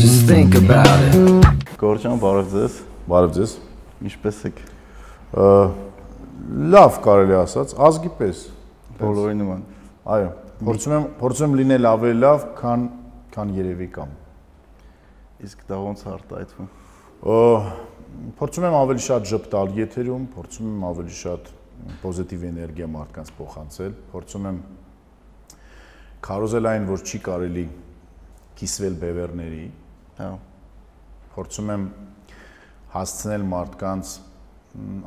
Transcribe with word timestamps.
Just 0.00 0.26
think 0.28 0.54
about 0.60 1.00
it. 1.08 1.14
Գորջան, 1.80 2.18
բարև 2.20 2.50
ձեզ։ 2.52 2.74
Բարև 3.08 3.36
ձեզ։ 3.36 3.54
Ինչպե՞ս 4.10 4.40
եք։ 4.50 4.60
Ա, 5.34 5.46
Լավ 6.50 6.98
կարելի 7.04 7.36
ասած, 7.40 7.74
ազգի 7.86 8.10
պես։ 8.18 8.38
Բոլորի 9.00 9.36
նման։ 9.38 9.60
Այո, 10.14 10.30
փորձում 10.66 10.94
եմ 10.96 11.04
փորձում 11.20 11.46
եմ 11.46 11.56
լինել 11.60 11.88
ավելի 11.90 12.18
լավ, 12.20 12.44
քան 12.58 12.86
քան 13.36 13.52
երևի 13.60 13.88
կամ։ 13.94 14.14
Իսկ 15.46 15.64
դա 15.70 15.78
ոնց 15.84 16.04
արտահայտվում։ 16.10 16.68
փորձում 18.40 18.66
եմ 18.68 18.76
ավելի 18.80 19.04
շատ 19.06 19.28
ճպտալ 19.30 19.72
եթերում, 19.78 20.24
փորձում 20.34 20.70
եմ 20.70 20.84
ավելի 20.90 21.16
շատ 21.20 21.50
պոզիտիվ 22.02 22.46
էներգիա 22.50 22.88
մարդկանց 22.96 23.32
փոխանցել, 23.38 23.92
փորձում 24.10 24.48
եմ 24.50 24.58
քարոզել 26.26 26.70
այն, 26.70 26.88
որ 26.90 27.04
չի 27.04 27.20
կարելի 27.26 27.66
կիսվել 28.60 28.96
բևերների, 29.00 29.66
Հա։ 30.20 30.30
փորձում 31.34 31.70
եմ 31.74 31.84
հասցնել 32.92 33.44
մարդկանց 33.50 34.14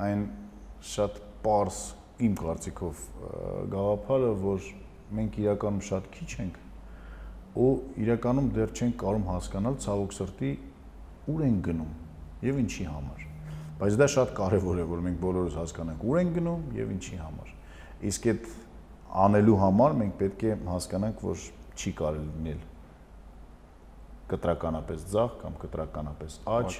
այն 0.08 0.24
շատ 0.94 1.20
པարս 1.44 1.80
իմ 2.24 2.38
կարծիքով 2.40 3.04
գաղափարը, 3.74 4.32
որ 4.44 4.70
մենք 5.20 5.40
իրականում 5.44 5.84
շատ 5.90 6.08
քիչ 6.16 6.30
ենք 6.44 6.62
ու 7.64 7.70
իրականում 8.04 8.48
դեռ 8.56 8.72
չենք 8.74 8.96
կարող 9.04 9.28
հասկանալ 9.30 9.76
ցավոք 9.84 10.16
սրտի 10.18 10.52
ուր 11.34 11.44
են 11.48 11.60
գնում 11.68 11.92
եւ 12.48 12.62
ինչի 12.64 12.86
համար։ 12.90 13.26
Բայց 13.84 13.98
դա 14.00 14.08
շատ 14.14 14.34
կարեւոր 14.40 14.80
է, 14.82 14.86
որ 14.90 15.04
մենք 15.06 15.20
բոլորս 15.22 15.58
հասկանանք 15.60 16.06
ուր 16.10 16.20
են 16.24 16.32
գնում 16.38 16.64
եւ 16.80 16.94
ինչի 16.96 17.20
համար։ 17.22 17.54
Իսկ 18.10 18.28
այդ 18.34 18.48
անելու 19.14 19.58
համար 19.62 19.98
մենք 20.02 20.14
պետք 20.20 20.44
է 20.44 20.54
հասկանանք, 20.68 21.24
որ 21.24 21.44
չի 21.78 21.92
կարելի 22.00 22.30
լինել 22.34 22.62
կտրականապես 24.34 25.04
ձախ 25.14 25.34
կամ 25.42 25.58
կտրականապես 25.62 26.38
աջ, 26.58 26.78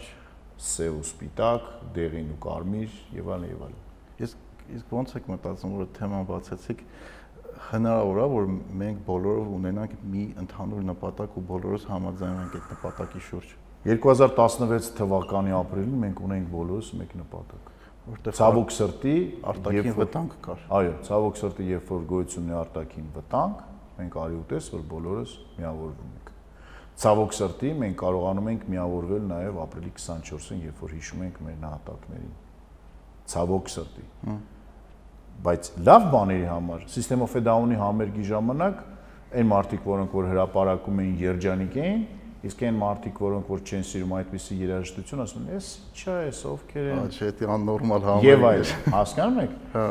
սև 0.64 1.00
ու 1.00 1.04
սպիտակ, 1.06 1.68
դեղին 1.98 2.32
ու 2.34 2.40
կարմիր 2.46 2.96
եւ 3.18 3.30
այլն 3.36 3.50
եւ 3.52 3.66
այլն։ 3.68 3.82
Ես 4.24 4.36
իսկ 4.78 4.94
ոնց 4.96 5.14
եք 5.20 5.28
մտածում, 5.34 5.76
որ 5.78 5.92
թեման 5.98 6.28
բացեցիք 6.30 6.84
հնարավոր 7.74 8.22
է 8.24 8.28
որ 8.34 8.48
մենք 8.82 9.04
բոլորով 9.08 9.52
ունենանք 9.58 9.94
մի 10.14 10.24
ընդհանուր 10.44 10.88
նպատակ 10.90 11.38
ու 11.38 11.44
բոլորս 11.52 11.86
համաձայնենք 11.92 12.58
այդ 12.60 12.72
նպատակի 12.74 13.24
շուրջ 13.28 13.54
2016 13.84 14.92
թվականի 15.00 15.56
ապրիլին 15.60 16.04
մենք 16.04 16.20
ունենք 16.28 16.52
բոլորս 16.54 16.92
մեկ 17.02 17.16
նպատակ։ 17.20 17.73
որտեղ 18.04 18.36
Ցավոք 18.38 18.72
սրտի 18.76 19.16
արտաքին 19.54 19.96
վտանգ 20.00 20.34
կար 20.44 20.64
Այո, 20.78 20.94
ցավոք 21.08 21.38
սրտի, 21.40 21.68
երբ 21.72 21.92
որ 21.94 22.02
գոյություն 22.10 22.44
ունի 22.44 22.56
արտաքին 22.60 23.06
վտանգ, 23.16 23.62
մենք 24.00 24.18
արի 24.24 24.40
ուտես, 24.44 24.68
որ 24.74 24.82
բոլորս 24.92 25.36
միավորվում 25.60 26.10
ենք։ 26.18 26.32
Ցավոք 27.04 27.36
սրտի 27.38 27.72
մենք 27.84 27.98
կարողանում 28.04 28.50
ենք 28.54 28.66
միավորվել 28.74 29.24
նաև 29.30 29.62
ապրիլի 29.64 29.94
24-ին, 29.98 30.60
երբ 30.68 30.82
որ 30.84 30.92
հիշում 30.94 31.24
ենք 31.24 31.40
մեր 31.48 31.56
նահատակներին։ 31.64 32.34
Ցավոք 33.34 33.72
սրտի։ 33.74 34.06
Բայց 35.44 35.70
լավ 35.88 36.04
բաների 36.14 36.50
համար, 36.52 36.84
System 36.94 37.24
of 37.26 37.34
a 37.34 37.42
Down-ի 37.44 37.80
համերգի 37.80 38.26
ժամանակ 38.30 38.84
այն 39.34 39.48
մարդիկ, 39.50 39.88
որոնք 39.90 40.14
որ 40.14 40.28
հրաապարակում 40.30 41.00
էին 41.04 41.16
երջանիկ 41.24 41.78
էին, 41.84 42.04
իսկ 42.44 42.64
այն 42.68 42.80
մարդիկ, 42.80 43.20
որոնք 43.24 43.52
որ 43.54 43.62
չեն 43.64 43.86
սիրում 43.88 44.14
այդպիսի 44.18 44.58
երաժշտություն, 44.60 45.22
ասում 45.24 45.44
են, 45.44 45.54
«Էս 45.58 45.68
է, 46.04 46.16
էս 46.28 46.42
ովքեր 46.50 46.90
են»։ 46.94 47.00
Ա, 47.00 47.06
չէ, 47.14 47.30
դա 47.40 47.52
աննորմալ 47.54 48.08
համեր 48.10 48.28
Եվ 48.28 48.48
այլ, 48.50 48.64
հասկանում 48.98 49.40
եք։ 49.44 49.54
Հա։ 49.74 49.86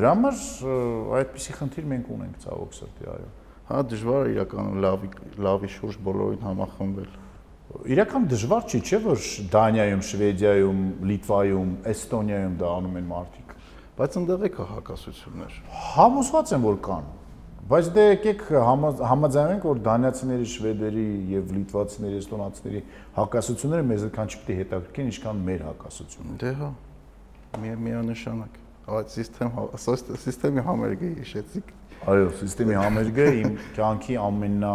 Դրա 0.00 0.12
համար 0.14 0.40
այդպիսի 1.20 1.56
խնդիր 1.60 1.90
մենք 1.90 2.12
ունենք 2.16 2.40
ցավոք 2.46 2.78
սրտի, 2.80 3.10
այո։ 3.14 3.28
հա 3.70 3.82
դժվար 3.86 4.24
է 4.26 4.30
իրականում 4.34 4.78
լավի 4.82 5.10
լավի 5.46 5.68
շուրջ 5.76 5.98
բոլորին 6.06 6.46
համախմբել 6.48 7.10
Իրական 7.70 8.24
դժվար 8.26 8.64
չի, 8.66 8.78
չէ՞ 8.82 8.98
որ 9.04 9.26
Դանիայում, 9.52 10.00
Շվեդիայում, 10.08 10.80
Լիտվայում, 11.06 11.68
Էստոնիայում 11.92 12.56
դա 12.58 12.70
անում 12.80 12.96
են 12.98 13.06
մարդիկ։ 13.10 13.52
բայց 14.00 14.16
ընդեղ 14.20 14.42
է 14.42 14.50
կա 14.56 14.66
հակասություններ 14.70 15.60
Համոզված 15.94 16.54
եմ, 16.56 16.66
որ 16.66 16.80
կան։ 16.88 17.06
Բայց 17.70 17.88
դե 17.94 18.04
եկեք 18.10 18.40
համա- 18.66 19.04
համաձայնենք, 19.06 19.66
որ 19.70 19.80
դանիացիների, 19.86 20.46
շվեդերի 20.50 21.04
եւ 21.30 21.52
լիտվացիների, 21.54 22.16
էստոնացիների 22.20 22.80
հակասությունները 23.18 23.84
մեզ 23.90 24.06
այդքան 24.08 24.32
չպետք 24.34 24.50
է 24.50 24.56
հետաքրքրեն, 24.60 25.10
ինչքան 25.10 25.44
մեր 25.50 25.62
հակասությունները։ 25.68 26.40
դե 26.40 26.52
հա 26.60 26.70
մի 27.60 27.70
միանշանակ 27.86 28.58
այդ 28.90 29.12
համակարգ 29.14 29.44
համակարգի 29.44 30.64
համերգը 30.66 31.10
հիշեցիք 31.20 31.70
Այո, 32.10 32.26
համակարգի 32.40 32.76
համերգը 32.80 33.26
իմ 33.40 33.56
կյանքի 33.76 34.16
ամենա 34.24 34.74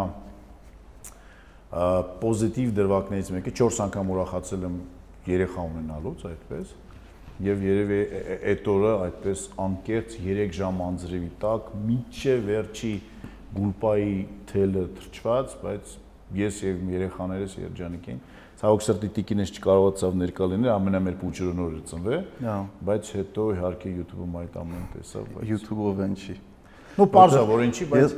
պոզիտիվ 2.23 2.73
դրվագներից 2.79 3.31
մեկը 3.35 3.53
4 3.59 3.79
անգամ 3.85 4.11
ուրախացել 4.15 4.65
եմ 4.69 4.75
երեխա 5.35 5.65
ունենալուց 5.71 6.25
այդպես 6.31 6.73
եւ 7.43 7.65
երևի 7.65 7.99
այդ 8.51 8.69
օրը 8.71 8.93
այդպես 9.05 9.43
անկեղծ 9.65 10.15
3 10.23 10.55
ժամ 10.55 10.81
անձրևի 10.85 11.29
տակ 11.41 11.69
միջե 11.89 12.35
վերջի 12.45 12.93
գուլպայի 13.55 14.15
թելը 14.51 14.85
թրջված, 14.99 15.55
բայց 15.65 15.93
ես 16.39 16.61
եւ 16.65 16.81
երեխաներս 16.95 17.55
երջանիկ 17.65 18.09
էին։ 18.11 18.23
Ցավոք 18.55 18.83
սրտի 18.85 19.09
տիկինս 19.19 19.51
չկարողացավ 19.55 20.17
ներկա 20.21 20.45
լինել, 20.55 20.71
ամենամեծ 20.75 21.15
փուճուրն 21.21 21.63
օրը 21.65 21.81
ծնվե, 21.91 22.19
հա 22.45 22.55
բայց 22.87 23.09
հետո 23.19 23.47
իհարկե 23.55 23.91
YouTube-ում 23.95 24.37
այդ 24.41 24.59
ամեն 24.63 24.85
տեսավ, 24.95 25.25
բայց 25.35 25.49
YouTube-ով 25.51 26.03
են 26.05 26.15
չի 26.15 26.35
Ну, 26.95 27.05
parza, 27.11 27.41
որ 27.43 27.65
ինչի, 27.65 27.85
բայց 27.91 28.13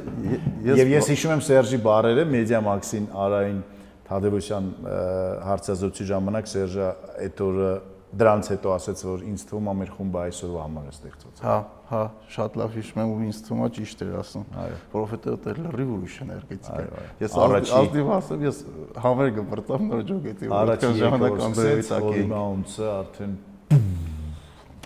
ես 0.68 0.78
Եվ 0.78 0.90
ես 0.92 1.08
հիշում 1.10 1.32
եմ 1.34 1.40
Սերժի 1.48 1.78
բարերը 1.82 2.26
Media 2.30 2.60
Max-ին 2.62 3.08
Արային 3.26 3.62
Թադևոսյան 4.06 4.68
հարցազրույցի 5.48 6.06
ժամանակ 6.12 6.52
Սերժը 6.52 6.90
այդ 7.24 7.42
օրը 7.48 7.72
դրանից 8.08 8.48
հետո 8.54 8.72
ասաց, 8.72 9.02
որ 9.08 9.24
ինձ 9.28 9.42
թվում 9.50 9.68
է 9.68 9.74
մեր 9.78 9.90
խումբը 9.98 10.20
այսօրվա 10.28 10.62
համար 10.64 10.86
է 10.88 10.92
ստեղծված։ 10.96 11.42
Հա, 11.44 11.56
հա, 11.92 12.02
շատ 12.38 12.56
լավ 12.62 12.78
հիշում 12.78 13.02
եմ 13.04 13.10
ու 13.12 13.18
ինձ 13.28 13.40
թվում 13.48 13.64
է 13.68 13.70
ճիշտ 13.78 14.04
էր 14.08 14.14
ասում։ 14.22 14.46
Այո։ 14.64 14.78
Որովհետեւ 14.96 15.36
դա 15.48 15.56
լրիվ 15.68 15.92
ուրիշ 15.98 16.16
էներգետիկ 16.24 16.78
է։ 16.78 17.04
Ես 17.28 17.36
ազնիվ 17.42 18.12
ասեմ, 18.18 18.46
ես 18.48 18.62
համերգը 19.08 19.44
բրտամ 19.52 19.86
նոր 19.92 20.06
ջոգեցի, 20.08 20.50
Առաջի 20.58 20.92
ժամանակ 21.04 21.38
անդրեի 21.48 21.84
տակ 21.88 22.08
էի։ 22.08 22.16
ոլիմաունցը 22.18 22.88
արդեն 22.98 23.36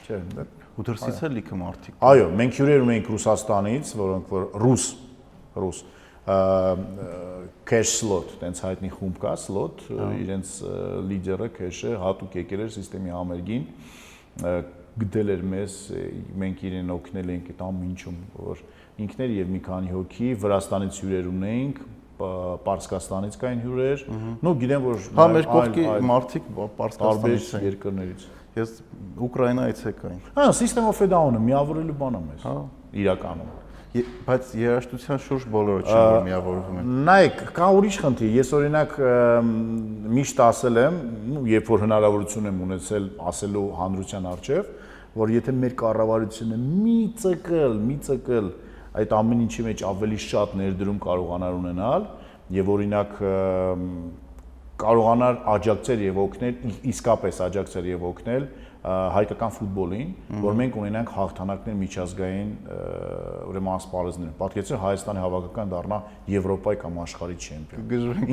Չէ, 0.01 0.17
դա- 0.35 0.49
Ու 0.81 0.83
դրսից 0.87 1.17
էլ 1.27 1.33
լիքը 1.37 1.55
մարդիկ։ 1.61 1.95
Այո, 2.09 2.27
մենք 2.41 2.53
հյուրեր 2.57 2.83
ունենք 2.85 3.09
Ռուսաստանից, 3.11 3.89
որոնք 4.01 4.29
որ 4.31 4.45
ռուս, 4.63 4.85
ռուս 5.61 5.81
cash 7.71 7.95
slot, 7.97 8.35
տենց 8.41 8.61
հայտնի 8.65 8.91
խումբ 8.93 9.21
կա, 9.21 9.31
slot, 9.41 9.81
իրենց 10.21 10.51
լիդերը 11.09 11.47
cash-ը 11.55 11.95
հատուկ 12.01 12.37
եկել 12.41 12.65
էր 12.65 12.75
համերգին, 13.15 13.63
ը, 14.45 14.53
գտել 15.01 15.33
էր 15.33 15.43
մեզ, 15.53 15.77
մենք 16.41 16.61
իրեն 16.67 16.93
օգնել 16.97 17.31
ենք 17.31 17.49
այդ 17.53 17.63
ամինչում, 17.67 18.19
որ 18.37 18.61
ինքներ 19.01 19.33
եւ 19.37 19.51
մի 19.55 19.61
քանի 19.65 19.93
հոգի 19.95 20.29
Վրաստանից 20.43 20.99
հյուրեր 21.01 21.29
ունեինք, 21.31 21.81
Պարսկաստանից 22.21 23.37
կային 23.41 23.61
հյուրեր, 23.63 24.03
ну 24.45 24.51
գիտեմ 24.61 24.83
որ 24.85 24.99
Հա, 25.17 25.25
մեր 25.31 25.47
կողքի 25.49 25.85
մարդիկ 26.11 26.51
Պարսկաստանից 26.77 27.47
են։ 27.57 27.65
երկրներից։ 27.65 28.27
Ես 28.59 28.75
Ուկրաինայից 29.25 29.81
եկային։ 29.87 30.21
Հա, 30.35 30.45
System 30.59 30.91
of 30.91 31.01
a 31.01 31.09
Down-ը 31.15 31.41
միավորելու 31.47 31.97
բան 32.03 32.19
է 32.19 32.23
մեզ։ 32.27 32.45
Հա։ 32.45 32.55
Իրականում։ 33.01 33.60
Բայց 33.91 34.51
երաշտության 34.55 35.17
շուրջ 35.19 35.45
բոլորը 35.51 35.81
չեն 35.83 35.97
որ 35.99 36.21
միավորվում 36.23 36.77
են։ 36.79 36.91
Նայեք, 37.07 37.41
կա 37.57 37.65
ուրիշ 37.75 37.97
խնդիր։ 37.99 38.37
Ես 38.37 38.51
օրինակ 38.55 38.93
միշտ 40.15 40.39
ասել 40.45 40.79
եմ, 40.79 40.99
երբ 41.51 41.71
որ 41.73 41.83
հնարավորություն 41.83 42.47
եմ 42.51 42.61
ունեցել 42.67 43.09
ասելու 43.31 43.65
հանրության 43.81 44.29
արչև, 44.31 44.71
որ 45.19 45.35
եթե 45.35 45.55
մեր 45.59 45.75
կառավարությունը 45.83 46.61
մի 46.61 46.97
ցկլ, 47.19 47.77
մի 47.91 47.99
ցկլ 48.07 48.49
այդ 49.01 49.15
ամեն 49.19 49.43
ինչի 49.49 49.67
մեջ 49.67 49.85
ավելի 49.91 50.23
շատ 50.31 50.55
ներդրում 50.61 51.03
կարողանար 51.03 51.59
ունենալ 51.59 52.07
եւ 52.55 52.71
օրինակ 52.71 53.13
կարողանար 54.81 55.37
աջակցել 55.51 56.03
եւ 56.07 56.19
օգնել 56.21 56.75
իսկապես 56.91 57.41
աջակցել 57.51 57.89
եւ 57.91 58.05
օգնել 58.11 58.45
ը, 58.47 58.60
հայկական 58.81 59.51
ֆուտբոլին, 59.57 60.13
որ 60.41 60.55
մենք 60.57 60.77
ունենանք 60.81 61.11
հաղթանակներ 61.13 61.75
միջազգային 61.81 62.49
ուրեմն 63.51 63.73
ասպարեզներ։ 63.75 64.31
Պատկերացրու 64.41 64.79
Հայաստանի 64.81 65.21
հավաքական 65.21 65.73
դառնա 65.75 65.99
Եվրոպայի 66.33 66.79
կամ 66.81 66.97
աշխարհի 67.05 67.37
չեմպիոն։ 67.45 67.85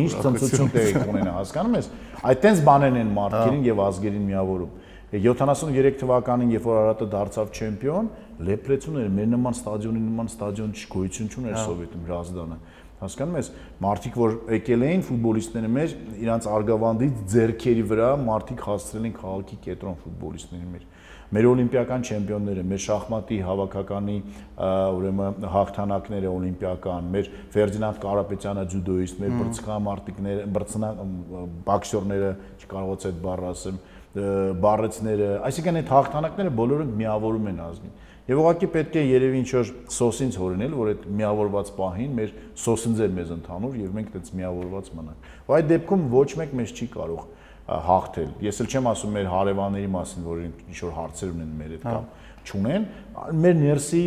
Ինչ 0.05 0.13
ցնծություն 0.25 0.73
տեղի 0.73 0.95
կունենա, 1.05 1.35
հասկանում 1.37 1.77
ես։ 1.79 1.91
Այդ 2.33 2.43
տենց 2.49 2.63
բաներն 2.69 3.01
են 3.03 3.13
մարդկերին 3.19 3.69
եւ 3.69 3.83
ազգերին 3.89 4.25
միավորում։ 4.33 4.73
73 5.09 5.95
թվականին, 6.03 6.51
երբ 6.53 6.67
որ 6.69 6.79
Արարատը 6.79 7.07
դարձավ 7.15 7.53
չեմպիոն, 7.57 8.09
լեփրեցուն 8.45 8.99
էր, 9.01 9.07
մեր 9.17 9.31
նման 9.33 9.55
ստադիոնի 9.57 10.03
նման 10.05 10.29
ստադիոն 10.29 10.75
չգոյություն 10.77 11.31
չուներ 11.33 11.57
Սովետում 11.65 12.03
Հրազդանը։ 12.09 12.59
Հասկանում 12.99 13.37
ես, 13.39 13.49
մարդիկ 13.85 14.17
որ 14.19 14.33
եկել 14.57 14.85
էին 14.89 15.03
ֆուտբոլիստները 15.07 15.69
մեր, 15.75 15.93
իրանց 16.19 16.47
արգավանդից 16.51 17.21
ձերքերի 17.35 17.85
վրա 17.93 18.09
մարդիկ 18.27 18.65
հասցրել 18.69 19.07
են 19.09 19.15
քաղաքի 19.19 19.59
կենտրոն 19.69 19.99
ֆուտբոլիստների 20.03 20.71
մեր։ 20.73 20.87
մեր 21.29 21.47
օլիմպիական 21.49 22.05
չեմպիոնները, 22.09 22.63
մեր 22.69 22.81
շախմատի 22.85 23.39
հավաքականի 23.45 24.15
ուրեմն 24.99 25.47
հաղթանակները 25.53 26.31
օլիմպիական, 26.33 27.11
մեր 27.13 27.29
Ֆերդինանդ 27.53 28.01
Կարապետյանը 28.05 28.65
ջյուդոիստ, 28.73 29.21
մեր 29.23 29.35
բրցքամարտիկները, 29.39 30.47
բրցնա 30.57 30.91
բոքսերները, 31.69 32.33
չկարողացա 32.65 33.13
այդ 33.13 33.21
բառը 33.29 33.51
ասեմ, 33.53 33.81
բառեցները, 34.65 35.29
այսինքն 35.49 35.81
այդ 35.83 35.93
հաղթանակները 35.99 36.55
բոլորը 36.59 36.89
միավորում 36.97 37.51
են 37.53 37.61
ազգին։ 37.69 37.93
Եվ 38.29 38.41
ուղղակի 38.43 38.69
պետք 38.75 38.97
է 38.99 39.03
երևի 39.09 39.39
ինչ 39.41 39.51
որ 39.57 39.69
սոսինց 39.95 40.35
հորինել, 40.37 40.73
որ 40.77 40.89
այդ 40.93 41.05
միավորված 41.19 41.71
պահին 41.79 42.17
մեր 42.19 42.33
սոսինձեր 42.61 43.15
մեզ 43.19 43.31
ընդհանուր 43.39 43.79
եւ 43.79 43.95
մենք 43.99 44.11
այդպես 44.19 44.35
միավորված 44.39 44.91
մնանք։ 44.99 45.29
Ու 45.49 45.57
այդ 45.59 45.71
դեպքում 45.73 46.03
ոչ 46.13 46.29
մեկ 46.43 46.53
մեզ 46.59 46.75
չի 46.77 46.89
կարող 46.99 47.23
հաղթել։ 47.89 48.29
Ես 48.45 48.61
էլ 48.65 48.69
չեմ 48.69 48.89
ասում 48.89 49.17
մեր 49.17 49.27
հարևանների 49.33 49.89
մասին, 49.97 50.27
որ 50.29 50.43
ինչ 50.45 50.79
որ 50.85 50.93
հարցեր 50.99 51.33
ունեն 51.33 51.57
մեր 51.59 51.73
հետ 51.77 51.83
կամ 51.89 52.07
չունեն, 52.49 52.85
մեր 53.45 53.57
ներսի 53.59 54.03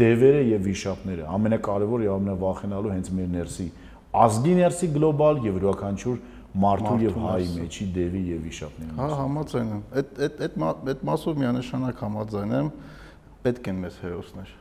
դևերը 0.00 0.42
եւ 0.46 0.66
վիշապները 0.66 1.28
ամենակարևոր 1.36 2.04
եւ 2.06 2.16
ամենավախենալու 2.16 2.92
հենց 2.96 3.12
մեր 3.16 3.30
ներսի 3.36 3.68
ազգի 4.16 4.54
ներսի 4.56 4.88
գլոբալ 4.96 5.40
եւ 5.44 5.56
յուրաքանչյուր 5.60 6.20
մարդու 6.56 6.98
եւ 7.04 7.16
հայի 7.20 7.48
մեջի 7.56 7.86
դևի 7.96 8.20
եւ 8.30 8.44
վիշապների։ 8.46 8.92
Հա, 8.96 9.08
համաձայն 9.20 9.72
եմ։ 9.76 9.80
Այդ 10.00 10.20
այդ 10.26 10.38
այդ 10.46 10.60
այդ 10.92 11.02
մասով 11.08 11.40
միանշանակ 11.42 12.04
համաձայն 12.06 12.54
եմ 12.56 12.70
պետք 13.46 13.70
են 13.72 13.80
մեզ 13.86 13.98
հերոսներ։ 14.04 14.52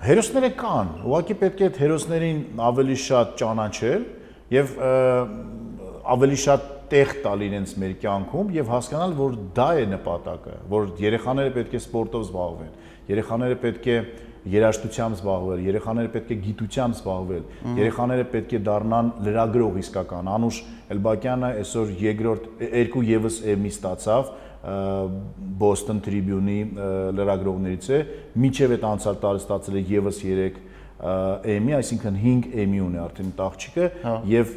Հերոսները 0.00 0.50
կան, 0.60 0.92
ուղղակի 1.04 1.34
պետք 1.40 1.60
է 1.60 1.66
այդ 1.70 1.80
հերոսներին 1.80 2.38
ավելի 2.70 2.98
շատ 3.04 3.34
ճանաչել 3.40 4.04
եւ 4.56 4.70
ավելի 6.14 6.38
շատ 6.44 6.70
տեղ 6.90 7.12
տալ 7.24 7.44
իրենց 7.46 7.74
մեր 7.78 7.92
կյանքում 8.02 8.48
եւ 8.56 8.70
հասկանալ, 8.74 9.12
որ 9.20 9.36
դա 9.54 9.68
է 9.78 9.84
նպատակը, 9.92 10.54
որ 10.72 10.88
երեխաները 11.04 11.52
պետք 11.58 11.76
է 11.76 11.82
սպորտով 11.84 12.24
զբաղվեն, 12.26 12.72
երեխաները 13.12 13.58
պետք 13.60 13.86
է 13.90 13.98
երաժշտությամբ 14.50 15.16
զբաղվել, 15.18 15.62
երեխաները 15.68 16.10
պետք 16.14 16.30
է 16.32 16.36
գիտությամբ 16.46 16.96
զբաղվել, 16.96 17.42
երեխաները 17.76 18.26
պետք 18.34 18.54
է 18.56 18.60
դառնան 18.68 19.10
լրագրող 19.26 19.78
իսկական։ 19.82 20.30
Անուշ 20.34 20.60
Էլբակյանը 20.96 21.50
այսօր 21.60 21.92
երկրորդ 22.00 22.46
երկու 22.80 23.02
եւս 23.10 23.36
էմի 23.52 23.72
ստացավ, 23.74 24.30
Boston 24.60 26.02
Tribune-ի 26.04 26.58
լրագրողներից 27.16 27.86
է, 27.96 28.00
միջև 28.44 28.74
այդ 28.76 28.82
անցյալ 28.90 29.20
տարի 29.22 29.40
ստացել 29.40 29.78
է 29.80 29.84
եւս 29.88 30.20
3 30.24 30.58
Emmy, 31.48 31.72
այսինքն 31.78 32.18
5 32.20 32.50
Emmy 32.60 32.82
ունի 32.84 32.98
արդեն 33.00 33.30
տաղճիկը 33.38 33.86
հա։ 34.02 34.16
եւ 34.28 34.50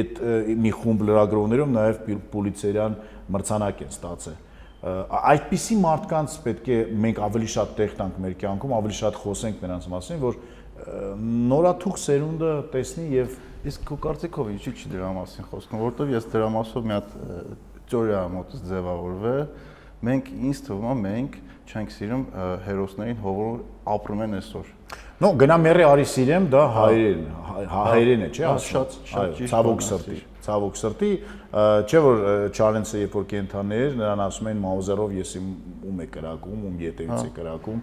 այդ 0.00 0.16
մի 0.64 0.72
խումբ 0.80 1.04
լրագրողներում 1.06 1.76
նաեւ 1.76 2.00
Պուլիցերյան 2.32 2.96
մրցանակ 3.36 3.84
են 3.84 3.94
ստացել 3.94 4.40
այդպիսի 4.84 5.76
մարդկանց 5.80 6.34
պետք 6.44 6.66
է 6.68 6.78
մենք 7.04 7.20
ավելի 7.24 7.46
շատ 7.54 7.70
տեղ 7.78 7.92
տանք 8.00 8.16
մեր 8.20 8.34
կյանքում, 8.42 8.74
ավելի 8.76 8.96
շատ 8.98 9.20
խոսենք 9.22 9.62
նրանց 9.64 9.86
մասին, 9.94 10.18
որ 10.24 10.36
նորաթուխ 11.54 12.00
սերունդը 12.02 12.50
տեսնի 12.74 13.06
եւ 13.14 13.38
իսկ 13.70 13.86
քո 13.88 13.98
կարծիքով 14.04 14.50
ինչի՞ 14.54 14.74
չի 14.74 14.90
դրա 14.92 15.12
մասին 15.16 15.48
խոսքում, 15.48 15.80
որովհետեւ 15.84 16.12
ես 16.18 16.28
դրա 16.34 16.48
մասով 16.58 16.88
մի 16.90 16.94
հատ 16.98 17.14
տեորիա 17.90 18.22
մոտս 18.34 18.62
ձևավորվել, 18.70 19.42
մենք 20.08 20.30
ինձ 20.48 20.60
թվում 20.68 20.90
է 20.90 20.96
մենք 21.04 21.38
չենք 21.64 21.94
սիրում 21.94 22.24
հերոսներին, 22.64 23.20
որ 23.24 23.62
ապրում 23.94 24.24
են 24.24 24.36
այսօր։ 24.38 24.72
Ну, 25.24 25.30
գնա 25.40 25.56
մերի 25.62 25.84
արի 25.88 26.04
սիրեմ, 26.10 26.46
դա 26.52 26.62
հայերեն, 26.74 27.22
հայերեն 27.70 28.24
է, 28.24 28.28
չէ՞, 28.34 28.52
շատ 28.64 28.96
շատ 29.10 29.34
ճիշտ։ 29.38 29.52
Ցավոք 29.54 29.84
սրտի, 29.86 30.18
ցավոք 30.44 30.78
սրտի, 30.80 31.10
չէ 31.88 32.02
որ 32.04 32.22
Չարենցը 32.50 33.00
երբ 33.04 33.16
որ 33.18 33.26
կենթանի 33.30 33.78
էր, 33.84 33.96
նրան 34.00 34.22
ասում 34.26 34.50
էին 34.50 34.62
Մաուզերով 34.64 35.14
ես 35.20 35.34
ում 35.40 36.02
է 36.04 36.08
կրակում, 36.18 36.66
ում 36.68 36.76
ետևից 36.84 37.24
է 37.24 37.32
կրակում, 37.38 37.82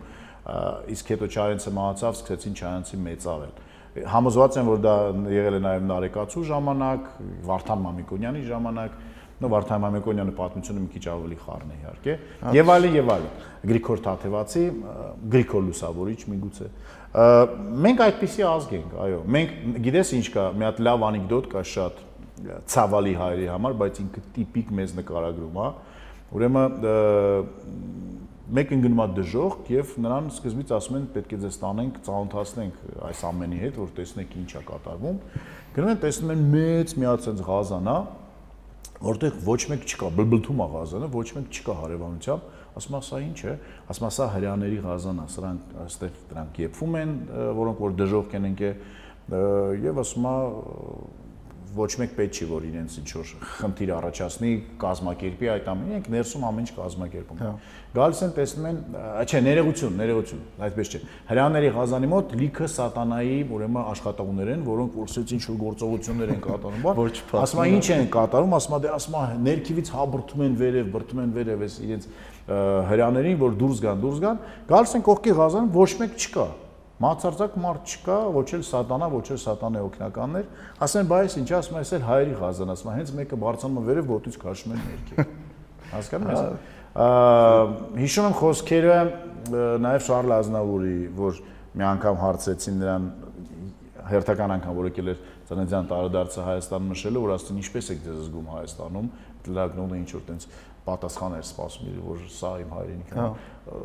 իսկ 0.91 1.11
հետո 1.15 1.31
Չարենցը 1.31 1.73
մահացավ, 1.79 2.17
սկսեցին 2.21 2.57
Չարենցի 2.61 3.01
մեծավել 3.07 3.53
համոզված 3.91 4.57
եմ 4.61 4.69
որ 4.71 4.83
դա 4.85 4.93
եղել 5.35 5.57
է 5.57 5.59
նաև 5.65 5.87
Նարեկացու 5.89 6.43
ժամանակ, 6.47 7.07
Վարդան 7.47 7.81
Մամիկոնյանի 7.85 8.43
ժամանակ, 8.47 8.93
նո 9.41 9.49
Վարդան 9.51 9.81
Մամեկոնյանը 9.85 10.33
պատմությունը 10.37 10.81
մի 10.81 10.89
քիչ 10.95 11.03
ավելի 11.11 11.37
խառն 11.41 11.71
է 11.71 11.77
իհարկե 11.81 12.15
եւ 12.57 12.71
այլն 12.75 12.97
եւ 12.97 13.11
այլն 13.15 13.31
Գրիգոր 13.71 14.03
Թաթևացի 14.05 14.63
Գրիգոր 15.35 15.65
Լուսավորիչ 15.67 16.19
միգուցե 16.31 16.69
մենք 17.85 18.03
այդպիսի 18.07 18.45
ազգ 18.51 18.75
ենք 18.77 18.95
այո 19.05 19.21
մենք 19.35 19.55
գիտես 19.87 20.13
ինչ 20.21 20.27
կա 20.35 20.45
մի 20.61 20.67
հատ 20.69 20.81
լավ 20.87 21.05
անեկդոտ 21.11 21.49
կա 21.51 21.63
շատ 21.71 22.03
ցավալի 22.71 23.15
հայերի 23.21 23.49
համար 23.51 23.75
բայց 23.81 23.99
ինքը 24.01 24.23
տիպիկ 24.37 24.71
մեզ 24.81 24.95
նկարագրում 25.01 25.59
հա 25.61 25.67
ուրեմն 26.31 26.77
մեկը 28.51 28.77
գնում 28.83 28.99
է 28.99 29.05
դժոխք 29.15 29.69
եւ 29.71 29.91
նրան 30.03 30.25
սկզբից 30.35 30.71
ասում 30.75 30.95
են 30.97 31.03
պետք 31.13 31.35
է 31.35 31.37
ձեզ 31.43 31.57
տանենք, 31.61 31.99
ծանոթացնենք 32.07 32.81
այս 33.07 33.21
ամենի 33.29 33.59
հետ, 33.61 33.77
որ 33.79 33.93
տեսնեք 33.99 34.33
ինչ 34.41 34.49
է 34.51 34.63
կատարվում։ 34.67 35.21
Գնում 35.77 35.91
են 35.91 36.01
տեսնում 36.01 36.33
են 36.33 36.41
մեծ 36.51 36.93
մի 36.99 37.07
հատ 37.07 37.23
sense 37.27 37.45
ղազան, 37.47 37.87
հա, 37.91 37.95
որտեղ 39.01 39.37
ոչ 39.45 39.61
մեկ 39.71 39.85
չկա, 39.89 40.09
բլբլթում 40.17 40.61
է 40.61 40.67
ղազանը, 40.75 41.07
ոչ 41.15 41.27
մեկ 41.37 41.55
չկա 41.57 41.75
հարևանությամբ, 41.81 42.49
ասում 42.81 42.97
ասա 43.01 43.21
ինչ 43.25 43.39
է, 43.41 43.55
ասում 43.91 44.07
ասա 44.11 44.27
հрьяաների 44.35 44.77
ղազան 44.85 45.21
է, 45.21 45.25
սրանք 45.35 45.73
այստեղ 45.85 46.19
դրանք 46.31 46.61
եփվում 46.61 46.97
են, 47.01 47.15
որոնք 47.61 47.81
որ 47.81 47.97
դժողք 48.01 48.37
են 48.37 48.47
ընկե 48.51 48.71
եւ 49.81 50.01
ասում 50.05 50.29
է 50.31 50.37
ոչ 51.71 51.91
մեկ 52.01 52.15
պետք 52.17 52.35
չի 52.35 52.45
որ 52.51 52.65
իրենց 52.67 52.95
ինչ 52.99 53.09
որ 53.15 53.29
խնդիր 53.61 53.91
առաջացնի, 53.95 54.49
կազմակերպի 54.81 55.49
այդ 55.51 55.69
ամենը, 55.71 55.93
ենք 55.97 56.09
ներսում 56.15 56.43
ամեն 56.49 56.65
ինչ 56.65 56.73
կազմակերպում։ 56.75 57.39
հա 57.41 57.51
գալիս 57.91 58.19
են 58.23 58.29
տեսնում 58.37 58.67
են 58.69 58.77
չէ 59.27 59.39
ներողություն 59.43 59.97
ներողություն 59.99 60.43
այդպես 60.67 60.91
չէ 60.91 60.99
հրաների 61.27 61.71
ղազանի 61.75 62.09
մոտ 62.11 62.35
լիքը 62.39 62.69
սատանայի 62.71 63.35
ուրեմն 63.51 63.89
աշխատողներ 63.91 64.51
են 64.53 64.63
որոնք 64.69 64.95
որսից 65.01 65.33
ինչ 65.35 65.41
որ 65.49 65.57
գործողություններ 65.65 66.31
են 66.31 66.41
կատարում 66.45 66.85
բան 66.87 67.01
ասում 67.41 67.61
են 67.65 67.75
ինչ 67.75 67.85
են 67.97 68.07
կատարում 68.15 68.55
ասում 68.61 68.77
են 68.77 68.83
դե 68.85 68.93
ասում 68.95 69.19
են 69.21 69.45
ներքիվից 69.51 69.93
հաբրթում 69.97 70.45
են 70.47 70.57
վերև 70.61 70.91
բրթում 70.95 71.21
են 71.25 71.35
վերև 71.35 71.65
էս 71.67 71.77
իրենց 71.91 72.09
հրաներին 72.95 73.39
որ 73.43 73.59
դուրս 73.59 73.85
գան 73.85 74.03
դուրս 74.07 74.23
գան 74.23 74.43
գալիս 74.71 74.95
են 74.95 75.07
կողքի 75.11 75.37
ղազան 75.41 75.71
ոչ 75.75 75.91
մեկ 75.99 76.19
չկա 76.21 76.47
Մացարձակ 77.01 77.55
մարդ 77.57 77.93
չկա, 77.95 78.15
ոչ 78.35 78.43
էլ 78.59 78.63
սատանա, 78.67 79.07
ոչ 79.09 79.23
էլ 79.33 79.39
սատանե 79.41 79.79
օգնականներ։ 79.87 80.51
Ասեն, 80.85 81.07
բայց 81.09 81.37
ինչ 81.41 81.47
ասում 81.57 81.79
ես, 81.79 81.93
էլ 81.97 82.03
հայերի 82.05 82.35
ղազան, 82.41 82.73
ասում 82.75 82.91
հենց 82.93 83.13
մեկը 83.17 83.39
բարձանում 83.41 83.87
վերև 83.87 84.11
ոտից 84.11 84.37
քաշում 84.43 84.75
են 84.75 84.83
ներքև։ 84.85 85.31
Հասկանում 85.95 86.29
ես։ 86.29 86.69
Հիշում 86.91 88.25
եմ 88.27 88.33
խոսքերը 88.35 88.95
նաև 89.81 90.01
Շարլ 90.07 90.33
Ազնավուրի, 90.35 90.95
որ 91.15 91.37
մի 91.71 91.85
անգամ 91.87 92.17
հարցեցին 92.21 92.81
նրան 92.81 93.05
հերթական 94.11 94.53
անգամ 94.57 94.75
որ 94.75 94.89
եկել 94.89 95.11
էր 95.11 95.21
ծննդյան 95.51 95.87
տարեդարձը 95.91 96.43
Հայաստան 96.47 96.89
նշելու, 96.91 97.21
որ 97.23 97.33
ասեն 97.37 97.61
ինչպես 97.61 97.89
եք 97.93 98.01
ձեզ 98.07 98.19
զգում 98.25 98.49
Հայաստանում, 98.51 99.07
լագնոնը 99.55 99.99
ինչ 100.01 100.09
որ 100.11 100.25
տենց 100.27 100.47
պատասխան 100.81 101.35
էր 101.37 101.45
սպասում, 101.47 101.95
որ 102.01 102.21
սա 102.35 102.51
իմ 102.61 102.71
հայրենիքն 102.75 103.21
է։ 103.21 103.21
հա։ 103.21 103.79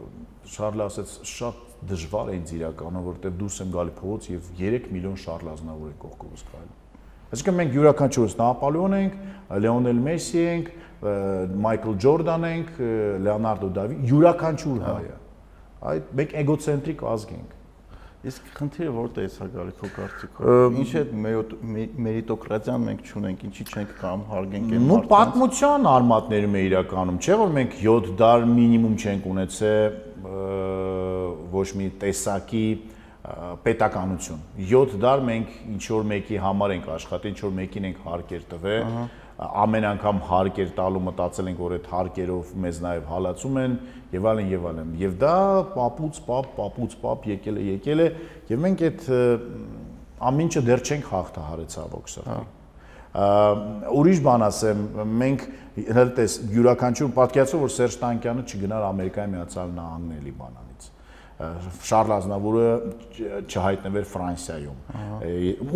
Շարլը 0.56 0.86
ասաց 0.86 1.14
շատ 1.30 1.62
դժվար 1.90 2.30
է 2.32 2.36
ինձ 2.40 2.52
իրականում, 2.56 3.06
որովհետև 3.06 3.36
դուրս 3.42 3.58
եմ 3.66 3.74
գալի 3.76 3.94
փողոց 4.00 4.28
եւ 4.32 4.50
3 4.56 4.88
միլիոն 4.96 5.18
Շարլ 5.26 5.50
Ազնավուր 5.52 5.92
է 5.92 5.96
կողքովս 6.06 6.46
քայլում։ 6.50 6.74
Այսինքն 7.26 7.56
մենք 7.58 7.76
յուրաքանչյուրս 7.76 8.34
Նապոլեոն 8.40 8.96
ենք, 8.96 9.14
Լեոնել 9.66 10.00
Մեսսի 10.06 10.42
ենք, 10.46 10.68
Մայքլ 11.66 11.98
Ջորդան 12.06 12.46
ենք, 12.50 12.70
Լեոնարդո 13.26 13.68
դավի, 13.76 13.98
յուրաքանչյուր 14.10 14.80
հա։ 14.86 14.94
հայը։ 14.96 15.16
Այդ 15.86 16.10
մենք 16.16 16.30
էգոցենտրիկ 16.40 17.04
ազգ 17.12 17.36
ենք։ 17.36 17.50
Իսկ 18.26 18.46
խնդիրը 18.56 18.92
որտեղից 18.96 19.34
է 19.36 19.46
գալի 19.52 19.72
քո 19.76 19.88
կարծիքով։ 19.96 20.78
Ինչ 20.80 20.90
է 20.96 21.02
մերիտոկրատիան 22.06 22.86
մենք 22.86 23.00
չունենք, 23.06 23.44
ինչի 23.46 23.66
չենք 23.70 23.92
կարող 24.00 24.24
հարգենք 24.32 24.72
այն 24.72 24.82
մարդկանց։ 24.86 24.96
Ու 24.96 25.10
պատմության 25.12 25.86
արմատներում 25.92 26.56
է 26.56 26.62
իրականում, 26.66 27.20
չէ՞ 27.22 27.36
որ 27.42 27.54
մենք 27.60 27.76
7 27.84 28.10
դար 28.22 28.48
մինիմում 28.56 28.96
չենք 28.96 29.28
ունեցել 29.36 29.90
ոչ 31.54 31.68
մի 31.76 31.86
տեսակի 32.02 32.66
պետականություն։ 33.66 34.42
7 34.70 34.98
դար 35.02 35.22
մենք 35.26 35.54
ինչ 35.76 35.84
որ 35.92 36.04
մեկի 36.10 36.36
համար 36.42 36.74
ենք 36.76 36.90
աշխատել, 36.96 37.30
ինչ 37.32 37.40
որ 37.46 37.54
մեկին 37.60 37.88
ենք 37.90 38.02
հարկեր 38.06 38.42
տվել, 38.52 38.82
ամեն 39.36 39.86
անգամ 39.90 40.20
հարկեր 40.30 40.70
տալու 40.76 41.02
մտածել 41.06 41.50
ենք, 41.50 41.58
որ 41.60 41.74
այդ 41.76 41.88
հարկերով 41.92 42.52
մեզ 42.64 42.82
նաև 42.86 43.08
հալածում 43.12 43.58
են 43.62 43.78
եւ 44.16 44.28
այլն 44.32 44.52
եւ 44.54 44.66
այլն։ 44.70 44.92
Եվ 45.02 45.16
դա 45.20 45.36
պապուց 45.76 46.20
պապ, 46.26 46.50
պապուց 46.56 46.98
պապ 47.04 47.30
եկել 47.36 47.60
է, 47.60 47.66
եկել 47.76 48.04
է 48.06 48.10
եւ 48.48 48.62
մենք 48.66 48.84
այդ 48.88 49.08
ամինչը 50.32 50.66
դեռ 50.70 50.86
չենք 50.86 51.10
հաղթահարել 51.12 51.72
ցավոք 51.76 52.14
սրտի 52.16 52.54
ուրիշ 53.16 54.18
բան 54.26 54.44
ասեմ, 54.44 54.80
մենք 55.20 55.44
հենց 55.96 56.34
յուրաքանչյուր 56.52 57.12
պատկերացու 57.16 57.60
որ 57.62 57.72
Սերժ 57.72 57.96
Տանկյանը 58.02 58.42
չգնար 58.44 58.84
Ամերիկայի 58.90 59.30
Միացյալ 59.32 59.70
Նահանգների 59.76 60.32
բանանից։ 60.40 60.88
Շարլ 61.86 62.12
Ազնավուրը 62.16 62.68
չհայտնվեր 63.44 64.06
Ֆրանսիայում։ 64.12 64.78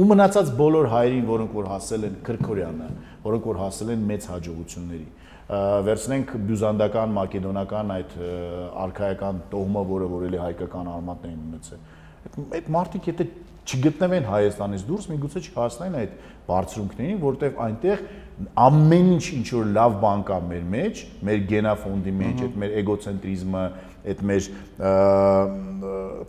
Ու 0.00 0.06
մնացած 0.10 0.52
բոլոր 0.60 0.90
հայերին, 0.94 1.24
որոնք 1.30 1.56
որ 1.60 1.70
հասել 1.70 2.06
են 2.08 2.14
Քրքորյանը, 2.28 2.88
որոնք 3.24 3.48
որ 3.50 3.60
հասել 3.60 3.92
են 3.94 4.04
մեծ 4.10 4.28
հաջողությունների 4.30 5.08
վերցնենք 5.50 6.32
բյուզանդական 6.46 7.14
մակեդոնական 7.16 7.88
այդ 7.96 8.12
արխայական 8.84 9.40
տոհմը, 9.50 9.82
որը 9.90 10.10
որ 10.12 10.26
էլի 10.28 10.40
հայկական 10.44 10.90
արմատներին 10.94 11.40
ունեցել։ 11.50 11.80
Այդ 12.60 12.68
մարդիկ 12.76 13.08
եթե 13.10 13.26
չգտնվեն 13.70 14.28
Հայաստանից 14.30 14.84
դուրս, 14.88 15.06
միգուցե 15.10 15.40
չհասնեն 15.50 15.96
այդ 16.00 16.14
բարձրունքներին, 16.48 17.18
որտեղ 17.22 17.58
այնտեղ 17.66 18.04
ամեն 18.64 19.10
ինչ 19.14 19.24
ինչ 19.36 19.48
որ 19.56 19.68
լավ 19.76 19.96
բան 20.00 20.22
կա 20.30 20.38
մեր 20.50 20.64
մեջ, 20.74 21.02
մեր 21.28 21.42
գենաֆոնդի 21.50 22.14
մեջ, 22.20 22.42
այդ 22.46 22.56
մեր 22.62 22.76
էգոցենտրիզմը, 22.80 23.64
այդ 24.10 24.22
մեր 24.30 24.48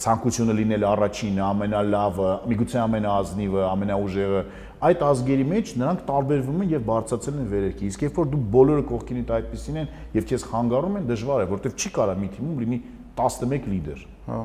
ցանկությունը 0.02 0.56
լինել 0.60 0.86
առաջինը, 0.92 1.44
ամենալավը, 1.48 2.32
միգուցե 2.52 2.80
ամենաազնիվը, 2.82 3.64
ամենաուժեղը, 3.70 4.44
այդ 4.82 5.04
ազգերի 5.08 5.46
մեջ 5.52 5.74
նրանք 5.82 6.00
տարբերվում 6.08 6.64
են 6.66 6.72
եւ 6.72 6.88
բարձրացել 6.88 7.36
են 7.42 7.52
վերերքի։ 7.52 7.90
Իսկ 7.92 8.06
երբ 8.08 8.18
որ 8.22 8.32
դու 8.32 8.42
բոլորը 8.56 8.86
կողքինիդ 8.92 9.36
այդպեսին 9.38 9.78
են 9.82 9.92
եւ 10.18 10.26
քեզ 10.32 10.48
խանգարում 10.52 10.98
են, 11.02 11.06
դժվար 11.12 11.44
է, 11.44 11.52
որովհետեւ 11.52 11.78
չի 11.78 11.94
կարա 12.02 12.18
մի 12.22 12.32
թիմում 12.38 12.66
լինի 12.66 12.82
11 13.22 13.70
լիդեր։ 13.72 14.10
Հա 14.32 14.42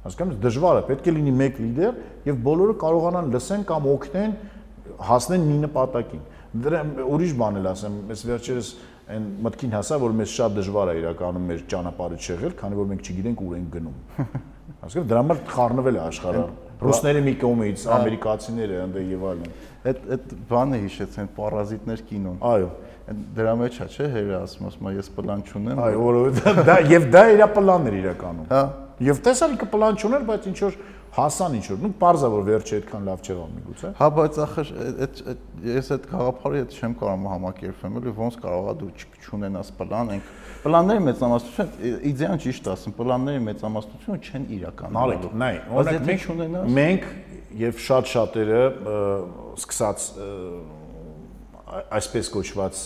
Հասկանում 0.00 0.32
ես, 0.32 0.38
դժվար 0.40 0.78
է, 0.78 0.84
պետք 0.88 1.08
է 1.10 1.12
լինի 1.12 1.32
մեկ 1.36 1.58
լիդեր 1.60 1.96
եւ 2.24 2.38
բոլորը 2.46 2.74
կարողանան 2.80 3.26
լսեն 3.34 3.64
կամ 3.68 3.88
օգնեն 3.90 4.36
հասնեն 5.10 5.44
մի 5.50 5.56
նպատակին։ 5.66 6.22
Դրա 6.64 6.80
ուրիշ 7.04 7.34
բան 7.40 7.58
էլ 7.60 7.68
ասեմ, 7.70 7.98
ես 8.10 8.22
վերջերս 8.30 8.70
այն 9.10 9.26
մտքին 9.44 9.76
հասա, 9.76 9.98
որ 10.00 10.16
մեզ 10.20 10.32
շատ 10.38 10.56
դժվար 10.56 10.90
է 10.90 10.94
իրականում 11.00 11.46
մեր 11.50 11.62
ճանապարհը 11.74 12.18
չեղել, 12.24 12.56
քանի 12.60 12.80
որ 12.80 12.88
մենք 12.90 13.10
չգիտենք 13.10 13.44
ուր 13.44 13.54
ենք 13.60 13.70
գնում։ 13.76 13.96
Հասկանում, 14.80 15.08
դրա 15.10 15.22
համար 15.24 15.40
խառնվել 15.50 15.96
է 15.96 16.02
աշխարհը։ 16.10 16.44
Ռուսները 16.80 17.22
մի 17.26 17.34
կողմից, 17.40 17.82
ամերիկացիները 17.96 18.76
ընդ 18.80 18.94
եւ 19.10 19.24
այլն։ 19.30 19.50
Այդ 19.90 20.06
այդ 20.16 20.30
բանը 20.50 20.78
հիշեցեն 20.80 21.28
պարազիտներ 21.36 22.04
կինոն։ 22.10 22.38
Այո 22.50 22.70
դրա 23.10 23.54
մեջ 23.58 23.76
է, 23.80 23.86
չէ՞, 23.90 24.06
հերը 24.14 24.36
ասում, 24.38 24.66
ասում 24.70 24.88
ես 24.94 25.08
պլան 25.16 25.40
չունեմ։ 25.50 25.80
Այո, 25.82 26.02
որովհետեւ 26.04 26.60
դա 26.68 26.76
եւ 26.90 27.06
դա 27.10 27.22
իր 27.34 27.42
պլանն 27.56 27.88
էր 27.90 27.96
իրականում։ 28.00 28.46
Հա։ 28.50 28.60
Եվ 29.00 29.20
տեսար 29.26 29.54
ինքը 29.56 29.68
պլան 29.72 29.98
չուներ, 30.00 30.26
բայց 30.30 30.46
ինչ 30.50 30.58
որ 30.60 30.76
հասան 31.10 31.54
ինչ 31.58 31.64
որ, 31.70 31.78
նու 31.82 31.90
parza 32.00 32.28
որ 32.30 32.44
վերջը 32.46 32.76
այդքան 32.80 33.08
լավ 33.10 33.22
չեղավ 33.26 33.48
միգուցե։ 33.56 33.88
Հա, 33.98 34.08
բայց 34.16 34.36
ախր 34.44 34.68
այդ 35.04 35.20
ես 35.66 35.90
այդ 35.96 36.04
գաղափարի 36.10 36.60
հետ 36.60 36.76
չեմ 36.78 36.94
կարող 37.00 37.24
համակերպվել, 37.30 37.96
էլի 38.00 38.12
ոնց 38.20 38.38
կարողա 38.44 38.74
դու 38.80 38.90
չունենաս 39.26 39.72
պլան, 39.80 40.12
ենք 40.14 40.30
պլանների 40.60 41.02
մեծամասնությունը 41.08 41.92
իդեան 42.10 42.42
ճիշտ 42.44 42.70
ասում, 42.70 42.94
պլանների 43.00 43.42
մեծամասնությունը 43.50 44.18
չեն 44.30 44.46
իրականանալու։ 44.60 45.32
Նայ, 45.40 45.54
օրինակ 45.80 46.06
մենք 46.10 46.26
ունենաս 46.36 46.74
մենք 46.78 47.06
եւ 47.60 47.80
շատ 47.90 48.10
շատերը 48.14 48.62
սկսած 49.58 50.08
այսպես 51.70 52.30
կոչված 52.34 52.80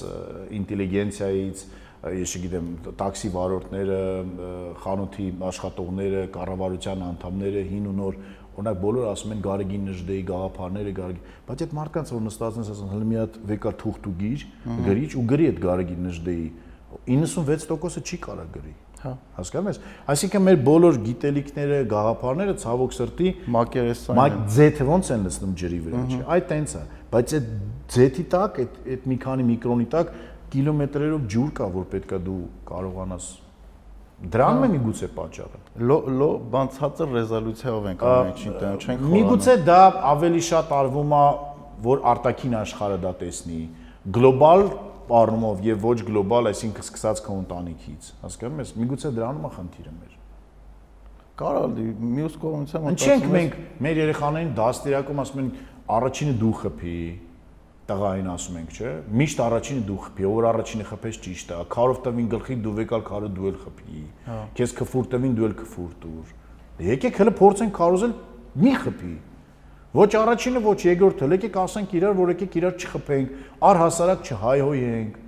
ինտելիգենցիայից 0.59 1.65
ես 2.13 2.33
չգիտեմ, 2.37 2.67
տաքսի 3.01 3.29
վարորդները, 3.35 3.99
խանութի 4.83 5.27
աշխատողները, 5.49 6.23
կառավարության 6.35 7.05
անդամները 7.09 7.63
հին 7.71 7.87
ու 7.89 7.95
նոր 8.01 8.19
օրինակ 8.55 8.81
բոլորը 8.85 9.09
ասում 9.11 9.33
են 9.35 9.41
Գարեգին 9.45 9.87
Նժդեի 9.89 10.25
գաղափարները, 10.29 10.93
Գարեգին, 10.99 11.33
բայց 11.49 11.65
այդ 11.65 11.75
մարդկանց 11.79 12.13
որ 12.15 12.23
նստած 12.29 12.59
են 12.61 12.69
ասում, 12.75 12.93
հələ 12.95 13.09
մի 13.11 13.19
հատ 13.19 13.39
վեկա 13.51 13.73
թուղթ 13.83 14.09
ու 14.11 14.15
գիր, 14.21 14.45
գրիչ 14.85 15.11
ու 15.19 15.25
գրի 15.33 15.49
այդ 15.51 15.61
Գարեգին 15.65 16.09
Նժդեի 16.09 16.47
96%-ը 17.11 18.03
չի 18.05 18.19
կարա 18.25 18.45
գրի։ 18.55 18.75
Հա, 19.05 19.11
հասկանում 19.37 19.67
ես։ 19.69 19.79
Այսինքն 20.15 20.45
մեր 20.45 20.59
բոլոր 20.65 20.99
գիտելիքները, 21.05 21.79
գաղափարները 21.91 22.55
ցավոք 22.63 22.95
սրտի 22.97 23.33
մակերեսային 23.53 24.15
են։ 24.15 24.21
Մակ 24.21 24.39
ձեթը 24.55 24.87
ոնց 24.89 25.11
են 25.15 25.27
լցնում 25.29 25.57
ջրի 25.61 25.81
վրա, 25.85 26.05
չէ։ 26.09 26.21
Այդ 26.35 26.47
տենց 26.55 26.75
է, 26.75 26.85
բայց 27.13 27.35
այդ 27.39 27.51
ձեթի 27.95 28.25
տակ, 28.33 28.61
այդ 28.65 28.79
այդ 28.95 29.05
մի 29.13 29.19
քանի 29.25 29.47
միկրոնի 29.51 29.89
տակ 29.93 30.15
կիլոմետրերով 30.55 31.27
ջուր 31.35 31.51
կա, 31.59 31.73
որ 31.75 31.89
պետքա 31.95 32.21
դու 32.25 32.43
կարողանաս 32.71 33.33
Դրանն 34.15 34.65
է 34.65 34.69
միգուցե 34.73 35.09
պատճառը։ 35.15 35.61
Լո 35.91 35.97
լո 36.19 36.29
բան 36.53 36.69
ցածր 36.75 37.11
ռեզոլյուցիայով 37.17 37.89
ենք 37.91 38.05
ամեն 38.09 38.31
ինչին 38.31 38.55
տանում, 38.61 38.79
չենք 38.79 39.01
խորանում։ 39.01 39.15
Միգուցե 39.15 39.57
դա 39.67 39.79
ավելի 40.11 40.43
շատ 40.49 40.73
արվում 40.79 41.15
է, 41.19 41.25
որ 41.85 42.05
արտաքին 42.13 42.55
աշխարհը 42.61 42.99
դա 43.05 43.13
տեսնի, 43.21 43.61
գլոբալ 44.15 44.65
առումով 45.19 45.65
եւ 45.67 45.85
ոչ 45.85 45.99
գլոբալ, 46.09 46.49
այսինքն 46.55 46.87
սկսած 46.87 47.23
քո 47.27 47.37
ընտանիքից։ 47.43 48.09
Հասկանում 48.25 48.63
ես, 48.65 48.73
միգուցե 48.81 49.13
դրանում 49.19 49.45
է 49.45 49.51
խնդիրը 49.59 49.95
մեր։ 49.99 50.15
Կարա 51.35 51.65
լի, 51.75 51.87
մյուս 52.15 52.35
կողմից 52.45 52.75
եմ 52.75 52.85
մտածում։ 52.85 52.95
Ինչենք 52.95 53.31
մենք 53.35 53.55
մեր 53.85 54.01
երեխաներին 54.05 54.53
դաստիարակում 54.55 55.23
ասում 55.25 55.41
են 55.43 55.49
առաջինը 55.95 56.35
դու 56.41 56.53
խփի, 56.63 56.99
տղային 57.89 58.29
ասում 58.33 58.57
ենք, 58.61 58.71
չէ։ 58.75 58.91
Միշտ 59.21 59.41
առաջինը 59.45 59.83
դու 59.89 59.99
խփի, 60.05 60.27
որ 60.35 60.47
առաջինը 60.51 60.87
խփես 60.89 61.19
ճիշտ 61.25 61.51
է։ 61.53 61.59
Քարով 61.75 61.99
տվին 62.05 62.29
գլխի 62.35 62.57
դու 62.65 62.75
եկալ 62.81 63.05
քարը 63.09 63.29
դու 63.35 63.49
էլ 63.51 63.59
խփի։ 63.65 64.01
հա։ 64.25 64.39
Քեզ 64.57 64.75
քֆուր 64.79 65.11
տվին 65.15 65.35
դու 65.37 65.47
էլ 65.49 65.57
քֆուր 65.61 65.93
տուր։ 66.05 66.33
Եկեք 66.89 67.21
հələ 67.21 67.35
փորձենք 67.45 67.75
քարոզել 67.77 68.15
մի 68.65 68.73
խփի։ 68.85 69.15
Ոչ 69.95 70.11
առաջինը, 70.19 70.61
ոչ 70.65 70.79
երկրորդը, 70.85 71.27
եկեք 71.35 71.59
ասենք 71.65 71.93
իրար, 71.95 72.15
որ 72.19 72.31
եկեք 72.35 72.57
իրար 72.59 72.73
չխփենք, 72.83 73.35
առհասարակ 73.69 74.25
չհայհոյենք, 74.27 75.19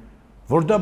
որ 0.47 0.67
դա 0.71 0.77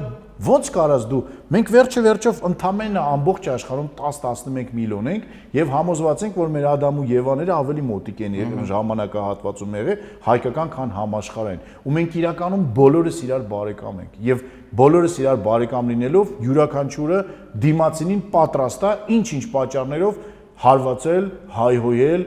ո՞նց 0.44 0.68
կարաս 0.74 1.04
դու 1.08 1.18
մենք 1.54 1.70
վերջը 1.72 2.00
վերջով 2.04 2.40
ընդամենը 2.48 3.02
ամբողջ 3.14 3.46
աշխարհում 3.52 3.86
10-11 3.96 4.72
միլիոն 4.76 5.08
ենք 5.12 5.28
եւ 5.56 5.70
համոզված 5.74 6.24
ենք 6.26 6.38
որ 6.40 6.50
մեր 6.56 6.66
Ադամ 6.72 6.98
ու 7.00 7.04
Եվաները 7.12 7.54
ավելի 7.54 7.84
մոտիկ 7.88 8.22
են 8.26 8.36
եղել 8.40 8.66
ժամանակահատվածում 8.70 9.76
եղել 9.78 10.02
հայկական 10.26 10.72
քան 10.74 10.94
համաշխարհային 10.98 11.62
ու 11.84 11.94
մենք 11.96 12.18
իրականում 12.20 12.66
բոլորս 12.80 13.20
իրար 13.24 13.46
բարեկամ 13.54 14.02
ենք 14.04 14.18
եւ 14.28 14.42
բոլորս 14.84 15.16
իրար 15.22 15.40
բարեկամ 15.44 15.92
լինելով 15.94 16.34
յուրաքանչյուրը 16.44 17.20
դիմացինին 17.64 18.24
պատրաստ 18.34 18.84
է 18.84 18.92
ինչ-ինչ 19.14 19.44
պատճառներով 19.54 20.18
հարվածել, 20.64 21.30
հայհոյել, 21.54 22.26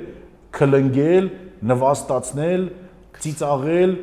քլնգել, 0.58 1.30
նվաստացնել, 1.72 2.66
ծիծաղել, 3.24 3.94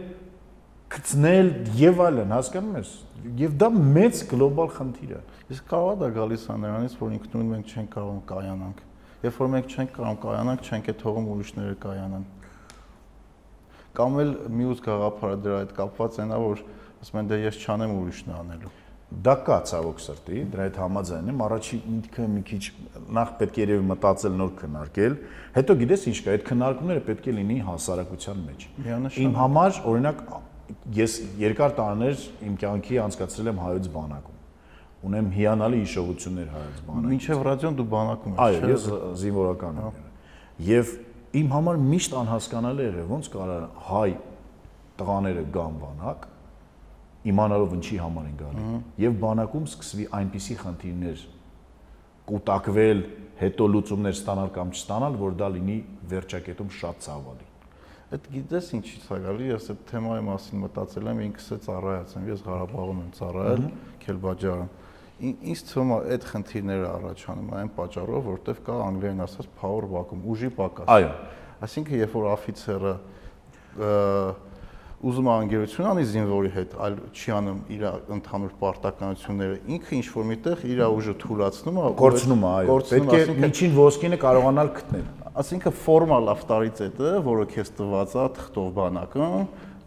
գցնել 0.95 1.51
եւ 1.81 2.07
այլն, 2.09 2.39
հասկանում 2.39 2.79
ես 2.81 2.95
եւ 3.25 3.55
դա 3.61 3.69
մեծ 3.73 4.21
գլոբալ 4.31 4.71
խնդիր 4.75 5.13
է։ 5.17 5.21
Իսկ 5.55 5.67
կարող 5.71 5.95
է 5.95 5.99
դա 6.03 6.09
գալիս 6.19 6.45
է 6.45 6.57
նրանից, 6.65 6.97
որ 7.01 7.15
ինքնուրույն 7.15 7.51
մենք 7.55 7.73
չենք 7.75 7.91
կարող 7.95 8.19
կայանանք։ 8.29 8.83
Երբ 9.25 9.41
որ 9.41 9.51
մենք 9.55 9.75
չենք 9.75 9.93
կարող 9.97 10.17
կայանանք, 10.25 10.65
չենք 10.69 10.89
է 10.93 10.95
թողում 11.01 11.29
ուրիշները 11.35 11.77
կայանան։ 11.85 12.25
Կամ 13.95 14.17
էլ 14.25 14.33
մյուս 14.61 14.81
գաղափարը 14.85 15.37
դրա 15.45 15.59
հետ 15.65 15.77
կապված 15.79 16.19
այնա, 16.25 16.39
որ 16.45 16.65
ասում 17.05 17.21
են 17.21 17.29
դե 17.31 17.39
ես 17.45 17.61
չանեմ 17.65 17.95
ուրիշն 17.95 18.35
անելու։ 18.35 18.73
Դա 19.25 19.35
կա 19.47 19.57
ցավոք 19.69 20.01
սրտի, 20.03 20.39
դրա 20.51 20.65
հետ 20.67 20.79
համաձայն 20.81 21.29
եմ, 21.31 21.43
առաջի 21.45 21.77
ինքը 21.95 22.25
մի 22.35 22.41
քիչ 22.49 22.63
նախ 23.15 23.29
պետք 23.41 23.59
է 23.61 23.63
երևի 23.63 23.85
մտածել 23.91 24.35
նոր 24.41 24.51
քննարկել, 24.59 25.15
հետո 25.55 25.77
գիտես 25.85 26.07
ինչ 26.11 26.17
կա, 26.25 26.35
այդ 26.35 26.47
քննարկումները 26.49 27.05
պետք 27.09 27.29
է 27.31 27.35
լինի 27.39 27.59
հասարակության 27.69 28.43
մեջ։ 28.49 28.67
Իմ 29.25 29.37
համար 29.39 29.79
օրինակ 29.93 30.25
ես 30.97 31.17
երկար 31.41 31.75
տարիներ 31.79 32.23
իմ 32.49 32.55
կյանքի 32.63 33.01
անցկացրել 33.05 33.51
եմ 33.53 33.61
հայոց 33.65 33.89
բանակում։ 33.95 34.41
Ունեմ 35.05 35.27
հիանալի 35.35 35.81
հիշողություններ 35.85 36.53
հայոց 36.55 36.79
բանակից։ 36.85 37.11
Մինչև 37.15 37.43
ռադիոն 37.49 37.79
դու 37.81 37.89
բանակում 37.95 38.35
ես, 38.35 38.41
չէ՞։ 38.41 38.63
Այո, 38.65 38.71
ես 38.73 38.87
զինվորական 39.25 39.81
եմ։ 39.85 39.99
Եվ 40.65 40.93
իմ 41.35 41.53
համար 41.55 41.81
միշտ 41.85 42.17
անհասկանալի 42.25 42.85
եղել 42.89 43.09
ոնց 43.11 43.31
կարա 43.35 43.59
հայ 43.91 44.11
տղաները 44.95 45.45
գան 45.55 45.79
բանակ 45.85 46.27
իմանալով 47.35 47.75
ինչի 47.75 47.97
համար 48.05 48.27
են 48.31 48.37
գալի 48.41 48.65
եւ 49.05 49.15
բանակում 49.25 49.67
սկսվի 49.75 50.07
այնպիսի 50.19 50.57
խնդիրներ 50.61 51.25
կուտակվել, 52.25 53.01
հետո 53.41 53.67
լուծումներ 53.75 54.15
ստանալ 54.17 54.53
կամ 54.55 54.71
չստանալ, 54.75 55.17
որ 55.21 55.35
դա 55.41 55.49
լինի 55.57 55.79
վերջակետում 56.13 56.71
շատ 56.79 57.03
ցավալի։ 57.05 57.49
Այդ 58.13 58.27
գիտես 58.35 58.67
ինչից 58.77 59.05
է 59.09 59.19
գալի, 59.25 59.47
ես 59.49 59.69
այդ 59.73 59.85
թեմայի 59.89 60.25
մասին 60.29 60.61
մտածել 60.65 61.09
եմ, 61.11 61.21
ինքս 61.25 61.47
է 61.55 61.59
ծառայացեմ, 61.65 62.27
ես 62.31 62.43
Ղարաբաղում 62.45 63.01
եմ 63.01 63.13
ծառայել, 63.17 63.63
Քելբաջարում։ 64.05 64.69
Ինչ 65.25 65.59
թվում 65.71 65.93
է 65.95 65.99
այդ 66.15 66.27
խնդիրները 66.31 66.89
առաջանում 66.91 67.53
այն 67.55 67.71
պատճառով, 67.79 68.25
որտեվ 68.29 68.63
կա 68.67 68.79
անգլերեն 68.85 69.25
ասած 69.25 69.51
power 69.61 69.89
vacuum, 69.95 70.25
ուժի 70.35 70.51
պակաս։ 70.59 70.91
Այո։ 70.95 71.13
Այսինքն, 71.65 71.99
երբ 72.05 72.17
որ 72.19 72.27
օֆիցերը 72.35 72.95
ուզում 75.05 75.27
է 75.29 75.33
անգերություն 75.35 75.89
անի 75.91 76.05
զինվորի 76.11 76.51
հետ, 76.55 76.75
այլ 76.85 76.95
չի 77.13 77.33
անում 77.39 77.59
իր 77.75 77.83
ընդհանուր 78.15 78.53
պարտականությունները, 78.63 79.59
ինքը 79.75 79.93
ինչ 79.99 80.07
որ 80.15 80.29
միտեղ 80.31 80.65
իր 80.71 80.81
ուժը 80.87 81.15
թույլաtsնում 81.25 81.81
է, 81.83 81.91
կորցնում 82.01 82.45
է, 82.45 82.53
այո։ 82.55 82.79
Պետք 82.95 83.15
է 83.19 83.37
միջին 83.45 83.77
ոսկինը 83.81 84.21
կարողանալ 84.25 84.73
գտնել 84.79 85.05
ասինքն 85.35 85.75
ֆորմալ 85.83 86.29
ավտորիտետը, 86.35 87.13
որը 87.27 87.47
քեզ 87.51 87.71
տված 87.79 88.13
է 88.15 88.27
թղթով 88.39 88.69
բանակը, 88.79 89.29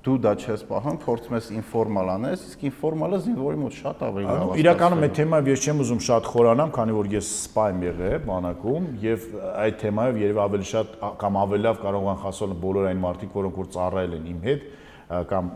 դու 0.07 0.15
դա 0.23 0.31
չես 0.39 0.63
պահում, 0.67 0.97
փորձում 1.03 1.35
ես 1.35 1.47
ինֆորմալ 1.57 2.09
անես, 2.13 2.43
իսկ 2.47 2.61
ինֆորմալը 2.67 3.17
զինվորի 3.25 3.57
մոտ 3.59 3.77
շատ 3.77 4.03
ավելի 4.07 4.27
լավ 4.27 4.51
է։ 4.53 4.59
Իրականում 4.61 5.01
այդ 5.07 5.15
թեմայով 5.17 5.49
ես 5.51 5.65
չեմ 5.67 5.81
ուզում 5.83 6.01
շատ 6.07 6.29
խորանամ, 6.31 6.71
քանի 6.77 6.95
որ 6.97 7.09
ես 7.11 7.31
սպա 7.47 7.65
եմ 7.73 7.81
եղել 7.87 8.21
բանակում 8.27 8.87
եւ 9.03 9.25
այդ 9.65 9.79
թեմայով 9.83 10.19
երևի 10.23 10.41
ավելի 10.47 10.67
շատ 10.71 10.95
կամ 11.23 11.39
ավելի 11.43 11.67
լավ 11.67 11.81
կարող 11.83 12.07
են 12.07 12.21
խոսալ 12.23 12.55
բոլոր 12.63 12.87
այն 12.87 13.01
մարդիկ, 13.03 13.35
որոնք 13.35 13.59
որ 13.63 13.69
ծառայել 13.75 14.15
են 14.17 14.29
իմ 14.31 14.39
հետ 14.47 14.69
կամ 15.07 15.51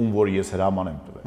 ում 0.00 0.12
որ 0.16 0.30
ես 0.32 0.52
հրաման 0.56 0.88
եմ 0.88 1.00
տվել։ 1.08 1.24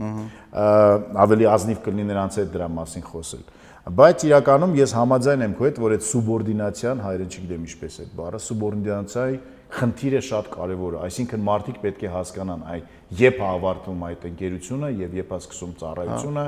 Ավելի 1.21 1.49
ազնիվ 1.51 1.81
կլինի 1.85 2.05
նրանց 2.09 2.37
հետ 2.41 2.55
դրա 2.55 2.69
մասին 2.77 3.05
խոսել։ 3.09 3.43
Բայց 3.81 4.23
իրականում 4.27 4.73
ես 4.77 4.91
համաձայն 4.93 5.41
եմ 5.41 5.53
քո 5.57 5.65
հետ, 5.65 5.77
որ 5.81 5.93
այդ 5.95 6.03
սուբորդինացիան 6.05 6.99
հայրը 7.01 7.25
չգիտեմ 7.31 7.61
ինչպես 7.65 7.95
է 7.97 8.03
բառը, 8.13 8.39
սուբորդինացիայի 8.45 9.39
խնդիրը 9.71 10.21
շատ 10.27 10.49
կարևոր 10.53 10.97
է, 10.97 10.99
այսինքն 11.07 11.41
մարդիկ 11.47 11.79
պետք 11.81 12.03
է 12.05 12.11
հասկանան 12.13 12.65
այ 12.71 12.83
երբ 13.21 13.41
է 13.41 13.47
ավարտվում 13.47 14.03
այդ 14.11 14.27
ընկերությունը 14.29 14.91
եւ 15.01 15.15
երբ 15.17 15.33
է 15.33 15.39
սկսում 15.41 15.73
ծառայությունը, 15.81 16.45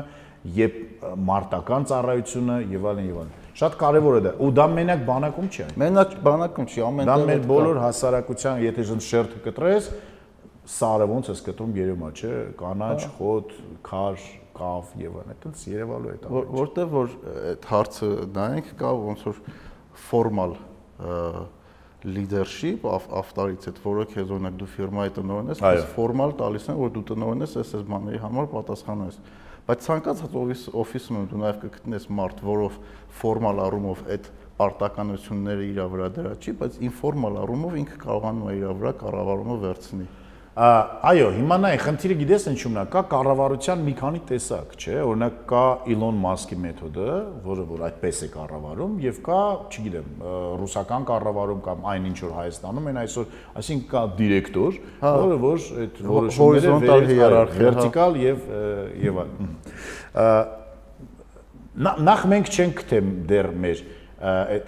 երբ 0.59 0.77
մարտական 1.33 1.87
ծառայությունը 1.89 2.59
եւ 2.73 2.87
այլն 2.93 3.09
եւ 3.09 3.17
այլն։ 3.23 3.33
Շատ 3.53 3.77
կարևոր 3.81 4.17
է 4.17 4.21
դա։ 4.27 4.33
Ու 4.43 4.51
դա 4.53 4.67
մենակ 4.73 5.03
բանակում 5.09 5.49
չի։ 5.53 5.67
Մենակ 5.83 6.15
բանակում 6.25 6.69
չի, 6.69 6.83
ամեն 6.89 7.09
Դա 7.09 7.17
մեր 7.29 7.43
բոլոր 7.53 7.81
հասարակության, 7.83 8.63
եթե 8.67 8.85
շերտը 9.07 9.41
կտրես, 9.47 9.89
սարը 10.73 11.07
ոնց 11.11 11.29
ես 11.33 11.43
կտրում 11.47 11.77
երևա, 11.79 12.09
չէ, 12.17 12.33
կանաչ, 12.59 12.99
խոտ, 13.17 13.53
քար, 13.83 14.25
կավ 14.57 14.93
եւ 15.01 15.17
այլն, 15.21 15.33
այդպես 15.33 15.65
երևալու 15.71 16.11
է 16.13 16.15
դա։ 16.23 16.43
Որտեվ 16.53 16.93
որ 16.93 17.13
այդ 17.53 17.67
հարցը 17.73 18.09
նայենք 18.37 18.71
կա 18.79 18.91
ոնց 19.03 19.25
որ 19.29 19.41
ֆորմալ 20.03 20.55
leadership 22.03 22.83
ավտորիտետ, 22.83 23.79
որը 23.83 24.05
քեզ 24.11 24.31
օրինակ 24.35 24.57
դու 24.59 24.69
ֆիրմայի 24.73 25.13
տնօրեն 25.17 25.51
ես, 25.53 25.61
ես 25.63 25.85
ֆորմալ 25.95 26.33
տալիս 26.41 26.65
են, 26.73 26.79
որ 26.81 26.91
դու 26.97 27.03
տնօրեն 27.13 27.45
ես, 27.45 27.53
այս 27.61 27.73
այս 27.79 27.85
բաների 27.93 28.19
համար 28.23 28.49
պատասխանում 28.53 29.07
ես։ 29.07 29.19
Բայց 29.63 29.85
ցանկացած 29.87 30.33
օֆիսում 30.83 31.27
դու 31.31 31.39
նաև 31.39 31.59
կգտնես 31.61 32.07
մարդ, 32.19 32.41
որով 32.43 32.79
ֆորմալ 33.21 33.61
առումով 33.63 34.01
այդ 34.11 34.27
պարտականությունները 34.59 35.67
իր 35.69 35.79
վրա 35.93 36.09
դրա 36.17 36.33
չի, 36.43 36.53
բայց 36.59 36.75
ինֆորմալ 36.89 37.39
առումով 37.43 37.77
ինքը 37.79 37.99
կարողանում 38.03 38.49
է 38.51 38.57
իր 38.59 38.75
վրա 38.83 38.91
կառավարումը 38.99 39.55
վերցնի։ 39.63 40.07
Այո, 40.53 41.31
հիմա 41.33 41.55
նայ, 41.63 41.77
խնդիրը 41.81 42.15
գիտես 42.19 42.43
ինչու՞մն 42.51 42.77
է, 42.77 42.81
կա 42.93 43.01
կառավարության 43.09 43.79
մի 43.87 43.93
քանի 43.97 44.19
տեսակ, 44.29 44.75
չէ՞, 44.77 44.97
օրինակ 45.01 45.39
կա 45.49 45.61
Elon 45.89 46.19
Musk-ի 46.21 46.57
մեթոդը, 46.61 47.07
որը 47.47 47.65
որ 47.71 47.81
այդպես 47.87 48.19
է 48.21 48.29
կառավարում, 48.35 48.93
եւ 49.01 49.17
կա, 49.25 49.39
չգիտեմ, 49.73 50.11
ռուսական 50.61 51.07
կառավարում 51.09 51.63
կամ 51.65 51.89
այն 51.93 52.05
ինչ 52.11 52.19
որ 52.21 52.35
Հայաստանում 52.37 52.91
են 52.93 53.01
այսօր, 53.01 53.25
այսինքն 53.63 53.89
կա 53.95 54.05
դիրեկտոր, 54.21 54.79
հա։ 55.01 55.15
որը 55.23 55.41
որ 55.41 55.67
այդ 55.81 55.99
որոշումները 56.13 57.09
հիերարխիա, 57.09 57.65
վերտիկալ 57.65 58.21
եւ 58.21 58.47
եւ 59.09 59.19
այլն։ 59.25 59.51
Նախ 62.13 62.25
մենք 62.29 62.53
չենք 62.53 62.87
թե 62.93 63.03
դեռ 63.33 63.53
մեր 63.65 63.85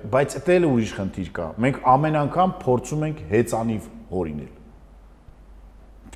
բայց 0.10 0.34
դա 0.42 0.56
էլ 0.58 0.66
ուրիշ 0.68 0.92
խնդիր 0.98 1.28
կա։ 1.38 1.46
Մենք 1.64 1.78
ամեն 1.94 2.18
անգամ 2.26 2.56
փորձում 2.66 3.06
ենք 3.06 3.20
հեծանիվ 3.30 3.84
հորինել 4.10 4.65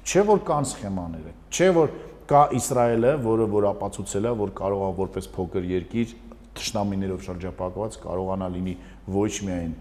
Չէ 0.09 0.23
որ 0.25 0.39
կան 0.41 0.65
սխեմաները, 0.65 1.31
չէ 1.53 1.65
որ 1.75 1.91
կա 2.29 2.39
Իսրայելը, 2.57 3.11
որը 3.21 3.45
որ 3.51 3.67
ապացուցել 3.75 4.25
է, 4.25 4.31
որ 4.39 4.53
կարող 4.57 4.81
է 4.87 4.89
որպես 4.99 5.27
փոքր 5.35 5.67
երկիր 5.69 6.15
ճշնամիներով 6.57 7.27
շրջապակված 7.27 7.97
կարողանա 8.05 8.47
լինի 8.55 8.73
ոչ 9.13 9.33
միայն 9.45 9.75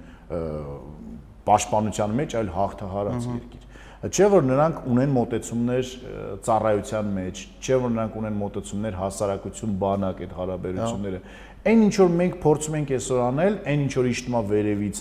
պաշտպանության 1.48 2.14
մեջ, 2.20 2.36
այլ 2.42 2.52
հաղթահարած 2.58 3.28
երկիր։ 3.32 3.64
Չէ 3.98 4.26
որ 4.30 4.44
նրանք 4.46 4.82
ունեն 4.92 5.14
մոտեցումներ 5.16 5.88
ծառայության 6.46 7.08
մեջ, 7.16 7.40
չէ 7.58 7.78
որ 7.82 7.94
նրանք 7.96 8.18
ունեն 8.20 8.36
մոտեցումներ 8.42 8.98
հասարակություն 8.98 9.72
բանակ 9.80 10.20
այդ 10.22 10.34
հարաբերությունները։ 10.38 11.22
Այն 11.68 11.80
ինչ 11.88 11.94
որ 11.98 12.12
մենք 12.20 12.36
փորձում 12.44 12.76
ենք 12.78 12.92
այսօր 12.98 13.22
անել, 13.24 13.56
այն 13.72 13.82
ինչ 13.88 13.92
որ 13.98 14.08
իշտում 14.12 14.36
է 14.38 14.42
վերևից, 14.52 15.00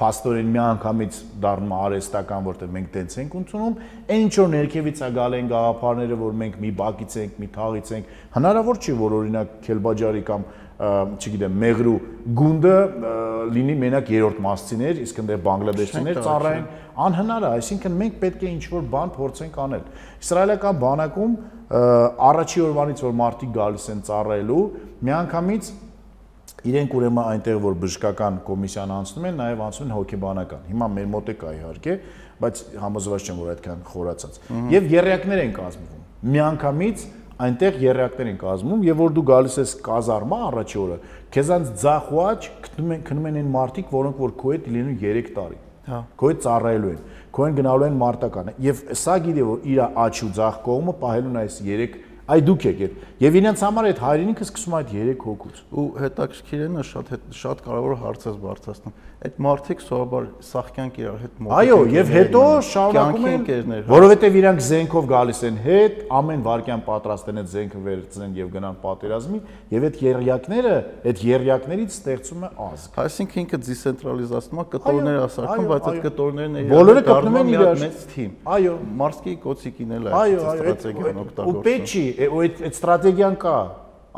փաստորեն 0.00 0.50
միանգամից 0.54 1.16
դառնում 1.42 1.72
արեստական, 1.76 2.44
որտեղ 2.46 2.70
մենք 2.76 2.90
տենց 2.94 3.16
ենք 3.20 3.36
ընդունում, 3.40 3.76
այն 4.10 4.24
ինչ 4.24 4.34
որ 4.40 4.50
ներքևից 4.54 5.00
է 5.00 5.10
գալ 5.16 5.36
են 5.40 5.50
գաղափարները, 5.50 6.18
որ 6.20 6.36
մենք 6.40 6.58
մի 6.64 6.70
բակից 6.80 7.16
ենք, 7.20 7.38
մի 7.40 7.48
թաղից 7.56 7.92
ենք, 7.98 8.12
հնարավոր 8.36 8.80
չի, 8.80 8.94
որ 9.00 9.16
օրինակ 9.20 9.56
Քելբաջարի 9.66 10.22
կամ 10.30 10.46
չգիտեմ, 10.80 11.56
Մեղրու 11.60 11.96
գունդը 12.40 12.76
լինի 13.52 13.74
մենակ 13.82 14.06
երրորդ 14.14 14.38
մասցիներ, 14.46 15.00
իսկ 15.04 15.18
ընդ 15.20 15.32
բանգլադեշցիներ 15.44 16.20
ծառայեն, 16.24 16.64
անհնար 17.04 17.44
է, 17.44 17.50
այսինքն 17.58 17.98
մենք 18.00 18.16
պետք 18.22 18.40
է 18.40 18.52
ինչ-որ 18.54 18.86
բան 18.94 19.12
փորձենք 19.18 19.58
անել։ 19.60 19.84
Իսրայելական 20.24 20.80
բանակում 20.80 21.36
առաջի 22.30 22.64
օրվանից 22.70 23.04
որ 23.04 23.14
մարդիկ 23.20 23.52
գալիս 23.60 23.86
են 23.92 24.00
ծառայելու, 24.08 24.62
միանգամից 25.10 25.70
իրենք 26.68 26.94
ուրեմն 26.98 27.28
այնտեղ 27.30 27.60
որ 27.64 27.76
բժշկական 27.80 28.40
կոմիսիան 28.46 28.92
անցնում 28.96 29.28
են, 29.30 29.38
նաև 29.40 29.62
անցնում 29.66 29.86
են 29.86 29.94
հոգեբանական։ 29.96 30.66
Հիմա 30.70 30.88
մեր 30.96 31.08
մոտ 31.14 31.30
է 31.30 31.34
կա 31.40 31.54
իհարկե, 31.56 31.94
բայց 32.40 32.60
համոզված 32.84 33.30
չեմ 33.30 33.40
որ 33.40 33.50
այդքան 33.54 33.80
խորացած։ 33.90 34.38
Եվ 34.74 34.90
երրակներ 34.94 35.42
են 35.44 35.54
կազմվում։ 35.56 36.04
Միանգամից 36.30 37.06
այնտեղ 37.40 37.80
երրակներ 37.80 38.30
են 38.30 38.38
կազմում 38.40 38.82
եւ 38.84 38.98
որ 39.00 39.12
դու 39.16 39.24
գալիս 39.30 39.54
ես 39.60 39.70
կազարմա 39.86 40.38
առաջի 40.50 40.80
օրը, 40.80 40.98
քեզանց 41.32 41.70
ձախ 41.80 42.10
ու 42.10 42.20
աջ 42.26 42.48
գտնում 42.66 42.92
են 42.96 43.04
քնում 43.08 43.28
են 43.30 43.38
այն 43.40 43.50
մարդիկ, 43.54 43.94
որոնք 43.96 44.20
որ 44.20 44.34
քո 44.40 44.52
հետ 44.54 44.68
լինում 44.76 44.98
3 45.00 45.30
տարի։ 45.40 45.58
Հա։ 45.90 46.00
Քո 46.20 46.30
հետ 46.30 46.42
ծառայելու 46.44 46.90
են։ 46.90 47.00
Քո 47.30 47.46
են 47.46 47.56
գնալու 47.56 47.86
են 47.88 47.96
մարտականը։ 48.00 48.52
Եւ 48.66 48.82
սա 49.00 49.14
գիտի 49.24 49.46
որ 49.48 49.64
իր 49.70 49.80
աջ 50.04 50.20
ու 50.26 50.30
ձախ 50.36 50.58
կողմը 50.66 50.94
պահելուն 51.00 51.38
այս 51.40 51.56
3 51.64 51.88
այ 52.28 52.40
դուք 52.46 52.66
եք 52.70 52.82
այդ 52.86 52.98
եւ 53.24 53.38
իրենց 53.40 53.62
համար 53.66 53.88
այդ 53.90 54.02
հայրենիքը 54.04 54.46
սկսում 54.46 54.76
այդ 54.80 54.92
3 54.96 55.24
հոգուց 55.24 55.62
ու 55.70 55.86
հետաքրքիր 56.04 56.64
է 56.64 56.68
նա 56.74 56.84
շատ 56.90 57.12
շատ 57.40 57.62
կարևոր 57.64 57.96
հարց 58.04 58.26
է 58.26 58.34
բարձրացնում 58.44 58.98
այդ 59.20 59.34
մարդիկ 59.44 59.82
սովորաբար 59.84 60.26
սախքյանք 60.48 60.94
իրար 61.00 61.16
հետ 61.20 61.40
մոտ 61.44 61.50
այո 61.52 61.74
եւ 61.92 62.12
հետո 62.14 62.44
շարունակում 62.70 63.26
են 63.28 63.42
հա։ 63.50 63.80
որովհետեւ 63.90 64.38
իրանք 64.40 64.62
զենքով 64.64 65.08
գալիս 65.10 65.40
են 65.48 65.58
հետ 65.66 65.98
ամեն 66.20 66.44
վարքյան 66.46 66.84
պատրաստ 66.86 67.28
են 67.28 67.40
այդ 67.42 67.50
զենքը 67.52 67.82
վերցնեն 67.84 68.38
եւ 68.40 68.48
գնան 68.54 68.78
պատերազմի 68.80 69.40
եւ 69.76 69.86
այդ 69.90 70.00
երյակները 70.06 70.72
այդ 71.12 71.22
երյակներից 71.28 71.98
ստեղծում 72.00 72.48
է 72.48 72.50
ազգ 72.64 72.98
այսինքն 73.04 73.44
ինքը 73.44 73.60
դիսենտրալիզացնում 73.68 74.64
է 74.64 74.66
կտորներ 74.72 75.20
ասարկում 75.28 75.68
բայց 75.68 75.90
այդ 75.90 76.00
կտորներն 76.08 76.60
են 76.64 76.72
բոլորը 76.72 77.04
կապնում 77.10 77.40
են 77.40 77.54
իրար 77.60 77.80
մեծ 77.84 78.04
թիմ 78.16 78.34
այո 78.56 78.76
մարսկի 79.04 79.36
կոցիկին 79.44 79.96
էլ 80.00 80.08
է 80.08 80.20
ստրատեգիան 80.40 81.24
օգտագործում 81.26 81.60
ու 81.60 81.64
պետք 81.68 81.96
ու 82.30 82.44
այդ 82.46 82.62
այդ 82.70 82.78
ստրատեգիան 82.80 83.40
կա 83.44 83.56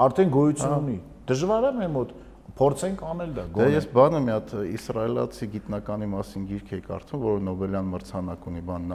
արդեն 0.06 0.36
գոյություն 0.36 0.76
ունի 0.78 0.98
դժվար 1.32 1.66
է 1.68 1.72
մեր 1.78 1.90
մոտ 1.96 2.14
փորձենք 2.58 3.02
անել 3.08 3.30
դա 3.36 3.44
գոնե։ 3.52 3.62
Դե 3.62 3.68
ես 3.72 3.86
բանը 3.96 4.18
մի 4.22 4.32
հատ 4.32 4.50
իսրայելացի 4.72 5.48
գիտնականի 5.52 6.08
մասին 6.12 6.42
գիրք 6.50 6.72
եի 6.72 6.82
կարդում, 6.88 7.22
որը 7.22 7.44
Նոբելյան 7.48 7.88
մրցանակ 7.92 8.44
ունի, 8.52 8.62
բան 8.68 8.92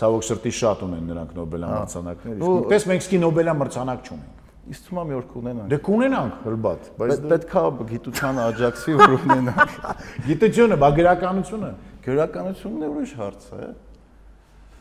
ցավոք 0.00 0.26
սրտի 0.26 0.52
շատ 0.56 0.82
ունեն 0.86 1.06
նրանք 1.12 1.36
Նոբելյան 1.36 1.76
մրցանակներ, 1.76 2.42
իսկ 2.42 2.68
պես 2.72 2.86
մենք 2.90 3.06
սկի 3.06 3.20
Նոբելյան 3.26 3.60
մրցանակ 3.62 4.10
չունենք։ 4.10 4.42
Իսկ 4.66 4.86
թվում 4.86 4.98
է 4.98 5.06
մի 5.06 5.14
օր 5.16 5.26
կունենանք։ 5.30 5.68
Դե 5.70 5.76
կունենանք, 5.86 6.38
հրբատ, 6.42 6.86
բայց 6.98 7.20
պետքա 7.30 7.60
գիտությանը 7.86 8.40
աջակցվի, 8.50 8.94
որ 8.98 9.12
ունենանք։ 9.16 9.76
Գիտությունը, 10.26 10.78
բա 10.82 10.88
գրականությունը։ 10.96 11.68
Գրականությունն 12.06 12.82
է 12.82 12.88
ուրիշ 12.96 13.12
հարց 13.20 13.46
է։ 13.46 13.68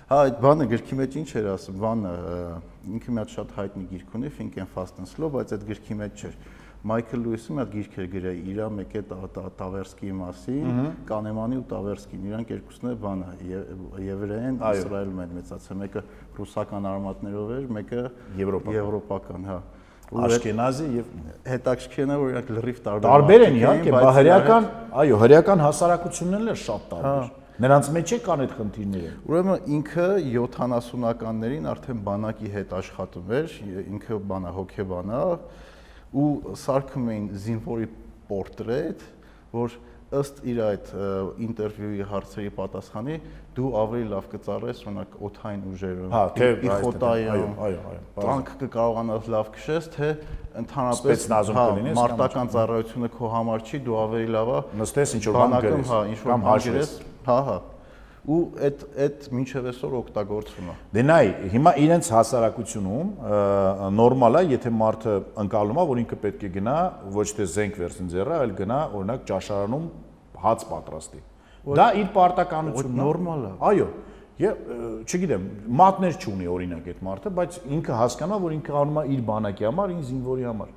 Հա, 0.05 0.17
այդ 0.25 0.35
բանը 0.41 0.65
գրքի 0.69 0.97
մեջ 0.99 1.15
ինչ 1.21 1.29
էր 1.37 1.45
ասում, 1.53 1.77
բանը 1.81 2.09
ինքը 2.95 3.13
մի 3.13 3.21
հատ 3.21 3.31
շատ 3.35 3.53
հայտնի 3.55 3.85
գիրք 3.89 4.17
ունի, 4.19 4.29
Think 4.35 4.57
and 4.61 4.69
Fast 4.69 4.99
and 5.01 5.09
Slow, 5.09 5.31
բայց 5.33 5.53
այդ 5.55 5.63
գրքի 5.69 5.97
մեջ 6.01 6.25
չէր։ 6.25 6.35
Մայքլ 6.85 7.21
Լուիսը 7.25 7.55
մի 7.55 7.61
հատ 7.61 7.71
գիրք 7.75 7.95
էր 7.97 8.09
գրել 8.13 8.41
իրա 8.51 8.65
մեկ 8.75 8.91
է 8.95 9.01
Տավերսկիի 9.57 10.11
մասին, 10.19 10.81
Կանեմանի 11.09 11.57
ու 11.57 11.63
Տավերսկին, 11.71 12.27
իրանք 12.29 12.51
երկուսն 12.53 12.89
է 12.91 12.93
բանը 13.05 13.29
եվրեեն 14.05 14.59
Իսրայելում 14.69 15.23
են 15.25 15.33
մեծացել, 15.39 15.79
մեկը 15.81 16.03
ռուսական 16.37 16.89
արմատներով 16.91 17.55
էր, 17.55 17.65
մեկը 17.79 18.03
եվրոպական, 18.43 18.77
եվրոպական, 18.77 19.49
հա 19.49 19.57
Աշկենազի 20.05 20.87
եւ 20.99 21.07
հետաքրքիրն 21.49 22.13
է 22.13 22.17
որ 22.21 22.33
իրանք 22.35 22.49
լրիվ 22.55 22.81
տարբեր 22.85 23.05
տարբեր 23.09 23.45
են 23.45 23.55
իհարկե, 23.57 23.93
բայց 23.95 24.09
հրեական, 24.19 24.67
այո, 25.01 25.17
հրեական 25.23 25.63
հասարակություններն 25.65 26.51
էլ 26.53 26.59
շատ 26.61 26.85
տարբեր։ 26.91 27.15
հա։ 27.25 27.43
Նրանց 27.65 27.89
մեջ 27.95 28.11
է 28.11 28.17
կան 28.25 28.41
այդ 28.45 28.53
խնդիրները։ 28.59 29.11
Ուրեմն 29.31 29.67
ինքը 29.75 30.07
70-ականներին 30.35 31.67
արդեն 31.71 32.01
բանակի 32.05 32.49
հետ 32.55 32.73
աշխատում 32.75 33.29
էր, 33.39 33.53
ինքը 33.95 34.17
բանա 34.29 34.51
հոգեբանա, 34.59 35.21
ու 36.15 36.55
սարքում 36.61 37.11
էին 37.15 37.27
զինվորի 37.45 37.89
պորտրետ, 38.29 39.03
որ 39.55 39.75
ըստ 40.15 40.41
իր 40.47 40.59
այդ 40.61 40.89
ինտերվյուի 41.45 42.05
հարցերի 42.11 42.51
պատասխանի 42.55 43.15
դու 43.57 43.69
ավելի 43.81 44.07
լավ 44.11 44.27
կծառայես 44.31 44.81
օրինակ 44.85 45.15
օթային 45.27 45.63
ուժերում, 45.71 46.13
հա, 46.13 46.23
թե 46.37 46.49
պիխոտայում, 46.61 47.53
այո, 47.65 47.79
այո, 47.91 48.01
տանկ 48.19 48.51
կկարողանաս 48.61 49.29
լավ 49.35 49.51
քշես, 49.55 49.89
թե 49.95 50.09
ընդհանրապես 50.61 51.27
հա, 51.57 51.67
մարտական 51.99 52.51
ծառայությունը 52.55 53.11
քո 53.15 53.31
համար 53.35 53.65
չի, 53.65 53.81
դու 53.87 53.97
ավելի 54.05 54.29
լավա 54.35 54.59
նստես 54.83 55.15
ինչ 55.19 55.23
որ 55.25 55.39
բան 55.41 55.57
գրես, 55.65 55.87
հա, 55.91 56.01
ինչ 56.13 56.19
որ 56.21 56.35
բան 56.45 56.65
գրես, 56.69 56.93
հա, 57.25 57.39
հա 57.49 57.57
ու 58.25 58.39
այդ 58.65 58.83
այդ 59.05 59.25
մինչև 59.37 59.67
այսօր 59.69 59.95
օգտագործվում 59.99 60.69
է։ 60.71 60.75
Դե 60.95 61.03
նայ, 61.05 61.25
հիմա 61.51 61.73
իրենց 61.83 62.07
հասարակությունում 62.15 63.11
նորմալ 63.99 64.39
է, 64.39 64.41
եթե 64.55 64.71
մարդը 64.79 65.13
ընկալում 65.43 65.79
է, 65.81 65.85
որ 65.91 66.01
ինքը 66.05 66.17
պետք 66.25 66.45
է 66.45 66.49
գնա 66.55 66.77
ոչ 67.15 67.27
թե 67.37 67.47
զենք 67.53 67.77
վերցին 67.83 68.09
ձեռը, 68.15 68.39
այլ 68.45 68.55
գնա 68.61 68.79
օրինակ 68.97 69.29
ճաշարանում 69.29 69.85
հաց 70.45 70.65
պատրաստի։ 70.73 71.21
Դա 71.65 71.87
իր 72.01 72.09
պարտականությունն 72.15 72.97
է։ 72.97 73.01
նորմալ 73.05 73.45
է։ 73.45 73.53
Այո։ 73.69 73.87
Եվ 74.35 74.57
չգիտեմ, 75.07 75.43
մատներ 75.79 76.17
չունի 76.19 76.47
օրինակ 76.51 76.87
այդ 76.91 76.97
մարդը, 77.07 77.31
բայց 77.37 77.57
ինքը 77.71 77.99
հասկանա, 78.01 78.39
որ 78.43 78.55
ինքը 78.55 78.73
անում 78.81 78.97
է 78.99 79.03
իր 79.15 79.21
բանակի 79.29 79.67
համար, 79.69 79.93
իր 79.95 80.01
զինվորի 80.09 80.47
համար։ 80.49 80.73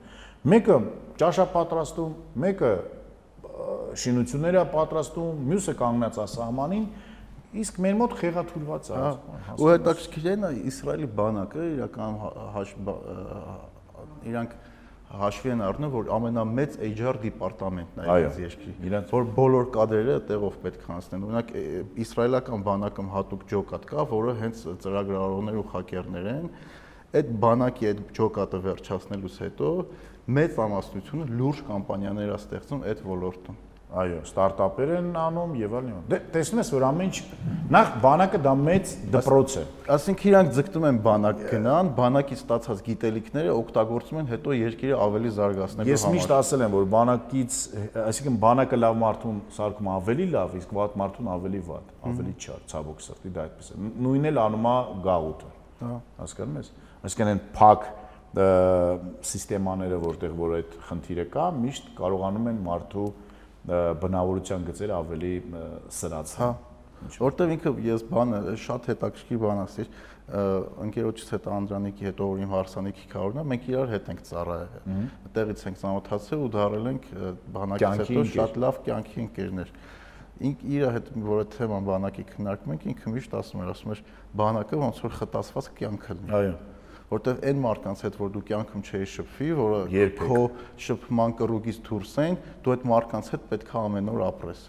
Մեկը 0.53 0.77
ճաշա 1.19 1.47
պատրաստում, 1.57 2.13
մեկը 2.45 2.71
շինությունները 3.99 4.63
պատրաստում, 4.77 5.43
մյուսը 5.49 5.75
կանգնած 5.83 6.21
է 6.23 6.27
սահմանին, 6.39 6.85
իսկ 7.63 7.79
մեր 7.85 7.95
մոտ 7.99 8.17
խեղաթուրված 8.21 8.89
է։ 8.93 9.05
Ու 9.59 9.69
հետաքրքիր 9.73 10.27
է 10.29 10.51
Իսրայելի 10.69 11.09
բանակը 11.19 11.69
իրական 11.79 12.19
հաշ 12.57 12.75
իրանք 14.29 14.59
հաշվի 15.09 15.51
են 15.55 15.63
առնում, 15.65 15.93
որ 15.95 16.11
ամենամեծ 16.13 16.75
HR 16.85 17.19
դիպարտամենտն 17.23 18.03
է 18.03 18.09
այս 18.13 18.41
երկրի։ 18.43 18.73
Իրանց 18.89 19.13
որ 19.15 19.29
բոլոր 19.39 19.69
կադրերը 19.73 20.17
տեղով 20.29 20.59
պետք 20.65 20.83
է 20.85 20.91
անցնեն։ 20.99 21.25
Օրինակ 21.29 21.53
իսրայելական 22.05 22.67
բանակում 22.67 23.09
հատուկ 23.15 23.47
ջոկատ 23.53 23.87
կա, 23.89 24.05
որը 24.13 24.35
հենց 24.43 24.61
ծրագրավորողներ 24.85 25.57
ու 25.63 25.65
հակերներ 25.73 26.29
են։ 26.35 26.51
Այդ 27.09 27.33
բանակի 27.41 27.89
այդ 27.89 28.03
ջոկատը 28.19 28.61
վերջացնելուց 28.69 29.39
հետո 29.49 29.73
մեծ 30.37 30.61
ամասնությունը 30.69 31.29
լուրջ 31.41 31.63
կամպանիաներ 31.73 32.29
է 32.29 32.37
ստեղծում 32.37 32.83
այդ 32.93 33.01
ոլորտում։ 33.09 33.61
Այո, 33.89 34.19
ստարտափեր 34.21 34.91
են 34.99 35.07
անում 35.17 35.53
եւ 35.57 35.75
այլն։ 35.79 36.01
Դե 36.13 36.17
տեսնում 36.35 36.59
ես, 36.61 36.71
որ 36.75 36.85
ամեն 36.89 37.07
ինչ 37.09 37.21
նախ 37.73 37.93
բանակը 38.03 38.41
դա 38.45 38.51
մեծ 38.61 38.91
դպրոց 39.15 39.55
է։ 39.57 39.63
Այսինքն 39.95 40.29
իրանք 40.29 40.51
ձգտում 40.59 40.87
են 40.89 40.99
բանակ 41.07 41.41
գնան, 41.49 41.89
բանակից 41.97 42.43
ստացած 42.43 42.83
գիտելիքները 42.85 43.55
օգտագործում 43.55 44.19
են 44.21 44.29
հետո 44.29 44.57
երկիրը 44.59 44.99
ավելի 45.09 45.33
զարգացնելու 45.39 45.93
Ես 45.95 46.05
միշտ 46.13 46.35
ասել 46.37 46.65
եմ, 46.69 46.77
որ 46.77 46.89
բանակից, 46.93 47.57
այսինքն 48.05 48.37
բանակը 48.45 48.81
լավ 48.85 48.99
մարդուն 49.09 49.39
սարքում 49.57 49.89
ավելի 49.97 50.27
լավ, 50.37 50.59
իսկ 50.59 50.75
վատ 50.79 50.99
մարդուն 51.01 51.31
ավելի 51.39 51.63
վատ, 51.69 51.95
ավելի 52.13 52.35
չար, 52.45 52.61
ցավոք 52.69 53.01
սրտի 53.09 53.33
դա 53.39 53.47
այդպես 53.49 53.73
է։ 53.73 53.81
Նույնն 54.05 54.29
էլ 54.29 54.43
անում 54.45 54.69
է 54.69 54.77
գաղութը։ 55.09 55.51
Հա, 55.79 55.97
հասկանում 56.19 56.61
ես։ 56.61 56.71
Այսինքն 57.09 57.33
այն 57.33 57.43
փակ 57.57 57.89
սիստեմաները, 59.25 59.99
որտեղ 60.03 60.35
որ 60.37 60.55
այդ 60.59 60.75
խնդիրը 60.89 61.25
կա, 61.33 61.47
միշտ 61.59 61.87
կարողանում 61.97 62.49
են 62.51 62.59
մարդու 62.67 63.07
բնավորության 63.69 64.67
գծերը 64.69 64.95
ավելի 64.99 65.33
սրացնել։ 65.99 66.43
Հա։ 66.45 66.51
Որտեվ 66.99 67.53
ինքը 67.55 67.73
ես 67.85 68.05
բանը 68.09 68.39
շատ 68.59 68.87
հետաքրքիր 68.91 69.41
բան 69.43 69.61
ասիր, 69.63 69.91
ընկերոջից 70.85 71.29
հետ 71.35 71.47
Անդրանիկի 71.57 72.09
հետ 72.09 72.23
որ 72.25 72.41
իմ 72.43 72.55
հարսանիքի 72.55 73.07
քարորնա, 73.13 73.45
մենք 73.53 73.69
իրար 73.71 73.93
հետ 73.95 74.09
ենք 74.13 74.25
ծառայել։ 74.29 74.73
Այդտեղից 75.29 75.63
ենք 75.69 75.79
ծանոթացել 75.83 76.43
ու 76.43 76.51
դարել 76.59 76.91
ենք 76.93 77.07
բանակից 77.55 78.03
հետո 78.03 78.25
շատ 78.35 78.59
լավ 78.65 78.81
կյանքի 78.89 79.23
ընկերներ։ 79.25 79.73
Ինք 80.49 80.67
իր 80.75 80.85
հետ 80.99 81.13
որը 81.29 81.47
թեման 81.55 81.87
բանակի 81.89 82.25
քննարկում 82.35 82.75
ենք, 82.75 82.85
ինքը 82.93 83.15
միշտ 83.15 83.39
ասում 83.39 83.63
էր, 83.65 83.71
ասում 83.73 83.95
էր 83.95 84.03
բանակը 84.39 84.83
ոնց 84.85 85.01
որ 85.07 85.17
խտասված 85.19 85.71
կյանք 85.79 86.11
լինի։ 86.13 86.37
Այո 86.39 86.53
որտեվ 87.09 87.45
այն 87.49 87.61
մարդկանց 87.65 88.03
հետ 88.05 88.17
որ 88.21 88.33
դու 88.35 88.43
կյանքում 88.49 88.83
չէի 88.89 89.07
շփվի, 89.15 89.51
որը 89.59 90.09
քո 90.19 90.41
շփման 90.87 91.37
կռուգից 91.39 91.79
դուրս 91.89 92.17
են, 92.25 92.41
դու 92.65 92.75
այդ 92.75 92.85
մարդկանց 92.93 93.31
հետ 93.35 93.47
պետքա 93.53 93.85
ամեն 93.89 94.11
օր 94.13 94.25
ապրես։ 94.29 94.65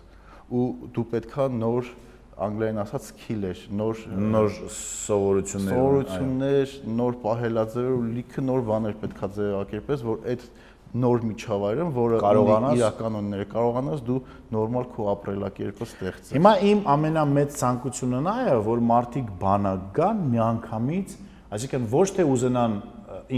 Ու 0.49 0.63
դու 0.95 1.05
պետքա 1.13 1.49
նոր 1.59 1.91
անգլերեն 2.39 2.79
ասած 2.85 3.07
skill-եր, 3.09 3.61
նոր 3.75 4.01
նոր 4.31 4.53
սովորություններ, 4.71 5.75
սովորություններ, 5.75 6.75
նոր 6.99 7.17
պահելաձևեր 7.25 7.95
ու 7.97 8.03
լիքը 8.15 8.43
նոր 8.47 8.61
բաներ 8.69 8.95
պետքա 9.03 9.29
ձևակերպես, 9.35 10.05
որ 10.07 10.21
այդ 10.33 10.45
նոր 10.89 11.25
միջավայրում, 11.29 11.89
որը 11.93 12.19
կարողանաս 12.23 12.79
իրականոնները 12.79 13.47
կարողանաս 13.51 13.99
դու 14.07 14.19
նորմալ 14.55 14.87
քո 14.95 15.09
ապրելակերպը 15.11 15.87
ստեղծես։ 15.89 16.31
Հիմա 16.39 16.53
իմ 16.69 16.79
ամենամեծ 16.95 17.57
ցանկությունը 17.59 18.21
նա 18.25 18.35
է, 18.49 18.55
որ 18.69 18.81
մարդիկ 18.89 19.33
բանակ 19.43 19.83
գան 19.99 20.23
միանգամից 20.33 21.13
Այսինքն 21.49 21.85
ոչ 21.89 22.07
թե 22.13 22.25
ուզենան 22.29 22.73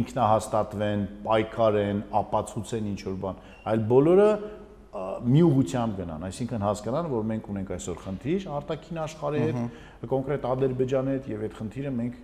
ինքնահաստատվեն, 0.02 1.04
պայքարեն, 1.26 2.02
ապացուցեն 2.21 2.89
ինչ 2.91 3.00
որ 3.08 3.15
բան, 3.21 3.38
այլ 3.71 3.86
բոլորը 3.91 4.32
մի 5.32 5.43
ուղությամբ 5.47 6.00
գնան, 6.02 6.26
այսինքն 6.28 6.65
հասկանան, 6.67 7.08
որ 7.12 7.24
մենք 7.30 7.45
ունենք 7.54 7.69
այսօր 7.78 8.02
խնդիր 8.02 8.47
արտաքին 8.58 9.00
աշխարհի 9.06 9.43
հետ, 9.45 9.60
կոնկրետ 10.12 10.47
Ադրբեջանի 10.52 11.13
հետ 11.15 11.30
եւ 11.32 11.45
այդ 11.47 11.56
խնդիրը 11.62 11.93
մենք 12.02 12.17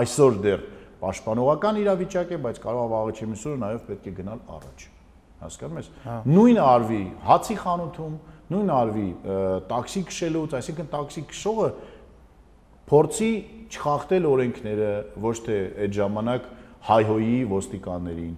այսօր 0.00 0.38
դեռ 0.44 0.64
պաշտպանողական 1.04 1.80
իրավիճակ 1.84 2.32
է, 2.32 2.38
բայց 2.44 2.60
կարող 2.64 2.84
է 2.84 2.92
վաղը 2.94 3.14
չեմիսուրը 3.20 3.58
նաեւ 3.64 3.82
պետք 3.88 4.06
է 4.08 4.12
գնալ 4.24 4.40
առաջ։ 4.54 4.86
Հասկանում 5.44 5.80
ես։ 5.80 5.88
հա։ 6.04 6.14
Նույնը 6.32 6.62
արվի 6.64 7.02
հացի 7.28 7.56
խանութում, 7.60 8.14
նույնը 8.54 8.74
արվի 8.78 9.08
տաքսի 9.74 10.02
քշելուց, 10.08 10.54
այսինքն 10.60 10.88
տաքսի 10.94 11.24
քշողը 11.34 11.68
փորձի 12.88 13.30
չխախտել 13.74 14.28
օրենքները, 14.30 14.90
ոչ 15.24 15.36
թե 15.48 15.58
այդ 15.84 15.98
ժամանակ 15.98 16.48
հայհոյի 16.84 17.36
ոստիկաններին։ 17.50 18.34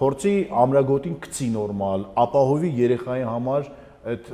Փորձի 0.00 0.34
ամրագոտին 0.64 1.16
գցի 1.24 1.48
նորմալ, 1.54 2.04
ապահովի 2.24 2.70
երեխայի 2.80 3.24
համար 3.30 3.70
այդ 4.14 4.28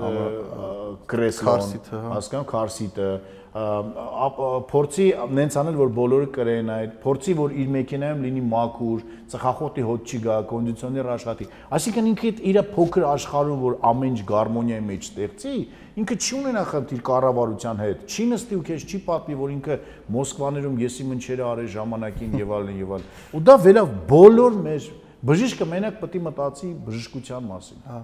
կրեսլոն, 1.11 1.75
հա։ 1.91 2.01
հասկանում 2.11 2.49
քարսիտը, 2.51 3.11
փորձի 3.51 5.07
նենց 5.35 5.57
անել 5.59 5.79
որ 5.81 5.89
բոլորը 5.97 6.27
կրեն 6.37 6.69
այդ 6.71 6.93
փորձի 7.03 7.33
որ 7.35 7.55
իր 7.59 7.73
մեքենայում 7.75 8.21
լինի 8.27 8.43
մաքուր 8.47 9.01
ծխախոտի 9.33 9.87
հոտ 9.89 10.05
չի 10.07 10.21
գա 10.27 10.37
կոնդիցիոներ 10.53 11.09
աշխատի 11.17 11.49
այսինքն 11.79 12.11
ինքը 12.11 12.33
իր 12.51 12.61
փոքր 12.77 13.07
աշխարհում 13.11 13.65
որ 13.67 13.77
ամեն 13.91 14.15
ինչ 14.15 14.23
գարմոնիայի 14.31 14.85
մեջ 14.87 15.09
ստեղծի 15.11 15.57
ինքը 16.01 16.17
չի 16.21 16.35
ունենա 16.41 16.65
խնդիր 16.71 17.03
կառավարության 17.11 17.81
հետ 17.85 18.05
չի 18.11 18.27
նստի 18.31 18.59
ու 18.61 18.65
քեզ 18.71 18.87
չի 18.91 19.01
պատմի 19.09 19.39
որ 19.41 19.55
ինքը 19.57 19.79
մոսկվաներում 20.17 20.79
եսի 20.81 21.09
մնչերը 21.11 21.49
արել 21.51 21.73
ժամանակին 21.77 22.37
եւ 22.41 22.55
այլն 22.61 22.79
եւ 22.81 22.95
այլն 22.97 23.09
ու 23.37 23.43
դա 23.51 23.57
վերա 23.65 23.85
բոլոր 24.11 24.61
մեր 24.69 24.87
բժիշկը 25.31 25.69
մենակ 25.71 25.99
պետք 26.01 26.17
է 26.17 26.23
մտածի 26.31 26.71
բժշկության 26.87 27.51
մասին 27.51 27.83
հա 27.91 28.01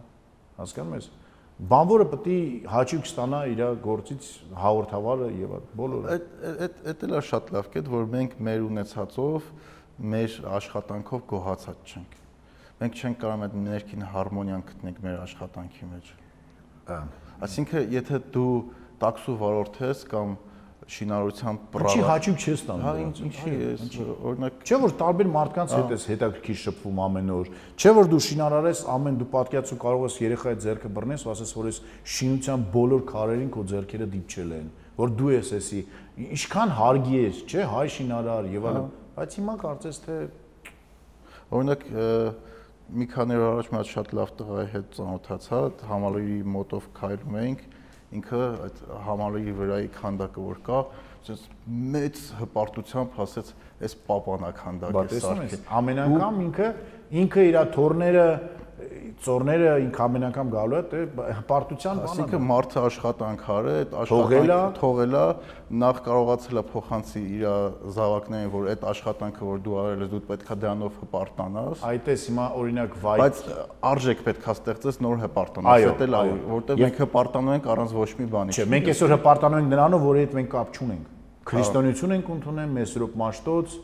հասկանում 0.61 0.97
ես 0.97 1.09
բանվորը 1.57 2.05
պետք 2.13 2.27
է 2.29 2.39
հաճույք 2.69 3.07
ստանա 3.09 3.39
իր 3.49 3.61
գործից 3.81 4.27
հաղորդավարը 4.61 5.29
եւ 5.41 5.55
բոլորը։ 5.81 6.17
Այդ 6.17 6.27
այդ 6.51 6.83
այդ 6.93 7.05
էլ 7.07 7.15
է 7.17 7.23
շատ 7.31 7.53
լավ 7.57 7.71
կետ, 7.77 7.89
որ 7.95 8.05
մենք 8.13 8.35
մեր 8.49 8.67
ունեցածով, 8.67 9.49
մեր 10.13 10.37
աշխատանքով 10.59 11.23
գոհացած 11.33 11.95
չենք։ 11.97 12.19
Մենք 12.83 13.01
չենք 13.01 13.23
կարող 13.25 13.47
այդ 13.47 13.57
ներքին 13.63 14.05
հարմոնիան 14.13 14.67
գտնենք 14.73 15.01
մեր 15.07 15.23
աշխատանքի 15.23 15.89
մեջ։ 15.95 16.13
Այսինքն, 17.44 17.87
եթե 17.96 18.20
դու 18.37 18.51
տաքսու 19.03 19.37
վարորդ 19.42 19.81
ես 19.87 20.05
կամ 20.11 20.37
շինարարության 20.87 21.57
պրավա։ 21.75 21.90
Ինչի 21.90 22.03
հաճույք 22.07 22.42
չես 22.46 22.61
ստանում։ 22.62 22.85
Հա, 22.87 22.92
ինչի 23.27 23.55
ես 23.59 23.81
օրինակ 24.31 24.61
Չէ 24.66 24.77
որ 24.85 24.92
տարբեր 25.01 25.31
մարդկանց 25.35 25.72
հետ 25.75 25.94
ես 25.96 26.05
հետաքրքիր 26.12 26.59
շփվում 26.62 27.01
ամեն 27.07 27.33
օր։ 27.37 27.51
Չէ 27.75 27.92
որ 27.96 28.11
դու 28.12 28.20
շինարարես 28.27 28.83
ամեն 28.94 29.18
դու 29.18 29.29
պատկացու 29.35 29.79
կարող 29.83 30.07
ես 30.07 30.18
երեխայի 30.22 30.61
ձեռքը 30.62 30.92
բռնես 30.96 31.27
ու 31.27 31.33
ասես 31.35 31.55
որ 31.59 31.68
ես 31.72 31.81
շինության 32.16 32.66
բոլոր 32.77 33.05
քարերին 33.11 33.51
քո 33.57 33.66
ձեռքերը 33.75 34.09
դիպչել 34.14 34.55
են, 34.57 34.70
որ 34.96 35.14
դու 35.18 35.33
ես 35.35 35.53
էսի 35.59 35.83
ինչքան 36.16 36.70
հարգի 36.77 37.18
ես, 37.27 37.40
չէ, 37.51 37.64
հայ 37.75 37.87
շինարար 37.96 38.46
եւ 38.55 38.68
այլն։ 38.70 38.87
Բայց 39.16 39.35
հիմա 39.37 39.55
կարծես 39.66 39.99
թե 40.07 40.16
օրինակ 41.57 41.83
մի 42.87 43.07
քանի 43.11 43.37
օր 43.37 43.44
առաջ 43.46 43.68
մի 43.72 43.79
հատ 43.81 43.88
շատ 43.90 44.12
լավ 44.16 44.33
տղայի 44.38 44.68
հետ 44.72 44.92
ծանոթացա, 44.96 45.61
համալիրի 45.90 46.37
մոտով 46.55 46.85
քայլում 46.96 47.38
էինք 47.40 47.64
ինքը 48.16 48.42
այդ 48.66 48.83
համալիրի 49.07 49.55
վրայի 49.57 49.88
քանդակը 49.96 50.44
որ 50.46 50.61
կա, 50.66 50.83
ասես 51.27 51.42
մեծ 51.96 52.20
հպարտությամբ 52.40 53.16
ասեց, 53.27 53.51
այս 53.83 53.96
պապանա 54.07 54.51
քանդակ 54.61 54.99
է 55.03 55.20
սարքել։ 55.27 55.64
Ամեն 55.81 56.03
անգամ 56.07 56.38
ինքը 56.46 56.68
ինքը 57.22 57.46
իր 57.51 57.59
թորները 57.75 58.27
ծորները 59.25 59.71
ինք 59.85 59.99
ամեն 60.05 60.25
անգամ 60.27 60.51
գալու 60.53 60.77
է 60.77 60.81
դե 60.91 61.01
հպարտության 61.37 62.01
բանը։ 62.01 62.11
Այսինքն 62.11 62.45
մարդը 62.47 62.83
աշխատանք 62.87 63.45
արը, 63.57 63.75
այդ 63.77 63.95
աշխատանքը 64.03 64.59
թողելա, 64.77 65.23
նախ 65.83 66.01
կարողացել 66.07 66.61
է 66.61 66.65
փոխանցի 66.71 67.23
իր 67.37 67.45
զավակներին, 67.97 68.51
որ 68.57 68.69
այդ 68.75 68.87
աշխատանքը, 68.93 69.49
որ 69.51 69.63
դու 69.67 69.77
արել 69.83 70.05
ես, 70.07 70.11
դու 70.13 70.23
պետքա 70.31 70.59
դրանով 70.67 71.01
հպարտանաս։ 71.03 71.85
Այդպես 71.91 72.27
հիմա 72.31 72.47
օրինակ 72.61 72.97
վայ 73.07 73.17
Բայց 73.23 73.43
արժեք 73.91 74.23
պետքա 74.27 74.57
ստեղծես 74.57 75.01
նոր 75.07 75.21
հպարտանաս, 75.27 75.87
դա 75.87 76.07
էլ 76.07 76.17
է, 76.17 76.39
որտեղ 76.53 76.81
մենք 76.87 77.03
հպարտանում 77.07 77.57
ենք 77.57 77.69
առանց 77.77 77.97
ոչ 77.97 78.11
մի 78.21 78.29
բանի։ 78.37 78.57
Չէ, 78.57 78.67
մենք 78.77 78.91
այսօր 78.93 79.15
հպարտանում 79.17 79.61
ենք 79.63 79.73
նրանով, 79.77 80.07
որ 80.07 80.21
հետ 80.23 80.37
մենք 80.37 80.51
կապ 80.57 80.77
չունենք։ 80.77 81.13
Քրիստոնեություն 81.47 82.17
ենք 82.17 82.31
ընդունել, 82.37 82.73
Մեսրոպ 82.77 83.19
Մաշտոց, 83.23 83.77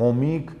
Մոմիկ, 0.00 0.54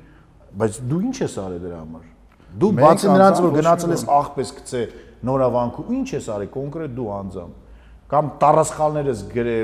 բայց 0.60 0.82
դու 0.90 1.00
ինչ 1.08 1.16
ես 1.24 1.38
արել 1.44 1.62
դրա 1.64 1.78
համար։ 1.84 2.13
Դու 2.54 2.70
բացի 2.78 3.10
նրանց 3.10 3.42
որ 3.44 3.54
գնացել 3.58 3.94
ես 3.94 4.04
աղպես 4.14 4.50
գցե 4.58 4.82
նորավանքում, 5.26 5.92
ինչ 5.98 6.08
ես 6.14 6.26
արել 6.34 6.50
կոնկրետ 6.54 6.92
դու 6.94 7.08
անձամբ։ 7.14 7.62
կամ 8.14 8.26
տարասխալներս 8.42 9.20
գրե 9.32 9.54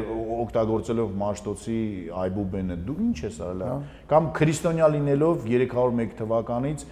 օգտագործելով 0.40 1.11
Մաշտոցի 1.20 1.81
այբուբենը 2.22 2.76
դու 2.88 2.96
ինչ 3.05 3.18
ես 3.26 3.37
արել 3.46 3.62
հա։ 3.66 3.74
կամ 4.11 4.29
քրիստոնյա 4.40 4.88
լինելով 4.96 5.44
301 5.44 6.16
թվականից 6.20 6.85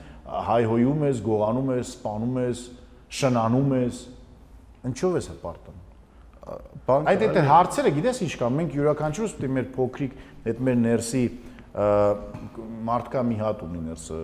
հայհոյում 0.49 1.05
ես, 1.09 1.23
գողանում 1.25 1.73
ես, 1.73 1.93
սպանում 1.97 2.39
ես, 2.45 2.63
շնանում 3.19 3.75
ես 3.79 4.01
ինչով 4.93 5.19
ես 5.19 5.31
հպարտում 5.33 5.85
բան 6.89 7.09
Այդ 7.09 7.25
այդ 7.27 7.39
հարցերը 7.49 7.91
գիտես 7.99 8.21
ինչ 8.25 8.33
կա, 8.41 8.49
մենք 8.59 8.77
յուրաքանչյուրս 8.79 9.33
պետք 9.39 9.49
է 9.49 9.55
մեր 9.57 9.67
փոքրիկ 9.75 10.15
այդ 10.49 10.61
մեր 10.69 10.79
ներսի 10.85 11.23
մարդկա 12.89 13.23
մի 13.29 13.39
հատ 13.39 13.65
ունի 13.69 13.81
ներսը 13.87 14.19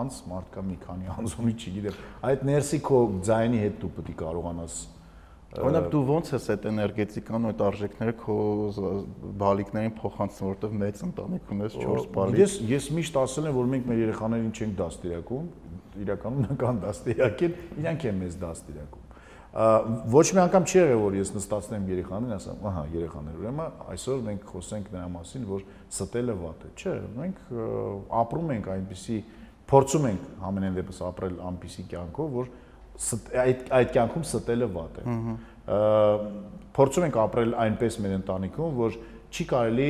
անց, 0.00 0.18
մարդկա 0.32 0.66
մի 0.66 0.76
քանի 0.82 1.10
անց 1.16 1.38
ունի, 1.42 1.54
չգիտեմ։ 1.56 2.04
Այդ 2.30 2.44
ներսի 2.50 2.80
քո 2.86 3.00
ձայնի 3.28 3.62
հետ 3.62 3.80
դու 3.82 3.90
պետք 3.96 4.12
է 4.12 4.16
կարողանաս 4.24 4.78
Օրինակ 5.56 5.86
դու 5.92 6.00
ո՞նց 6.16 6.30
ես 6.34 6.46
այդ 6.52 6.64
էներգետիկան 6.68 7.46
ու 7.46 7.50
այդ 7.52 7.62
արժեքները 7.66 8.14
քո 8.20 8.34
բալիկներին 9.40 9.94
փոխանցում, 10.00 10.48
որովհետև 10.50 10.74
մեծ 10.82 11.00
ընտանիք 11.06 11.54
ունես 11.56 11.78
4 11.80 12.10
բալիկ։ 12.16 12.42
Ես 12.42 12.58
ես 12.74 12.90
միշտ 12.98 13.18
ասել 13.22 13.48
եմ, 13.52 13.56
որ 13.56 13.70
մենք 13.72 13.88
մեր 13.92 14.02
երեխաներին 14.02 14.52
չենք 14.52 14.76
դաստիարակում, 14.82 15.48
իրականում 16.04 16.44
նա 16.44 16.60
կան 16.66 16.84
դաստիարակել, 16.84 17.58
իրանք 17.86 18.08
են 18.10 18.22
մեզ 18.26 18.40
դաստիարակում 18.42 19.05
ոչ 19.56 20.24
մի 20.36 20.40
անգամ 20.42 20.64
չի 20.68 20.76
եղել 20.76 20.98
որ 21.00 21.14
ես 21.16 21.30
նստացնեմ 21.32 21.84
երեխաներին 21.88 22.34
ասեմ 22.36 22.64
ահա 22.68 22.82
երեխաներ 22.92 23.36
ուրեմն 23.40 23.78
այսօր 23.94 24.18
մենք 24.26 24.42
խոսենք 24.52 24.90
նրա 24.92 25.06
մասին 25.14 25.46
որ 25.48 25.62
ստելը 25.96 26.34
վատ 26.42 26.66
է 26.66 26.72
չէ 26.76 26.92
մենք 27.16 27.40
ապրում 28.20 28.52
ենք 28.56 28.68
այնպիսի 28.74 29.16
փորձում 29.72 30.08
ենք 30.10 30.26
ամենայն 30.50 30.76
դեպս 30.76 31.00
ապրել 31.08 31.38
այնպիսի 31.48 31.84
կյանքով 31.94 32.36
որ 32.36 32.50
այդ 33.46 33.64
այդ 33.80 33.94
կյանքում 33.96 34.26
ստելը 34.26 34.68
վատ 34.76 35.00
է 35.00 35.16
փորձում 36.76 37.06
ենք 37.06 37.18
ապրել 37.24 37.56
այնպես 37.64 37.98
մեր 38.04 38.16
ընտանիքում 38.20 38.76
որ 38.76 38.98
չի 39.32 39.46
կարելի 39.56 39.88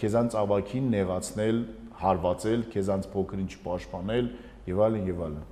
քեզանց 0.00 0.36
ավակին 0.42 0.92
նեղացնել 0.92 1.62
հարվածել 2.02 2.66
քեզանց 2.76 3.08
փոքր 3.14 3.40
ինչ 3.42 3.52
պաշտպանել 3.64 4.28
եւ 4.68 4.82
այլն 4.86 5.08
եւ 5.08 5.22
այլն 5.28 5.46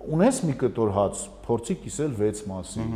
ունես 0.00 0.42
մի 0.48 0.54
կտոր 0.60 0.92
հաց, 0.96 1.24
փորձի 1.46 1.76
կիսել 1.84 2.14
6 2.20 2.44
մասի։ 2.50 2.86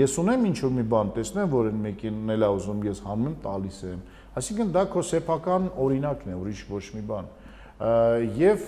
Ես 0.00 0.14
ունեմ 0.22 0.46
ինչ 0.50 0.56
որ 0.64 0.72
մի 0.78 0.84
բան, 0.90 1.10
տեսնեմ, 1.16 1.50
որ 1.52 1.68
այն 1.70 1.80
մեկին 1.84 2.32
էլ 2.34 2.46
է 2.46 2.48
ուզում, 2.56 2.80
ես 2.88 3.02
հանում 3.04 3.34
տալիս 3.44 3.80
եմ։ 3.90 4.00
Այսինքն 4.40 4.72
դա 4.76 4.84
քո 4.94 5.02
սեփական 5.10 5.68
օրինակն 5.84 6.32
է, 6.32 6.38
ուրիշ 6.40 6.62
ոչ 6.70 6.84
մի 6.96 7.02
բան։ 7.10 7.28
Եվ 8.40 8.64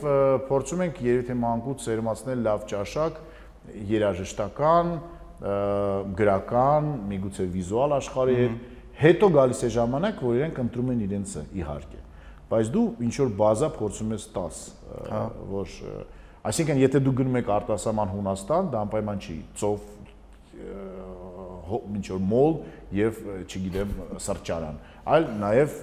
փորձում 0.51 0.85
ենք 0.87 1.01
երևի 1.07 1.27
թե 1.31 1.37
մանկուց 1.43 1.87
սերմացնել 1.87 2.45
լավ 2.47 2.67
ճաշակ, 2.73 3.19
երաժշտական, 3.93 4.93
գրական, 6.19 6.89
միգուցե 7.11 7.47
վիզուալ 7.57 7.97
աշխարհի 7.99 8.37
հետ, 8.39 8.57
հետո 9.03 9.29
գալիս 9.37 9.63
է 9.63 9.71
ժամանակ, 9.77 10.23
որ 10.23 10.39
իրենք 10.39 10.61
ընտրում 10.63 10.91
են 10.93 11.05
իրենցը, 11.09 11.45
իհարկե։ 11.63 12.01
Բայց 12.53 12.73
դու 12.73 12.85
ինչ 13.07 13.15
որ 13.23 13.31
բազա 13.41 13.71
փորձում 13.79 14.13
ես 14.13 14.27
10, 14.37 14.59
հա։ 15.13 15.23
որ 15.53 15.77
Այսինքն, 16.43 16.81
եթե 16.83 17.01
դու 17.07 17.15
գնում 17.23 17.39
եք 17.39 17.51
արտասահման 17.55 18.13
Հունաստան, 18.17 18.71
դա 18.73 18.79
անպայման 18.87 19.21
չի 19.23 19.37
ծով 19.63 19.91
ինչ 21.73 22.07
որ 22.13 22.23
մոլ 22.33 22.57
եւ 22.99 23.21
չգիտեմ 23.47 23.93
սրճարան, 24.27 24.81
այլ 25.13 25.29
նաեւ 25.43 25.77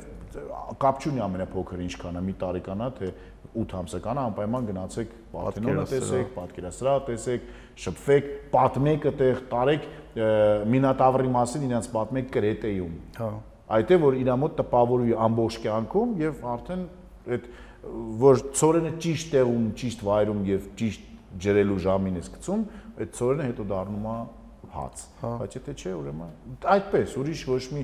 կապ 0.80 1.00
չունի 1.02 1.22
ամենափոքր 1.26 1.80
ինչքան 1.86 2.19
է 2.19 2.22
մի 2.28 2.34
տարեկանա 2.43 2.89
թե 3.00 3.08
8 3.60 3.74
ամսականա 3.80 4.26
անպայման 4.30 4.67
գնացեք 4.69 5.15
Պարթենոնը 5.34 5.86
տեսեք, 5.89 6.28
պատկերասրահ 6.36 7.00
տեսեք, 7.08 7.48
շփվեք, 7.84 8.30
պատմեք 8.54 9.08
այդտեղ, 9.10 9.41
տարեք 9.54 9.88
Մինատավրի 10.69 11.32
մասին 11.34 11.65
իրենց 11.69 11.89
պատմեք 11.95 12.30
Կրետեյում։ 12.36 12.93
Հա։ 13.17 13.32
Այդ 13.80 13.91
է 13.93 13.98
որ 14.04 14.19
իր 14.19 14.32
մոտ 14.43 14.56
տպավորվի 14.60 15.17
ամբողջ 15.30 15.58
կյանքում 15.65 16.13
եւ 16.19 16.45
արդեն 16.54 16.86
այդ 17.30 17.50
որ 18.20 18.42
ծորենը 18.60 18.92
ճիշտ 19.04 19.32
տեղում, 19.36 19.70
ճիշտ 19.80 20.04
վայրում 20.10 20.42
եւ 20.50 20.68
ճիշտ 20.80 21.08
ջրելու 21.46 21.80
ժամին 21.86 22.20
ես 22.20 22.30
գցում, 22.36 22.65
այդ 23.00 23.15
ծորենը 23.20 23.48
հետո 23.50 23.65
դառնում 23.70 24.08
է 24.10 24.18
հաց։ 24.74 25.04
հա։ 25.22 25.32
Բայց 25.39 25.56
եթե 25.60 25.76
չէ, 25.80 25.94
ուրեմն 26.00 26.34
այդպես, 26.76 27.15
ուրիշ 27.22 27.42
ոչ 27.50 27.63
մի 27.76 27.84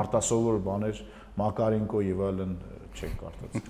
արտասովոր 0.00 0.60
բաներ 0.66 1.02
Մակարենկո 1.40 2.02
եւ 2.04 2.22
այլն 2.26 2.54
չեն 2.90 3.12
կարծած։ 3.20 3.68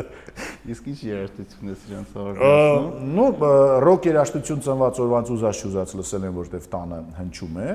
Իսկ 0.72 0.86
ինչ 0.90 0.98
երաժշտություն 1.04 1.70
ես 1.70 1.84
իրանց 1.90 2.14
ավարտում։ 2.22 3.10
Ну, 3.18 3.26
ռոք 3.84 4.08
երաժշտություն 4.08 4.64
ծնված 4.64 5.00
օրվանց 5.04 5.32
ուզած 5.34 5.60
շուզած 5.60 5.94
լսել 6.00 6.26
եմ, 6.30 6.38
որտեվ 6.40 6.68
տանը 6.74 7.00
հնչում 7.18 7.60
է։ 7.60 7.68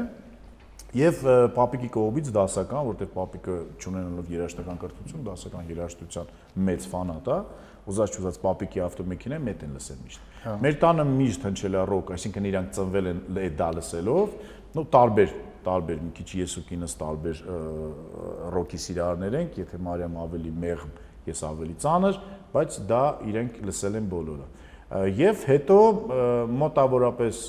Եվ 0.97 1.19
պապիկի 1.53 1.87
կողմից 1.93 2.29
դասական, 2.33 2.85
որտեղ 2.87 3.09
պապիկը 3.13 3.55
ճանաչելով 3.83 4.29
երաժշտական 4.33 4.79
կրթություն, 4.81 5.25
դասական 5.27 5.67
երաժշտության 5.69 6.31
մեծ 6.65 6.87
ֆանատ 6.89 7.29
է, 7.29 7.37
ուզած 7.93 8.15
չուզած 8.17 8.39
պապիկի 8.41 8.81
ավտոմեքենա 8.87 9.39
մետ 9.45 9.65
են 9.67 9.75
լսել 9.77 9.99
միշտ։ 10.07 10.31
հա։ 10.45 10.55
Մեր 10.65 10.79
տանը 10.81 11.05
միշտ 11.09 11.45
հնչել 11.49 11.77
է 11.77 11.83
ռոք, 11.89 12.11
այսինքն 12.17 12.49
իրանք 12.49 12.73
ծնվել 12.79 13.09
են 13.13 13.21
դա 13.59 13.69
լսելով, 13.77 14.33
նո 14.73 14.85
տարբեր 14.97 15.35
տարբեր 15.69 16.01
մի 16.07 16.11
քիչ 16.17 16.29
ես 16.39 16.53
ու 16.57 16.63
կինս 16.69 16.93
տարբեր 16.99 17.39
ռոքի 18.55 18.79
սիրահարներ 18.79 19.35
ենք, 19.39 19.57
եթե 19.59 19.79
Մարիամ 19.85 20.15
ավելի 20.23 20.53
մեղմ, 20.63 20.93
ես 21.29 21.41
ավելի 21.49 21.75
ծանր, 21.83 22.19
բայց 22.53 22.77
դա 22.89 23.03
իրենք 23.29 23.59
լսել 23.69 23.99
են 23.99 24.07
բոլորը 24.09 24.47
եւ 24.89 25.43
հետո 25.45 25.75
մոտավորապես 26.49 27.41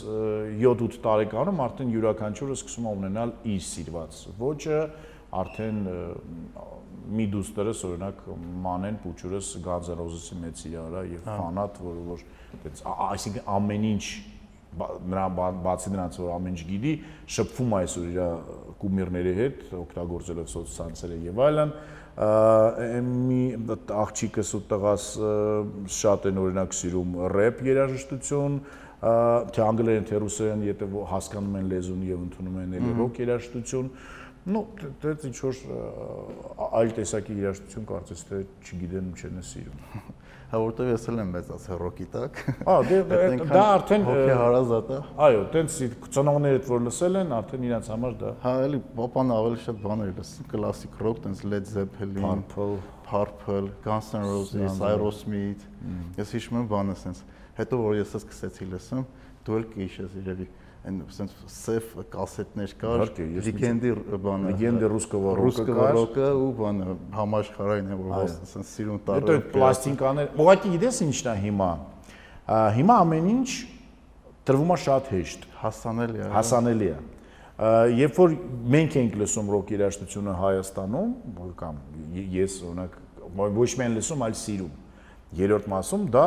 7-8 0.60 0.98
տարեկանում 1.06 1.62
արդեն 1.64 1.94
յուրաքանչյուրը 1.94 2.56
սկսում 2.58 2.88
է 2.90 2.92
ունենալ 2.98 3.32
իր 3.48 3.62
սիրված 3.64 4.18
ոճը, 4.40 4.80
արդեն 5.40 5.78
մի 7.16 7.26
դուստերս 7.32 7.84
օրինակ 7.88 8.20
մանեն 8.66 8.98
փուչուրս 9.04 9.48
Roses-ի 10.00 10.36
մեծ 10.42 10.64
իրարա 10.68 11.04
եւ 11.10 11.24
հա։ 11.30 11.38
ֆանատ, 11.40 11.80
որը 11.86 12.04
որ 12.10 12.24
այդպես 12.50 12.84
այսինքն 13.08 13.48
ամեն 13.56 13.86
ինչ 13.90 14.04
նրա 15.10 15.24
բացի 15.64 15.92
նրանց 15.96 16.18
որ 16.20 16.34
ամեն 16.36 16.54
ինչ 16.54 16.66
գիտի, 16.70 16.92
շփվում 17.36 17.72
է 17.72 17.80
այսօր 17.80 18.10
իր 18.10 18.20
կումիրների 18.80 19.32
հետ, 19.38 19.64
օգտագործելով 19.80 20.50
սոցցանցերը 20.50 21.18
եւ 21.26 21.42
այլն, 21.46 21.72
մի 22.20 23.42
աղջիկս 23.96 24.52
ու 24.58 24.62
տղաս 24.70 25.08
շատ 25.96 26.30
են 26.30 26.40
օրինակ 26.42 26.76
սիրում 26.76 27.18
рэփ 27.32 27.60
երաժշտություն, 27.70 28.56
թե 29.00 29.62
անգլերեն, 29.64 30.08
թե 30.10 30.22
ռուսերեն, 30.24 30.64
եթե 30.68 30.88
հասկանում 31.12 31.60
են 31.60 31.68
լեզուն 31.70 32.02
եւ 32.10 32.24
ընդունում 32.26 32.58
են 32.60 32.74
էլի 32.80 32.96
ռոք 32.98 33.20
երաժշտություն, 33.24 33.92
ну, 34.50 34.64
դեռ 35.00 35.26
ինչ 35.30 35.36
որ 35.46 35.62
այլ 36.80 36.92
տեսակի 36.98 37.38
երաժշտություն 37.40 37.88
կարծես 37.90 38.26
թե 38.28 38.42
չգիտեն 38.66 39.10
ու 39.10 39.20
չեն 39.20 39.44
սիրում։ 39.50 39.84
Հա 40.50 40.58
որտեվ 40.58 40.88
ես 40.90 41.04
էլ 41.12 41.18
եմ 41.22 41.28
մեծացել 41.30 41.78
ռոկի 41.78 42.04
տակ։ 42.10 42.38
Ա 42.66 42.74
դե 42.88 42.96
դա 43.50 43.60
արդեն 43.70 44.06
հոգի 44.08 44.32
հարազատ 44.40 44.88
է։ 44.90 44.96
Այո, 45.26 45.42
տենց 45.54 45.76
ծնողներդ 46.16 46.70
որ 46.70 46.80
լսել 46.88 47.18
են, 47.20 47.34
արդեն 47.36 47.66
իրancs 47.68 47.90
համար 47.92 48.16
դա։ 48.18 48.32
Հա, 48.42 48.54
էլի 48.66 48.80
պապան 48.98 49.30
ավելի 49.36 49.60
շատ 49.66 49.78
բաներ 49.84 50.10
լսում, 50.16 50.48
կլասիկ 50.50 50.98
ռոք, 51.06 51.20
տենց 51.26 51.44
Led 51.52 51.70
Zeppelin, 51.70 52.42
Purple, 52.50 52.80
Purple, 53.06 53.70
Guns 53.86 54.10
N' 54.18 54.26
Roses, 54.26 54.82
Aerosmith։ 54.90 55.62
Ես 56.18 56.34
հիշում 56.34 56.58
եմ 56.64 56.66
բանը 56.74 56.98
սենց։ 57.04 57.22
Հետո 57.60 57.80
որ 57.86 58.00
ես 58.00 58.16
սկսեցի 58.18 58.70
լսում, 58.74 59.06
դու 59.46 59.60
էլ 59.60 59.70
կհիշես 59.70 60.18
իրավի 60.24 60.50
այն 60.80 61.00
sense 61.12 61.50
սև 61.52 61.90
կասետներ 62.12 62.72
կար 62.80 63.02
լեգենդի 63.44 63.90
բանը 64.24 64.52
լեգենդի 64.54 64.88
ռուսկովո 64.94 65.34
ռուսկովո 65.40 65.88
ռոկը 65.96 66.28
ու 66.40 66.48
բանը 66.60 66.96
համաշխարհային 67.18 67.90
է 67.90 67.98
որ 68.00 68.32
sense 68.48 68.72
սիրուն 68.78 69.02
տարը 69.10 69.36
այդ 69.36 69.50
պլաստինկաներ 69.52 70.32
ուղղակի 70.40 70.72
գիտես 70.76 71.02
ինչն 71.04 71.30
է 71.30 71.36
հիմա? 71.44 71.70
Հիմա 72.80 72.98
ամեն 73.04 73.30
ինչ 73.34 73.48
տրվում 74.48 74.72
է 74.72 74.78
շատ 74.88 75.10
հեշտ 75.14 75.48
հասանելի 75.60 76.24
է 76.24 76.30
հասանելի 76.40 76.90
է 76.90 76.98
երբ 77.60 78.16
որ 78.16 78.34
մենք 78.72 78.94
ենք 78.96 79.16
լսում 79.20 79.50
ռոք 79.52 79.70
երաժշտությունը 79.74 80.34
Հայաստանում 80.40 81.10
կամ 81.60 81.80
ես 82.40 82.54
օրինակ 82.70 82.94
ոչ 83.60 83.70
միայն 83.80 83.96
լսում, 83.98 84.22
այլ 84.26 84.36
սիրում 84.40 84.70
երրորդ 85.40 85.66
մասում 85.70 86.06
դա 86.14 86.24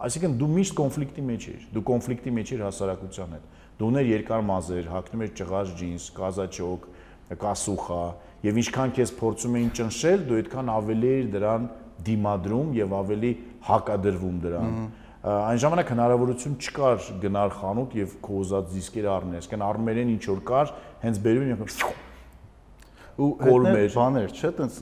Այսինքն 0.00 0.34
դու 0.40 0.48
միշտ 0.54 0.74
կոնֆլիկտի 0.78 1.22
մեջ 1.28 1.46
ես։ 1.50 1.64
Դու 1.74 1.82
կոնֆլիկտի 1.90 2.32
մեջ 2.36 2.50
ես 2.54 2.62
հասարակության 2.64 3.34
հետ։ 3.36 3.48
Դու 3.80 3.88
ուներ 3.90 4.06
երկար 4.10 4.44
մազեր, 4.50 4.88
հագնում 4.94 5.24
ես 5.24 5.34
ճղած 5.40 5.74
ջինս, 5.80 6.06
կազաչոկ, 6.16 6.86
կասուխա, 7.40 8.00
եւ 8.46 8.60
ինչքան 8.60 8.94
քեզ 8.96 9.12
փորձում 9.20 9.58
էին 9.60 9.70
ճնշել, 9.76 10.24
դու 10.30 10.38
այդքան 10.40 10.72
ավելի 10.74 11.10
էր 11.20 11.30
դրան 11.36 11.68
դիմադրում 12.10 12.74
եւ 12.80 12.94
ավելի 13.00 13.32
հակադրվում 13.68 14.36
դրան։ 14.44 14.76
Այն 15.20 15.58
ժամանակ 15.60 15.90
հնարավորություն 15.92 16.54
չկար 16.64 17.08
գնալ 17.20 17.50
խանութ 17.60 17.96
եւ 18.00 18.14
քո 18.24 18.38
ուզած 18.40 18.70
դիսկերը 18.72 19.10
առնել։ 19.14 19.40
Այսինքն 19.40 19.64
առնում 19.68 19.90
են 19.92 20.12
ինչ 20.16 20.22
որ 20.30 20.40
կար, 20.48 20.72
հենց 21.04 21.20
բերում 21.26 21.50
են 21.50 21.60
ու 23.20 23.28
կորմեր։ 23.40 23.90
բաներ, 23.94 24.32
չէ, 24.32 24.50
տենց 24.56 24.76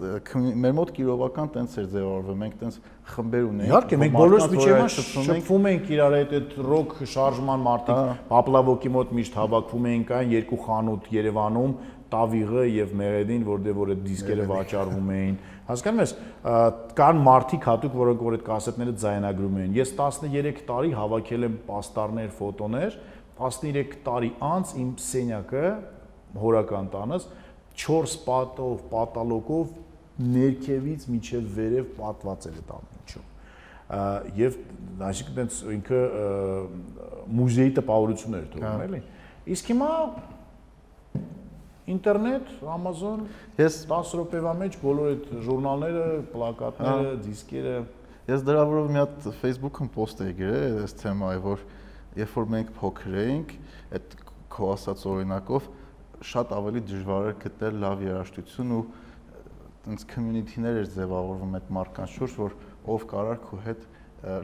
մեր 0.63 0.75
մոտ 0.79 0.91
կիրովական 0.99 1.49
տենց 1.55 1.77
էր 1.83 1.87
ձևավորվում։ 1.95 2.39
Մենք 2.45 2.57
տենց 2.63 2.79
խմբեր 3.13 3.47
ունեինք։ 3.49 3.73
Իհարկե, 3.73 3.99
մենք 4.03 4.15
որ 4.15 4.23
բոլորս 4.23 4.45
մարդկանց, 4.45 4.59
միջև 4.59 4.69
որ 4.69 4.79
մա 4.79 4.87
այդ 4.89 4.95
շփվում 4.95 5.29
ենք, 5.29 5.43
շփվում 5.43 5.69
ենք 5.69 5.93
իրար 5.99 6.17
հետ 6.19 6.35
այդ 6.39 6.57
ռոք 6.69 6.95
շարժման 7.13 7.65
մարտիկ 7.67 8.01
Պապլավոկի 8.29 8.93
մոտ 8.99 9.15
միշտ 9.19 9.39
հավաքվում 9.39 9.89
էինք 9.89 10.13
այն 10.19 10.35
երկու 10.39 10.61
խանութ 10.69 11.09
Երևանում 11.19 11.73
Տավիղը 12.09 12.63
եւ 12.73 12.93
Մեղեդին, 12.97 13.43
որտեղ 13.45 13.75
որ 13.79 13.91
այդ 13.93 14.05
դիսկերը 14.07 14.45
վաճառվում 14.49 15.09
էին։ 15.19 15.35
Հասկանում 15.69 16.01
ես, 16.01 16.13
կան 16.97 17.19
մարտիկ 17.27 17.67
հատուկ, 17.69 17.99
որոնք 17.99 18.23
որ 18.25 18.37
այդ 18.39 18.45
կասետները 18.47 18.95
ձայնագրում 19.03 19.59
էին։ 19.59 19.75
Ես 19.77 19.93
13 19.99 20.63
տարի 20.71 20.95
հավաքել 20.97 21.47
եմ 21.49 21.59
պաստառներ, 21.69 22.31
ֆոտոներ, 22.39 22.97
13 23.43 23.99
տարի 24.09 24.33
անց 24.49 24.73
իմ 24.81 24.89
սենյակը 25.05 25.67
հորական 26.39 26.89
տանս 26.97 27.29
4 27.79 28.17
պատով, 28.27 28.81
պատալոկով 28.93 29.77
ներքևից 30.19 31.05
միջև 31.15 31.51
վերև 31.59 31.93
պատված 31.99 32.49
էր 32.49 32.57
այդ 32.59 32.73
ամենը 32.79 33.27
ա, 33.89 34.01
եւ 34.39 34.57
այսինքն 35.09 35.39
այնց 35.45 35.61
ինքը 35.77 36.01
մուզեի 37.39 37.75
տպավորություն 37.79 38.39
էր 38.39 38.49
թողում, 38.55 38.83
էլի։ 38.89 39.01
Իսկ 39.55 39.71
հիմա 39.73 39.93
ինտերնետ, 41.89 42.51
Amazon 42.69 43.23
Ես 43.59 43.79
10 43.89 44.11
րոպեվա 44.19 44.53
մեջ 44.59 44.77
բոլոր 44.83 45.13
այդ 45.15 45.31
ժուրնալները, 45.47 46.05
պլակատները, 46.35 47.15
դիսկերը 47.25 47.77
Ես 48.29 48.43
դրա 48.45 48.63
վրով 48.69 48.91
մի 48.93 49.01
հատ 49.01 49.27
Facebook-ում 49.41 49.89
post 49.95 50.19
էի 50.21 50.35
գրել 50.37 50.75
այս 50.83 50.95
թեմայի, 51.01 51.39
որ 51.47 51.63
երբ 52.19 52.35
որ 52.37 52.49
մենք 52.53 52.73
փոքր 52.77 53.15
էինք, 53.23 53.55
այդ 53.97 54.17
քո 54.53 54.69
ասած 54.75 55.05
օրինակով 55.09 55.71
շատ 56.25 56.55
ավելի 56.59 56.83
դժվար 56.89 57.29
էր 57.29 57.37
գտնել 57.45 57.79
լավ 57.85 58.03
երաժշտություն 58.09 58.73
ու 58.79 58.83
տենց 59.89 60.05
community-ներ 60.13 60.79
էր 60.83 60.89
ձևավորվում 60.95 61.55
այդ 61.59 61.69
մարկանց 61.79 62.15
շուրջ, 62.19 62.39
որ 62.43 62.57
ով 62.95 63.05
կարար 63.13 63.39
քո 63.45 63.59
հետ 63.69 63.85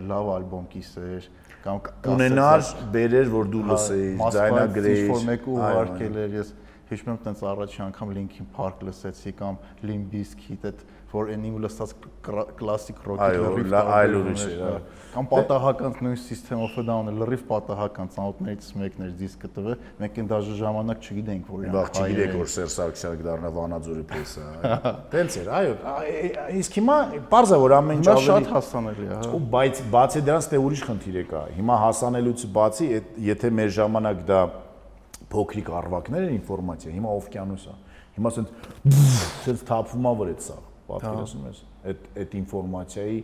լավ 0.09 0.29
ալբոմ 0.35 0.67
կիսեր 0.71 1.29
կամ 1.65 1.81
ունենար 2.15 2.61
բերեր, 2.95 3.31
որ 3.33 3.49
դու 3.51 3.63
լսեիր, 3.71 4.21
ձայնագրեիր։ 4.37 5.01
ինչ-որ 5.05 5.25
Այո, 5.35 5.55
ուղարկել 5.55 6.19
էր, 6.25 6.37
ես 6.39 6.53
հիշում 6.91 7.11
եմ 7.11 7.19
տենց 7.25 7.43
առաջի 7.51 7.81
անգամ 7.89 8.13
Linkin 8.15 8.49
Park 8.55 8.85
լսեցի 8.87 9.33
կամ 9.41 9.59
Limp 9.89 10.13
Bizkit, 10.15 10.67
այդ 10.69 10.85
որ 11.15 11.31
այն 11.35 11.45
իմ 11.49 11.57
լսած 11.65 11.93
կլասիկ 12.59 13.01
ռոքի 13.09 13.41
լրիվ 13.45 13.75
այլ 13.95 14.17
ուրիշ 14.19 14.45
էր, 14.45 14.57
հա։ 14.61 14.71
հա։ 14.75 15.03
կամ 15.15 15.29
պատահական 15.31 15.93
նույն 16.05 16.17
System 16.25 16.63
of 16.65 16.75
a 16.75 16.85
Down-ը 16.89 17.13
լրիվ 17.21 17.45
պատահական 17.51 18.11
ծանոթներից 18.15 18.71
մեկն 18.81 19.05
էր 19.05 19.13
դիսկը 19.21 19.51
տվել, 19.55 19.77
մենք 20.01 20.19
այն 20.21 20.31
դաժե 20.33 20.57
ժամանակ 20.59 21.05
չգիտենք 21.05 21.53
որ 21.55 21.69
Բախ 21.75 21.93
չգիտեք 21.95 22.35
որ 22.35 22.51
Սերժ 22.55 22.75
Սարգսյանը 22.75 23.21
կդառնա 23.23 23.53
Վանաձորի 23.55 24.05
պրեսը։ 24.11 24.49
Տենց 25.15 25.39
էր, 25.39 25.53
այո։ 25.55 25.77
Իսկ 26.65 26.79
հիմա 26.81 26.99
པարզա 27.31 27.61
որ 27.63 27.77
ամեն 27.79 28.03
ինչ 28.03 28.09
ավելի 28.15 28.27
շատ 28.27 28.51
հասանելի 28.55 29.07
է, 29.07 29.15
հա։ 29.15 29.31
Ու 29.39 29.43
բայց 29.55 29.83
բացի 29.95 30.25
դրանից 30.29 30.51
դե 30.51 30.61
ուրիշ 30.65 30.85
խնդիր 30.91 31.19
է 31.23 31.25
կա։ 31.31 31.43
Հիմա 31.55 31.79
հասանելուց 31.85 32.47
բացի 32.59 32.91
եթե 33.31 33.55
մեր 33.55 33.75
ժամանակ 33.79 34.23
դա 34.35 34.43
փոքրիկ 35.35 35.71
առվակներ 35.79 36.29
են 36.29 36.35
ինֆորմացիա, 36.39 36.93
հիմա 36.95 37.15
օվկիանոս 37.23 37.65
է։ 37.71 37.75
Հիմա 38.15 38.31
ասենց 38.31 38.51
ասենց 38.95 39.65
թափվում 39.71 40.07
ա 40.07 40.13
վր 40.21 40.33
այդ 40.35 40.45
սա։ 40.45 40.59
Պատկերացնում 40.89 41.49
ես 41.49 41.63
այդ 41.91 42.07
այդ 42.25 42.37
ինֆորմացիայի 42.41 43.19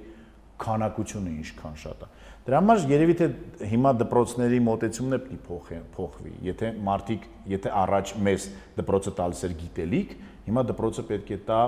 քանակությունը 0.60 1.30
ինչքան 1.40 1.76
շատ 1.80 2.02
է։ 2.04 2.08
Դրա 2.46 2.58
համար 2.60 2.82
երևի 2.90 3.14
թե 3.20 3.26
հիմա 3.70 3.92
դպրոցների 4.00 4.58
մոտեցումն 4.66 5.16
է 5.16 5.18
պետք 5.24 5.40
փոխի, 5.46 5.78
փոխվի։ 5.96 6.32
Եթե 6.46 6.70
մարդիկ, 6.88 7.26
եթե 7.52 7.72
առաջ 7.80 8.12
մեզ 8.28 8.46
դպրոցը 8.80 9.12
տալիս 9.20 9.42
էր 9.48 9.54
գիտելիք, 9.60 10.14
հիմա 10.48 10.64
դպրոցը 10.70 11.04
պետք 11.10 11.32
է 11.36 11.38
տա 11.50 11.60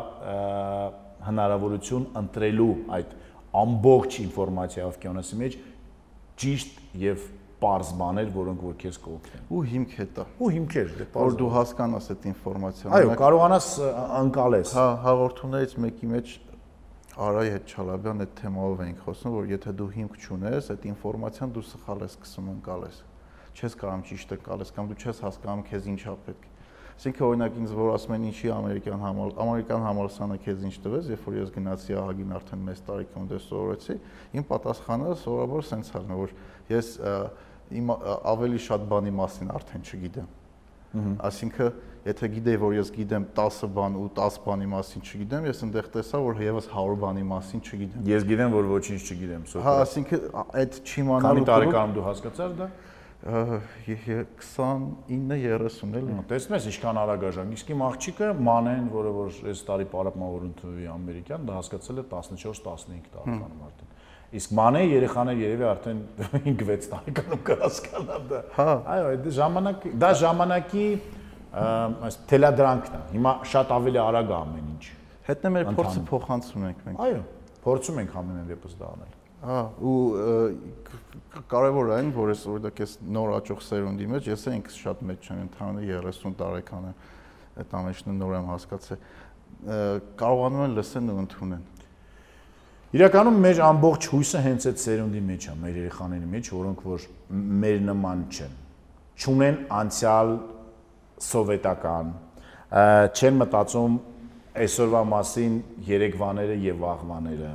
հնարավորություն 1.28 2.06
ընտրելու 2.22 2.72
այդ 2.98 3.14
ամբողջ 3.62 4.18
ինֆորմացիա 4.22 4.86
օվկիանոսի 4.88 5.38
մեջ 5.42 5.56
ճիշտ 6.42 6.78
եւ 7.02 7.26
པարզ 7.62 7.90
բաներ, 8.02 8.30
որոնք 8.34 8.62
որ 8.66 8.78
քեզ 8.82 8.96
կօգնեն։ 9.06 9.44
Ու 9.52 9.60
հիմք 9.72 9.92
է 10.02 10.06
դա։ 10.16 10.24
Ու 10.42 10.48
հիմքեր, 10.52 10.88
դե 10.98 11.04
Որ 11.06 11.12
པարզ 11.12 11.36
դու 11.38 11.50
հասկանաս 11.56 12.08
այդ 12.12 12.26
ինֆորմացիան։ 12.32 12.96
Այո, 12.98 13.12
կարողանաս 13.22 13.68
ը, 13.78 13.90
ընկալես։ 14.22 14.72
Հա, 14.78 14.86
հաղորդումներից 15.06 15.76
մեկի 15.86 16.10
մեջ 16.12 16.34
Արայի 17.12 17.50
հետ 17.52 17.72
Չալաբյան 17.72 18.24
այդ 18.24 18.30
թեմայով 18.40 18.78
էինք 18.82 19.00
խոսում, 19.04 19.32
որ 19.36 19.48
եթե 19.52 19.72
դու 19.78 19.88
հիմք 19.92 20.14
չունես, 20.22 20.68
այդ 20.72 20.86
ինֆորմացիան 20.92 21.50
դու 21.52 21.64
սխալ 21.68 22.04
ես 22.06 22.14
սկսում 22.16 22.46
ընկալես։ 22.52 23.00
Չես 23.52 23.76
կարամ 23.82 24.04
ճիշտ 24.08 24.32
ընկալես 24.38 24.72
կամ 24.72 24.88
դու 24.88 24.96
չես 25.02 25.20
հասկանում 25.26 25.64
քեզ 25.68 25.88
ինչա 25.92 26.14
պետք։ 26.24 26.48
Այսինքն 26.92 27.24
օրինակ 27.26 27.54
ինձ 27.58 27.72
որ 27.76 27.88
ասում 27.92 28.12
են 28.16 28.24
ինչի 28.28 28.50
ամերիկյան 28.52 29.00
համար 29.02 29.30
ամերիկյան 29.42 29.84
համալսարանը 29.86 30.36
քեզ 30.44 30.64
ինչ 30.68 30.74
տվեց, 30.84 31.06
երբ 31.12 31.24
որ 31.26 31.36
ես 31.40 31.52
գնացի 31.56 31.96
ահագին 31.98 32.34
արդեն 32.36 32.66
մեծ 32.68 32.82
տարիքում 32.88 33.28
դե 33.32 33.38
սովորեցի, 33.42 33.96
իմ 34.38 34.46
պատասխանը 34.52 35.14
սովորաբար 35.22 35.66
սենց 35.72 35.90
ալն 35.98 36.12
որ 36.20 36.34
ես 36.72 36.90
ա, 37.02 37.14
իմ 37.78 37.86
ավելի 38.32 38.58
շատ 38.66 38.80
բանի 38.92 39.12
մասին 39.22 39.48
արդեն 39.56 39.82
չգիտեմ։ 39.88 40.28
Այսինքն, 40.92 41.72
եթե 42.04 42.28
գիտեի, 42.34 42.58
որ 42.60 42.72
ես 42.76 42.88
գիտեմ 42.92 43.24
10 43.38 43.68
բան 43.76 43.92
ու 43.96 44.08
10 44.18 44.34
բանի 44.44 44.66
մասին 44.72 45.00
չգիտեմ, 45.08 45.42
ես 45.48 45.62
այնտեղ 45.64 45.86
տեսա, 45.94 46.18
որ 46.26 46.34
եւս 46.42 46.66
100 46.68 46.96
բանի 47.00 47.24
մասին 47.32 47.60
չգիտեմ։ 47.62 48.02
Ես 48.12 48.22
գիտեմ, 48.28 48.50
որ 48.52 48.64
ոչինչ 48.72 49.00
չգիտեմ, 49.08 49.42
Հա, 49.42 49.48
սոկրատ։ 49.52 49.76
այսինքն 49.86 50.20
այդ 50.60 50.72
Քանի 50.82 50.92
չիմանալու 50.92 51.46
տարեկանում 51.48 51.94
դու 51.96 52.04
հասկացար 52.10 52.50
դա։ 52.60 52.66
29-30 53.22 55.94
էլի։ 55.98 56.14
Տեսնում 56.32 56.54
ես 56.58 56.64
ինչքան 56.72 56.96
արագ 57.02 57.22
աժան։ 57.28 57.52
Իսկ 57.56 57.66
իմ 57.72 57.80
աղջիկը 57.86 58.28
Մանեն, 58.48 58.84
որը 58.92 59.10
որ 59.14 59.28
այս 59.52 59.60
տարի 59.68 59.86
պարապմավոր 59.92 60.42
ընդունվի 60.48 60.86
ամերիկյան, 60.92 61.42
դա 61.46 61.52
հասկացել 61.60 61.96
է 62.02 62.04
14-15 62.10 63.06
տարեկանում 63.14 63.62
արդեն։ 63.68 63.91
Իսկ 64.32 64.52
Մանեի 64.56 64.92
երեխաներ 64.92 65.40
երևի 65.42 65.66
արդեն 65.68 65.98
5-6 66.32 66.86
տարեկանում 66.92 67.42
կհասկանա 67.48 68.18
դա։ 68.32 68.40
Հա։ 68.56 68.74
Այո, 68.92 69.08
այդ 69.12 69.26
ժամանակ 69.38 69.86
դա 70.02 70.10
ժամանակի 70.22 70.86
այս 71.52 72.16
թելադրանքն 72.32 72.94
է։ 72.96 73.00
Հիմա 73.12 73.32
շատ 73.52 73.74
ավելի 73.76 74.00
արագ 74.02 74.32
է 74.32 74.36
ամեն 74.38 74.70
ինչ։ 74.72 74.84
Հետն 75.28 75.48
է 75.48 75.52
մեր 75.52 75.66
փորձը 75.76 76.04
փոխանցում 76.08 76.64
ենք 76.70 76.86
մենք։ 76.86 77.02
Այո, 77.06 77.18
փորձում 77.66 78.00
ենք 78.02 78.14
ամենայն 78.22 78.48
դեպս 78.52 78.78
դա 78.80 78.88
անել։ 78.92 79.18
Հա, 79.42 79.58
ու 79.82 79.94
կարևոր 81.50 81.88
է 81.90 81.94
այն, 81.98 82.10
որ 82.14 82.32
ես 82.32 82.42
օրինակ 82.52 82.80
ես 82.82 82.92
նոր 83.16 83.32
աճող 83.36 83.62
սերունդի 83.66 84.06
մեջ, 84.12 84.28
ես 84.32 84.44
ինքս 84.52 84.76
շատ 84.82 85.00
մեծ 85.08 85.26
չեմ, 85.28 85.40
ընդհանրապես 85.48 86.20
30 86.22 86.36
տարեկան 86.42 86.86
եմ։ 86.88 86.96
Այդ 87.62 87.74
ամենը 87.82 88.14
նոր 88.22 88.36
եմ 88.38 88.46
հասկացել։ 88.52 89.00
Կարողանում 90.22 90.62
են 90.62 90.76
լսեն 90.78 91.10
ու 91.12 91.18
ընդունեն։ 91.22 91.64
Իրականում 92.92 93.36
մեր 93.40 93.60
ամբողջ 93.64 94.06
հույսը 94.12 94.40
հենց 94.44 94.64
այդ 94.68 94.80
սերունդի 94.82 95.20
մեջ 95.24 95.44
է, 95.48 95.52
մեր 95.62 95.76
երեխաների 95.80 96.26
մեջ, 96.28 96.48
որոնք 96.52 96.80
որ 96.84 97.04
մեր 97.62 97.78
նման 97.86 98.24
չեն։ 98.28 98.58
Չունեն 99.22 99.56
անցյալ 99.76 100.32
սովետական, 101.24 102.10
չեն 103.16 103.38
մտածում 103.38 103.94
այսօրվա 104.64 105.02
մասին 105.12 105.54
երեկվաները 105.88 106.58
եւ 106.66 106.84
վաղվաները։ 106.84 107.54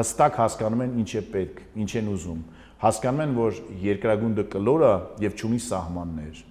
Հստակ 0.00 0.42
հասկանում 0.42 0.84
են 0.88 0.98
ինչ 1.04 1.08
է 1.14 1.24
պետք, 1.36 1.62
ինչ 1.86 1.90
են 2.02 2.10
ուզում։ 2.16 2.42
Հասկանում 2.82 3.22
են, 3.22 3.38
որ 3.38 3.62
երկրագունդը 3.86 4.46
կլոր 4.56 4.86
է 4.86 4.92
եւ 5.28 5.38
չունի 5.38 5.62
սահմաններ։ 5.70 6.42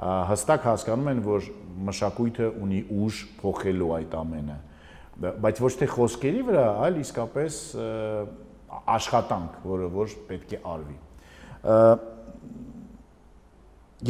Ա, 0.00 0.16
Հստակ 0.32 0.66
հասկանում 0.70 1.12
են, 1.12 1.22
որ 1.28 1.52
մշակույթը 1.90 2.50
ունի 2.64 2.82
ուժ 3.04 3.22
փոխելու 3.44 3.94
այդ 4.00 4.20
ամենը 4.24 4.56
Բա- 4.56 4.69
բայց 5.20 5.60
ոչ 5.60 5.72
թե 5.80 5.86
խոսքերի 5.94 6.42
վրա, 6.48 6.64
այլ 6.86 6.94
իսկապես 7.02 7.56
աշխատանք, 8.96 9.58
որը 9.68 9.88
որ 9.92 10.14
պետք 10.30 10.54
է 10.56 10.60
արվի։ 10.72 10.96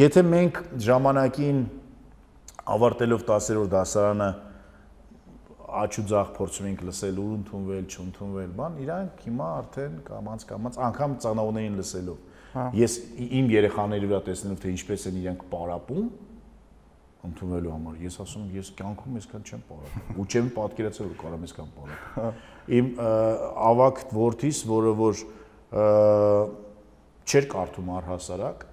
Եթե 0.01 0.23
մենք 0.31 0.61
ժամանակին 0.87 1.59
ավարտելով 2.71 3.25
10-րդ 3.27 3.73
դասարանը 3.75 4.29
աչ 5.81 5.91
ու 6.03 6.05
ձախ 6.11 6.31
փորձում 6.37 6.69
ենք 6.71 6.81
լսել 6.87 7.19
ու 7.23 7.27
ընդունվել, 7.41 7.85
չընդունվել, 7.95 8.51
բան, 8.61 8.79
իրանք 8.85 9.21
հիմա 9.27 9.49
արդեն 9.61 9.93
կամած 10.07 10.47
կամած 10.51 10.79
անգամ 10.87 11.13
ծանոթներին 11.25 11.77
լսելով։ 11.81 12.19
Ես 12.81 12.95
ի- 13.23 13.29
իմ 13.41 13.51
երեխաների 13.55 14.07
վրա 14.11 14.21
տեսնելով 14.31 14.59
թե 14.65 14.73
ինչպես 14.75 15.05
են 15.11 15.19
իրանք 15.21 15.45
պարապում, 15.51 16.07
ընդունվելու 17.29 17.73
համար։ 17.75 18.01
Ես 18.01 18.17
ասում 18.25 18.45
եմ, 18.47 18.57
ես 18.57 18.71
կյանքում 18.79 19.19
այսքան 19.21 19.45
չեմ 19.51 19.63
պարապում։ 19.69 20.21
Ու 20.21 20.27
չեմ 20.31 20.49
պատկերացել, 20.57 21.11
որ 21.11 21.19
կարամ 21.21 21.47
այսքան 21.47 21.71
պարապեմ։ 21.77 22.41
Իմ 22.81 22.89
ավակ 23.71 24.03
որդիս, 24.17 24.61
որը 24.71 24.95
որ 25.01 25.23
ը, 25.71 25.85
չէր 27.31 27.49
կարդում 27.55 27.91
առհասարակ, 28.01 28.67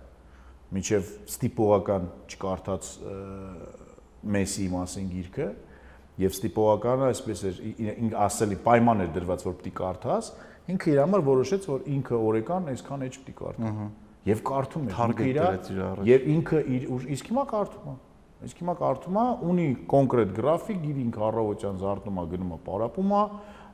միջև 0.77 1.11
ստիպողական 1.27 2.09
չկարդաց 2.31 2.91
ը, 2.97 3.17
Մեսսիի 4.27 4.67
մասին 4.73 5.09
գիրքը, 5.11 5.47
եւ 6.17 6.33
ստիպողականը 6.33 7.07
այսպես 7.11 7.43
էր 7.47 7.59
ասելի 8.25 8.57
պայման 8.65 9.03
էր 9.05 9.11
դրված 9.17 9.43
որ 9.47 9.55
պիտի 9.59 9.73
կարդաս, 9.77 10.29
ինքը 10.73 10.89
իր 10.93 11.01
համար 11.03 11.23
որոշեց 11.27 11.67
որ 11.69 11.85
ինքը 11.93 12.19
օրեկան 12.27 12.71
այսքան 12.73 13.05
էջ 13.07 13.19
պիտի 13.21 13.35
կարդա։ 13.37 13.71
Եվ 14.27 14.41
կարդում 14.49 14.87
էր 14.87 14.97
ինքը 15.05 15.27
իր 15.27 15.39
եւ 16.07 16.25
ինքը 16.33 16.61
իր 16.77 16.87
իսկ 17.15 17.29
հիմա 17.31 17.45
կարդում 17.53 17.91
է։ 17.93 17.95
Իսկ 18.45 18.59
հիմա 18.61 18.73
կարդում 18.77 19.17
է, 19.17 19.25
ունի 19.49 19.67
կոնկրետ 19.89 20.33
գրաֆիկ, 20.37 20.81
գիտի 20.83 21.03
ինքը 21.07 21.23
առավոտյան 21.27 21.79
զարթնում 21.81 22.19
է, 22.21 22.25
գնում 22.33 22.51
է, 22.53 22.57
պարապում 22.67 23.13
է, 23.17 23.21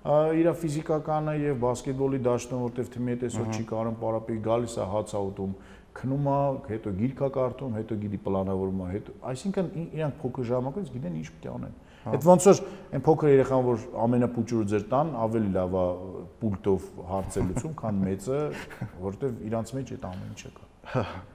իր 0.03 0.49
ֆիզիկականը 0.59 1.33
եւ 1.39 1.59
բասկետբոլի 1.63 2.19
դաշտում, 2.27 2.63
որտեվ 2.63 2.89
թիմի 2.93 3.13
հետ 3.13 3.25
այսօր 3.27 3.51
չի 3.53 3.65
կարող 3.69 3.93
պարապի, 4.03 4.37
գալիս 4.47 4.73
է 4.79 4.87
հաց 4.93 5.13
աուտում, 5.19 5.53
քնում 5.93 6.27
է, 6.33 6.39
հետո 6.71 6.93
գիրքա 6.99 7.29
կարդում, 7.37 7.77
հետո 7.77 7.97
գիտի 8.03 8.19
պլանավորում 8.25 8.81
է, 8.83 8.87
հետո 8.93 9.15
այսինքն 9.31 9.69
իրանք 9.83 10.17
փոքր 10.23 10.47
ժամանակից 10.49 10.91
գիտեն 10.95 11.17
ինչ 11.21 11.27
պետք 11.33 11.47
է 11.47 11.53
անեն։ 11.53 11.77
Այդ 12.03 12.27
ոնց 12.27 12.47
որ 12.49 12.61
այն 12.97 13.05
փոքր 13.07 13.33
երեխան, 13.33 13.63
որ 13.69 13.87
ամենապուճուրը 14.07 14.69
ձեր 14.73 14.85
տան, 14.91 15.15
ավելի 15.23 15.53
լավ 15.53 15.79
է 15.79 15.85
պուլտով 16.43 16.91
հարցը 17.13 17.47
լուծում, 17.53 17.79
քան 17.83 18.03
մեծը, 18.09 18.43
որովհետև 19.07 19.41
իրանց 19.53 19.75
մեջ 19.79 19.97
այդ 19.97 20.07
ամեն 20.11 20.31
ինչը 20.33 20.55
կա 20.57 20.72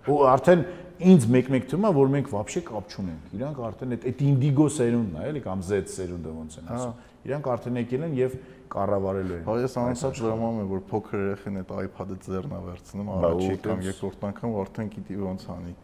ու 0.09 0.19
արդեն 0.29 0.65
ինձ 0.99 1.27
մեկ-մեկ 1.33 1.67
թվում 1.71 1.87
է 1.89 1.91
որ 1.95 2.09
մենք 2.15 2.31
вообще 2.33 2.61
կապ 2.69 2.95
չունենք 2.95 3.35
իրանք 3.39 3.59
արդեն 3.69 3.95
այդ 3.97 4.07
այդ 4.11 4.23
ինդիգո 4.29 4.67
սերունդն 4.77 5.19
է 5.19 5.27
էլի 5.29 5.43
կամ 5.47 5.63
Z 5.69 5.93
սերունդը 5.95 6.33
ոնց 6.39 6.57
են 6.59 6.71
ասում 6.75 7.29
իրանք 7.29 7.49
արդեն 7.55 7.79
եկել 7.79 8.07
են 8.09 8.17
եւ 8.19 8.37
կառավարելու 8.75 9.37
են 9.39 9.45
հա 9.49 9.57
ես 9.63 9.77
անընդհատ 9.83 10.19
ժամանում 10.19 10.61
եմ 10.63 10.71
որ 10.75 10.83
փոքր 10.91 11.23
երեխին 11.25 11.61
այդ 11.63 11.75
iPad-ը 11.89 12.19
ձեռնա 12.29 12.61
վերցնում 12.69 13.13
առաջի 13.19 13.59
կամ 13.69 13.85
երկրորդ 13.89 14.27
անգամ 14.29 14.57
արդեն 14.63 14.91
գիտի 14.99 15.21
ոնց 15.23 15.45
անի 15.55 15.75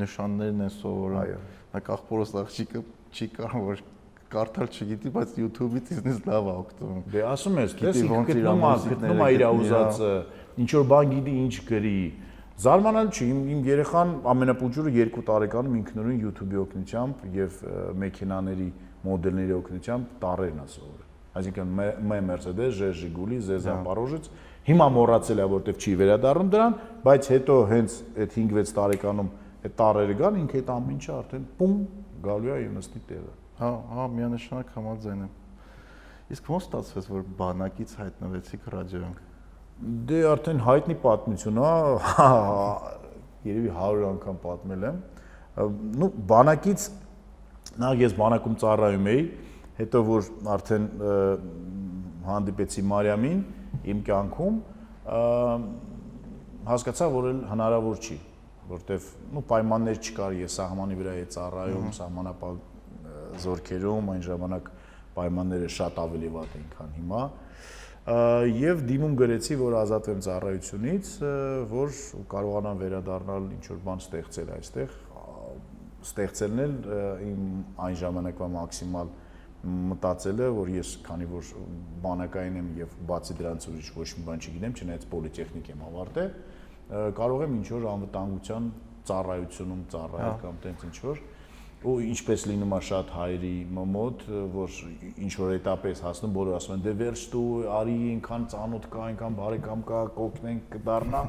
նշաններն 0.00 0.64
են 0.64 0.74
սովորում 0.80 1.20
այո 1.20 1.40
նա 1.74 1.82
կախորոս 1.90 2.36
աղջիկը 2.40 2.84
չի 3.10 3.26
կարող 3.36 3.66
որ 3.70 3.82
կարդալ 4.30 4.68
չգիտի, 4.70 5.10
բայց 5.10 5.30
YouTube-ից 5.40 5.88
ինձ 5.96 6.18
լավ 6.28 6.48
է 6.50 6.52
օգտվում։ 6.60 6.98
Դե 7.10 7.22
ասում 7.30 7.56
ես, 7.60 7.72
դες 7.80 7.96
ինքը 8.00 8.20
գտնում 8.28 8.60
է, 8.62 8.70
գտնում 8.90 9.22
է 9.24 9.28
իր 9.34 9.44
ուզածը, 9.48 10.10
ինչ 10.62 10.68
որ 10.76 10.84
բան 10.92 11.10
գիտի, 11.14 11.34
ինչ 11.40 11.54
գրի, 11.66 12.02
Զարմանալ 12.60 13.12
չի, 13.14 13.26
իմ, 13.32 13.44
իմ 13.54 13.60
երեխան 13.70 14.16
ամենապուճուրը 14.34 14.90
2 14.96 15.22
տարեկանում 15.30 15.76
ինքնուրույն 15.80 16.24
YouTube-ի 16.26 16.58
օգնությամբ 16.64 17.22
եւ 17.40 17.60
մեքենաների 18.04 18.72
մոդելների 19.06 19.54
օգնությամբ 19.60 20.18
տարերն 20.24 20.60
է 20.60 20.66
սովորել 20.74 21.08
այսինքն 21.30 21.74
M 21.78 22.12
Mercedes, 22.26 22.74
J 22.74 22.90
Ժիգուլի, 23.00 23.38
Z 23.46 23.60
Zaporožets 23.62 24.30
հիմա 24.66 24.86
մոռացել 24.96 25.42
է 25.42 25.46
որտեվ 25.52 25.78
չի 25.80 25.92
վերադառնում 26.00 26.50
դրան, 26.54 26.76
բայց 27.06 27.28
հետո 27.34 27.56
հենց 27.70 27.96
այդ 28.24 28.34
5-6 28.36 28.74
տարեկանում 28.80 29.30
այդ 29.60 29.76
տարերը 29.80 30.16
գան, 30.20 30.38
ինքը 30.40 30.60
այդ 30.60 30.72
ամեն 30.74 30.96
ինչը 30.96 31.12
արդեն 31.20 31.46
պում 31.60 31.76
գալու 32.26 32.50
է 32.50 32.58
եւ 32.60 32.74
նստի 32.80 33.02
տեղը։ 33.10 33.34
Հա, 33.60 33.70
հա, 33.94 34.06
միանշանակ 34.18 34.74
համաձայն 34.76 35.24
եմ։ 35.26 35.32
Իսկ 36.30 36.50
ո՞նց 36.50 36.66
ստացվեց, 36.66 37.10
որ 37.10 37.26
բանակից 37.40 37.94
հայտնվեցիք 38.00 38.68
ռադիոյում։ 38.74 39.29
Դե 39.80 40.18
արդեն 40.28 40.58
հայտնի 40.60 40.94
պատմություն 41.00 41.58
է, 41.64 41.68
երևի 43.48 43.70
100 43.72 44.02
անգամ 44.10 44.40
պատմել 44.42 44.82
եմ։ 44.90 44.98
Ну, 46.00 46.08
բանակից 46.32 46.84
նախ 47.80 48.02
ես 48.04 48.16
բանակում 48.18 48.58
ծառայում 48.60 49.08
էի, 49.12 49.22
հետո 49.80 50.02
որ 50.10 50.28
արդեն 50.56 50.84
հանդիպեցի 52.28 52.84
Մարիամին 52.90 53.40
իմ 53.94 54.02
կյանքում, 54.10 54.60
հասկացա, 56.68 57.08
որ 57.16 57.30
էլ 57.30 57.42
հնարավոր 57.54 58.04
չի, 58.04 58.18
որտեվ 58.70 59.10
նու 59.32 59.44
պայմաններ 59.48 60.00
չկար, 60.04 60.40
ես 60.44 60.58
սահմանի 60.60 60.98
վրա 61.00 61.14
էի 61.20 61.28
ծառայում, 61.40 61.88
սահմանապահ 61.96 62.58
զորքերում, 63.48 64.10
այն 64.12 64.26
ժամանակ 64.28 64.68
պայմանները 65.16 65.70
շատ 65.80 66.02
ավելի 66.04 66.34
վատ 66.36 66.58
էին, 66.60 66.68
քան 66.76 66.92
հիմա 67.00 67.22
եւ 68.08 68.84
դիմում 68.88 69.14
գրեցի, 69.20 69.56
որ 69.60 69.76
ազատվեմ 69.84 70.20
ծառայությունից, 70.24 71.08
որ 71.70 71.96
կարողանամ 72.32 72.78
վերադառնալ 72.80 73.48
ինչ 73.56 73.64
որ 73.70 73.80
բան 73.84 74.00
ստեղծել 74.00 74.52
այստեղ, 74.56 74.94
ստեղծելն 76.00 76.62
էլ 76.64 76.76
իմ 77.28 77.42
այն 77.84 77.98
ժամանակվա 78.00 78.48
մաքսիմալ 78.56 79.10
մտածել 79.90 80.40
է, 80.40 80.48
որ 80.56 80.70
ես 80.72 80.92
քանի 81.04 81.26
որ 81.28 81.50
բանակային 82.00 82.56
եմ 82.60 82.70
եւ 82.80 82.94
բացի 83.10 83.36
դրանից 83.40 83.66
ուրիշ 83.70 83.90
ոչ 84.00 84.08
մի 84.16 84.24
բան 84.30 84.40
չգիտեմ, 84.40 84.76
չնայած 84.80 85.04
պոլիտեխնիկ 85.12 85.68
եմ 85.74 85.82
ավարտել, 85.90 86.30
կարող 87.20 87.44
եմ 87.44 87.58
ինչ 87.60 87.66
որ 87.74 87.84
անվտանգության 87.90 88.70
ծառայությունում 89.10 89.82
ծառայել 89.92 90.40
կամ 90.40 90.56
տենց 90.64 90.86
ինչ 90.88 90.96
որ 91.04 91.20
ու 91.80 91.94
ինչպես 92.04 92.42
լինում 92.50 92.72
է 92.76 92.78
շատ 92.84 93.12
հայերի 93.14 93.52
մոտ, 93.72 94.24
որ 94.52 94.74
ինչ 95.24 95.30
որ 95.40 95.52
էտապես 95.54 96.02
հասնում, 96.04 96.32
բոլորը 96.34 96.56
ասում 96.58 96.74
են 96.74 96.82
դե 96.84 96.92
վերջ 97.00 97.22
դու 97.32 97.44
արի 97.76 97.94
այնքան 98.10 98.42
ծանոթ 98.52 98.88
կա, 98.92 99.04
այնքան 99.06 99.38
բարեկամ 99.38 99.84
կա, 99.88 100.00
կօգնենք 100.18 100.66
կդառնա։ 100.74 101.22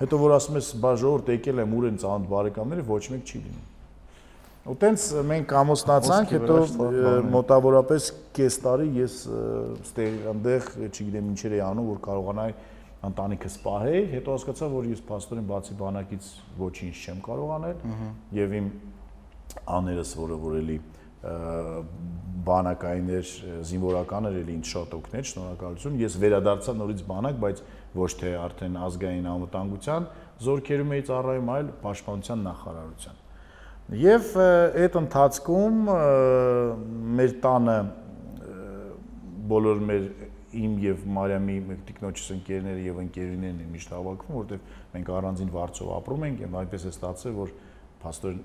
Հետո 0.00 0.20
որ 0.24 0.34
ասում 0.38 0.56
ես 0.56 0.70
բաժորդ 0.80 1.28
եկել 1.36 1.60
եմ 1.60 1.74
ուրեն 1.76 2.00
ծանոթ 2.00 2.30
բարեկամները, 2.30 2.86
ոչ 2.88 3.04
մեկ 3.12 3.28
չի 3.28 3.40
լինում։ 3.44 3.68
Ու 4.70 4.76
տենց 4.80 5.04
մենք 5.28 5.46
կամոստացանք, 5.50 6.32
հետո 6.36 6.56
մոտավորապես 7.32 8.08
կես 8.36 8.56
տարի 8.64 8.88
ես 9.00 9.14
ստեղանտեղ, 9.88 10.66
չգիտեմ 10.88 11.30
ինչեր 11.32 11.54
էի 11.56 11.62
անում, 11.64 11.88
որ 11.90 12.00
կարողանայի 12.04 12.54
ընտանիքս 13.08 13.54
սպահեի, 13.56 14.00
հետո 14.12 14.34
հասկացա, 14.36 14.68
որ 14.74 14.88
ես 14.90 15.00
պաստորին 15.08 15.46
բացի 15.48 15.76
բանակից 15.80 16.28
ոչինչ 16.60 16.92
չեմ 17.00 17.22
կարող 17.24 17.52
անել 17.56 17.78
եւ 18.36 18.56
իմ 18.60 18.68
աներս, 19.76 20.14
որը 20.20 20.40
որ 20.40 20.58
էլի 20.60 20.78
բանակայիներ, 22.40 23.30
զինվորականներ 23.68 24.36
էլի 24.40 24.54
ինձ 24.56 24.68
շատ 24.70 24.94
օգնել, 24.96 25.24
շնորհակալություն։ 25.30 25.98
Ես 26.00 26.16
վերադարձա 26.22 26.74
նորից 26.80 27.02
բանակ, 27.10 27.40
բայց 27.44 27.62
ոչ 28.00 28.10
թե 28.20 28.30
արդեն 28.40 28.78
ազգային 28.86 29.28
անվտանգության 29.34 30.06
զորքերում 30.46 30.94
էի 30.96 31.04
ծառայում, 31.10 31.50
այլ 31.56 31.70
պաշտպանության 31.84 32.44
նախարարության։ 32.48 33.20
Եվ 34.00 34.26
այդ 34.80 34.96
ընթացքում 35.00 35.78
մեր 37.20 37.36
տանը 37.44 37.78
բոլոր 39.50 39.80
մեր 39.90 40.04
իմ 40.60 40.76
եւ 40.82 41.02
Մարիամի 41.14 41.56
տիկնոջս 41.88 42.30
ընկերները 42.36 42.84
եւ 42.86 43.00
ընկերուներն 43.04 43.60
են 43.64 43.70
միշտ 43.74 43.92
հավաքվում, 43.94 44.36
որտեղ 44.40 44.62
մենք 44.94 45.10
առանձին 45.16 45.52
վարձով 45.54 45.90
ապրում 45.96 46.24
ենք, 46.26 46.40
եւ 46.46 46.56
այնպես 46.60 46.86
է 46.86 46.92
ստացել, 46.94 47.34
որ 47.38 47.52
Պաստոր 48.00 48.38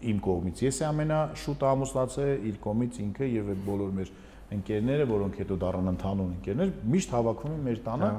իմ 0.00 0.20
կողմից 0.24 0.60
ես 0.64 0.80
եմ 0.80 0.90
ամենաշուտ 0.90 1.64
ամուսնացել, 1.70 2.30
իր 2.50 2.58
կողմից 2.64 3.00
ինքը 3.04 3.26
եւ 3.30 3.50
այդ 3.54 3.64
բոլոր 3.66 3.90
մեր 4.00 4.12
ընկերները, 4.50 5.06
որոնք 5.10 5.40
հետո 5.40 5.58
դառան 5.60 5.90
ընդհանուր 5.90 6.30
ընկերներ, 6.40 6.70
միշտ 6.94 7.12
հավաքվում 7.16 7.52
են 7.56 7.66
մեր 7.68 7.82
տանը։ 7.86 8.10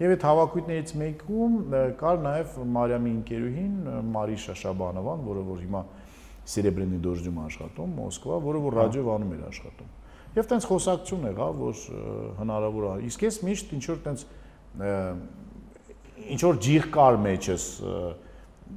Եվ 0.00 0.12
այդ 0.14 0.22
հավաքույթներից 0.24 0.92
մեկում 1.00 1.56
կար 2.00 2.20
նաև 2.24 2.52
Մարիամի 2.76 3.10
ընկերուհին 3.20 3.74
Մարիշա 4.14 4.54
Շաբանովան, 4.60 5.24
որը 5.26 5.42
որ 5.50 5.58
հիմա 5.64 5.82
Սերեբրենի 6.50 7.00
դոժջում 7.04 7.40
աշխատում 7.44 7.90
Մոսկվա, 8.00 8.38
որը 8.46 8.62
որ 8.64 8.76
ռադիոյանում 8.80 9.34
էր 9.36 9.42
աշխատում։ 9.50 9.90
Եվ 10.30 10.48
տենց 10.50 10.66
խոսակցություն 10.70 11.26
եղավ, 11.26 11.60
որ 11.60 11.84
հնարավոր 12.40 12.86
է։ 12.86 12.94
Իսկ 13.10 13.24
ես 13.26 13.38
միշտ 13.50 13.74
ինչ 13.76 13.84
որ 13.90 14.00
տենց 14.06 14.24
ինչ 16.30 16.40
որ 16.46 16.60
ջիղ 16.64 16.88
կար 16.94 17.16
մեջս, 17.26 17.64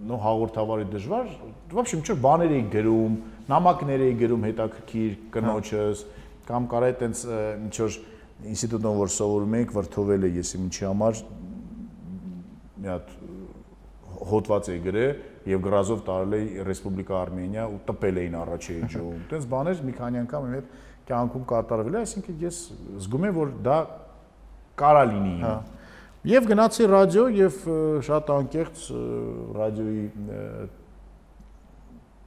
նո 0.09 0.18
հաղորդավարի 0.24 0.86
դժվար, 0.92 1.28
вообще 1.72 1.96
ինչ 1.99 2.07
որ 2.11 2.18
բաներ 2.24 2.55
էի 2.59 2.64
գրում, 2.74 3.14
նամակներ 3.49 4.05
էի 4.05 4.16
գրում 4.22 4.46
հետաքրքիր 4.49 5.14
կնոջս, 5.34 6.03
կամ 6.49 6.66
կարա 6.72 6.90
տենց 7.03 7.22
ինչ 7.68 7.74
որ 7.82 7.96
ինստիտուտում 8.53 8.99
որ 8.99 9.12
սովորում 9.16 9.57
էինք, 9.59 9.72
վրթովել 9.78 10.28
է 10.28 10.30
ես 10.38 10.53
իմ 10.59 10.66
ինչի 10.68 10.84
համար 10.88 11.22
մի 12.78 12.92
հատ 12.92 13.14
հոդված 14.28 14.68
էի 14.72 14.82
գրել 14.84 15.49
եւ 15.49 15.62
գրազով 15.64 16.03
տարել 16.07 16.36
էի 16.38 16.64
Ռեսպուբլիկա 16.68 17.16
Արմենիա 17.18 17.64
ու 17.72 17.78
տպել 17.88 18.20
էին 18.22 18.36
առաջի 18.38 18.76
էջում։ 18.78 19.20
Տենց 19.32 19.46
բաներ 19.53 19.82
մի 19.88 19.94
քանի 19.99 20.20
անգամ 20.22 20.49
իմ 20.49 20.57
հետ 20.59 20.72
կյանքում 21.09 21.44
կատարվել 21.53 21.96
է, 21.99 22.03
այսինքն 22.05 22.42
ես 22.44 22.59
զգում 23.07 23.26
եմ, 23.28 23.36
որ 23.38 23.53
դա 23.68 23.78
կարա 24.82 25.05
լինի 25.09 25.32
իմ։ 25.38 25.44
հա։ 25.46 25.55
Եվ 26.24 26.45
գնացի 26.47 26.86
ռադիո 26.88 27.24
եւ 27.36 27.55
շատ 28.07 28.30
անկեղծ 28.32 28.84
ռադիոյի 29.57 30.03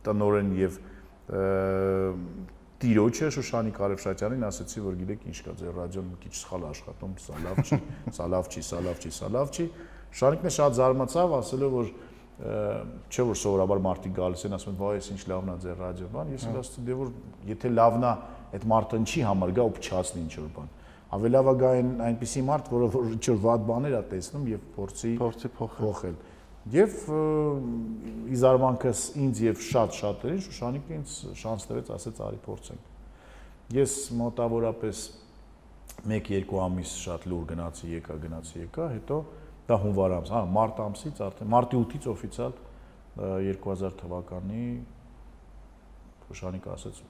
տնորեն 0.04 0.50
եւ 0.58 0.76
տիրոջը 2.82 3.30
Շուշանի 3.36 3.72
Կարևշատյանին 3.78 4.44
ասացի, 4.50 4.82
որ 4.84 4.98
գիտեք 5.00 5.24
ինչ 5.32 5.38
կա 5.46 5.54
ձեր 5.62 5.78
ռադիոն 5.80 6.10
մի 6.10 6.18
քիչ 6.26 6.34
սխալ 6.42 6.66
աշխատում, 6.74 7.14
սա 7.24 7.40
լավ 7.46 7.62
չի, 7.64 7.78
սա 8.18 8.26
լավ 8.34 8.50
չի, 8.52 8.64
սա 8.68 8.82
լավ 8.84 9.00
չի, 9.00 9.14
սա 9.16 9.30
լավ 9.32 9.56
չի։ 9.56 9.66
Շանիկն 10.20 10.50
է 10.50 10.52
շատ 10.56 10.76
զարմացավ, 10.76 11.34
ասելով 11.40 11.76
որ 11.76 11.90
չէ 12.36 13.24
որ 13.24 13.38
սովորաբար 13.40 13.78
մարդիկ 13.80 14.12
գալիս 14.16 14.42
են 14.44 14.56
ասում 14.58 14.74
են 14.74 14.80
վայ 14.82 14.96
էս 15.00 15.06
ինչ 15.14 15.20
լավն 15.30 15.52
է 15.52 15.56
ձեր 15.62 15.78
ռադիո 15.80 16.08
բան 16.12 16.32
ես 16.34 16.42
ասում 16.52 16.84
դե 16.84 16.96
որ 17.00 17.12
եթե 17.48 17.70
լավն 17.72 18.04
է 18.04 18.10
այդ 18.58 18.66
մարդը 18.72 19.00
ինչի 19.00 19.22
համար 19.24 19.54
գա 19.56 19.64
ու 19.64 19.72
փչացնի 19.78 20.20
ինչ 20.26 20.34
որ 20.36 20.50
բան 20.56 20.68
ավելի 21.16 21.32
լավ 21.36 21.50
է 21.50 21.54
գա 21.60 21.70
այն 21.76 21.92
այնպիսի 22.06 22.42
մարդ 22.46 22.70
որը 22.72 22.88
որ 22.96 23.06
ինչ 23.16 23.22
որ 23.30 23.38
վատ 23.46 23.66
բաներ 23.70 23.96
է 23.96 24.02
տեսնում 24.12 24.48
եւ 24.52 24.64
փորձի 24.76 25.12
փորձի 25.20 25.50
փոխել 25.56 26.16
եւ 26.76 26.96
իզարմանքս 28.36 29.02
ինձ 29.22 29.42
եւ 29.46 29.60
շատ 29.66 29.96
շատերին 30.00 30.42
Շուշանիկը 30.46 30.96
ինձ 30.96 31.14
շանս 31.42 31.66
տվեց 31.70 31.90
ասեց 31.96 32.20
արի 32.26 32.40
փորձենք 32.46 33.76
ես 33.76 33.94
մոտավորապես 34.20 35.02
1-2 36.06 36.60
ամիս 36.66 36.94
շատ 37.06 37.26
լուր 37.30 37.46
գնացի 37.52 37.92
եկա 37.96 38.18
գնացի 38.26 38.60
եկա 38.66 38.88
հետո 38.96 39.20
դա 39.66 39.78
հունվար 39.82 40.14
ամս, 40.20 40.32
հա, 40.34 40.42
մարտ 40.56 40.82
ամսից 40.84 41.22
արդեն 41.26 41.50
մարտի 41.54 41.78
8-ից 41.80 42.06
օֆիցիալ 42.12 42.52
2000 43.16 43.96
թվականի 44.02 44.66
Խոշանիկ 46.26 46.68
ասաց 46.74 47.02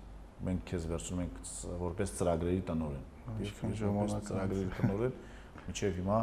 մենք 0.46 0.64
քեզ 0.70 0.88
վերցնում 0.92 1.20
ենք 1.24 1.36
որպես 1.82 2.10
ծրագրերի 2.18 2.64
տնօրեն։ 2.70 3.15
Ինչքան 3.36 3.76
ժամանակ 3.80 4.16
անց։ 4.16 4.28
ծրագրերի 4.30 4.70
տնօրեն 4.76 5.14
միջև 5.66 5.96
հիմա 6.00 6.18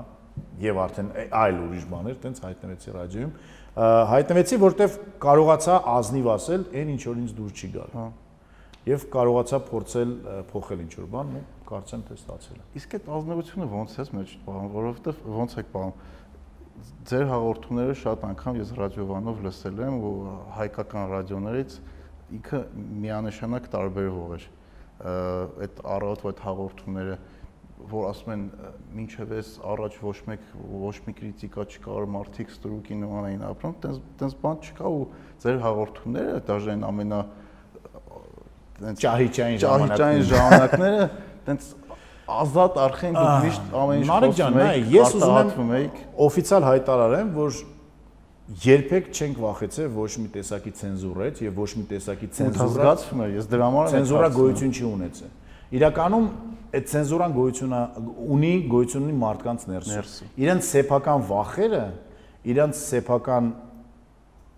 եւ 0.63 0.79
արդեն 0.83 1.09
այլ 1.43 1.59
ուրիշ 1.63 1.85
բաներ 1.93 2.17
տենց 2.23 2.41
հայտնվեցի 2.43 2.93
ռադիոյում։ 2.97 3.33
Հայտնվեցի, 4.13 4.59
որտեվ 4.63 4.95
կարողացա 5.23 5.75
ազնիվ 5.93 6.29
ասել 6.33 6.65
այն 6.73 6.93
ինչ 6.93 7.01
որ 7.09 7.19
ինձ 7.23 7.33
դուր 7.37 7.53
չի 7.53 7.69
գալ։ 7.73 7.93
Հա։ 7.93 8.05
Եվ 8.83 9.05
կարողացա 9.13 9.59
փորձել 9.69 10.09
փոխել 10.49 10.81
ինչ 10.83 10.93
որ 10.99 11.05
բան, 11.13 11.29
ու 11.33 11.43
կարծեմ 11.69 12.01
թե 12.07 12.17
ստացել 12.19 12.57
է։ 12.57 12.65
Իսկ 12.79 12.95
այդ 12.97 13.05
ազնվությունը 13.17 13.67
ոնց 13.73 13.93
է 13.93 14.05
մեջ 14.17 14.33
բան, 14.47 14.65
որովհետև 14.73 15.21
ոնց 15.37 15.55
եք 15.63 15.69
բան 15.73 15.93
ձեր 17.07 17.25
հաղորդումները 17.29 17.95
շատ 18.01 18.25
անգամ 18.27 18.59
ես 18.59 18.73
ռադիովանով 18.79 19.41
լսել 19.45 19.79
եմ 19.87 19.97
ու 20.03 20.13
հայկական 20.57 21.05
ռադիոներից 21.13 21.75
ինքը 22.37 22.59
միանշանակ 23.03 23.67
տարբերվող 23.73 24.35
էր 24.37 24.47
այդ 25.03 25.81
առավոտվա 25.93 26.31
այդ 26.31 26.43
հաղորդումները 26.47 27.15
որ 27.93 28.05
ասում 28.07 28.31
են 28.33 28.43
մինչև 28.95 29.31
էս 29.39 29.49
առաջ 29.73 29.95
ոչ 30.03 30.15
մեկ 30.29 30.43
ոչ 30.83 30.93
մի 31.03 31.13
քրիտիկա 31.19 31.65
չկար 31.73 32.05
մարդիկ 32.13 32.53
ստրուկի 32.53 32.99
նման 33.01 33.27
էին 33.29 33.43
ապրում 33.49 33.73
տենց 33.83 33.97
տենց 34.21 34.35
բան 34.43 34.61
չկա 34.63 34.91
ու 34.93 35.01
ձեր 35.43 35.59
հաղորդումները 35.65 36.37
դաժե 36.47 36.73
այն 36.73 36.85
ամենա 36.89 37.19
տենց 38.79 39.03
Ճահիճային 39.03 39.59
ճահիճային 39.63 40.25
ժամանակները 40.31 41.09
տենց 41.49 41.67
ազատ 42.33 42.77
արխեն 42.83 43.17
դուք 43.19 43.43
միշտ 43.43 43.73
ամեն 43.83 44.03
ինչ 44.03 44.09
խոսում 44.13 44.59
եք, 44.63 44.91
ես 44.93 45.15
ուզում 45.17 45.23
եմ 45.23 45.39
արտահայտվում 45.43 45.73
եք 45.79 45.97
օֆիցիալ 46.23 46.67
հայտարարեմ, 46.69 47.31
որ 47.35 47.57
երբեք 48.61 49.09
չենք 49.13 49.39
վախեցել 49.41 49.87
ոչ 49.95 50.09
մի 50.21 50.29
տեսակի 50.33 50.71
ցենզուրից 50.77 51.39
եւ 51.43 51.59
ոչ 51.63 51.69
մի 51.79 51.85
տեսակի 51.89 52.27
ցենզուրա 52.37 52.67
զգացվում 52.73 53.23
է 53.23 53.27
ես 53.33 53.47
դրա 53.53 53.69
համար 53.69 53.91
ցենզուրա 53.93 54.29
գոյություն 54.37 54.73
չի 54.73 54.83
ունեցել։ 54.89 55.31
Իրականում 55.73 56.27
այդ 56.73 56.87
ցենզուրան 56.93 57.35
գոյություն 57.37 57.73
ունի 58.33 58.51
գոյություն 58.73 59.07
ունի 59.07 59.15
մարդկանց 59.23 59.65
Ներսում։ 59.73 60.31
Իրենց 60.43 60.69
սեփական 60.69 61.25
վախերը, 61.33 61.83
իրենց 62.53 62.81
սեփական 62.93 63.49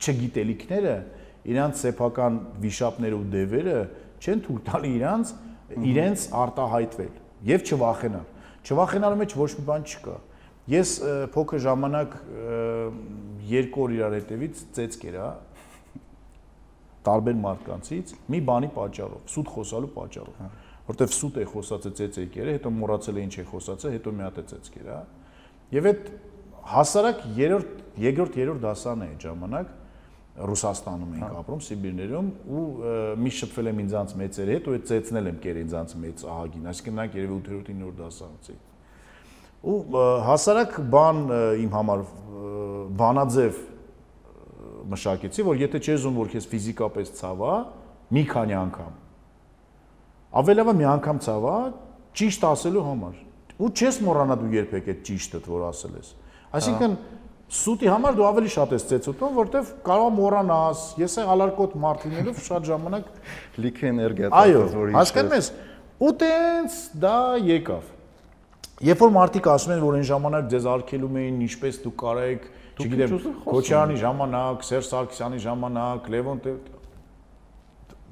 չգիտելիքները, 0.06 0.96
իրենց 1.56 1.82
սեփական 1.86 2.40
վիշապները 2.66 3.20
ու 3.20 3.26
դևերը 3.36 3.80
չեն 4.26 4.42
թույլ 4.46 4.62
տալի 4.66 4.92
իրանց 4.96 5.34
իրենց 5.96 6.26
արտահայտվել 6.46 7.14
եւ 7.52 7.66
չվախենալ։ 7.70 8.26
Չվախենալու 8.66 9.20
մեջ 9.22 9.36
ոչ 9.40 9.50
մի 9.56 9.66
բան 9.70 9.86
չկա։ 9.86 10.16
Ես 10.66 10.92
փոքր 11.36 11.62
ժամանակ 11.62 12.16
երկու 13.46 13.84
օր 13.86 13.92
իրար 13.96 14.16
հետևից 14.18 14.62
ծեծ 14.74 14.96
կերա 15.04 15.28
տարբեր 17.06 17.36
մարդկանցից 17.44 18.14
մի 18.34 18.40
բանի 18.50 18.70
պատճառով, 18.74 19.22
սուտ 19.30 19.52
խոսալու 19.56 19.92
պատճառով։ 19.94 20.40
Որտեվ 20.86 21.14
սուտ 21.16 21.38
է 21.38 21.46
խոսածը 21.52 21.92
ծեծ 22.00 22.18
է 22.18 22.26
կերը, 22.34 22.56
հետո 22.58 22.72
մոռացել 22.80 23.20
է 23.20 23.26
ինչ 23.26 23.36
է 23.36 23.46
խոսածը, 23.52 23.92
հետո 23.96 24.14
մի 24.16 24.26
հատ 24.26 24.42
է 24.42 24.44
ծեծ 24.52 24.70
կերա։ 24.76 24.98
Եվ 25.76 25.90
այդ 25.92 26.10
հասարակ 26.76 27.24
երրորդ, 27.40 27.72
երկրորդ, 28.06 28.38
երրորդ 28.42 28.62
դասան 28.66 29.06
է 29.06 29.10
այդ 29.14 29.26
ժամանակ 29.26 29.74
Ռուսաստանում 30.36 31.12
ենք 31.16 31.36
ապրում, 31.40 31.60
Սիբիրներում 31.66 32.30
ու 32.52 32.64
մի 33.24 33.32
շփվել 33.40 33.70
եմ 33.72 33.78
ինձանց 33.86 34.16
մեծերի 34.20 34.56
հետ 34.56 34.66
ու 34.68 34.74
այդ 34.76 34.88
ծեծնել 34.90 35.30
եմ 35.32 35.38
կեր 35.46 35.60
ինձանց 35.62 35.94
մեծ 36.06 36.24
ահագին, 36.36 36.66
այսինքն 36.74 36.98
նրանք 37.00 37.16
երևի 37.16 37.38
8-րդ 37.40 37.70
9-րդ 37.72 38.02
դասանցի։ 38.02 38.58
Ու 39.66 40.04
հասարակ 40.26 40.76
բան 40.94 41.24
իմ 41.66 41.72
համար 41.74 42.04
բանաձև 43.00 43.64
մշակեցի, 44.92 45.48
որ 45.48 45.64
եթե 45.66 45.82
չես 45.82 45.96
ուզում 46.06 46.20
որ 46.22 46.30
քեզ 46.36 46.46
ֆիզիկապես 46.52 47.16
ցավա, 47.18 47.56
մի 48.14 48.24
քանի 48.30 48.58
անգամ 48.60 48.94
ավելավա 50.36 50.74
մի 50.76 50.88
անգամ 50.96 51.20
ցավա 51.24 51.58
ճիշտ 52.20 52.46
ասելու 52.50 52.84
համար։ 52.86 53.20
Ու 53.56 53.70
չես 53.72 54.00
մոռանա 54.04 54.36
դու 54.42 54.50
երբեք 54.56 54.90
այդ 54.92 55.04
ճիշտը, 55.08 55.40
որ 55.48 55.64
ասել 55.70 55.94
ես։ 55.96 56.10
Այսինքն 56.60 56.96
սուտի 57.56 57.92
համար 57.94 58.18
դու 58.18 58.26
ավելի 58.28 58.52
շատ 58.56 58.74
ես 58.76 58.86
ծեծուտում, 58.90 59.36
որտեվ 59.40 59.72
կարող 59.86 60.10
մոռանաս։ 60.18 60.84
Ես 61.00 61.16
է 61.16 61.26
ալարկոտ 61.36 61.78
մարդ 61.86 62.06
լինելով 62.10 62.42
շատ 62.50 62.68
ժամանակ 62.72 63.10
լիքը 63.64 63.90
էներգիա 63.92 64.32
Այո, 64.36 64.64
տալիս, 64.66 64.76
որ 64.76 64.94
հասկանում 64.98 65.36
ես։ 65.40 65.50
Ու 65.96 66.14
տենց 66.26 66.80
դա 67.06 67.18
եկավ։ 67.56 67.95
Երբ 68.84 69.02
որ 69.06 69.12
մարդիկ 69.16 69.46
ասում 69.56 69.74
են, 69.76 69.84
որ 69.86 69.96
այն 69.96 70.08
ժամանակ 70.10 70.48
ձեզ 70.52 70.66
արգելում 70.68 71.20
էին, 71.22 71.36
ինչպես 71.46 71.78
դու 71.86 71.92
կարեք, 72.02 72.48
չգիտեմ, 72.76 73.14
Քոչարյանի 73.46 74.00
ժամանակ, 74.02 74.66
Սերժ 74.68 74.90
Սարգսյանի 74.90 75.40
ժամանակ, 75.46 76.10
Լևոն 76.12 76.42
Տեր 76.44 76.58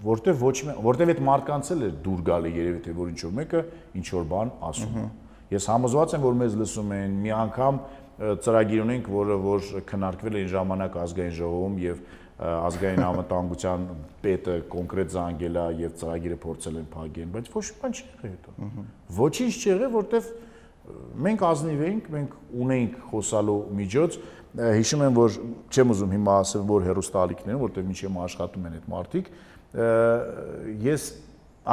որտեվ 0.04 0.40
ոչ 0.44 0.56
որտեվ 0.84 1.12
այդ 1.14 1.22
մարդկանց 1.24 1.70
էլ 1.74 1.84
էր 1.88 1.94
դուր 2.04 2.24
գալի 2.28 2.54
երևի 2.54 2.80
թե 2.84 2.96
որ 2.98 3.12
ինչ 3.14 3.20
որ 3.24 3.36
մեկը 3.40 3.62
ինչ 4.00 4.08
որ 4.14 4.26
բան 4.34 4.52
ասում 4.70 4.98
է։ 5.00 5.06
Ես 5.54 5.68
համոզված 5.72 6.16
եմ 6.18 6.24
որ 6.24 6.36
մեզ 6.42 6.58
լսում 6.60 6.92
են 6.98 7.16
մի 7.24 7.34
անգամ 7.44 7.80
ծրագիր 8.44 8.84
ունենք, 8.84 9.08
որը 9.14 9.38
որ 9.44 9.70
քննարկվել 9.90 10.36
է 10.36 10.42
այն 10.44 10.50
ժամանակ 10.54 10.98
ազգային 11.04 11.36
ժողովում 11.40 11.78
եւ 11.84 12.02
ազգային 12.44 13.04
անվտանգության 13.10 13.86
պետը 14.24 14.56
կոնկրետ 14.74 15.14
զանգել 15.14 15.60
է 15.64 15.66
եւ 15.84 15.94
ծրագիրը 16.02 16.38
փորձել 16.44 16.80
են 16.82 16.88
փակեն, 16.94 17.32
բայց 17.34 17.52
ոչ 17.54 17.64
մի 17.70 17.78
բան 17.84 17.94
չի 17.94 18.06
եղել 18.10 18.34
հետո։ 18.34 18.86
Ոչինչ 19.20 19.54
չի 19.54 19.70
եղել, 19.74 19.92
որտեվ 19.94 20.30
մենք 21.24 21.44
ազնիվ 21.48 21.84
էինք, 21.88 22.08
մենք 22.14 22.34
ունեինք 22.64 22.96
խոսալու 23.12 23.60
միջոց, 23.80 24.18
հիշում 24.54 25.04
եմ, 25.08 25.16
որ 25.18 25.38
չեմ 25.74 25.94
ուզում 25.94 26.12
հիմա 26.14 26.34
ասել, 26.44 26.66
որ 26.70 26.88
հերոստալիկներն, 26.90 27.62
որտեղ 27.64 27.86
միջև 27.90 28.18
աշխատում 28.24 28.68
են 28.70 28.76
այդ 28.78 28.90
մարդիկ, 28.94 29.30
ես 30.84 31.06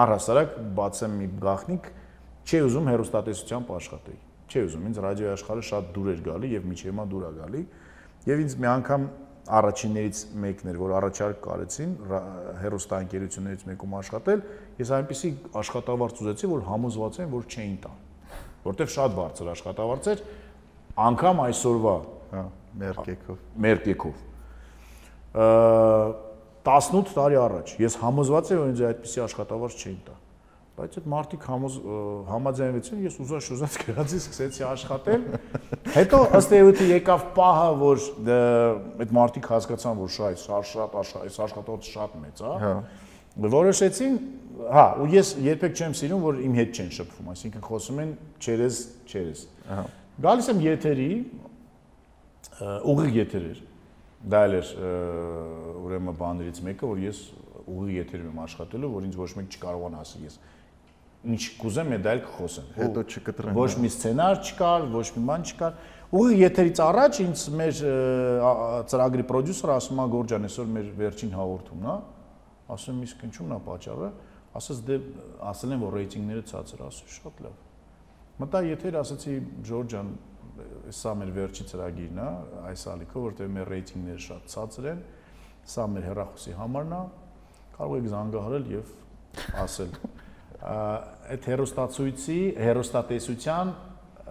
առհասարակ 0.00 0.54
բացեմ 0.78 1.16
մի 1.20 1.28
գաղտնիք, 1.42 1.88
չի 2.46 2.60
ուզում 2.70 2.90
հերոստատեսությամբ 2.90 3.72
աշխատեի։ 3.80 4.20
Չի 4.50 4.62
ուզում, 4.66 4.86
ինձ 4.90 5.00
ռադիոյի 5.04 5.32
աշխարհը 5.34 5.64
շատ 5.70 5.90
դուր 5.94 6.08
էր 6.10 6.22
գալի 6.30 6.48
եւ 6.50 6.64
միջև 6.70 6.88
հիմա 6.90 7.04
դուր 7.10 7.26
է 7.26 7.32
գալի։ 7.40 7.60
Եվ 8.30 8.40
ինձ 8.44 8.56
մի 8.60 8.70
անգամ 8.70 9.04
առաջիններից 9.60 10.22
մեկն 10.44 10.70
էր, 10.70 10.78
որ 10.80 10.94
առաջարկ 11.00 11.38
կարեցին 11.46 11.94
հերոստանգերություններից 12.60 13.64
մեկում 13.70 13.96
աշխատել, 14.00 14.44
ես 14.80 14.92
այնպեսի 15.00 15.32
աշխատավարձ 15.60 16.22
ուզեցի, 16.24 16.50
որ 16.50 16.64
համոզված 16.70 17.20
եմ, 17.24 17.34
որ 17.34 17.48
չէին 17.50 17.78
տա։ 17.86 17.92
Որտեվ 18.66 18.90
շատ 18.94 19.14
բարձր 19.16 19.52
աշխատավարձ 19.54 20.08
էր, 20.14 20.24
անգամ 21.10 21.44
այսօրվա 21.46 21.94
հա 22.30 22.42
մերկեքով 22.80 23.38
մեր 23.66 23.84
կեքով։ 23.86 24.26
Ա 25.40 25.46
18 26.64 27.14
տարի 27.16 27.38
առաջ 27.40 27.70
ես 27.80 27.94
համոզված 28.02 28.50
եմ, 28.52 28.58
որ 28.60 28.70
ինձ 28.70 28.80
այդպիսի 28.90 29.22
աշխատավարձ 29.24 29.76
չէին 29.80 30.00
տա։ 30.08 30.16
Բայց 30.80 30.96
այդ 31.00 31.06
մարդիկ 31.12 31.46
համոզ 31.50 31.76
համաձայնվեցին, 32.30 33.00
ես 33.04 33.16
ուզած 33.24 33.46
շուզած 33.46 33.78
գրածի 33.80 34.20
սկսեցի 34.20 34.64
աշխատել։ 34.68 35.24
Հետո 35.96 36.20
ըստ 36.38 36.54
էության 36.60 36.92
եկավ 36.94 37.24
պահը, 37.36 37.72
որ 37.80 38.04
այդ 39.04 39.14
մարդիկ 39.18 39.48
հասկացան, 39.50 39.98
որ 40.00 40.12
շա 40.16 40.30
այս 40.30 40.44
շատ 40.70 40.96
այս 41.00 41.40
աշխատավարձը 41.48 41.94
շատ 41.96 42.16
մեծ 42.20 42.40
է։ 42.40 42.54
հա 42.64 42.74
Որոշեցին, 43.40 44.14
հա, 44.70 44.84
ու 45.00 45.08
ես 45.14 45.32
երբեք 45.44 45.80
չեմ 45.80 45.96
սիրում, 46.00 46.22
որ 46.26 46.40
իմ 46.44 46.54
հետ 46.60 46.78
չեն 46.80 46.90
շփվում, 46.96 47.30
այսինքն 47.34 47.64
խոսում 47.66 48.00
են 48.04 48.12
չերես, 48.40 48.78
չերես։ 49.10 49.42
Ահա։ 49.70 49.84
Գալիս 50.20 50.50
եմ 50.50 50.62
եթերի, 50.66 51.10
ուղիղ 52.90 53.18
եթեր 53.20 53.44
էր։ 53.50 53.60
Դա 54.30 54.40
էլ 54.46 54.56
էր 54.60 54.72
ուրեմն 55.80 56.16
բաներից 56.20 56.62
մեկը, 56.66 56.90
որ 56.90 57.04
ես 57.06 57.20
ուղիղ 57.70 57.92
եթերում 58.00 58.30
եմ 58.30 58.40
աշխատելու, 58.44 58.90
որ 58.96 59.06
ինձ 59.08 59.20
ոչ 59.20 59.30
մեկ 59.38 59.54
չկարողանա 59.56 60.02
ասել 60.04 60.26
ես 60.26 60.40
ինչ 61.20 61.40
կուզեմ, 61.60 61.90
դա 62.00 62.12
էլ 62.16 62.20
կխոսեմ։ 62.24 62.68
Հետո 62.80 63.02
չկտրեմ, 63.12 63.56
Ոչ 63.60 63.70
հա։ 63.74 63.80
մի 63.84 63.88
սցենար 63.92 64.38
չկար, 64.40 64.84
ոչ 64.94 65.06
մի 65.16 65.24
բան 65.28 65.42
չկար։ 65.50 65.74
Ուղիղ 66.16 66.40
եթերից 66.40 66.80
առաջ 66.80 67.18
ինձ 67.24 67.42
մեր 67.60 67.82
ծրագրի 68.90 69.26
պրոդյուսերը 69.28 69.74
ասում 69.76 70.00
է 70.00 70.06
Գորջան, 70.14 70.46
այսօր 70.48 70.70
մեր 70.76 70.88
վերջին 71.00 71.34
հաղորդումն 71.36 71.90
է։ 71.90 71.96
Ասում 72.70 72.96
եմ, 72.96 73.04
իսկ 73.10 73.24
ինչու՞մն 73.28 73.52
է 73.52 73.60
պատճառը։ 73.68 74.08
Ասաց 74.58 74.80
դե 74.88 74.96
ասել 75.50 75.74
են, 75.76 75.82
որ 75.84 75.96
ռեյտինգները 76.00 76.44
ցածր, 76.50 76.80
ասում 76.88 77.10
շատ 77.14 77.42
լավ։ 77.44 77.58
Մտա 78.40 78.60
եթեր 78.66 78.96
ասացի 79.00 79.34
Ջորջան, 79.68 80.08
սա 80.96 81.12
մեր 81.20 81.30
վերջի 81.36 81.66
ծրագիրն 81.70 82.20
է, 82.20 82.28
այս 82.70 82.84
ալիքը, 82.94 83.22
որտեղ 83.26 83.52
մեր 83.56 83.70
ռեյտինգները 83.74 84.24
շատ 84.26 84.48
ցածր 84.54 84.88
են, 84.90 85.04
սա 85.70 85.86
մեր 85.94 86.08
հեռախոսի 86.10 86.56
համարն 86.58 86.96
է, 86.96 87.02
կարող 87.76 88.00
եք 88.00 88.08
զանգահարել 88.14 88.66
եւ 88.74 88.90
ասել։ 89.60 89.94
Այդ 91.30 91.46
հերոստացույցի, 91.50 92.40
հերոստատեսության 92.66 93.72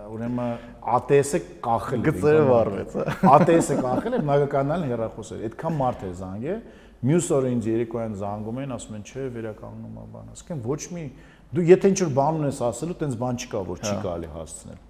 ուրեմն 0.10 0.68
ATS-ը 0.96 1.40
կախել 1.64 2.04
Գծերը 2.06 2.44
վառվեց, 2.50 2.94
ATS-ը 3.30 3.78
կախել 3.84 4.16
է 4.16 4.20
մագականալ 4.30 4.86
հեռախոսը։ 4.90 5.40
Այդքան 5.50 5.76
մարդ 5.80 6.06
է 6.06 6.12
զանգե, 6.20 6.56
մյուս 7.00 7.28
օրը 7.36 7.52
ինձ 7.56 7.68
երեկոյան 7.70 8.16
զանգում 8.20 8.58
են, 8.64 8.74
ասում 8.76 8.96
են, 9.00 9.04
չէ, 9.08 9.26
վերականգնում 9.36 10.00
է 10.00 10.06
բան։ 10.14 10.32
Ասկեն 10.36 10.64
ոչ 10.66 10.82
մի 10.96 11.04
դու 11.56 11.66
եթե 11.70 11.92
ինչ-որ 11.94 12.10
բան 12.20 12.40
ունես 12.40 12.60
ասելու, 12.70 12.98
տենց 13.00 13.20
բան 13.24 13.40
չկա, 13.40 13.62
որ 13.70 13.84
չի 13.84 13.94
կարելի 14.04 14.32
հասցնել։ 14.36 14.82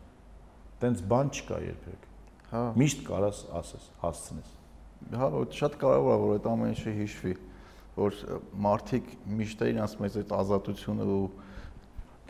Տենց 0.80 1.03
բան 1.14 1.30
չկա 1.39 1.60
երբեք։ 1.70 2.07
հա 2.49 2.64
Միշտ 2.80 3.03
կարաս 3.10 3.43
ասես, 3.60 3.86
հասցնես։ 4.03 4.55
հա 5.20 5.28
շատ 5.60 5.78
կարևոր 5.80 6.16
է 6.16 6.20
որ 6.24 6.34
այդ 6.39 6.49
ամեն 6.49 6.74
ինչը 6.74 6.93
հիշվի 6.99 7.36
որ 7.99 8.18
մարդիկ 8.66 9.14
միշտ 9.39 9.64
իրանց 9.70 9.93
մեծ 9.99 10.18
այդ 10.20 10.34
ազատությունը 10.39 11.07
ու 11.14 11.22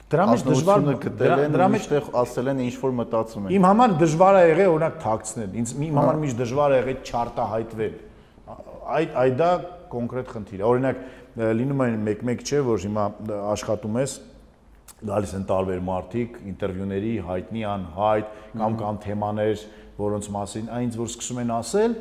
Դրա 0.09 0.23
մեջ 0.25 0.43
դժվար 0.47 0.86
գտել 1.03 1.41
են, 1.43 1.51
դրա 1.53 1.65
մեջ 1.69 1.84
ասել 2.17 2.47
են 2.49 2.61
ինչ 2.65 2.75
որ 2.82 2.93
մտածում 2.97 3.43
են։ 3.45 3.51
Իմ 3.53 3.65
համար 3.69 3.91
դժվար 3.99 4.38
է 4.39 4.45
եղել 4.49 4.69
օրինակ 4.71 4.95
թաքցնել։ 5.03 5.51
Ինձ 5.61 5.73
իմ 5.86 5.99
համար 5.99 6.17
միշտ 6.23 6.39
դժվար 6.39 6.73
է 6.73 6.80
եղել 6.80 6.97
չարտահայտվել։ 7.09 7.93
Այդ 8.89 9.15
այդ 9.23 9.37
դա 9.39 9.49
կոնկրետ 9.89 10.33
խնդիր 10.33 10.59
է։ 10.59 10.67
Օրինակ 10.69 10.99
լինում 11.59 11.81
է 11.83 11.87
մեկ-մեկ 12.09 12.43
չէ, 12.45 12.59
որ 12.67 12.83
հիմա 12.85 13.05
աշխատում 13.53 13.97
ես 13.99 14.13
գալիս 15.09 15.33
են 15.37 15.45
տարբեր 15.49 15.83
մարդիկ 15.87 16.39
ինտերվյուների 16.49 17.11
հայտնի 17.27 17.61
անհայտ 17.69 18.31
կամ 18.59 18.77
կամ 18.79 18.99
թեմաներ, 19.05 19.63
որոնց 19.99 20.29
մասին 20.35 20.71
այնց 20.79 20.97
որ 20.99 21.11
սկսում 21.13 21.41
են 21.43 21.53
ասել, 21.55 21.95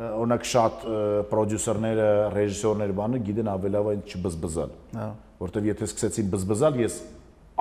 օրինակ 0.00 0.46
շատ 0.50 0.84
պրոդյուսերները, 1.30 2.08
ռեժիսորները 2.34 2.96
բանը 3.00 3.20
գիտեն 3.28 3.50
ավելավ 3.54 3.90
այն 3.92 4.02
չբզբզալ։ 4.10 4.74
Հա։ 4.96 5.08
Որտեվ 5.40 5.68
եթե 5.70 5.88
սկսեցին 5.90 6.30
բզբզալ, 6.34 6.80
ես 6.80 6.98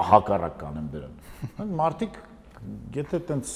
հակառակ 0.10 0.56
կանեմ 0.60 0.90
դրան։ 0.96 1.74
Մարդիկ 1.80 2.20
եթե 2.98 3.22
տենց 3.30 3.54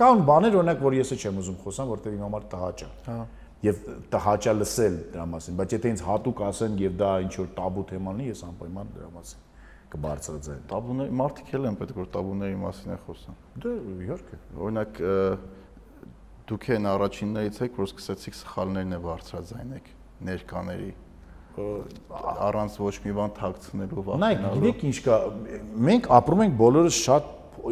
կան 0.00 0.24
բաներ 0.28 0.56
օրինակ, 0.60 0.82
որ 0.84 0.96
ես 1.00 1.12
չեմ 1.16 1.38
ուզում 1.40 1.60
խոսամ, 1.64 1.92
որտեվ 1.94 2.16
իմ 2.18 2.24
համար 2.26 2.48
տհաճ 2.50 2.82
է։ 2.84 2.90
Հա 3.06 3.20
եւ 3.64 3.80
տհաճա 4.12 4.52
լսել 4.56 4.98
դրա 5.14 5.24
մասին, 5.34 5.56
բայց 5.60 5.74
եթե 5.76 5.92
ինձ 5.94 6.02
հատուկ 6.06 6.42
ասեն 6.48 6.76
եւ 6.80 6.94
դա 7.00 7.10
ինչ 7.26 7.32
որ 7.40 7.48
տաբու 7.60 7.84
թեման 7.90 8.20
է, 8.20 8.28
ես 8.30 8.42
անպայման 8.48 8.92
դրա 8.96 9.08
մասին 9.16 9.46
կբարձրացնեմ։ 9.90 10.60
Տաբուների 10.70 11.14
մարդիկ 11.20 11.52
էլ 11.58 11.68
են 11.70 11.76
պետք 11.80 11.96
որ 12.00 12.08
տաբուների 12.14 12.58
մասին 12.60 12.94
է 12.94 12.98
խոսան։ 13.04 13.38
Դե 13.64 13.72
իհարկե։ 14.06 14.38
Օրինակ 14.64 15.00
դուք 16.50 16.66
են 16.76 16.88
առաջիններից 16.90 17.60
եք, 17.66 17.78
որ 17.80 17.88
սկսեցիք 17.90 18.38
սխալներն 18.40 18.96
է 18.96 19.00
բարձրաձայնեք 19.06 19.90
ներկաների 20.30 20.90
առանց 21.60 22.78
ոչ 22.80 22.94
մի 23.04 23.12
բան 23.18 23.32
թաքցնելու 23.36 24.04
վախենալու։ 24.06 24.22
Նայեք, 24.22 24.42
գիտեք 24.54 24.84
ինչ 24.90 24.96
կա, 25.04 25.16
մենք 25.90 26.08
ապրում 26.16 26.42
ենք 26.46 26.54
բոլորս 26.60 26.98
շատ 27.06 27.30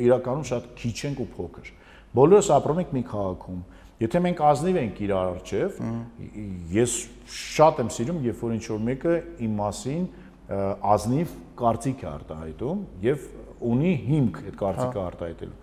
իրականում 0.08 0.46
շատ 0.48 0.68
քիչ 0.78 0.96
ենք 1.08 1.22
ու 1.22 1.28
փոքր։ 1.38 1.70
Բոլորս 2.18 2.50
ապրում 2.58 2.80
ենք 2.82 2.94
մի 2.98 3.02
քաղաքում։ 3.12 3.60
Եթե 3.98 4.20
մենք 4.24 4.40
ազնիվ 4.46 4.76
ենք 4.78 4.98
իրար 5.08 5.28
արչև, 5.32 5.78
ես 6.70 6.92
շատ 7.34 7.80
եմ 7.82 7.88
սիրում, 7.96 8.18
երբ 8.28 8.42
որ 8.44 8.52
ինչ 8.54 8.64
որ 8.70 8.82
մեկը 8.88 9.14
իմ 9.46 9.56
մասին 9.58 10.04
ազնիվ 10.48 11.32
կարծիք 11.58 12.04
է 12.04 12.08
արտահայտում 12.08 12.84
եւ 13.04 13.24
ունի 13.68 13.90
հիմք 14.06 14.38
այդ 14.44 14.60
կարծիքը 14.62 15.00
հա։ 15.00 15.08
արտահայտելու 15.08 15.56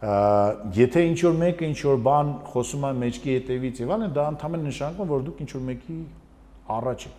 եթե 0.00 1.02
ինչ 1.10 1.18
որ 1.26 1.34
մեկը 1.40 1.66
ինչ 1.70 1.80
որ 1.90 1.98
բան 2.06 2.30
խոսում 2.48 2.86
է 2.88 2.92
մեջքի 3.00 3.34
հետևից 3.36 3.80
եւ 3.82 3.92
այլն 3.96 4.14
դա 4.16 4.24
ընդհանրապես 4.32 4.64
նշանակում 4.70 5.10
որ 5.10 5.26
դուք 5.26 5.42
ինչ 5.44 5.50
որ 5.56 5.64
մեկի 5.66 5.98
առաջ 6.76 7.04
եք 7.10 7.18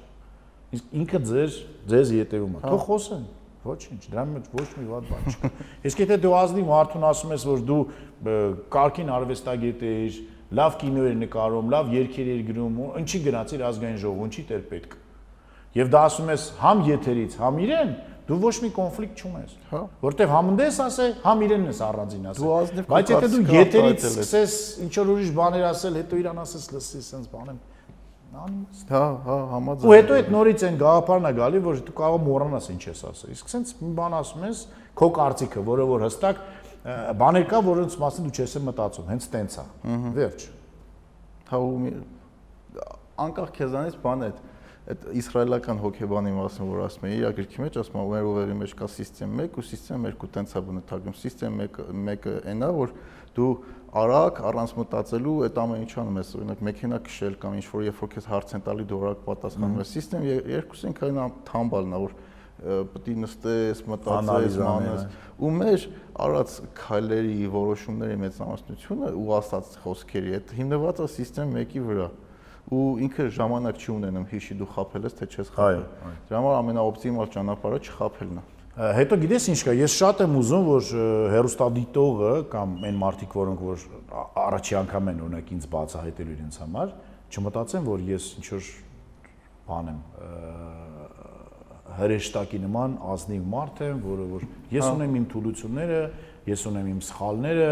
իսկ 0.72 0.96
ինքը 1.02 1.22
ձեր 1.30 1.60
ձեզ 1.92 2.14
յետևում 2.16 2.56
է 2.58 2.62
հա։ 2.64 2.72
թող 2.72 2.84
խոսեն 2.88 3.24
ոչինչ 3.62 4.02
դրա 4.10 4.24
մեջ 4.32 4.46
ոչ 4.58 4.68
մի 4.82 4.86
վատ 4.90 5.10
բան 5.12 5.28
չկա 5.32 5.50
իսկ 5.92 6.02
եթե 6.02 6.18
դու 6.26 6.34
ազնիվ 6.42 6.70
մարդուն 6.72 7.06
ասում 7.12 7.34
ես 7.36 7.44
որ 7.52 7.66
դու 7.70 7.82
կարքին 8.74 9.12
արվեստագետ 9.22 9.84
ես 9.92 10.18
լավ 10.60 10.78
կինո 10.82 11.08
ես 11.08 11.18
նկարում 11.22 11.72
լավ 11.72 11.92
երգեր 11.96 12.30
ես 12.32 12.42
գրում 12.52 12.80
ինչի 13.02 13.20
գնացիր 13.28 13.66
ազգային 13.72 14.00
ժողով 14.02 14.24
ինչի 14.28 14.46
դեր 14.52 14.64
պետք 14.72 14.96
եւ 15.80 15.92
դա 15.92 16.02
ասում 16.12 16.32
ես 16.32 16.48
համ 16.62 16.82
եթերից 16.92 17.38
համ 17.42 17.60
իրեն 17.66 17.94
դու 18.28 18.38
ոչ 18.42 18.56
մի 18.62 18.70
կոնֆլիկտ 18.76 19.22
չունես 19.22 19.54
հա 19.72 19.82
որտեվ 20.04 20.34
համնդես 20.36 20.80
ասե 20.86 21.08
համ 21.24 21.44
իրենն 21.48 21.72
ես 21.72 21.82
առանձին 21.88 22.30
ասել 22.32 22.86
բայց 22.92 23.14
եթե 23.16 23.30
դու 23.32 23.42
եթերից 23.56 24.06
սկսես 24.12 24.58
ինչ 24.86 24.94
որ 25.00 25.12
ուրիշ 25.16 25.32
բաներ 25.40 25.68
ասել 25.72 26.00
հետո 26.02 26.22
իրան 26.22 26.42
ասես 26.44 26.68
լսի 26.76 27.04
սենց 27.08 27.32
բանեմ 27.32 27.60
անիմաստ։ 28.32 28.92
Հա, 28.92 29.02
հա, 29.26 29.38
համաձայն։ 29.52 29.90
Ու 29.90 29.96
հետո 29.98 30.18
այդ 30.18 30.30
նորից 30.32 30.62
են 30.68 30.78
գաղափարն 30.80 31.28
է 31.28 31.32
գալի, 31.36 31.60
որ 31.66 31.80
դու 31.88 31.96
կարող 31.98 32.22
մոռանաս 32.28 32.68
ինչ 32.72 32.84
ես 32.86 33.02
ասել։ 33.10 33.34
Իսկ 33.36 33.52
սենց 33.52 33.74
մի 33.82 33.90
բան 33.98 34.16
ասում 34.22 34.46
ես, 34.48 34.62
քո 35.02 35.10
կարծիքը, 35.18 35.64
որը 35.68 35.88
որ 35.92 36.06
հստակ 36.06 36.40
բաներ 37.22 37.46
կա, 37.52 37.62
որոնց 37.68 37.98
մասին 38.02 38.28
դու 38.28 38.36
չես 38.42 38.56
մտածում, 38.68 39.10
հենց 39.12 39.28
տենց 39.36 39.58
է։ 39.62 39.66
Վերջ։ 40.18 40.46
Հա 41.52 41.60
ու 41.62 41.92
անկախ 43.22 43.52
քեզանից 43.58 44.00
բան 44.02 44.26
է 44.26 44.32
այդ 44.92 45.04
իսրայելական 45.14 45.80
հոկեբանի 45.82 46.32
մասին 46.34 46.70
որ 46.72 46.80
ասում 46.88 47.04
է 47.06 47.10
իր 47.20 47.34
գրքի 47.38 47.60
մեջ 47.62 47.76
ասում 47.82 48.00
է 48.02 48.06
մեր 48.12 48.30
ուղերի 48.32 48.56
մեջ 48.62 48.72
կա 48.80 48.88
սիստեմ 48.90 49.42
1 49.44 49.60
ու 49.62 49.66
սիստեմ 49.68 50.08
2 50.10 50.30
տենց 50.38 50.56
է 50.58 50.62
բնութագրում 50.68 51.18
սիստեմ 51.22 51.62
1 51.68 51.78
1-ը 51.92 52.34
այնա 52.50 52.70
որ 52.80 52.96
դու 53.38 53.52
արագ 54.02 54.42
առանց 54.50 54.74
մտածելու 54.80 55.36
այդ 55.46 55.62
ամեն 55.62 55.86
ինչ 55.86 55.94
անում 56.02 56.18
ես 56.22 56.34
օրինակ 56.42 56.64
մեքենա 56.66 57.00
քշել 57.06 57.38
կամ 57.46 57.56
ինչ 57.62 57.66
որ 57.70 57.86
երբ 57.92 58.02
որ 58.02 58.12
քեզ 58.16 58.28
հարց 58.32 58.56
են 58.58 58.66
տալի 58.66 58.86
դու 58.90 59.02
արագ 59.06 59.24
պատասխանում 59.30 59.82
ես 59.82 59.94
սիստեմ 59.96 60.28
երկուսին 60.32 60.98
կային 60.98 61.22
թամբալն 61.52 61.94
է 61.94 62.02
որ 62.02 62.18
պետք 62.62 63.08
է 63.12 63.16
նստես, 63.22 63.80
մտածես, 63.90 64.58
մանես 64.62 65.06
ու 65.42 65.52
մեր 65.58 65.86
արած 66.22 66.58
քայլերի, 66.78 67.38
որոշումների 67.56 68.18
մեծամասնությունը 68.22 69.14
ու 69.18 69.32
ասած 69.40 69.78
խոսքերի 69.82 70.36
այդ 70.38 70.54
հիմնված 70.60 71.02
է 71.02 71.08
սիստեմ 71.16 71.56
1-ի 71.62 71.82
վրա 71.88 72.08
ու 72.72 72.84
ինքը 73.08 73.26
ժամանակ 73.36 73.82
չի 73.82 73.90
ունենում 73.96 74.26
հիշի 74.32 74.58
դու 74.62 74.70
խափել 74.76 75.08
ես 75.10 75.16
թե 75.18 75.28
չես 75.32 75.50
խափել։ 75.56 75.86
Դրա 76.30 76.42
համար 76.42 76.58
ամենաօպտիմալ 76.62 77.32
ճանապարհը 77.34 77.80
չխափելն 77.82 78.38
է։ 78.38 78.44
Հետո 78.72 79.18
գիտես 79.20 79.48
ինչ 79.52 79.62
կա, 79.68 79.74
ես 79.82 79.96
շատ 79.98 80.22
եմ 80.24 80.36
ուզում, 80.40 80.68
որ 80.70 80.92
հերոստադիտողը 81.34 82.30
կամ 82.54 82.76
այն 82.88 83.02
մարդիկ, 83.02 83.34
որոնք 83.42 83.66
որ 83.68 83.84
առաջի 84.46 84.78
անգամ 84.80 85.12
են 85.12 85.20
օրինակ 85.26 85.52
ինձ 85.58 85.68
բացահայտելու 85.74 86.36
իրենց 86.38 86.60
համար, 86.62 86.94
չմտածեն, 87.36 87.84
որ 87.92 88.06
ես 88.12 88.30
ինչ 88.40 88.48
որ 88.52 88.70
բան 89.68 89.92
եմ 89.92 90.00
հրեշտակի 91.98 92.60
նման 92.66 92.98
ազնիվ 93.12 93.48
մարդ 93.52 93.82
եմ, 93.88 94.02
որը 94.06 94.28
որ 94.32 94.46
ես 94.72 94.86
հա։ 94.86 94.92
ունեմ 94.96 95.16
իմ 95.20 95.26
թուլությունները, 95.32 96.02
ես 96.52 96.66
ունեմ 96.72 96.90
իմ 96.92 97.02
սխալները, 97.08 97.72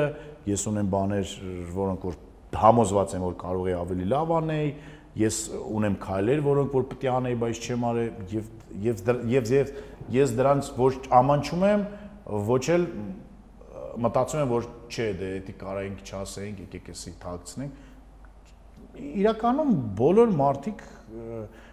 ես 0.50 0.66
ունեմ 0.70 0.90
բաներ, 0.94 1.34
որոնք 1.80 2.08
որ 2.10 2.18
համոզված 2.60 3.16
եմ, 3.16 3.26
որ 3.30 3.36
կարող 3.40 3.70
է 3.70 3.76
ավելի 3.80 4.08
լավ 4.10 4.34
անեի, 4.40 4.70
ես 5.20 5.38
ունեմ 5.80 5.96
քայլեր, 6.04 6.44
որոնք 6.46 6.76
որ 6.80 6.86
պետք 6.90 7.06
է 7.06 7.12
անեի, 7.14 7.38
բայց 7.44 7.64
չեմ 7.70 7.86
արել 7.90 8.10
եւ 8.34 8.52
եւ 8.86 9.02
եւ 9.30 9.52
եւ 9.54 9.74
ես 10.14 10.34
դրանց 10.38 10.70
ոչ 10.80 10.94
ամանչում 11.20 11.66
եմ, 11.70 11.86
ոչ 12.50 12.64
էլ 12.76 12.86
մտածում 14.00 14.42
եմ, 14.44 14.52
որ 14.54 14.68
չէ, 14.90 15.08
դե 15.20 15.30
դա 15.48 15.56
կարայինք 15.60 16.04
չասենք, 16.06 16.62
եկեք 16.66 16.92
էսի 16.94 17.14
թաքցնենք։ 17.24 17.88
Իրականում 19.00 19.74
բոլոր 20.00 20.32
մարդիկ 20.40 20.84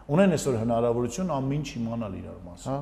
ունեն 0.06 0.36
այսօր 0.36 0.58
հնարավորություն 0.62 1.32
ամեն 1.36 1.56
ինչ 1.56 1.68
իմանալ 1.80 2.16
իրար 2.20 2.38
մասին։ 2.46 2.72
Հա։ 2.72 2.78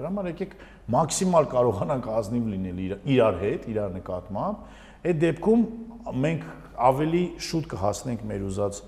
Դրա 0.00 0.10
համար 0.10 0.28
եկեք 0.30 0.54
մաքսիմալ 0.94 1.48
կարողանանք 1.52 2.06
ազնիվ 2.20 2.46
լինել 2.54 2.78
իրար 3.14 3.36
հետ, 3.40 3.66
իրար 3.74 3.90
նկատմամբ։ 3.98 4.62
Այդ 5.10 5.20
դեպքում 5.20 5.64
մենք 6.24 6.46
ավելի 6.90 7.22
շուտ 7.50 7.68
կհասնենք 7.74 8.24
մեր 8.30 8.46
ուզած 8.50 8.80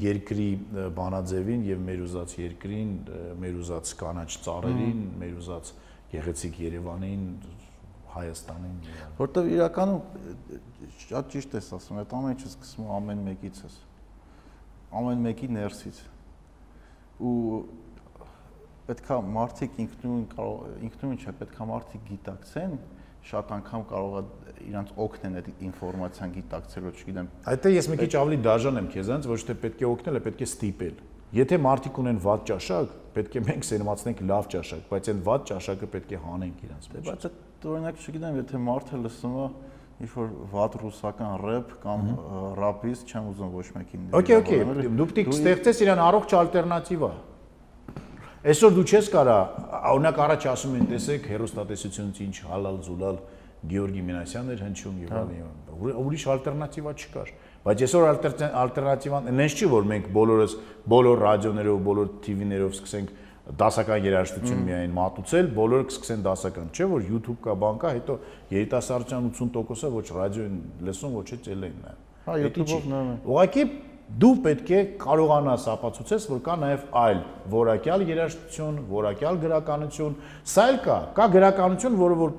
երկրի 0.00 0.48
բանաձևին 0.96 1.66
եւ 1.66 1.82
մեր 1.86 2.00
ուզած 2.06 2.32
երկրին, 2.40 2.90
մեր 3.42 3.58
ուզած 3.60 3.92
կանաչ 4.00 4.30
ծառերին, 4.46 5.04
մեր 5.20 5.36
ուզած 5.42 5.70
գեղեցիկ 6.10 6.58
Երևանին, 6.64 7.22
Հայաստանին։ 8.16 8.76
Որտեւ 9.20 9.48
իրականում 9.52 10.00
շատ 11.04 11.32
ճիշտ 11.36 11.56
ես 11.58 11.70
ասում, 11.76 12.00
այդ 12.02 12.14
ամեն 12.16 12.36
ինչը 12.36 12.50
սկսում 12.54 12.92
ամեն 12.96 13.24
մեկից 13.26 13.58
է։ 13.66 13.72
Ամեն 14.96 15.24
մեկի 15.26 15.50
ներսից։ 15.56 15.98
Ու 17.16 17.34
պետքա 18.86 19.16
մարդիկ 19.36 19.80
ինքնուրույն 19.82 20.26
կարող 20.36 20.84
ինքնուրույն 20.86 21.20
չէ, 21.22 21.32
պետքա 21.40 21.66
մարդիկ 21.70 22.04
գիտակցեն, 22.10 22.76
շատ 23.26 23.52
անգամ 23.56 23.84
կարող 23.90 24.16
է 24.16 24.54
իրանց 24.66 24.92
օգնեն 25.06 25.38
այդ 25.40 25.48
ինֆորմացիան 25.66 26.34
գիտակցելու, 26.36 26.92
չգիտեմ։ 27.00 27.30
Այդտեղ 27.50 27.74
ես 27.76 27.88
մի 27.90 27.98
քիչ 28.02 28.12
ավելի 28.20 28.38
դաժան 28.46 28.80
եմ 28.80 28.88
քեզանց, 28.94 29.28
ոչ 29.32 29.40
թե 29.48 29.56
պետք 29.64 29.82
է 29.82 29.88
օգնել, 29.90 30.20
պետք 30.26 30.44
է 30.46 30.46
ստիպել։ 30.46 31.00
Եթե 31.36 31.56
մարդիկ 31.66 31.98
ունեն 32.00 32.20
վատ 32.22 32.44
ճաշակ, 32.46 32.92
պետք 33.16 33.34
է 33.36 33.40
մենք 33.46 33.66
սերմացնենք 33.66 34.20
լավ 34.30 34.46
ճաշակ, 34.54 34.84
բայց 34.92 35.08
այդ 35.10 35.22
վատ 35.26 35.48
ճաշակը 35.50 35.88
պետք 35.96 36.12
է 36.14 36.20
հանենք 36.22 36.60
իրանց 36.66 36.86
մեջ։ 36.92 37.08
Բայց 37.10 37.26
այդ 37.26 37.66
օրինակ 37.66 37.98
չգիտեմ, 38.06 38.38
եթե 38.38 38.60
մարդը 38.66 39.00
լսում 39.02 39.34
է 39.36 39.48
ինչ 39.96 40.10
որ 40.12 40.26
վատ 40.52 40.74
ռուսական 40.82 41.36
рэփ 41.40 41.70
կամ 41.80 42.02
ռապից 42.60 43.04
չեմ 43.08 43.30
ուզում 43.32 43.54
ոչ 43.56 43.66
մեկին։ 43.76 44.02
Okay, 44.18 44.36
okay, 44.42 44.60
դու 44.92 45.06
պետք 45.12 45.30
է 45.32 45.36
ստեղծես 45.36 45.80
իրան 45.86 46.02
առողջ 46.06 46.34
ալտերնատիվա։ 46.40 47.10
Այսօր 48.46 48.76
դու 48.76 48.84
չես 48.86 49.08
կարա, 49.16 49.38
օրինակ 49.96 50.20
առաջ 50.26 50.44
ասում 50.52 50.74
են, 50.76 50.84
տեսեք, 50.92 51.24
հերոստատեսությունից 51.32 52.20
ինչ 52.26 52.36
հալալ 52.46 52.76
զուլալ 52.86 53.16
Գեորգի 53.66 54.02
Մինասյանն 54.06 54.52
էր 54.52 54.60
հնչում 54.66 54.98
եւ 55.02 55.14
այլն։ 55.16 55.96
Ուրիշ 55.96 56.24
ալտերնատիվա 56.36 56.92
չկար։ 57.00 57.32
Բայց 57.66 57.82
այսօր 57.86 58.04
ալտերնատիվան 58.06 59.30
այնպես 59.32 59.56
չի, 59.56 59.68
որ 59.72 59.88
մենք 59.90 60.10
բոլորս 60.14 60.54
բոլոր 60.92 61.22
ռադիոներով, 61.26 61.80
բոլոր 61.88 62.12
TV-ներով 62.26 62.76
սկսենք 62.76 63.10
դասական 63.46 64.06
երաժշտություն 64.06 64.62
միայն 64.66 64.94
մատուցել, 64.96 65.50
բոլորը 65.54 65.84
կսկսեն 65.90 66.22
դասական, 66.26 66.70
չէ՞ 66.74 66.86
որ 66.90 67.04
YouTube 67.06 67.36
կա, 67.44 67.54
բան 67.62 67.76
կա, 67.78 67.92
հետո 67.94 68.16
երիտասարդության 68.50 69.28
80%-ը 69.30 69.90
ոչ 69.94 70.06
ռադիոն 70.16 70.56
լսում, 70.88 71.14
ոչ 71.14 71.28
էլ 71.36 71.42
տելեն 71.46 71.76
նայում։ 71.84 72.00
Հա, 72.26 72.38
YouTube-ով 72.42 72.88
նայում։ 72.90 73.12
Ուղղակի 73.30 73.66
դու 74.06 74.32
պետք 74.42 74.68
է 74.70 74.80
կարողանաս 75.02 75.64
ապացուցես, 75.76 76.26
որ 76.30 76.42
կա 76.46 76.56
նաև 76.62 76.84
այլ 76.98 77.22
որակյալ 77.54 78.04
երաժշտություն, 78.06 78.76
որակյալ 78.90 79.40
գրականություն, 79.42 80.18
սա 80.46 80.66
էլ 80.70 80.78
կա, 80.84 80.98
կա 81.16 81.26
գրականություն, 81.36 81.96
որը 82.02 82.18
որ 82.20 82.36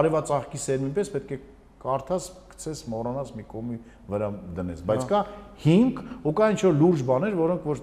արևածաղկի 0.00 0.62
սերմին 0.66 0.96
պես 0.96 1.12
պետք 1.14 1.36
է 1.36 1.38
կարդաս, 1.86 2.26
գցես, 2.56 2.82
մոռանաս 2.90 3.32
մի 3.36 3.46
կողմի 3.52 3.78
վրա 4.10 4.32
դնես, 4.56 4.82
բայց 4.90 5.06
կա 5.10 5.22
հիմք 5.62 6.02
ու 6.26 6.34
կա 6.40 6.50
ինչ 6.56 6.60
որ 6.66 6.76
լուրջ 6.82 7.06
բաներ, 7.06 7.38
որոնք 7.38 7.70
որ 7.70 7.82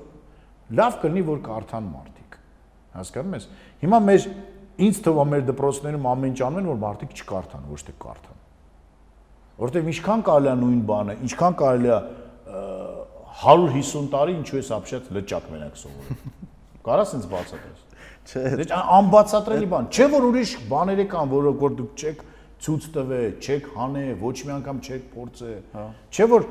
լավ 0.84 1.00
կլինի 1.04 1.24
որ 1.30 1.42
կարդան 1.48 1.90
մարդիկ։ 1.94 2.23
Հասկանում 2.94 3.38
ես։ 3.38 3.48
Հիմա 3.84 4.00
մեր 4.08 4.28
ինձ 4.84 5.00
թվում 5.06 5.24
է 5.24 5.34
մեր 5.34 5.46
դպրոցներում 5.50 6.08
ամեն 6.14 6.34
ինչ 6.34 6.40
անում 6.48 6.60
են, 6.64 6.70
որ 6.74 6.80
մարդիկ 6.84 7.16
չկարդան, 7.24 7.66
ոչ 7.74 7.82
թե 7.84 7.96
կարդան։ 8.04 8.42
Որտեւ 9.64 9.90
ինչքան 9.94 10.24
կարելի 10.28 10.50
է 10.50 10.56
նույն 10.64 10.82
բանը, 10.90 11.16
ինչքան 11.28 11.58
կարելի 11.62 11.92
է 11.94 12.00
150 13.44 14.12
տարի 14.14 14.36
ինչու 14.40 14.60
է 14.60 14.64
ապշած 14.78 15.10
լճակ 15.18 15.50
մենակ 15.54 15.80
սովորում։ 15.84 16.34
Կարաս 16.88 17.14
ինձ 17.18 17.26
բացատրես։ 17.34 17.84
Չէ։ 18.24 18.44
Դե 18.60 18.66
անբացատրելի 18.98 19.70
բան։ 19.74 19.88
Չէ 19.94 20.08
որ 20.14 20.28
ուրիշ 20.30 20.52
բաներ 20.74 21.02
կան, 21.14 21.32
որը 21.34 21.54
որ 21.64 21.76
դուք 21.80 22.04
չեք 22.04 22.22
ցույց 22.64 22.86
տվե, 22.96 23.22
չեք 23.44 23.66
հանե, 23.76 24.04
ոչ 24.22 24.36
մի 24.48 24.54
անգամ 24.54 24.78
չեք 24.84 25.08
փորձե։ 25.14 25.56
Հա։ 25.74 25.86
Չէ 26.14 26.28
որ 26.32 26.46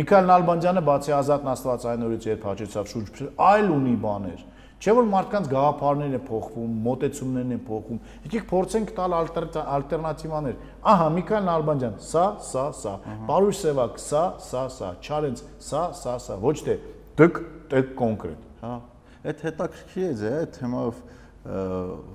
Միքայել 0.00 0.30
Նալբանդյանը 0.30 0.82
բացի 0.86 1.12
ազատ 1.16 1.44
Աստվածայինորից 1.50 2.28
երբ 2.30 2.46
հաճեցավ 2.50 2.88
շուրջ 2.90 3.20
այլ 3.50 3.68
ունի 3.74 3.94
բաներ։ 4.04 4.40
Չէ 4.80 4.94
որ 4.96 5.08
մարդկանց 5.10 5.48
գաղափարներն 5.52 6.16
են 6.16 6.22
փոխվում, 6.24 6.76
մոտեցումներն 6.86 7.50
են 7.52 7.58
փոխվում։ 7.66 7.98
Եկեք 8.24 8.46
փորձենք 8.48 8.92
տալ 8.96 9.14
ալտերնատիվաներ։ 9.18 10.54
Ահա 10.92 11.08
Միքայել 11.16 11.44
Նալբանդյան, 11.50 11.98
սա, 12.06 12.24
սա, 12.48 12.64
սա։ 12.80 12.94
Պարուշ 13.28 13.60
Սևակ, 13.60 14.00
սա, 14.00 14.22
սա, 14.46 14.62
սա։ 14.78 14.90
Չարենց, 15.04 15.42
սա, 15.68 15.82
սա, 16.00 16.14
սա։ 16.24 16.38
Ոչ 16.46 16.56
թե 16.64 16.78
դկ, 17.20 17.42
դկ 17.74 17.92
կոնկրետ։ 18.00 18.48
Հա, 18.64 18.72
այդ 19.20 19.44
հետաքրքիր 19.50 20.24
է, 20.30 20.32
այդ 20.40 20.56
թեմով 20.56 21.04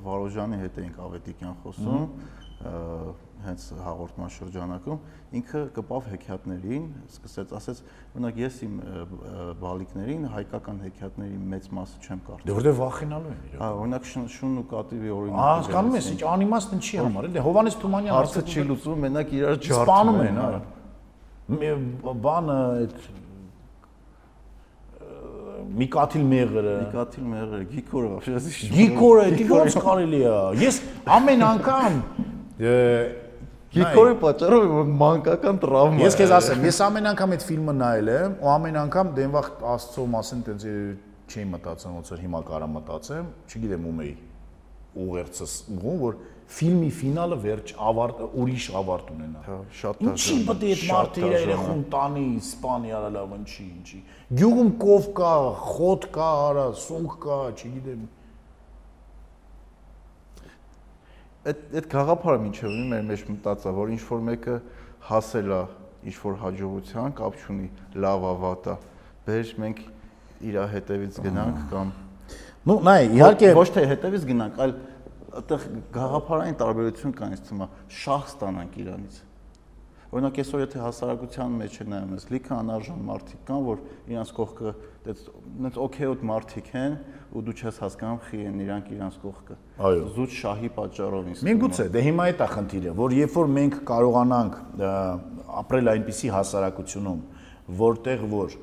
Վարոժյանի 0.06 0.60
հետ 0.66 0.82
էինք 0.82 0.98
Ավետիկյան 1.06 1.56
խոսում, 1.62 2.04
հենց 3.45 3.63
հաղորդման 3.81 4.31
շրջանակում 4.35 4.99
ինքը 5.41 5.61
կպավ 5.77 6.09
հեքիաթներին, 6.11 6.89
սկսեց 7.15 7.53
ասեց, 7.57 7.79
օրինակ 8.13 8.41
ես 8.41 8.59
իմ 8.67 8.75
բալիկներին 9.61 10.27
հայկական 10.35 10.83
հեքիաթների 10.85 11.39
մեծ 11.55 11.69
մասը 11.79 12.03
չեմ 12.05 12.21
կարդում։ 12.27 12.51
Դե 12.51 12.57
որտեղ 12.59 12.75
վախենալու 12.81 13.31
են 13.31 13.41
իրոք։ 13.41 13.61
Հա, 13.61 13.71
օրինակ 13.81 14.11
շուն 14.11 14.59
ու 14.61 14.67
կատիվի 14.75 15.15
օրինակ։ 15.17 15.41
Հասկանում 15.41 15.97
ես, 16.01 16.11
ինչ 16.11 16.21
անիմաստ 16.35 16.77
ինչի 16.77 17.01
համար 17.01 17.23
է։ 17.25 17.33
Դե 17.37 17.45
Հովանես 17.49 17.81
Թումանյանը 17.81 18.17
հարցը 18.21 18.45
չի 18.51 18.67
լուծվում, 18.71 19.01
մենակ 19.07 19.35
իրար 19.41 19.57
սպանում 19.71 20.21
ջարդում 20.21 20.21
են, 20.27 20.37
հա։ 20.41 20.51
Բանը 22.21 22.61
այդ 22.81 22.97
Միկաթիլ 25.81 26.23
Մեղրը 26.31 26.75
Նիկաթիլ 26.81 27.25
մեղրը, 27.31 27.59
Գիկորը, 27.71 28.09
вообще 28.15 28.71
Գիկորը, 28.75 29.25
դի 29.37 29.45
ո՞նց 29.55 29.77
կարելի 29.85 30.21
է։ 30.31 30.37
Ես 30.61 30.79
ամեն 31.17 31.45
անգամ 31.51 31.99
Գիկորի 33.76 34.16
պատճառով 34.22 34.92
մանկական 35.02 35.58
տրավմա։ 35.64 36.06
Ես 36.06 36.16
քեզ 36.22 36.32
ասեմ, 36.36 36.62
ես 36.70 36.78
ամեն 36.86 37.10
անգամ 37.12 37.34
այդ 37.36 37.44
ֆիլմը 37.50 37.74
նայել 37.80 38.12
եմ, 38.14 38.38
ու 38.40 38.52
ամեն 38.56 38.78
անգամ 38.86 39.10
դենվախ 39.18 39.50
Աստծո 39.76 40.06
մասին 40.16 40.46
տենց 40.46 40.66
չի 41.26 41.44
մտածում, 41.52 41.98
ոնց 42.00 42.14
որ 42.14 42.24
հիմա 42.24 42.42
կարա 42.46 42.70
մտածեմ, 42.76 43.28
չգիտեմ 43.50 43.90
ում 43.90 44.02
էի 44.06 44.16
ուղերձս 44.96 45.54
ուղում, 45.76 45.98
որ 46.06 46.18
ֆիլմի 46.56 46.90
ֆինալը 46.96 47.38
վերջ 47.42 47.72
ավարտ 47.90 48.20
ուրիշ 48.42 48.66
ավարտ 48.80 49.08
ունենա։ 49.16 49.40
Հա, 49.46 49.58
շատ 49.80 50.04
Ինչի 50.06 50.36
դաժան 50.36 50.44
է, 50.44 50.46
պետք 50.50 50.66
է 50.66 50.70
այդ 50.76 50.84
մարդը 50.92 51.24
իր 51.26 51.36
երախուն 51.36 51.82
տանի 51.96 52.26
Իսպանիա 52.36 53.00
լավ 53.16 53.34
ինչի, 53.36 53.66
ինչի։ 53.76 54.00
Գյուղում 54.40 54.70
կով 54.86 55.10
կա, 55.20 55.34
խոտ 55.66 56.08
կա, 56.16 56.30
արա, 56.46 56.68
սունկ 56.86 57.18
կա, 57.26 57.40
չգիտեմ։ 57.56 58.06
այդ 61.46 61.76
այդ 61.80 61.90
գաղափարը 61.92 62.46
ինչեւ 62.50 62.72
ունի 62.72 62.88
մեր 62.92 63.04
մեջ 63.12 63.26
մտածա, 63.36 63.76
որ 63.76 63.94
ինչ 63.96 64.02
որ 64.10 64.24
մեկը 64.30 64.56
հասել 65.10 65.54
է 65.56 65.62
ինչ 66.06 66.16
որ 66.22 66.40
հաջողության, 66.42 67.14
կապ 67.20 67.38
չունի 67.46 67.70
լավ 68.06 68.26
ավատա։ 68.32 68.76
Բեր 69.26 69.54
մենք 69.66 69.80
իր 70.46 70.60
հետևից 70.76 71.22
գնանք 71.26 71.62
կամ 71.72 71.94
Ну, 72.66 72.80
նայ, 72.82 73.02
իհարկե 73.14 73.50
ոչ 73.54 73.68
թե 73.76 73.82
հետևից 73.92 74.24
գնանք, 74.26 74.56
այլ 74.66 74.72
այդտեղ 75.36 75.64
գաղափարային 75.94 76.56
տարբերություն 76.62 77.14
կա 77.16 77.28
ինձ 77.36 77.42
թվում 77.46 77.64
է 77.66 77.68
շահ 78.00 78.24
ստանանք 78.32 78.78
իրանից։ 78.82 79.18
Օրինակ 80.16 80.40
այսօր 80.42 80.64
եթե 80.64 80.82
հասարակության 80.82 81.56
մեջ 81.60 81.78
նայում 81.92 82.16
ես, 82.16 82.26
լիքը 82.32 82.54
անարժան 82.56 83.02
մարդիկ 83.10 83.42
կան, 83.50 83.64
որ 83.66 83.82
իրանց 84.16 84.32
կողքը 84.40 84.74
դից 85.06 85.80
օքեյոտ 85.86 86.26
մարդիկ 86.30 86.70
են 86.82 86.98
ու 87.36 87.44
դու 87.46 87.56
չես 87.60 87.80
հասկանում 87.84 88.20
խի 88.26 88.40
են 88.50 88.60
իրանք 88.66 88.92
իրանց 88.96 89.18
կողքը։ 89.22 89.58
Այո։ 89.90 90.06
Զուտ 90.16 90.36
շահի 90.40 90.70
պատճառով 90.76 91.30
ինձ։ 91.32 91.44
Միգուցե, 91.46 91.86
դե 91.96 92.04
հիմա 92.06 92.28
այդ 92.32 92.44
է 92.46 92.48
խնդիրը, 92.56 92.94
որ 93.00 93.16
երբ 93.16 93.36
որ 93.36 93.52
մենք 93.56 93.78
կարողանանք 93.92 94.58
ապրել 95.66 95.92
այնպիսի 95.96 96.32
հասարակությունում, 96.36 97.22
որտեղ 97.86 98.26
որ 98.36 98.58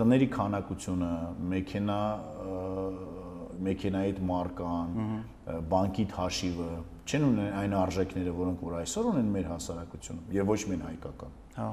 տների 0.00 0.28
քանակությունը, 0.36 1.10
մեքենա 1.52 2.00
մեքենայի 3.66 4.12
մարկան, 4.28 4.96
բանկի 5.70 6.04
հաշիվը 6.16 6.68
չեն 7.06 7.24
ունեն 7.26 7.52
այն 7.60 7.74
արժեքները, 7.80 8.32
որոնք 8.36 8.62
որ 8.66 8.76
այսօր 8.80 9.08
ունեն 9.12 9.28
մեր 9.36 9.48
հասարակությունում 9.52 10.34
եւ 10.36 10.50
ոչ 10.50 10.58
միայն 10.66 10.84
հայկական։ 10.86 11.36
Հա։ 11.56 11.68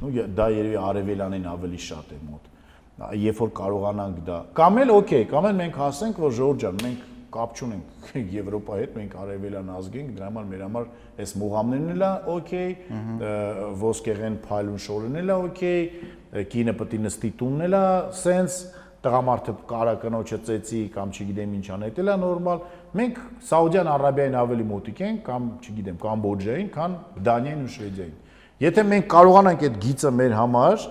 Ну 0.00 0.12
դա 0.36 0.46
երևի 0.54 0.78
արևելանին 0.82 1.48
ավելի 1.52 1.80
շատ 1.86 2.14
է 2.16 2.20
մոտ։ 2.26 2.48
Երբ 2.96 3.40
որ 3.42 3.50
կարողանանք 3.56 4.20
դա, 4.24 4.36
կամ 4.56 4.78
էլ 4.80 4.90
օքեյ, 4.94 5.24
կամ 5.28 5.46
էլ 5.50 5.56
մենք 5.58 5.74
հասնենք, 5.82 6.20
որ 6.22 6.30
Ժորժ 6.36 6.62
ջան, 6.62 6.78
մենք 6.86 7.02
կապ 7.36 7.58
չունենք 7.60 8.06
Եվրոպայի 8.36 8.82
հետ, 8.86 8.94
մենք 8.96 9.16
արևելան 9.20 9.68
ազգ 9.76 9.98
ենք, 10.00 10.14
դրա 10.16 10.30
համար 10.30 10.46
մեր 10.52 10.62
համար 10.64 10.88
այս 11.20 11.34
մուղամներն 11.42 11.92
էլ 11.92 12.04
է 12.06 12.10
օքեյ, 12.36 12.72
ոսկեղեն 13.82 14.38
փայլուն 14.46 14.82
շորն 14.86 15.20
էլ 15.20 15.28
է 15.28 15.36
օքեյ, 15.44 15.84
կինը 16.56 16.74
պետք 16.80 16.96
է 16.96 17.00
նստի 17.04 17.30
տունն 17.36 17.66
էլ 17.66 17.76
է 17.76 17.84
սենց 18.24 18.58
տղամարդը 19.06 19.54
կարա 19.70 19.94
կնոջը 20.02 20.38
ծեծի 20.46 20.80
կամ 20.96 21.12
չգիտեմ 21.14 21.56
ինչ 21.56 21.66
անել, 21.76 21.92
դա 21.96 22.14
նորմալ։ 22.22 22.62
Մենք 22.96 23.18
Սաուդյան 23.46 23.90
Արաբիային 23.92 24.36
ավելի 24.40 24.66
մոտիկ 24.72 25.02
ենք 25.06 25.20
կամ 25.26 25.50
չգիտեմ 25.62 25.98
Կամբոջային, 26.02 26.70
քան 26.74 26.96
Դանիային 27.28 27.66
ու 27.66 27.72
Շվեդիային։ 27.76 28.16
Եթե 28.66 28.84
մենք 28.90 29.08
կարողանանք 29.12 29.64
այդ 29.66 29.78
գիծը 29.84 30.12
մեր 30.16 30.34
համար 30.40 30.86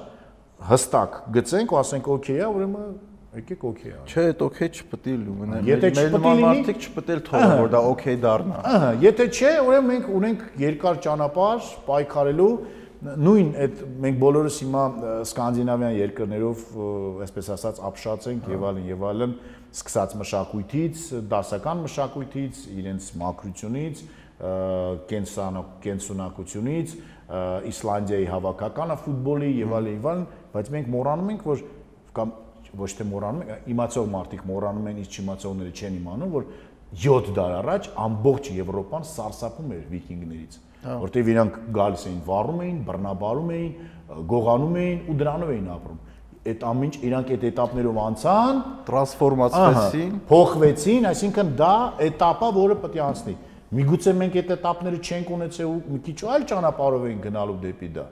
հստակ 0.70 1.20
գծենք 1.36 1.74
ու 1.76 1.80
ասենք 1.82 2.08
օքեյ 2.16 2.40
է, 2.40 2.48
ուրեմն 2.56 2.96
եկեք 3.36 3.64
օքեյ 3.70 3.92
է։ 3.92 4.00
Չէ, 4.06 4.24
այդ 4.32 4.44
օքեյ 4.46 4.70
չպետք 4.76 5.08
է 5.12 5.16
լինի։ 5.26 5.60
Եթե 5.70 5.90
չպետք 5.92 6.16
է 6.16 6.22
լինի- 6.26 6.46
մարդիկ 6.46 6.86
չպետք 6.86 7.12
է 7.16 7.18
թողնեն, 7.28 7.60
որ 7.66 7.70
դա 7.76 7.82
օքեյ 7.92 8.18
դառնա։ 8.26 8.60
Ահա, 8.72 8.90
եթե 9.06 9.26
չէ, 9.36 9.52
ուրեմն 9.66 9.90
մենք 9.92 10.10
ունենք 10.20 10.46
երկար 10.66 11.00
ճանապարհ 11.06 11.70
պայքարելու 11.90 12.52
նույն 13.06 13.50
այդ 13.66 13.82
մենք 14.02 14.18
բոլորս 14.24 14.56
հիմա 14.64 14.84
սկանդինավյան 15.30 15.96
երկրներով 16.00 16.62
այսպես 17.26 17.50
ասած 17.56 17.82
ապշած 17.90 18.28
ենք 18.32 18.48
եւ 18.56 18.64
այլն 18.70 18.88
եւ 18.90 19.04
այլն 19.12 19.34
սկսած 19.76 20.16
մշակույթից, 20.22 21.02
դասական 21.34 21.82
մշակույթից, 21.86 22.62
իրենց 22.80 23.10
մակրությունից, 23.22 24.02
կենսանո 25.12 25.62
կենսունակությունից, 25.86 26.96
Իսլանդիայի 27.66 28.26
հավաքականը 28.30 28.96
ֆուտբոլի 29.02 29.52
եւ 29.60 29.72
այլն 29.76 29.94
եւ 29.96 30.08
այլն, 30.12 30.26
բայց 30.56 30.72
մենք 30.76 30.90
մոռանում 30.96 31.32
ենք, 31.36 31.46
որ 31.46 31.64
կամ 32.16 32.32
ոչ 32.76 32.90
թե 32.96 33.08
մոռանում 33.10 33.44
ենք, 33.46 33.68
իմացող 33.76 34.08
մարդիկ 34.16 34.46
մոռանում 34.50 34.88
են, 34.92 35.02
իսկ 35.04 35.20
չիմացողները 35.20 35.76
չեն 35.76 36.00
իմանում, 36.00 36.34
որ 36.36 36.48
7 37.06 37.30
դար 37.36 37.54
առաջ 37.60 37.88
ամբողջ 38.06 38.50
Եվրոպան 38.56 39.06
սարսափում 39.12 39.72
էր 39.76 39.86
վիկինգներից, 39.92 40.58
հա։ 40.86 40.98
որտեղ 41.06 41.32
իրանք 41.36 41.60
գալիս 41.76 42.04
էին, 42.10 42.20
վառում 42.30 42.60
էին, 42.66 42.78
բռնաբարում 42.90 43.54
էին, 43.56 43.72
գողանում 44.36 44.78
էին 44.86 45.00
ու 45.06 45.18
դրանով 45.22 45.54
էին 45.56 45.72
ապրում 45.76 46.04
այդ 46.46 46.64
ամինչ 46.70 46.94
իրանք 47.08 47.30
այդ 47.34 47.44
этаպներով 47.50 47.96
անցան, 48.06 48.58
տրանսֆորմացվեցին, 48.86 50.12
փոխվեցին, 50.30 51.08
այսինքն 51.10 51.48
դա 51.58 51.72
этаպա, 52.06 52.50
որը 52.60 52.76
պետք 52.84 53.00
է 53.00 53.02
անցնի։ 53.06 53.36
Միգուցե 53.76 54.14
մենք 54.20 54.38
այդ 54.42 54.52
этаպները 54.56 55.00
չենք 55.02 55.32
ունեցել 55.36 55.72
ու 55.72 55.80
մի 55.96 56.02
քիչ 56.06 56.18
այլ 56.36 56.46
ճանապարհով 56.52 57.08
են 57.10 57.24
գնալու 57.26 57.58
դեպի 57.66 57.90
դա։ 57.96 58.06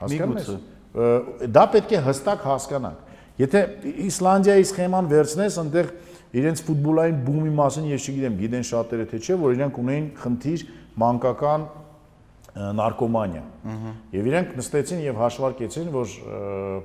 Հասկանու՞մ 0.00 0.40
ես։ 0.40 0.48
Դա 0.90 1.64
պետք 1.74 1.92
է 1.94 2.02
հստակ 2.06 2.46
հասկանանք։ 2.50 3.08
Եթե 3.40 3.60
Իսլանդիայի 4.10 4.64
սխեման 4.70 5.10
վերցնես, 5.10 5.58
այնտեղ 5.62 5.92
իրենց 6.40 6.62
ֆուտբոլային 6.66 7.20
բումի 7.26 7.52
մասին 7.60 7.86
ես 7.90 8.08
չգիտեմ, 8.10 8.34
գիտեն 8.40 8.66
շատերը 8.70 9.06
թե 9.10 9.20
չէ, 9.20 9.36
որ 9.40 9.54
իրենք 9.56 9.78
ունեին 9.80 10.08
խնդիր 10.20 10.64
մանկական 11.00 11.64
նարկոմանիա։ 12.80 13.42
Եվ 14.18 14.28
իրենք 14.30 14.52
նստեցին 14.58 15.02
եւ 15.06 15.18
հաշվարկեցին, 15.22 15.90
որ 15.94 16.14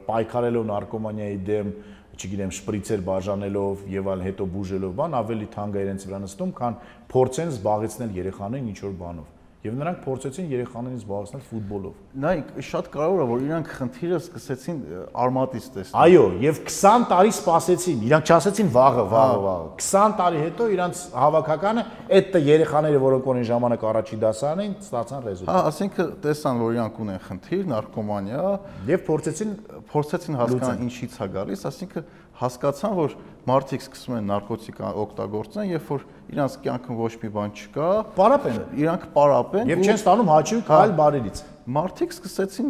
պայքարելով 0.05 0.65
նարկոմանիայի 0.69 1.39
դեմ, 1.49 1.71
չգիտեմ, 2.15 2.51
շպրիցեր 2.55 3.01
բաժանելով 3.09 3.85
եւ 3.91 4.09
այլ 4.13 4.21
հետո 4.29 4.45
բուժելով 4.55 4.93
բան 5.01 5.17
ավելի 5.19 5.47
թանկ 5.55 5.75
է 5.75 5.81
իրենց 5.85 6.05
վրա 6.05 6.19
նստում, 6.25 6.53
քան 6.55 6.77
փորձեն 7.11 7.51
զբաղեցնել 7.55 8.13
երեխաներին 8.21 8.69
ինչ 8.71 8.79
որ 8.85 8.93
բանով։ 9.01 9.34
եւ 9.65 9.75
նրանք 9.79 9.99
փորձեցին 10.05 10.47
երեխաներին 10.55 10.99
զբաղեցնել 11.01 11.43
ֆուտբոլով։ 11.49 11.93
Նայեք, 12.25 12.49
շատ 12.65 12.89
կարևոր 12.95 13.21
է, 13.21 13.27
որ 13.31 13.43
իրանք 13.45 13.71
խնդիրը 13.75 14.19
սկսեցին 14.21 14.77
արմատից 15.25 15.69
տեսնել։ 15.75 15.99
Այո, 16.05 16.25
եւ 16.45 16.59
20 16.65 17.07
տարի 17.11 17.33
սպասեցին, 17.35 18.03
իրանք 18.05 18.31
չասեցին 18.35 18.69
վաղը, 18.75 19.05
վաղը, 19.15 19.39
վաղը։ 19.45 19.69
20 19.85 20.15
տարի 20.19 20.43
հետո 20.45 20.69
իրանք 20.75 21.01
հավաքականը 21.25 21.85
այդ 22.15 22.37
երեխաները, 22.45 23.01
որոնք 23.05 23.29
որ 23.29 23.39
այն 23.41 23.47
ժամանակ 23.49 23.85
առաջի 23.89 24.19
դասարան 24.25 24.63
էին, 24.65 24.75
ստացան 24.85 25.25
ռեզուլտատ։ 25.25 25.55
Հա, 25.55 25.63
ասինքն 25.71 26.11
տեսան, 26.25 26.61
որ 26.65 26.75
իրանք 26.75 26.99
ունեն 27.05 27.21
խնդիր, 27.25 27.63
նարկոմանիա, 27.75 28.43
Եվ 28.85 29.01
փորձեցին 29.05 29.53
փորձեցին 29.89 30.37
հասկանալ 30.39 30.81
ինչից 30.85 31.15
է 31.15 31.27
գալիս, 31.35 31.63
ասինքն 31.69 32.05
հասկացան, 32.39 32.93
որ 32.99 33.15
մարդիկ 33.45 33.83
սկսում 33.85 34.15
են 34.17 34.29
նարկոտիկ 34.31 34.79
օգտագործեն, 35.05 35.67
երբ 35.75 35.89
որ 35.93 36.05
իրանք 36.35 36.55
կյանքում 36.65 36.97
ոչ 36.99 37.11
մի 37.21 37.29
բան 37.35 37.53
չկա, 37.55 37.89
պարապեն 38.15 38.57
իրանք 38.81 39.03
պարապեն 39.15 39.71
եւ 39.71 39.83
չեն 39.85 39.99
ստանում 39.99 40.31
հաճույք 40.33 40.71
այլ 40.75 40.95
բարերից։ 40.99 41.41
մարդիկ 41.65 42.11
սկսեցին 42.13 42.67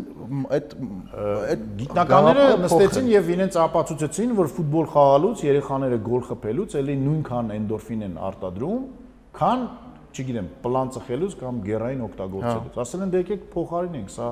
այդ 0.55 0.75
այդ 1.51 1.63
Գիտնականները 1.79 2.43
նստեցին 2.63 3.09
եւ 3.11 3.31
իրենց 3.35 3.57
ապացուցեցին, 3.65 4.35
որ 4.39 4.51
ֆուտբոլ 4.55 4.87
խաղալուց 4.93 5.43
երեխաները 5.45 5.97
գոլ 6.05 6.23
խփելուց 6.29 6.75
էլի 6.79 6.95
նույնքան 7.01 7.51
էնդորֆին 7.55 8.05
են 8.05 8.15
արտադրում, 8.29 8.85
քան, 9.35 9.65
չգիտեմ, 10.15 10.47
պլան 10.63 10.93
ծխելուց 10.95 11.35
կամ 11.43 11.59
գերային 11.65 12.05
օգտագործելուց։ 12.05 12.79
Ասել 12.85 13.03
են 13.03 13.11
դե 13.11 13.23
եկեք 13.25 13.47
փոխարինենք, 13.51 14.13
սա 14.15 14.29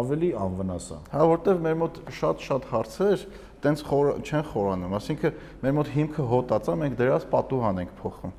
ավելի 0.00 0.30
անվնաս 0.46 0.88
է։ 0.96 0.98
Հա, 1.12 1.26
որտեվ 1.32 1.60
մեր 1.66 1.76
մոտ 1.82 2.00
շատ-շատ 2.16 2.66
հարցեր 2.72 3.26
տենց 3.66 3.84
խոր 3.86 4.10
չեն 4.22 4.44
խորանում, 4.50 4.96
ասինքն 4.96 5.38
մեր 5.62 5.76
մոտ 5.76 5.92
հիմքը 5.96 6.26
հոտածա, 6.32 6.74
մենք 6.82 6.98
դրանց 7.00 7.30
պատուհան 7.32 7.80
ենք 7.82 7.94
փոխում։ 8.02 8.34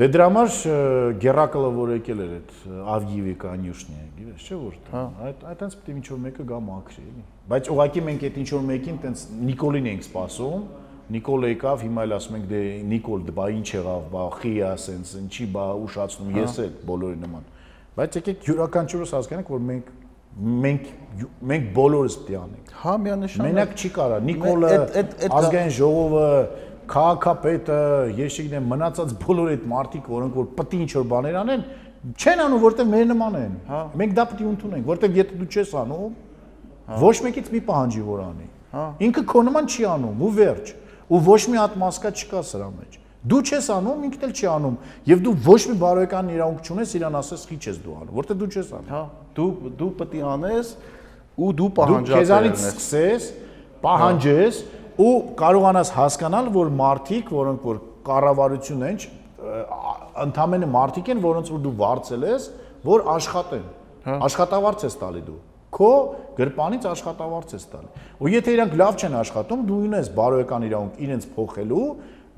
Դե 0.00 0.06
դրա 0.14 0.26
համար 0.30 0.52
Գերակլը 1.20 1.70
որ 1.76 1.90
եկել 1.92 2.20
էր 2.24 2.30
այդ 2.36 2.52
Ավգիևի 2.94 3.32
կանյուշնի, 3.42 3.98
գիտես 4.16 4.46
չէ 4.46 4.56
որ 4.60 4.76
Հա։ 4.90 5.02
այդ 5.26 5.42
այդտենց 5.50 5.74
պետք 5.80 5.90
է 5.90 5.96
ինչ 6.00 6.06
որ 6.10 6.20
մեկը 6.24 6.46
գա 6.50 6.60
մաքրի, 6.70 7.04
էլի։ 7.10 7.24
Բայց 7.50 7.68
ուղղակի 7.74 8.04
մենք 8.06 8.24
այդ 8.30 8.38
ինչ 8.40 8.48
որ 8.54 8.64
մեկին 8.70 9.00
տենց 9.04 9.24
Նիկոլին 9.50 9.90
ենք 9.90 10.06
սպասում, 10.08 10.64
Նիկոլը 11.10 11.48
եկավ, 11.50 11.80
հիմա 11.84 12.02
էլ 12.06 12.12
ասում 12.16 12.36
ենք 12.38 12.44
դե 12.50 12.62
Նիկոլ, 12.86 13.22
դե 13.26 13.32
բա 13.34 13.46
ինչ 13.50 13.68
եղավ, 13.74 14.04
բա 14.14 14.24
խիա 14.40 14.68
սենց, 14.78 15.14
ինչի 15.20 15.46
բա 15.56 15.64
ուշացնում, 15.84 16.28
ես 16.38 16.58
էլ 16.64 16.76
բոլորի 16.86 17.18
նման։ 17.24 17.48
Բայց 17.98 18.18
եկեք 18.20 18.46
յուրաքանչյուրս 18.46 19.14
հասկանանք, 19.16 19.50
որ 19.50 19.64
մենք 19.70 19.88
մենք 20.38 20.90
մենք 21.50 21.70
բոլորս 21.74 22.16
պետք 22.20 22.30
է 22.30 22.36
անենք։ 22.40 22.74
Հա, 22.80 22.92
միանշանակ։ 23.04 23.46
Մենակ 23.50 23.72
չի 23.80 23.88
կարա։ 23.96 24.18
Նիկոլը, 24.28 24.70
ազգային 25.40 25.72
ժողովը, 25.76 26.28
քաղաքապետը, 26.90 27.78
ես 28.18 28.38
չգիտեմ, 28.40 28.68
մնացած 28.70 29.14
բոլոր 29.20 29.50
այդ 29.54 29.66
մարդիկ, 29.70 30.08
որոնք 30.14 30.38
որ 30.40 30.48
պետք 30.60 30.74
է 30.74 30.80
ինչ 30.80 30.90
որ 30.96 31.06
բաներ 31.10 31.38
անեն, 31.40 31.64
չեն 32.16 32.42
անում, 32.46 32.62
որտեղ 32.64 32.88
մեր 32.90 33.06
նման 33.10 33.36
են։ 33.40 33.54
Հա։ 33.70 33.80
Մենք 34.00 34.16
դա 34.16 34.24
պետք 34.30 34.40
է 34.40 34.48
ընդունենք, 34.50 34.86
որտեղ 34.90 35.18
եթե 35.20 35.40
դու 35.40 35.48
չես 35.50 35.74
անում, 35.80 36.14
ոչ 37.00 37.16
մեկից 37.26 37.50
մի 37.50 37.60
պահանջի 37.68 38.04
որ 38.06 38.22
անի։ 38.24 38.48
Հա։ 38.70 38.86
Ինքը 39.06 39.24
քո 39.30 39.44
նման 39.50 39.70
չի 39.70 39.86
անում, 39.90 40.24
ու 40.24 40.32
վերջ։ 40.40 40.72
Ու 41.10 41.20
ոչ 41.26 41.40
մի 41.50 41.60
հատ 41.60 41.76
մասկա 41.80 42.12
չկա 42.16 42.42
սրա 42.50 42.68
մեջ։ 42.70 42.98
Դու 43.20 43.40
չես 43.44 43.66
անում, 43.74 44.04
ինքն 44.08 44.22
էլ 44.26 44.30
չի 44.32 44.46
անում, 44.48 44.76
եւ 45.10 45.18
դու 45.26 45.32
ոչ 45.44 45.60
մի 45.68 45.74
բարոյական 45.80 46.30
իրավունք 46.32 46.68
չունես 46.70 46.94
իրան 46.96 47.18
ասես 47.20 47.42
խի 47.50 47.58
չես 47.60 47.80
դու 47.84 47.96
անում, 48.00 48.14
որտեղ 48.16 48.38
դու 48.40 48.48
չես 48.48 48.70
անում։ 48.78 48.88
Հա, 48.94 49.02
դու 49.36 49.48
դու 49.80 49.88
պետք 50.00 50.14
է 50.16 50.22
անես 50.30 50.70
ու 51.36 51.50
դու 51.50 51.52
դու 51.60 51.68
պահանջատեր 51.80 52.16
քեզանից 52.16 52.56
ես։ 52.56 52.64
սկսես, 52.70 53.26
պահանջես 53.84 54.62
ու 55.04 55.12
կարողանաս 55.40 55.92
հասկանալ, 56.00 56.48
որ 56.56 56.72
մարդիկ, 56.80 57.34
որոնք 57.36 57.68
որ 57.68 57.82
կառավարություն 58.08 58.86
են, 58.88 58.98
ընդամենը 60.24 60.70
մարդիկ 60.80 61.12
են, 61.14 61.22
որոնց 61.24 61.52
որ 61.54 61.62
դու 61.64 61.76
վարձել 61.80 62.26
ես, 62.30 62.48
որ 62.88 63.06
աշխատեն։ 63.20 63.64
Աշխատավարձ 64.20 64.84
ես 64.88 64.98
տալի 65.00 65.22
դու։ 65.28 65.38
Քո 65.70 65.90
գրպանից 66.34 66.86
աշխատավարձ 66.90 67.52
ես 67.54 67.66
տալի։ 67.70 67.90
Ու 68.20 68.30
եթե 68.32 68.54
իրանք 68.56 68.72
լավ 68.80 68.96
չեն 69.00 69.16
աշխատում, 69.20 69.60
դու 69.68 69.76
ունես 69.86 70.08
բարոյական 70.16 70.64
իրավունք 70.66 71.02
իրենց 71.04 71.26
փոխելու, 71.36 71.84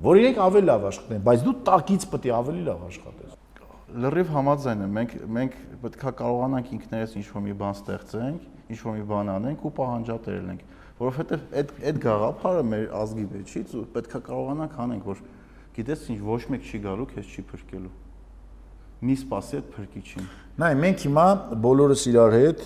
որ 0.03 0.21
իրենք 0.23 0.41
ավելի 0.43 0.69
լավ 0.69 0.87
աշխատեն, 0.91 1.23
բայց 1.29 1.45
դու 1.47 1.55
տակից 1.69 2.07
պետք 2.13 2.27
է 2.27 2.35
ավելի 2.39 2.63
լավ 2.69 2.85
աշխատես։ 2.89 3.39
Լրիվ 4.03 4.31
համաձայն 4.33 4.83
եմ, 4.83 4.93
մենք 4.99 5.17
մենք 5.37 5.57
պետքա 5.83 6.13
կարողանանք 6.23 6.71
ինքներս 6.77 7.17
ինչ-որ 7.21 7.43
մի 7.47 7.57
բան 7.63 7.75
ստեղծենք, 7.77 8.47
ինչ-որ 8.73 8.97
մի 8.97 9.05
բան 9.13 9.33
անենք 9.33 9.67
ու 9.69 9.73
պահանջատերենք, 9.79 10.63
որովհետև 11.03 11.45
այդ 11.61 11.75
այդ 11.93 12.01
գաղափարը 12.07 12.63
մեր 12.73 12.87
ազգի 13.03 13.27
վեճից 13.33 13.75
ու 13.77 13.85
պետքա 13.93 14.23
կարողանանք 14.33 14.79
անենք, 14.87 15.11
որ 15.13 15.23
գիտես 15.77 16.07
ինչ 16.13 16.21
ոչ 16.33 16.43
մեկ 16.57 16.71
չի 16.73 16.81
գալու, 16.89 17.09
քեզ 17.13 17.37
չի 17.37 17.45
փրկելու 17.53 17.93
մի 19.03 19.17
սпасի 19.19 19.57
այդ 19.59 19.71
փրկիչին։ 19.75 20.27
Նայ, 20.63 20.75
մենք 20.79 21.01
հիմա 21.09 21.25
բոլորս 21.63 22.03
իրար 22.13 22.35
հետ 22.39 22.61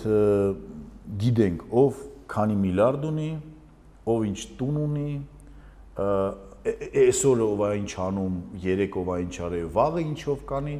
գիտենք, 1.23 1.63
ով 1.81 2.01
քանի 2.29 2.57
միլիարդ 2.61 3.07
ունի, 3.09 3.29
ով 4.13 4.25
ինչ 4.27 4.37
տուն 4.59 4.77
ունի, 4.83 5.07
այսօր 7.03 7.41
ով 7.47 7.61
է 7.67 7.69
ինչ 7.81 7.91
անում, 8.07 8.37
երեք 8.63 8.97
ով 9.01 9.11
է 9.13 9.17
ինչ 9.23 9.35
արել, 9.47 9.67
վաղը 9.77 10.03
ինչով 10.07 10.43
կանի, 10.51 10.77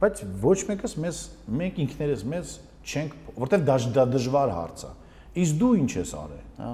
բայց 0.00 0.22
ոչ 0.42 0.58
մեկս 0.70 0.96
մեզ 1.04 1.20
մենք 1.60 1.80
ինքներս 1.84 2.24
մեզ 2.32 2.54
չենք, 2.80 3.16
որտեվ 3.40 3.64
դա 3.68 3.76
դա 3.96 4.04
դժվար 4.14 4.52
հարց 4.56 4.84
է։ 4.88 4.92
Իսկ 5.40 5.60
դու 5.60 5.70
ինչ 5.80 5.90
ես 6.00 6.12
արել։ 6.20 6.44
Հա։ 6.60 6.72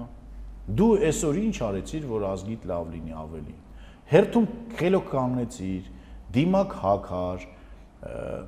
Դու 0.76 0.90
այսօր 1.06 1.38
ինչ 1.42 1.56
արեցիր, 1.66 2.06
որ 2.10 2.26
ազգիդ 2.30 2.66
լավ 2.70 2.88
լինի 2.94 3.16
ավելի։ 3.26 3.54
Հերթում 4.06 4.46
խելոք 4.78 5.06
կանգնեցիր, 5.12 5.90
դիմակ 6.36 6.74
հակար, 6.82 7.46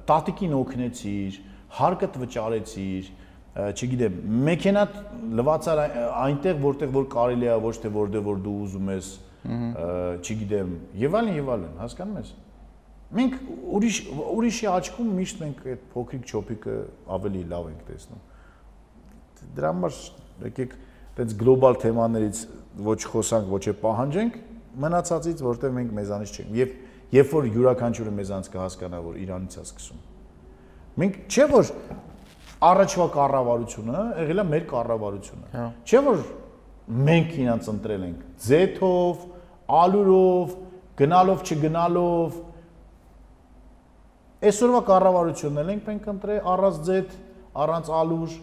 տատիկին 0.09 0.57
օգնեցիր, 0.59 1.39
հարկդ 1.79 2.19
վճարեցիր, 2.23 3.11
չգիտեմ, 3.59 4.19
մեքենատ 4.49 4.99
լվացար 5.39 5.81
այնտեղ, 6.25 6.61
որտեղ 6.63 6.93
որ 6.95 7.09
կարելի 7.15 7.49
է, 7.49 7.57
ոչ 7.65 7.75
թե 7.83 7.91
որտեղ 7.97 8.27
որ 8.29 8.43
դու 8.45 8.55
ուզում 8.65 8.93
ես, 8.95 9.09
ը, 9.19 9.28
չգիտեմ, 9.47 10.73
եւ 10.99 11.19
այլն 11.19 11.39
եւ 11.39 11.53
այլն, 11.55 11.77
հասկանում 11.83 12.19
ես։ 12.19 12.33
Մենք 13.19 13.37
ուրիշ 13.79 13.99
ուրիշի 14.37 14.67
աչքում 14.69 15.13
միշտ 15.19 15.39
մենք 15.45 15.61
այդ 15.73 15.85
փոքրիկ 15.95 16.27
չոփիկը 16.29 16.75
ավելի 17.17 17.45
լավ 17.53 17.69
ենք 17.71 17.87
տեսնում 17.89 18.25
դրա 19.57 19.71
համար 19.73 19.97
եկեք 20.49 20.75
այդպես 21.19 21.35
գլոբալ 21.39 21.79
թեմաներից 21.83 22.41
ոչ 22.87 22.99
խոսանք, 23.11 23.49
ոչ 23.51 23.63
է 23.67 23.75
պահանջենք, 23.83 24.37
մնացածից, 24.85 25.41
որտեղ 25.43 25.73
մենք 25.79 25.95
մեզանից 25.99 26.35
չենք։ 26.39 26.53
Եվ 26.59 26.75
երբ 27.15 27.33
որ 27.35 27.49
յուրաքանչյուրը 27.57 28.13
մեզանից 28.19 28.51
կհասկանա, 28.53 29.01
որ 29.03 29.19
Իրանից 29.25 29.57
է 29.59 29.65
սկսում։ 29.65 30.05
Մենք 31.03 31.19
չէ 31.29 31.47
որ 31.55 31.73
առաջվա 32.69 33.07
կառավարությունը 33.19 34.05
եղել 34.19 34.43
է 34.43 34.47
մեր 34.53 34.65
կառավարությունը։ 34.73 35.51
Հա։ 35.59 35.67
Չէ 35.89 36.03
որ 36.09 36.23
մենք 37.09 37.35
իրանց 37.39 37.69
ընտրել 37.75 38.07
ենք 38.09 38.23
ձեթով, 38.47 39.27
ալուրով, 39.69 40.55
գնալով, 40.99 41.43
չգնալով։ 41.45 42.39
Այսօրվա 44.49 44.81
կառավարությունն 44.89 45.61
էլ 45.63 45.73
ենք 45.75 45.89
մենք 45.89 46.09
ընտրել 46.15 46.49
առանց 46.53 46.81
ձեթ, 46.89 47.15
առանց 47.59 47.91
ալուր, 47.99 48.37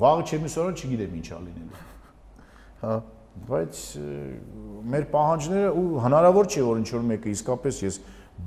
վաղը 0.00 0.26
չեմ 0.26 0.46
իսօրը 0.50 0.74
չգիտեմ 0.80 1.16
ինչա 1.20 1.40
լինելու։ 1.46 1.82
Հա։ 2.80 2.94
Բայց 3.50 3.80
մեր 4.90 5.04
պահանջները 5.10 5.70
ու 5.80 5.84
հնարավոր 6.04 6.48
չէ 6.50 6.64
որ 6.66 6.80
ինչ 6.80 6.88
որ 6.96 7.04
մեկը 7.10 7.30
իսկապես 7.30 7.78
ես 7.86 7.98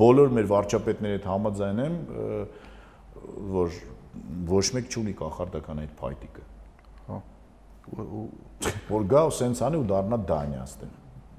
բոլոր 0.03 0.33
մեր 0.37 0.49
վարչապետների 0.51 1.17
հետ 1.17 1.27
համաձայն 1.29 1.81
եմ, 1.83 1.95
որ 3.53 3.77
ոչ 4.53 4.65
մեկ 4.77 4.89
չունի 4.91 5.13
կախարդական 5.21 5.81
այդ 5.83 5.93
փայտիկը։ 6.01 6.45
Հա։ 7.07 7.21
Որ 8.91 9.07
գա 9.13 9.23
ու 9.29 9.33
սենց 9.39 9.63
անի 9.67 9.79
ու 9.81 9.87
դառնա 9.93 10.19
դանյաստեն։ 10.29 10.93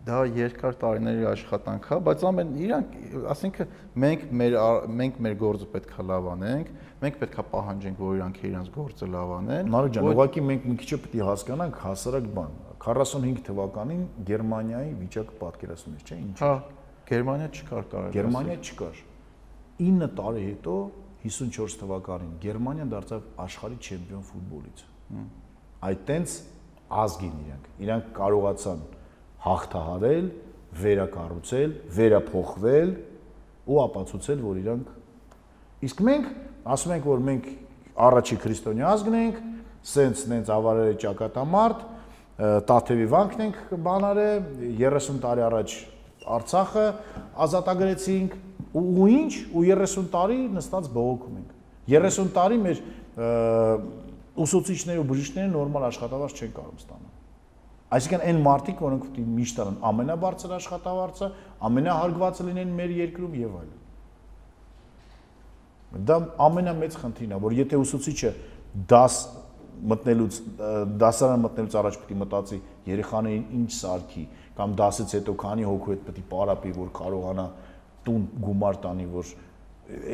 դա 0.05 0.19
երկար 0.37 0.75
տարիների 0.81 1.25
աշխատանք 1.31 1.87
է, 1.95 1.97
բայց 2.05 2.25
ամեն 2.29 2.51
իրանք, 2.61 2.97
ասինքն 3.33 3.71
մենք 4.05 4.25
մեր 4.41 4.57
մենք 5.01 5.21
մեր 5.25 5.37
գործը 5.41 5.69
պետքա 5.75 6.05
լավ 6.11 6.29
անենք, 6.35 6.73
մենք 7.05 7.17
պետքա 7.23 7.45
պահանջենք, 7.55 8.03
որ 8.05 8.19
իրանք 8.19 8.41
իրանց 8.51 8.69
գործը 8.75 9.09
լավ 9.15 9.33
անեն։ 9.39 9.71
Նարեկ 9.75 9.95
ջան, 9.97 10.09
ուղղակի 10.13 10.45
մենք 10.51 10.67
մի 10.69 10.77
քիչ 10.83 10.91
պետք 11.05 11.15
է 11.15 11.25
հասկանանք 11.31 11.81
հասարակ 11.85 12.29
բան։ 12.37 12.53
45 12.85 13.41
թվականին 13.49 14.03
Գերմանիայի 14.29 14.91
վիճակը 15.01 15.39
պատկերացնում 15.41 15.95
ես, 15.95 16.05
չէ՞, 16.05 16.19
ինչ։ 16.25 16.37
Հա, 16.45 16.53
Գերմանիա 17.09 17.49
չկար 17.55 17.87
ասել։ 17.95 18.13
Գերմանիա 18.15 18.57
չկար։ 18.65 19.01
9 19.85 20.09
տարի 20.21 20.43
հետո 20.45 20.75
54 21.25 21.79
թվականին 21.81 22.35
Գերմանիան 22.45 22.93
դարձավ 22.93 23.25
աշխարհի 23.45 23.79
չեմպիոն 23.89 24.27
ֆուտբոլից։ 24.29 24.85
Այդ 25.89 26.05
տենց 26.11 26.37
ազգին 27.05 27.39
իրանք։ 27.45 27.71
Իրանք 27.85 28.13
կարողացան 28.19 28.85
հաղթահարել, 29.45 30.29
վերակառուցել, 30.85 31.75
վերափոխվել 31.95 32.93
ու 33.65 33.81
ապացուցել, 33.85 34.39
որ 34.45 34.61
իրանք 34.65 34.93
իսկ 35.89 36.05
մենք 36.09 36.31
ասում 36.75 36.95
ենք, 36.95 37.09
որ 37.13 37.25
մենք 37.29 37.51
առաջի 38.05 38.39
քրիստոնյա 38.45 38.93
ազգն 38.95 39.19
ենք, 39.21 39.43
սենց 39.95 40.23
նենց 40.33 40.53
ավարել 40.55 40.97
ճակատամարտ, 41.05 41.85
Տաթևի 42.35 43.05
վանքն 43.13 43.43
ենք 43.45 43.59
բանարել 43.85 44.47
30 44.81 45.19
տարի 45.23 45.43
առաջ 45.47 45.75
Արցախը 46.35 46.87
ազատագրեցինք 47.45 48.35
ու 48.75 48.83
ու 48.83 49.09
ինչ 49.15 49.33
ու 49.55 49.65
30 49.71 50.09
տարի 50.15 50.39
նստած 50.57 50.89
բողոքում 50.97 51.37
ենք։ 51.39 51.53
30 51.95 52.33
տարի 52.35 52.59
մեր 52.65 52.81
ուսուցիչները 54.45 55.05
ու 55.05 55.09
բժիշկները 55.13 55.53
նորմալ 55.55 55.87
աշխատավարձ 55.93 56.41
չեն 56.43 56.55
կարող 56.59 56.81
ստանալ։ 56.83 57.14
Այսինքն 57.95 58.25
այն 58.27 58.39
մարդիկ, 58.45 58.83
որոնք 58.85 59.05
է 59.07 59.25
միշտ 59.35 59.59
տան 59.61 59.79
ամենաբարձր 59.91 60.53
աշխատավարձը, 60.57 61.29
ամենահարգվածը 61.69 62.47
լինեն 62.49 62.75
մեր 62.81 62.95
երկրում 62.99 63.35
եւ 63.39 63.57
այլն։ 63.61 63.81
Դա 66.09 66.17
ամենամեծ 66.49 66.97
խնդիրն 67.03 67.35
է, 67.35 67.41
որ 67.45 67.57
եթե 67.61 67.81
ուսուցիչը 67.85 68.31
դաս 68.91 69.19
մտնելուց 69.95 70.39
դասարան 71.03 71.45
մտնելուց 71.45 71.77
առաջ 71.81 71.99
է 71.99 72.17
մտածի 72.25 72.59
երեխաներին 72.89 73.45
ինչ 73.59 73.71
սարքի 73.79 74.25
կամ 74.59 74.75
դասից 74.81 75.15
հետո 75.19 75.35
քանի 75.45 75.65
հոգու 75.69 75.95
հետ 75.95 76.11
է 76.11 76.25
պարապի, 76.31 76.71
որ 76.79 76.89
կարողանա 76.99 77.47
տուն 78.07 78.23
գումար 78.45 78.81
տանի, 78.85 79.07
որ 79.15 79.33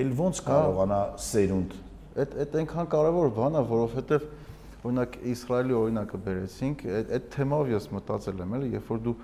ել 0.01 0.12
ոնց 0.20 0.43
կարողանա 0.49 1.01
սերունդ 1.31 1.78
Այդ 2.11 2.33
այդ 2.43 2.55
այնքան 2.59 2.89
կարևոր 2.91 3.28
բան 3.37 3.55
է, 3.55 3.61
որովհետև 3.70 4.24
օրինակ 4.81 5.18
Իսրայելի 5.35 5.74
օրինակը 5.81 6.20
բերեցինք, 6.24 6.85
այդ 7.20 7.28
թեմով 7.35 7.70
ես 7.74 7.91
մտածել 7.97 8.41
եմ, 8.47 8.57
էլի, 8.61 8.70
երբ 8.78 8.91
որ 8.95 9.03
դու 9.07 9.14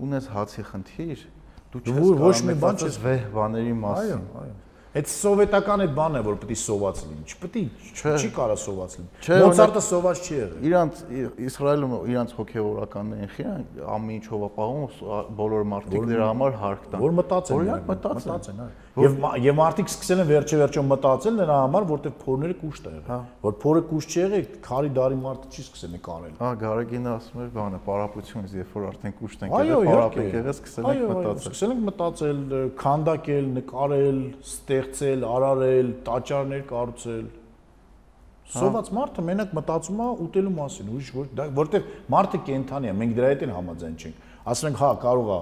ունես 0.00 0.30
հացի 0.34 0.64
խնդիր, 0.70 1.22
դու 1.74 1.80
չես 1.84 2.00
Ոչ- 2.00 2.18
ոչ 2.24 2.34
մի 2.48 2.54
կարող 2.56 2.64
բան 2.64 2.80
չես- 2.80 2.98
վեհ 3.04 3.22
բաների 3.36 3.70
Այո, 3.70 3.78
մասին։ 3.84 4.26
այո։ 4.40 4.58
Այդ 4.90 5.06
սովետական 5.06 5.82
այդ 5.84 5.92
բանն 5.94 6.16
է, 6.18 6.20
որ 6.26 6.36
պետք 6.42 6.50
է 6.50 6.54
սոված 6.58 6.96
լինի։ 7.06 7.22
Չպետք 7.30 7.58
է 8.10 8.14
չի 8.18 8.30
կարա 8.34 8.56
սոված 8.58 8.94
լինի։ 8.98 9.10
Մոցարտը 9.44 9.82
սոված 9.86 10.22
չի 10.26 10.34
եղել։ 10.40 10.64
Իրանց 10.66 11.02
Իսրայելում 11.46 11.92
իրանց 12.10 12.30
հոգեվորականներին 12.40 13.30
խիան 13.36 13.62
ամեն 13.86 14.16
ինչ 14.18 14.24
հովապահում 14.34 14.82
բոլոր 15.38 15.62
մարդիկ 15.70 16.08
դրա 16.10 16.26
համար 16.30 16.58
հարկ 16.64 16.82
տան։ 16.90 17.04
որ 17.06 17.14
մտածեն 17.20 17.54
Օրինակ 17.60 17.86
մտածեն, 17.90 18.26
մտածեն։ 18.26 18.58
այո։ 18.66 18.74
Եվ 19.00 19.14
եւ 19.40 19.56
մարդիկ 19.58 19.90
սկսել 19.90 20.20
են 20.22 20.28
վերջը 20.30 20.58
վերջո 20.60 20.82
մտածել 20.90 21.34
նրա 21.40 21.56
համար, 21.60 21.86
որտեղ 21.90 22.14
փորները 22.20 22.56
կուշտ 22.60 22.86
է 22.90 22.92
եղել։ 22.94 23.24
Որ 23.46 23.56
փորը 23.64 23.82
կուշտ 23.90 24.14
չի 24.14 24.20
եղել, 24.20 24.46
քարի 24.66 24.92
դարի 24.98 25.18
մարդը 25.20 25.50
չի 25.50 25.64
սկսել 25.64 25.92
նկարել։ 25.96 26.34
Հա, 26.40 26.50
Գարեգինը 26.60 27.10
ասում 27.16 27.42
էր 27.44 27.50
բանը, 27.56 27.80
պարապությունից, 27.88 28.54
երբ 28.60 28.74
որ 28.76 28.86
արդեն 28.90 29.14
կուշտ 29.20 29.44
ենք 29.46 29.54
եղել, 29.56 29.70
իհարկե։ 29.70 29.90
պարապ 29.90 30.18
ենք 30.20 30.38
եղել, 30.40 30.54
սկսել 30.60 30.88
ենք 30.90 31.10
մտածել։ 31.10 31.44
Սկսել 31.50 31.74
ենք 31.74 31.84
մտածել, 31.90 32.40
քանդակել, 32.80 33.50
նկարել, 33.60 34.22
ստեղծել, 34.50 35.28
արարել, 35.30 35.92
տաճարներ 36.10 36.64
կառուցել։ 36.70 37.28
Սոված 38.50 38.88
մարդը 38.96 39.22
մենակ 39.22 39.52
մտածում 39.54 40.00
է 40.02 40.06
ուտելու 40.24 40.52
մասին, 40.56 40.88
ուրիշ 40.90 41.10
որ 41.14 41.28
դա 41.38 41.44
որտեվ 41.54 41.92
մարդը 42.10 42.40
կենթանի 42.48 42.90
է, 42.90 42.94
մենք 42.98 43.12
դրա 43.20 43.28
հետ 43.30 43.44
էլ 43.46 43.52
համաձայն 43.54 43.94
չենք։ 44.00 44.24
Ասում 44.50 44.68
ենք, 44.70 44.80
հա, 44.80 44.88
կարող 45.04 45.30
է 45.30 45.38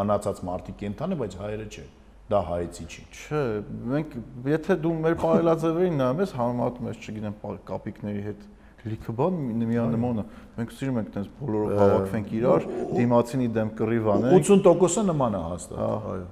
մնացած 0.00 0.40
մարդի 0.48 0.74
կենթանի, 0.82 1.18
բայց 1.22 1.36
հայերը 1.38 1.68
չէ։ 1.68 1.84
Դա 2.28 2.38
հայեցի 2.44 2.84
չի։ 2.92 3.02
Չէ, 3.18 3.42
մենք 3.88 4.14
եթե 4.52 4.74
դու 4.84 4.90
մեր 5.04 5.14
բարելաձևերին 5.22 5.94
նայում 6.02 6.18
ես, 6.22 6.32
համեմատում 6.38 6.88
ես, 6.90 6.98
չգիտեմ, 7.08 7.36
կապիկների 7.70 8.24
հետ 8.28 8.42
լիքը 8.88 9.14
բան 9.18 9.38
մի- 9.48 9.68
միանման 9.68 10.20
է։ 10.20 10.24
Մենք 10.58 10.74
սիրում 10.78 10.98
ենք 10.98 11.08
այդպես 11.08 11.30
բոլորով 11.38 11.72
հավաքվենք 11.82 12.28
իրար, 12.38 12.66
դիմացինի 12.98 13.48
դեմ 13.56 13.70
կռիվ 13.80 14.10
անենք։ 14.12 14.36
80%-ը 14.38 15.04
նման 15.08 15.38
է 15.38 15.42
հաստատ։ 15.48 15.80
Այո։ 16.12 16.26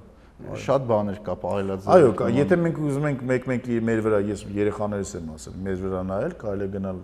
Շատ 0.67 0.83
բաներ 0.87 1.19
կա 1.25 1.33
բարելաձև։ 1.41 1.91
Այո, 1.97 2.09
կա, 2.17 2.25
եթե 2.37 2.57
մենք 2.61 2.75
ուզում 2.87 3.05
ենք 3.09 3.21
մեկ-մեկ 3.31 3.69
մեր 3.89 4.01
վրա, 4.05 4.19
ես 4.27 4.43
երեխաներս 4.53 5.13
եմ 5.17 5.31
ասել, 5.33 5.55
մեր 5.65 5.77
վրա 5.81 6.01
նայել, 6.13 6.33
կարելի 6.45 6.67
է 6.67 6.71
գնալ 6.77 6.99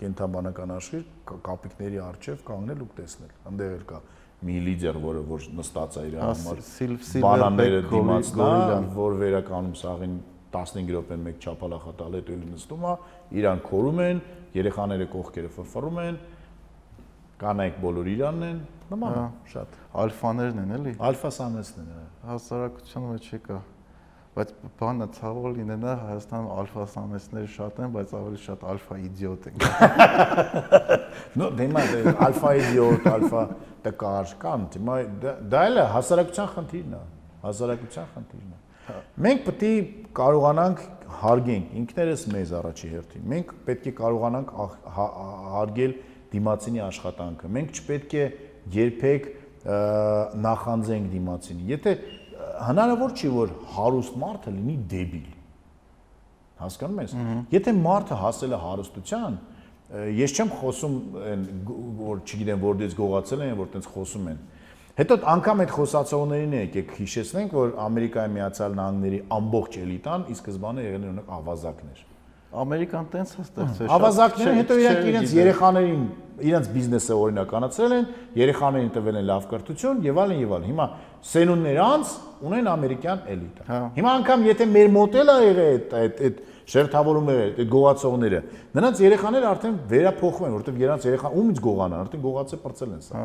կենթաբանական 0.00 0.72
աշխարհ, 0.80 1.04
կա- 1.28 1.38
կապիկների 1.44 1.98
առջև 2.08 2.40
կանգնել 2.48 2.80
ու 2.80 2.88
տեսնել։ 2.96 3.30
Այնտեղ 3.50 3.74
էլ 3.76 3.84
կա 3.90 3.98
մի 4.46 4.56
լիդեր, 4.66 4.96
որը 5.04 5.22
որ 5.30 5.40
նստած 5.60 5.96
է 6.00 6.02
իր 6.10 6.14
Հա, 6.20 6.28
համար 6.32 6.60
գորի- 7.80 7.90
դիմացնա, 7.90 8.46
որ 8.96 9.16
վերականում 9.20 9.74
սաղին 9.80 10.14
15 10.50 10.88
րոպեն 10.96 11.20
մեկ 11.26 11.36
չափալախատալ 11.44 12.12
հետո 12.18 12.30
էլ 12.36 12.44
նստում 12.54 12.84
է, 12.90 12.94
իրան 13.40 13.60
քորում 13.70 13.98
են, 14.06 14.22
երեխաները 14.60 15.06
կողքերը 15.14 15.50
ֆրֆռում 15.56 15.98
են, 16.06 16.16
կանայք 17.40 17.76
բոլոր 17.84 18.06
իրանն 18.14 18.42
են, 18.50 18.58
նման 18.90 19.12
է, 19.20 19.26
շատ։ 19.52 19.76
Ալֆաներն 20.02 20.58
են 20.64 20.72
էլի։ 20.76 20.92
Ալֆա 21.10 21.30
սամեսն 21.36 21.78
են։ 21.84 22.08
Հասարակության 22.30 23.06
մեջ 23.10 23.28
չկա։ 23.36 23.58
Բայց 24.40 24.52
բանը 24.80 25.06
ցավոլ 25.20 25.56
լինենա 25.58 25.94
Հայաստանում 26.00 26.52
ալֆա 26.60 26.84
սամեսներ 26.94 27.48
շատ 27.54 27.80
են, 27.84 27.90
բայց 27.92 28.12
ավելի 28.16 28.38
շատ 28.40 28.62
ալֆա 28.72 28.96
իդիոտ 29.04 29.48
են։ 29.50 29.56
No, 31.40 31.48
դեմա 31.58 31.82
դե 31.90 32.14
ալֆա 32.24 32.52
իդիոտ, 32.60 33.08
ալֆա 33.10 33.42
տկար 33.84 34.32
կան, 34.40 34.64
դեմա 34.74 34.94
դա- 35.20 35.34
էլ 35.60 35.80
է 35.82 35.84
հասարակության 35.94 36.48
խնդիրն 36.54 36.94
է, 36.96 37.02
հասարակության 37.44 38.08
խնդիրն 38.14 38.54
է։ 38.56 38.60
Մենք 39.26 39.44
պետք 39.46 39.66
է 39.68 39.74
կարողանանք 40.20 40.80
հարգենք 41.20 41.74
ինքներս 41.80 42.24
մեզ 42.34 42.54
առաջի 42.60 42.90
հերթին։ 42.94 43.28
Մենք 43.34 43.52
պետք 43.68 43.90
է 43.90 43.92
կարողանանք 44.00 44.54
հա- 44.96 45.12
հարգել 45.54 45.94
դիմացինի 46.32 46.82
աշխատանքը։ 46.86 47.52
Մենք 47.60 47.78
չպետք 47.80 48.16
է 48.20 48.24
երբեք 48.80 49.30
նախանձենք 50.40 51.08
դիմացինի։ 51.12 51.66
Եթե 51.70 51.92
հնարավոր 52.68 53.14
չի 53.16 53.30
որ 53.34 53.52
հարուստ 53.74 54.18
մարդը 54.20 54.54
լինի 54.56 54.76
դեբիլ։ 54.90 55.28
Հասկանում 56.60 57.00
ես։ 57.00 57.14
Եթե 57.54 57.74
մարդը 57.80 58.18
հասել 58.20 58.52
է 58.52 58.60
հարստության, 58.64 59.38
ես 60.20 60.34
չեմ 60.36 60.50
խոսում 60.60 60.96
որ 62.00 62.20
չգիտեմ 62.26 62.64
որտեղից 62.66 62.96
գողացել 63.00 63.44
են, 63.46 63.54
որ 63.60 63.70
տենց 63.74 63.88
խոսում 63.94 64.28
են։ 64.30 64.42
Հետո 65.00 65.16
անգամ 65.32 65.60
այդ 65.64 65.72
խոսացողներին 65.72 66.54
եկեք 66.60 66.90
հիշեցնենք, 66.98 67.52
որ 67.56 67.70
Ամերիկայի 67.86 68.32
Միացյալ 68.36 68.74
Նահանգների 68.76 69.20
ամբողջ 69.38 69.76
էլիտան 69.80 70.24
ի 70.28 70.34
սկզբանե 70.36 70.84
եղել 70.84 71.00
են 71.00 71.10
օրինակ 71.10 71.30
ավազակներ։ 71.40 72.02
Ամերիկան 72.60 73.06
տենց 73.14 73.30
է 73.30 73.44
ստեղծել։ 73.46 73.92
Ավազակները 73.96 74.54
հետո 74.58 74.78
իրանք 74.80 75.00
չէր 75.00 75.10
իրենց 75.10 75.34
երեխաներին 75.38 76.02
իրենց 76.50 76.70
բիզնեսը 76.74 77.16
օրինականացրել 77.20 77.94
են, 77.96 78.08
երեխաներին 78.40 78.90
տվել 78.96 79.18
են 79.20 79.26
լավ 79.30 79.46
կրթություն 79.50 80.02
եւ 80.08 80.20
այլն 80.20 80.40
եւ 80.40 80.54
այլն։ 80.56 80.70
Հիմա 80.70 80.86
սենուններ 81.30 81.80
անց 81.84 82.14
ունեն 82.46 82.70
ամերիկյան 82.70 83.20
էլիտա։ 83.34 83.66
Հա։ 83.70 83.78
Հիմա 83.96 84.14
անգամ 84.20 84.44
եթե 84.48 84.66
մեր 84.70 84.90
մոդելը 84.96 85.36
եղել 85.44 85.70
այդ 85.70 85.94
այդ 86.00 86.20
այդ 86.28 86.40
շերտավորումը 86.70 87.36
եղել, 87.36 87.52
այդ 87.60 87.70
գողացողները, 87.74 88.40
նրանց 88.78 89.00
երեխաները 89.04 89.48
արդեն 89.50 89.78
վերափոխվում 89.90 90.46
են, 90.46 90.54
որովհետեւ 90.56 90.80
նրանց 90.80 91.06
երեխան 91.10 91.38
ումից 91.40 91.62
գողանան, 91.66 92.02
արդեն 92.04 92.24
գողացե 92.26 92.60
բրծել 92.64 92.92
են 92.94 93.04
սա։ 93.10 93.24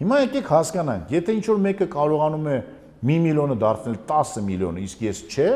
Հիմա 0.00 0.20
եկեք 0.20 0.50
հասկանանք, 0.50 1.12
եթե 1.14 1.36
ինչ 1.40 1.44
որ 1.50 1.60
մեկը 1.70 1.88
կարողանում 1.94 2.48
է 2.50 2.56
1 3.00 3.22
միլիոնը 3.30 3.56
դարձնել 3.60 3.98
10 4.10 4.44
միլիոն, 4.50 4.80
իսկ 4.80 5.04
ես 5.06 5.20
չէ, 5.30 5.50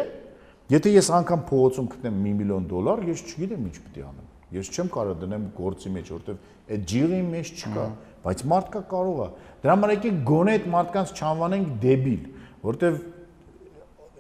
Եթե 0.73 0.95
ես 0.95 1.09
անգամ 1.13 1.41
փողոցում 1.45 1.89
գտնեմ 1.93 2.21
1 2.25 2.37
միլիոն 2.39 2.69
դոլար, 2.71 3.01
ես 3.11 3.23
չգիտեմ 3.29 3.65
ինչ 3.69 3.75
է 3.85 4.05
անեմ։ 4.05 4.29
Ես 4.55 4.71
չեմ 4.73 4.89
կարող 4.95 5.19
դնեմ 5.21 5.43
գործի 5.59 5.91
մեջ, 5.93 6.07
որովհետև 6.15 6.73
այդ 6.75 6.87
ջիղի 6.93 7.19
մեջ 7.35 7.51
չկա, 7.59 7.85
բայց 8.25 8.45
մարդկա 8.53 8.81
կարող 8.95 9.21
է։ 9.25 9.27
Դրա 9.61 9.75
համար 9.75 9.93
եկեք 9.95 10.23
գոնե 10.31 10.55
այդ 10.55 10.69
մարդկանց 10.75 11.13
չանվանենք 11.21 11.75
դեբիլ, 11.85 12.23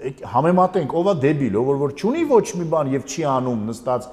եկ- 0.04 0.24
համեմատենք 0.34 0.92
ով 1.00 1.06
է 1.10 1.14
դեբիլ, 1.24 1.54
ով 1.60 1.68
որ 1.84 1.92
չունի 1.96 2.24
ոչ 2.28 2.44
մի 2.60 2.66
բան 2.74 2.90
եւ 2.94 3.02
չի 3.08 3.22
անում 3.34 3.60
նստած 3.70 4.08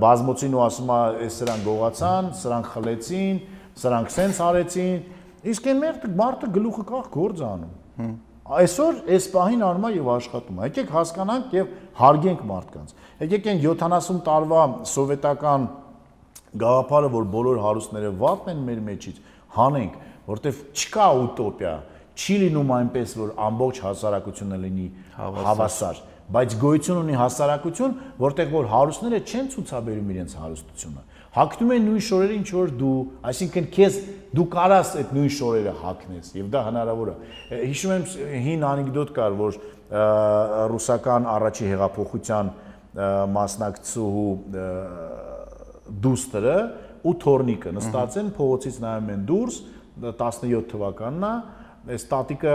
բազմոցին 0.00 0.52
ու 0.54 0.60
ասում 0.62 0.90
է 0.94 0.98
«Էս 1.26 1.38
սրանք 1.40 1.62
գողացան, 1.66 2.24
սրանք 2.38 2.66
խլեցին, 2.70 3.36
սրանք 3.82 4.12
սենց 4.14 4.36
արեցին»։ 4.46 4.98
Իսկ 5.50 5.66
այն 5.70 5.78
մերթը 5.82 6.10
մարդը 6.20 6.50
գլուխը 6.54 6.84
կախ 6.90 7.06
գործ 7.16 7.40
անում։ 7.50 8.12
Այսօր 8.50 8.94
այս 9.14 9.26
պահին 9.34 9.60
արմա 9.66 9.88
եւ 9.94 10.06
աշխատում 10.14 10.56
է։ 10.60 10.68
Եկեք 10.70 10.88
հասկանանք 10.94 11.52
եւ 11.54 11.66
հարգենք 12.00 12.40
մարդկանց։ 12.50 12.94
Եկեք 13.20 13.44
այն 13.50 13.60
70 13.66 14.22
տարվա 14.26 14.62
սովետական 14.90 15.66
գաղափարը, 16.60 17.10
որ 17.14 17.24
բոլոր 17.34 17.60
հարուստները 17.62 18.10
վատն 18.20 18.50
են 18.54 18.62
մեր 18.70 18.80
մեջից, 18.90 19.20
հանենք, 19.54 19.92
որտեվ 20.30 20.62
չկա 20.74 21.06
ուտոպիա, 21.20 21.74
չի 22.20 22.36
լինում 22.44 22.72
այնպես, 22.76 23.12
որ 23.20 23.30
ամբողջ 23.48 23.80
հասարակությունը 23.86 24.58
լինի 24.60 24.86
հավասար, 25.16 26.00
բայց 26.30 26.56
գոյություն 26.60 26.98
ունի 27.00 27.16
հասարակություն, 27.20 27.94
որտեղ 28.20 28.52
որ 28.54 28.68
հարուստները 28.70 29.20
չեն 29.30 29.48
ցուցաբերում 29.54 30.10
իրենց 30.14 30.34
հարստությունը։ 30.40 31.04
Հակնում 31.30 31.72
են 31.74 31.84
նույն 31.86 32.04
շորերը, 32.06 32.36
ինչ 32.40 32.48
որ 32.54 32.70
դու, 32.80 32.94
այսինքն 33.30 33.66
քեզ 33.74 33.98
դու 34.34 34.46
կարաս 34.50 34.88
այդ 35.00 35.12
նույն 35.14 35.32
շորերը 35.36 35.74
հակնես, 35.80 36.30
եւ 36.40 36.48
դա 36.50 36.62
հնարավոր 36.66 37.10
է։ 37.10 37.60
Հիշում 37.70 37.92
եմ 37.96 38.06
հին 38.46 38.66
անեկդոտ 38.70 39.12
կար, 39.14 39.36
որ 39.40 39.58
ռուսական 40.70 41.28
առաջի 41.30 41.70
հեղափոխության 41.70 42.50
մասնակցու 43.34 44.26
դուստրը 46.04 46.56
ու 47.06 47.14
թորնիկը 47.24 47.72
նստած 47.78 48.18
են 48.20 48.28
փողոցից 48.36 48.78
նայում 48.84 49.10
են 49.14 49.24
դուրս 49.30 49.58
17 50.00 50.66
թվականն 50.70 51.26
է 51.26 51.32
այս 51.80 52.02
տատիկը 52.10 52.50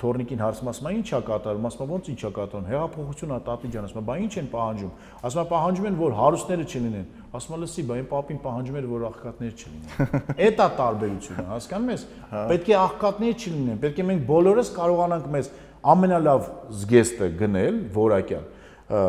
թորնիկին 0.00 0.40
հարցում 0.44 0.68
ասում 0.68 0.88
է 0.88 0.90
ի՞նչ 0.98 1.08
է 1.08 1.20
կատարում 1.28 1.68
ասում 1.68 1.88
է 1.88 1.94
ո՞նց 1.96 2.08
ի՞նչ 2.12 2.20
է 2.28 2.30
կատարում 2.36 2.66
հեղափոխությունն 2.68 3.32
է 3.32 3.40
տատի 3.48 3.70
ջան 3.72 3.86
ասում 3.88 4.00
է 4.00 4.04
բա 4.08 4.16
ի՞նչ 4.24 4.34
են 4.42 4.50
պահանջում 4.52 4.92
ասում 5.24 5.40
է 5.40 5.46
պահանջում 5.52 5.88
են 5.88 5.96
որ 6.02 6.16
հարուստները 6.18 6.66
չլինեն 6.68 7.06
ասում 7.38 7.56
է 7.56 7.60
լսի 7.64 7.86
բա 7.88 7.96
այն 7.98 8.08
պապին 8.12 8.42
պահանջում 8.44 8.78
էր 8.78 8.88
որ 8.92 9.06
աղքատներ 9.08 9.56
չլինեն 9.58 10.36
այդ 10.36 10.60
է 10.60 10.68
տարբերությունը 10.78 11.46
հասկանում 11.48 11.92
ես 11.96 12.04
պետք 12.52 12.68
է 12.68 12.76
աղքատներ 12.82 13.34
չլինեն 13.48 13.82
պետք 13.88 13.98
է 13.98 14.06
մենք 14.08 14.28
բոլորս 14.28 14.72
կարողանանք 14.76 15.32
մեզ 15.38 15.50
ամենալավ 15.88 16.48
զգեստը 16.78 17.28
գնել 17.38 17.82
որակյալ 17.96 18.46
ը, 18.88 19.02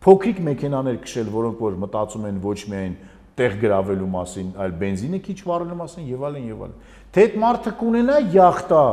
փոքրիկ 0.00 0.38
մեքենաներ 0.46 0.98
քշել, 1.04 1.30
որոնք 1.34 1.58
որ 1.60 1.74
մտածում 1.82 2.22
են 2.30 2.38
ոչ 2.40 2.58
միայն 2.72 2.94
տեղ 3.38 3.56
գրավելու 3.60 4.10
մասին, 4.14 4.50
այլ 4.60 4.74
բենզինը 4.80 5.20
քիչ 5.26 5.38
վառելու 5.46 5.78
մասին 5.80 6.10
եւ 6.10 6.26
այլն 6.30 6.50
եւ 6.50 6.64
այլն։ 6.66 6.76
Թե 7.10 7.24
այդ 7.26 7.38
մարդը 7.44 7.72
կունենա 7.80 8.16
յախտա 8.34 8.84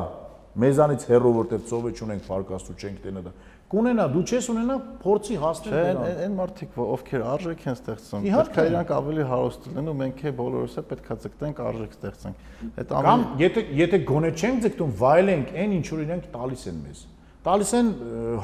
մեզանից 0.57 1.05
հեռու 1.11 1.33
որտեղ 1.37 1.65
ծովը 1.69 1.91
չունենք 1.97 2.27
փարկաստու 2.27 2.77
չենք 2.77 3.01
տենա 3.05 3.23
դա 3.27 3.33
կունենա 3.67 4.03
դու 4.13 4.21
չես 4.31 4.45
ունենա 4.53 4.75
փորձի 5.03 5.37
հասնել 5.41 5.73
Չէ, 5.73 5.79
դրան 5.83 5.97
այն 6.07 6.19
այն 6.23 6.35
մարդիկ, 6.37 6.77
ովքեր 6.83 7.23
արժեք 7.33 7.63
են 7.67 7.75
ստեղծում, 7.77 8.27
պետք 8.37 8.59
է 8.61 8.65
իրանք 8.69 8.93
ավելի 8.97 9.25
հարուստ 9.31 9.67
լինեն 9.67 9.89
ու 9.91 9.95
մենք 10.01 10.21
է 10.23 10.31
բոլորս 10.37 10.77
է 10.77 10.83
պետքա 10.91 11.17
ձգտենք 11.25 11.59
արժեք 11.67 11.97
ստեղծենք։ 11.97 12.45
Այդ 12.77 12.93
Կամ 12.93 13.09
ամեն 13.11 13.43
եթե 13.43 13.63
եթե 13.81 13.99
գոնե 14.07 14.31
չենք 14.37 14.63
ձգտում 14.67 14.93
վայելենք 15.03 15.51
այն 15.67 15.75
ինչ 15.77 15.85
որ 15.91 16.03
իրենք 16.07 16.29
տալիս 16.37 16.63
են 16.71 16.79
մեզ։ 16.87 17.03
Տալիս 17.47 17.73
են 17.77 17.91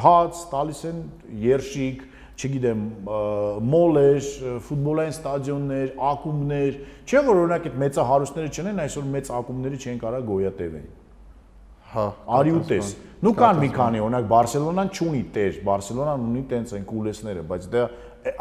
հաց, 0.03 0.43
տալիս 0.51 0.83
են 0.91 0.99
երշիկ, 1.43 2.03
չգիտեմ, 2.34 2.81
մոլեր, 3.69 4.27
ֆուտբոլային 4.67 5.13
ստադիոններ, 5.13 5.91
ակումբներ, 6.09 6.77
չէ՞ 7.05 7.21
որ 7.27 7.41
օրինակ 7.43 7.67
այդ 7.69 7.77
մեծահարուստները 7.84 8.53
չնեն, 8.53 8.81
այսօր 8.84 9.07
մեծ 9.13 9.31
ակումբների 9.38 9.79
չեն 9.84 9.99
կարա 10.03 10.21
գոյատևեն։ 10.29 10.88
հա 11.93 12.05
Արի 12.39 12.53
ու 12.57 12.63
տես։ 12.71 12.91
Նու 13.23 13.34
կան 13.38 13.59
մի 13.61 13.69
քանի, 13.77 14.01
օրինակ 14.03 14.25
Բարսելոնան 14.34 14.89
չունի 14.97 15.21
տեր, 15.36 15.59
Բարսելոնան 15.67 16.23
ունի 16.27 16.41
տենց 16.49 16.73
այն 16.73 16.88
կուլեսները, 16.89 17.43
բայց 17.53 17.67
դա 17.73 17.84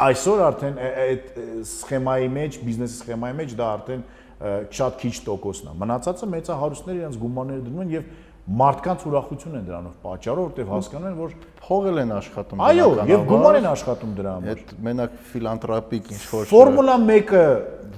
այսօր 0.06 0.42
արդեն 0.46 0.80
այդ 0.82 1.30
սխեմայի 1.68 2.28
մեջ, 2.32 2.58
բիզնեսի 2.66 2.98
սխեմայի 3.02 3.36
մեջ 3.42 3.54
դա 3.60 3.68
արդեն 3.76 4.04
շատ 4.42 4.96
քիչ 5.02 5.14
տոկոսն 5.26 5.70
է։ 5.70 5.74
Մնացածը 5.82 6.28
մեծահարուստները 6.32 7.02
իրենց 7.02 7.18
գումարները 7.22 7.64
դնում 7.66 7.82
են 7.82 7.92
եւ 7.92 8.08
մարդկանց 8.42 9.02
ուրախություն 9.06 9.52
են 9.58 9.66
դրանով 9.68 9.92
պատճառով, 10.02 10.46
որտեղ 10.50 10.70
հասկանում 10.72 11.08
են, 11.08 11.14
որ 11.22 11.34
փողել 11.62 12.00
են 12.02 12.12
աշխատում։ 12.16 12.62
այո, 12.66 12.86
եւ 13.12 13.20
գումար 13.30 13.58
են 13.60 13.68
աշխատում 13.70 14.14
դրա 14.18 14.32
համար։ 14.32 14.50
Այդ 14.52 14.72
մենակ 14.86 15.12
ֆիլանտրոպիկ 15.32 16.10
ինչ 16.12 16.22
որ 16.32 16.48
Ֆորմուլա 16.52 16.96
1-ը, 17.06 17.44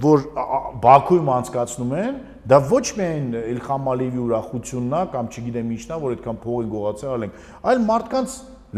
որ 0.04 0.26
Բաքուում 0.84 1.30
անցկացնում 1.34 1.94
են, 2.04 2.18
դա 2.44 2.58
ոչ 2.74 2.84
միայն 2.98 3.28
Իլխամ 3.54 3.88
Ալիևի 3.94 4.20
ուրախությունն 4.24 4.94
է 4.94 5.02
կամ 5.14 5.30
չգիտեմ 5.32 5.70
ինչն 5.74 5.94
է, 5.94 5.98
որ 6.04 6.14
այդքան 6.14 6.40
փող 6.44 6.58
են 6.64 6.68
գողացել 6.74 7.14
ալենք, 7.14 7.38
այլ 7.72 7.80
մարդկանց 7.88 8.34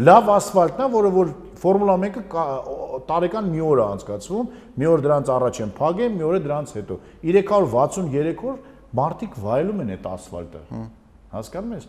լավ 0.07 0.29
ասֆալտն 0.37 0.83
է, 0.85 0.87
որը 0.93 1.11
որ 1.17 1.31
Ֆորմուլա 1.57 1.95
1-ը 2.07 2.23
կա- 2.31 3.01
տարեկան 3.09 3.47
մի 3.49 3.61
օր 3.67 3.79
է 3.81 3.85
անցկացվում, 3.97 4.49
մի 4.77 4.87
օր 4.93 5.03
դրանց 5.07 5.31
առաջ 5.35 5.59
են 5.65 5.71
փագել, 5.77 6.11
մի 6.17 6.25
օր 6.27 6.37
է 6.37 6.41
դրանց 6.47 6.73
հետո։ 6.77 6.97
363 7.25 8.45
օր 8.51 8.59
մարդիկ 9.01 9.39
վայելում 9.41 9.81
են 9.83 9.91
այդ 9.97 10.07
ասֆալտը։ 10.13 10.61
Հասկանում 11.37 11.77
ես։ 11.77 11.87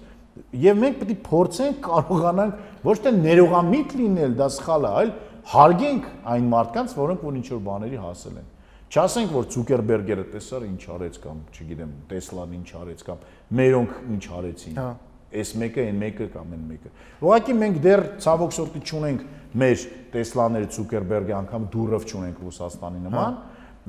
Եվ 0.68 0.78
մենք 0.78 1.00
պետք 1.00 1.14
է 1.14 1.18
փորձենք 1.28 1.80
կարողանանք 1.88 2.84
ոչ 2.84 2.96
թե 3.04 3.12
ներողամիտ 3.18 3.96
լինել, 3.98 4.36
դա 4.38 4.48
սխալ 4.58 4.86
է, 4.86 4.92
այլ 4.98 5.10
հարգենք 5.48 6.06
այն 6.28 6.48
մարդկանց, 6.52 6.94
որոնք 6.98 7.26
որ 7.28 7.38
ինչ 7.38 7.48
որ 7.54 7.62
բաների 7.68 8.00
հասել 8.04 8.38
են։ 8.38 8.48
Չասենք, 8.88 9.32
որ 9.36 9.46
Ցուկերբերգերը 9.52 10.22
տեսար 10.32 10.62
ինչ 10.64 10.82
արեց 10.94 11.16
կամ, 11.20 11.40
չգիտեմ, 11.52 11.90
Տեսլան 12.08 12.54
ինչ 12.56 12.68
արեց 12.78 13.02
կամ 13.04 13.24
մերոնք 13.58 13.96
ինչ 14.14 14.22
արեցին։ 14.38 14.78
Հա։ 14.78 14.86
Այս 15.28 15.50
մեկը, 15.60 15.82
այն 15.88 15.98
մեկը 16.00 16.26
կամ 16.32 16.54
այն 16.56 16.62
մեկը։ 16.68 16.92
Ուղղակի 17.20 17.56
մենք 17.58 17.80
դեռ 17.84 18.02
ցավոք 18.24 18.54
սորտի 18.56 18.80
չունենք 18.88 19.26
մեր 19.60 19.84
Տեսլաները, 20.14 20.68
Ցուկերբերգը 20.72 21.34
անգամ 21.38 21.66
դուրով 21.74 22.06
չունենք 22.08 22.40
Ռուսաստանի 22.48 23.02
նման 23.04 23.36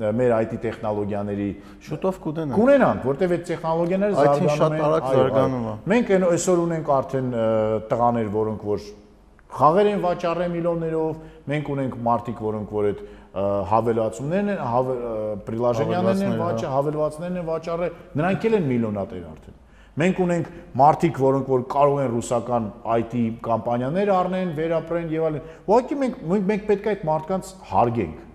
մեր 0.00 0.32
IT 0.40 0.56
տեխնոլոգիաների 0.64 1.48
շուտով 1.86 2.18
կուդենան։ 2.24 2.56
կունենանք, 2.60 3.04
որտեվ 3.10 3.34
այդ 3.36 3.44
տեխնոլոգիաները 3.50 4.16
զարգանում 4.20 4.50
շատ 4.60 4.74
են։ 4.76 4.84
արագ 4.86 5.04
այո, 5.04 5.10
այո։ 5.10 5.20
զարգանում 5.20 5.68
է։ 5.70 5.74
Մենք 5.90 6.12
այն 6.16 6.26
այսօր 6.30 6.62
ունենք 6.64 6.90
արդեն 7.00 7.30
տղաներ, 7.90 8.28
որոնք 8.40 8.66
որ 8.70 8.88
խաղեր 9.50 9.88
են 9.90 10.02
վաճառել 10.04 10.52
միլիոններով, 10.54 11.14
մենք 11.50 11.70
ունենք 11.74 11.94
մարդիկ, 12.06 12.42
որոնք 12.50 12.74
որ 12.76 12.86
այդ 12.90 13.00
ը, 13.00 13.46
հավելացումներն 13.70 14.50
են, 14.52 14.60
պրիլաժենյաներն 15.46 16.22
են 16.26 16.36
Հավելվածներ, 16.40 16.70
հա։ 16.70 16.76
հավելվածներն 16.76 17.40
են 17.40 17.48
վաճառել, 17.50 17.98
նրանք 18.20 18.46
էլ 18.50 18.56
են 18.60 18.68
միլիոնատեր 18.70 19.24
արդեն։ 19.30 19.58
Մենք 20.00 20.20
ունենք 20.22 20.50
մարդիկ, 20.80 21.18
որոնք 21.20 21.48
որ 21.50 21.62
կարող 21.74 22.00
են 22.00 22.10
ռուսական 22.14 22.66
IT 22.94 23.14
կամպանիաներ 23.42 24.12
առնեն, 24.14 24.52
վերապրեն 24.60 25.08
եւ 25.10 25.24
այլն։ 25.28 25.48
Ուղղակի 25.66 25.98
մենք 26.00 26.20
մենք 26.30 26.66
պետք 26.70 26.86
է 26.86 26.92
այդ 26.94 27.02
մարդկանց 27.10 27.50
հարգենք։ 27.70 28.29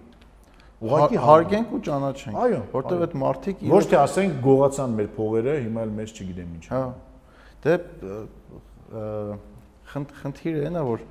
Ուղղակի 0.86 1.18
Հա- 1.20 1.26
հարգենք 1.26 1.74
ու 1.76 1.80
ճանաչենք։ 1.88 2.40
Այո, 2.46 2.60
որտեվ 2.76 3.04
այդ 3.06 3.14
մարդիկ 3.26 3.64
Ոչ 3.72 3.84
թե 3.92 3.98
ասենք 4.06 4.40
գողացան 4.46 4.96
մեր 5.00 5.10
փողերը, 5.16 5.56
հիմա 5.66 5.86
էլ 5.86 5.94
մեզ 6.00 6.14
չգիտեմ 6.16 6.56
ինչ։ 6.56 6.66
Հա։ 6.76 6.82
Դե 7.66 7.74
խնդիրը 9.96 10.64
այն 10.70 10.78
է, 10.80 10.84
որ 10.86 11.04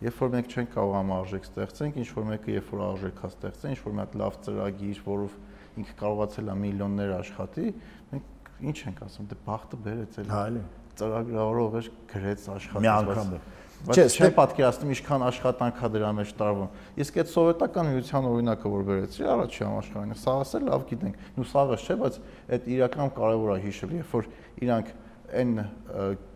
երբ 0.00 0.20
որ 0.20 0.30
մենք 0.34 0.54
չենք 0.54 0.70
կարողանում 0.74 1.12
արժեք 1.16 1.46
ստեղծենք, 1.50 1.96
ինչ 2.00 2.08
որ 2.16 2.26
մեկը 2.30 2.54
երբ 2.56 2.68
որ 2.72 2.82
արժեք 2.86 3.20
հա 3.20 3.30
ստեղծեն, 3.30 3.74
ինչ 3.74 3.80
որ 3.84 3.94
մի 3.96 4.00
հատ 4.00 4.14
լավ 4.20 4.36
ծրագիր, 4.46 5.00
որով 5.10 5.34
ինքը 5.80 5.94
կարողացել 6.00 6.50
է 6.50 6.56
միլիոններ 6.60 7.12
աշխատի, 7.20 7.66
մենք 8.10 8.50
ինչ 8.70 8.76
ենք 8.90 9.02
ասում, 9.06 9.28
դե 9.30 9.38
բախտը 9.50 9.80
բերեց 9.84 10.18
էլ 10.20 10.30
Հա, 10.30 10.40
էլի։ 10.50 10.62
ծրագրավորող 11.00 11.76
էր 11.80 11.90
գրեց 12.10 12.46
աշխատեց։ 12.54 12.80
Մի 12.80 12.90
անգամ 12.90 13.34
Չէ, 13.80 14.04
չէ, 14.04 14.04
ստե- 14.12 14.34
պատկերացնում 14.36 14.90
ինչքան 14.92 15.22
աշխատանք 15.24 15.78
է 15.80 15.88
դրա 15.94 16.10
մեջ 16.20 16.32
տարվում։ 16.36 16.72
Իսկ 17.00 17.14
այդ 17.20 17.30
սովետական 17.32 17.86
միության 17.90 18.26
օրինակը 18.30 18.72
որ 18.74 18.82
վերեցի 18.90 19.28
առաջի 19.34 19.62
համաշխարհային, 19.64 20.18
սաղս 20.20 20.50
էլ 20.60 20.66
լավ 20.68 20.84
գիտենք։ 20.90 21.22
Նու 21.40 21.46
սաղս 21.50 21.86
չէ, 21.88 21.96
բայց 22.00 22.18
այդ 22.50 22.68
իրական 22.76 23.14
կարևոր 23.16 23.50
է 23.50 23.58
հիշել, 23.64 23.94
երբ 24.00 24.12
որ 24.20 24.28
իրանք 24.60 24.92
այն 25.40 25.54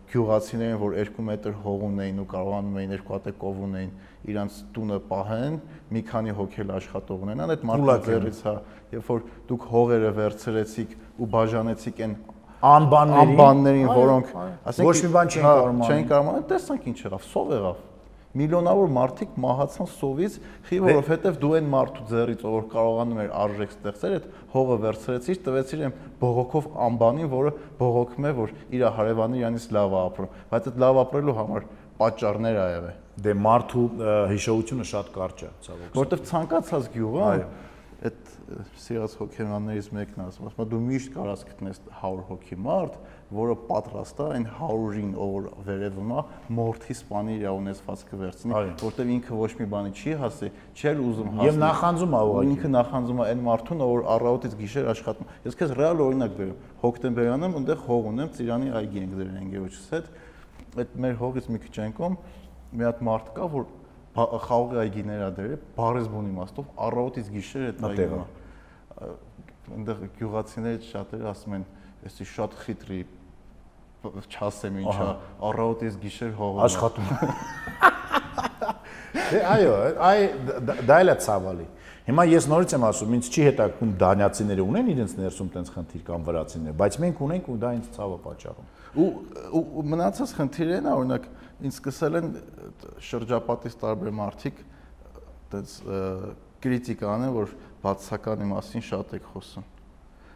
գյուղացիներին, 0.05 0.77
որ 0.79 0.95
2 1.01 1.23
մետր 1.25 1.55
հող 1.65 1.83
ունեին 1.85 2.19
ու 2.21 2.25
կարողանում 2.29 2.75
էին 2.81 2.91
երկու 2.95 3.13
հատ 3.15 3.29
կով 3.41 3.61
ունեին, 3.65 3.93
իրանց 4.29 4.59
տունը 4.75 4.99
պահեն, 5.09 5.55
մի 5.95 6.01
քանի 6.09 6.35
հոգել 6.39 6.73
աշխատող 6.75 7.25
ունենան, 7.25 7.53
այդ 7.55 7.65
են։ 7.65 8.05
ձեռից 8.05 8.39
հա, 8.45 8.53
երբ 8.95 9.09
որ 9.09 9.25
դուք 9.49 9.65
հողերը 9.73 10.11
վերցրեցիք 10.19 10.95
ու 11.15 11.29
բաժանեցիք 11.35 12.01
այն 12.05 12.15
Անբանների, 12.65 13.25
անբաններին, 13.25 13.89
Այո, 13.89 13.97
որոնք 13.99 14.31
այո։ 14.35 14.85
ոչ 14.85 14.95
մի 15.05 15.09
բան 15.15 15.31
չեն 15.35 15.43
հա, 15.45 15.51
կարող 15.55 15.67
անել։ 15.75 15.91
Չեն 15.91 16.07
կարող 16.11 16.29
անել, 16.31 16.45
տեսանք 16.51 16.87
ինչ 16.91 16.97
եղավ, 17.05 17.27
սով 17.35 17.51
եղավ։ 17.55 17.83
Միլիոնավոր 18.35 18.89
մարդիկ 18.95 19.35
մահացան 19.39 19.89
սովից, 19.95 20.33
խի 20.67 20.79
որովհետև 20.83 21.37
դու 21.39 21.51
այն 21.55 21.67
մարդու 21.71 22.05
ձեռից, 22.09 22.41
որ 22.51 22.65
կարողանում 22.73 23.21
էր 23.23 23.29
արժեք 23.45 23.75
ստեղծել, 23.75 24.15
այդ 24.15 24.25
հողը 24.55 24.77
վերցրեցիր, 24.85 25.39
տվեցիր 25.45 25.83
այն 25.85 25.95
բողոքով 26.19 26.67
անբանին, 26.85 27.29
որը 27.31 27.53
բողոքում 27.79 28.27
է, 28.27 28.33
որ 28.35 28.53
իր 28.75 28.83
հարևանը 28.99 29.39
իրանից 29.39 29.67
լավ 29.75 29.95
է 29.95 29.99
ապրում, 30.03 30.35
բայց 30.51 30.67
այդ 30.67 30.81
լավ 30.83 30.99
ապրելու 31.05 31.37
համար 31.39 31.67
պատճառներ 31.95 32.59
ա 32.59 32.67
եղել։ 32.75 32.97
Դե 33.15 33.33
մարդու 33.39 33.85
հիշողությունը 34.35 34.85
շատ 34.91 35.11
կարճ 35.15 35.45
է, 35.45 35.51
ցավոք։ 35.63 35.95
Որտեվ 35.95 36.23
ցանկացած 36.27 36.89
գյուղը 36.91 37.21
Այո։ 37.25 37.45
այդ 38.05 38.34
սիրած 38.79 39.13
հոգեբաններից 39.19 39.87
մեկն 39.95 40.21
ասում, 40.25 40.47
ասում 40.49 40.61
է 40.61 40.65
դու 40.71 40.79
միշտ 40.85 41.11
կարաս 41.15 41.43
գտնես 41.49 41.79
100 41.85 42.25
հոգի 42.29 42.57
մարդ, 42.65 42.97
որը 43.35 43.55
պատրաստ 43.69 44.19
է 44.21 44.27
այն 44.35 44.45
100-ին, 44.59 45.09
ով 45.25 45.31
որ 45.35 45.47
վերևում 45.65 46.11
է, 46.13 46.23
մորթի 46.59 46.95
սպանի 46.95 47.35
իր 47.35 47.47
ունեցվածքը 47.55 48.19
վերցնի, 48.21 48.55
Այո։ 48.59 48.75
որտեվ 48.85 49.11
ինքը 49.15 49.39
ոչ 49.39 49.49
մի 49.55 49.67
բանի 49.73 49.93
չի 49.95 50.15
հասի, 50.21 50.51
չէր 50.75 51.01
ուզում 51.05 51.31
հասնել։ 51.35 51.49
Եվ 51.49 51.59
նախանձում 51.65 52.15
է 52.15 52.21
ու 52.21 52.29
ուղղակի։ 52.35 52.53
ինքը 52.55 52.71
նախանձում 52.75 53.21
է 53.25 53.25
այն 53.25 53.43
մարդուն, 53.49 53.83
որ 53.85 54.05
առավոտից 54.15 54.55
գիշեր 54.61 54.89
աշխատում։ 54.93 55.33
Ես 55.45 55.59
քեզ 55.59 55.75
ռեալ 55.79 56.05
օրինակ 56.05 56.35
բերեմ։ 56.35 56.61
Հոկտեմբերյանում 56.85 57.57
այնտեղ 57.59 57.83
հող 57.85 58.09
ունեմ, 58.13 58.29
Ծիրանի 58.35 58.71
այգի 58.75 59.01
ենք 59.05 59.15
դրել 59.15 59.39
ընկերոջս 59.45 59.89
հետ։ 59.95 60.13
Այդ 60.75 60.95
մեր 61.05 61.17
հողից 61.23 61.49
մի 61.55 61.59
քիչ 61.65 61.75
այնկոմ 61.85 62.17
մի 62.75 62.85
հատ 62.85 63.01
մարդ 63.05 63.27
կա, 63.35 63.45
որ 63.55 63.67
խաղողի 64.15 64.79
այգիներ 64.79 65.21
ա 65.25 65.29
դրել, 65.35 65.55
բարեզբուն 65.75 66.27
իմաստով 66.31 66.67
առավոտից 66.85 67.31
գիշեր 67.35 67.65
այդ 67.65 67.81
այգիը։ 67.89 68.19
Այնտեղ 68.95 70.01
գյուղացիներից 70.19 70.89
շատերը 70.91 71.29
ասում 71.31 71.55
են, 71.57 71.63
«Էսի 72.05 72.25
շատ 72.31 72.57
խիտրի 72.61 72.99
չասեմ 74.05 74.75
ինչա, 74.83 75.07
առավոտից 75.49 75.95
գիշեր 76.03 76.33
հողում»։ 76.37 76.59
ա»։ 76.61 76.67
աշխատում։ 76.69 77.07
Դե 79.15 79.39
այո, 79.55 79.73
այ 80.05 80.19
դա- 80.85 80.99
էլ 81.01 81.09
է 81.09 81.15
ցավալի։ 81.25 81.65
Հիմա 82.05 82.23
ես 82.29 82.45
նորից 82.51 82.73
եմ 82.75 82.83
ասում, 82.85 83.13
ինձ 83.17 83.29
չի 83.33 83.45
հետաքրքրում 83.45 83.93
դանյացիները 84.03 84.65
ունեն 84.69 84.89
իրենց 84.93 85.13
ներսում 85.17 85.47
տենց 85.55 85.71
խնդիր 85.73 86.03
կամ 86.05 86.25
վրացիները, 86.27 86.75
բայց 86.81 86.97
մենք 87.01 87.21
ունենք 87.25 87.47
ու 87.49 87.57
դա 87.63 87.71
ինձ 87.79 87.87
ցավը 87.95 88.17
պատճառում։ 88.25 88.67
ու 88.95 89.07
ու, 89.57 89.85
մնացած 89.95 90.33
խնդիրն 90.37 90.85
է 90.85 90.93
օրինակ 90.95 91.25
ինձ 91.65 91.79
սկսել 91.79 92.19
են 92.19 92.29
շրջապատից 93.09 93.77
տարբեր 93.81 94.13
մարդիկ 94.21 94.61
այդպես 95.55 95.73
կրիտիկա 96.65 97.09
անեն 97.15 97.33
որ 97.35 97.51
բացականի 97.85 98.51
մասին 98.51 98.85
շատ 98.89 99.15
եք 99.19 99.31
խոսում 99.31 99.71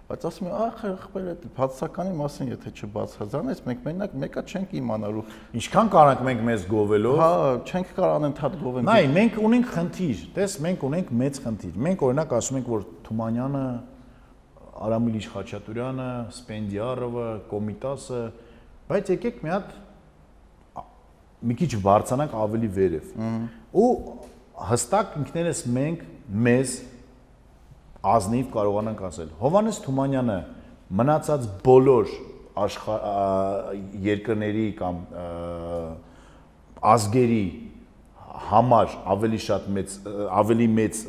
բայց 0.09 0.23
ասում 0.25 0.47
եմ 0.49 0.53
ախ 0.57 0.79
ախպեր 0.89 1.25
այդ 1.29 1.43
բացականի 1.53 2.13
մասին 2.17 2.47
եթե 2.49 2.71
չբացազանես 2.79 3.59
մենք 3.67 3.83
մենակ 3.85 4.15
մեկա 4.23 4.41
չենք 4.49 4.71
իմանալու 4.79 5.23
Ինչքան 5.59 5.91
կարանք 5.93 6.23
մենք 6.25 6.41
մեզ 6.47 6.63
գովելով, 6.71 7.19
հա 7.21 7.29
չենք 7.69 7.91
կարող 7.99 8.15
անընդհատ 8.17 8.55
գովենք 8.63 8.89
Նայ, 8.89 9.03
մենք 9.19 9.37
ունենք 9.49 9.69
խնդիր։ 9.75 10.23
Տես, 10.33 10.55
մենք 10.65 10.85
ունենք 10.89 11.13
մեծ 11.21 11.39
խնդիր։ 11.45 11.77
Մենք 11.85 12.05
օրինակ 12.09 12.33
ասում 12.39 12.57
ենք, 12.59 12.71
որ 12.73 12.87
Թումանյանը, 13.05 13.63
Արամիլիչ 14.89 15.25
Խաչատուրյանը, 15.29 16.09
Սպենդիարովը, 16.39 17.29
Կոմիտասը, 17.53 18.21
բայց 18.89 19.13
եկեք 19.13 19.41
մի 19.45 19.53
հատ 19.53 19.77
մի 21.39 21.55
քիչ 21.59 21.71
բարձանանք 21.85 22.33
ավելի 22.35 22.69
վերև։ 22.75 23.11
Ու 23.79 23.89
հստակ 24.69 25.13
ինքներս 25.19 25.61
մենք 25.75 26.01
մեզ 26.47 26.73
ազնիվ 27.99 28.51
կարողանանք 28.53 29.01
ասել։ 29.09 29.31
Հովանես 29.39 29.79
Թումանյանը 29.85 30.37
մնացած 30.99 31.47
բոլոր 31.65 32.13
աշխա 32.59 32.95
երկրների 34.05 34.67
կամ 34.79 35.01
ազգերի 36.93 37.43
համար 38.49 38.93
ավելի 39.13 39.39
շատ 39.45 39.69
մեծ 39.75 39.95
ավելի 40.39 40.67
մեծ 40.79 40.99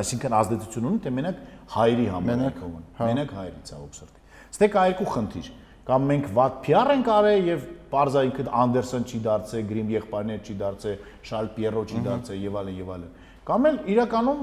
այսինքն 0.00 0.36
ազդեցություն 0.38 0.88
ունի 0.90 1.00
թե 1.02 1.12
մենակ 1.16 1.40
հայերի 1.74 2.06
համար 2.14 2.30
Մենակ, 2.30 2.60
հա։ 2.98 3.08
մենակ 3.10 3.32
հայերի 3.36 3.62
ցավոք 3.70 3.96
սրտի 3.98 4.22
ստե 4.56 4.68
կա 4.76 4.84
երկու 4.92 5.08
խնդիր 5.16 5.48
կամ 5.86 6.06
մենք 6.10 6.28
վատ 6.36 6.60
PR 6.66 6.92
ենք 6.94 7.10
արել 7.16 7.50
եւ 7.50 7.66
parza 7.90 8.22
ինքը 8.26 8.46
Անդերսոն 8.62 9.04
չի 9.06 9.18
դարձել, 9.26 9.66
Գրիմ 9.70 9.90
եղբայրներ 9.94 10.40
չի 10.42 10.54
դարձել, 10.62 10.96
Շարլ 11.28 11.50
Պիերո 11.56 11.82
չի 11.86 12.00
դարձել 12.06 12.40
եւ 12.42 12.56
այլն 12.60 12.80
եւ 12.80 12.90
այլն։ 12.96 13.12
Կամ 13.46 13.68
էլ 13.70 13.76
իրականում 13.94 14.40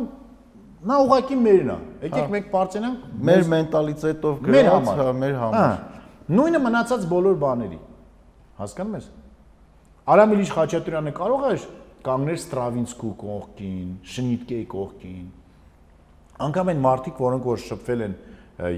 նա 0.84 0.97
ուղակի 1.03 1.38
մերն 1.43 1.72
է։ 1.73 1.77
Եկեք 2.07 2.31
մենք 2.34 2.47
բարձենանք 2.53 3.03
Մեր 3.30 3.45
մենտալիտետով 3.53 4.41
գրած, 4.47 4.89
հա, 4.99 5.05
մեր 5.19 5.38
Հա, 5.38 5.49
համար։ 5.53 6.34
նույնը 6.34 6.61
մնացած 6.64 7.05
բոլոր 7.14 7.38
բաների։ 7.43 7.80
Հասկանում 8.60 8.97
ես։ 8.99 9.07
Արամ 10.14 10.34
Իլիչ 10.35 10.49
Խաչատրյանը 10.53 11.14
կարող 11.19 11.45
էր 11.53 11.65
կանգնել 12.03 12.39
Ստրավինսկու 12.43 13.11
կողքին, 13.23 13.89
Շնիտկեի 14.14 14.65
կողքին։ 14.73 15.27
Անկամ 16.43 16.72
այն 16.73 16.81
մարդիկ, 16.84 17.22
որոնք 17.23 17.47
որ 17.47 17.61
շփվել 17.64 18.03
են 18.03 18.15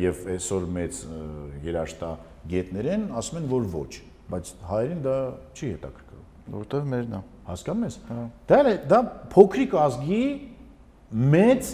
եւ 0.06 0.20
այսօր 0.36 0.68
մեծ 0.76 1.00
երաշտա 1.66 2.10
գետներ 2.52 2.90
են, 2.96 3.08
ասում 3.20 3.40
են, 3.42 3.48
որ 3.50 3.66
ոչ, 3.74 3.90
բայց 4.30 4.52
հայերին 4.70 5.02
դա 5.06 5.16
չի 5.56 5.70
հետաքրքրում։ 5.74 6.54
Որտեվ 6.56 6.88
մերն 6.94 7.16
է։ 7.16 7.22
Հասկանում 7.50 7.86
ես։ 7.86 7.98
Դա 8.50 8.60
դա 8.92 9.00
փոքրիկ 9.34 9.76
ազգի 9.82 10.22
մեծ 11.36 11.74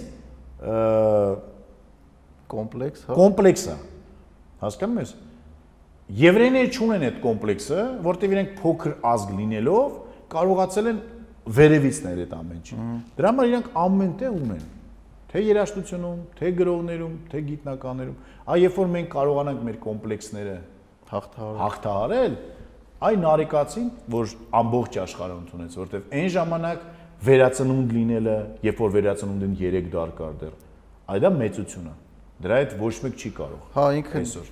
Կոմպլեքս, 2.52 3.06
հա։ 3.08 3.18
կոմպլեքս 3.18 3.64
է։ 3.72 3.76
Հասկանում 4.62 5.00
ես։ 5.02 5.14
Եվրейները 6.22 6.72
չունեն 6.76 7.06
այդ 7.08 7.18
կոմպլեքսը, 7.24 7.80
որտեղ 8.06 8.36
իրենք 8.36 8.52
փոքր 8.62 8.94
ազգ 9.12 9.34
լինելով 9.38 9.96
կարողացել 10.32 10.90
են 10.92 11.00
վերևից 11.58 12.02
նել 12.06 12.22
այդ 12.26 12.36
ամեն 12.38 12.60
ինչը։ 12.62 12.80
Դրա 13.18 13.32
համար 13.32 13.50
իրենք 13.52 13.70
ամեն 13.82 14.12
տեղ 14.22 14.38
ունեն։ 14.42 14.66
Թե 15.32 15.42
երաշտությունում, 15.48 16.20
թե 16.38 16.52
գրողներում, 16.60 17.14
թե 17.32 17.42
գիտնականներում։ 17.48 18.18
Այ 18.52 18.58
երբ 18.62 18.80
որ 18.82 18.90
մենք 18.92 19.10
կարողանանք 19.16 19.62
մեր 19.68 19.78
կոմպլեքսները 19.86 20.56
Հաղթահար։ 21.12 21.58
հաղթահարել, 21.62 22.36
այ 23.02 23.16
նարեկացին, 23.22 23.88
որ 24.14 24.34
ամբողջ 24.62 24.98
աշխարհը 25.02 25.38
ընդունեց, 25.42 25.78
որովհետև 25.82 26.14
այն 26.20 26.30
ժամանակ 26.36 26.86
վերածնունդ 27.22 27.92
լինելը, 27.96 28.36
երբ 28.66 28.80
որ 28.82 28.94
վերածնունդին 28.96 29.54
3 29.62 29.90
դար 29.94 30.14
կար 30.18 30.38
դեռ, 30.42 30.56
այ 31.12 31.22
դա 31.22 31.32
մեծություն 31.38 31.90
է։ 31.92 31.94
Դրա 32.42 32.58
հետ 32.62 32.76
ոչ 32.82 32.94
մեկ 33.06 33.22
չի 33.22 33.32
կարող։ 33.38 33.66
Հա, 33.76 33.86
ինքը 34.02 34.16
այսօր 34.22 34.48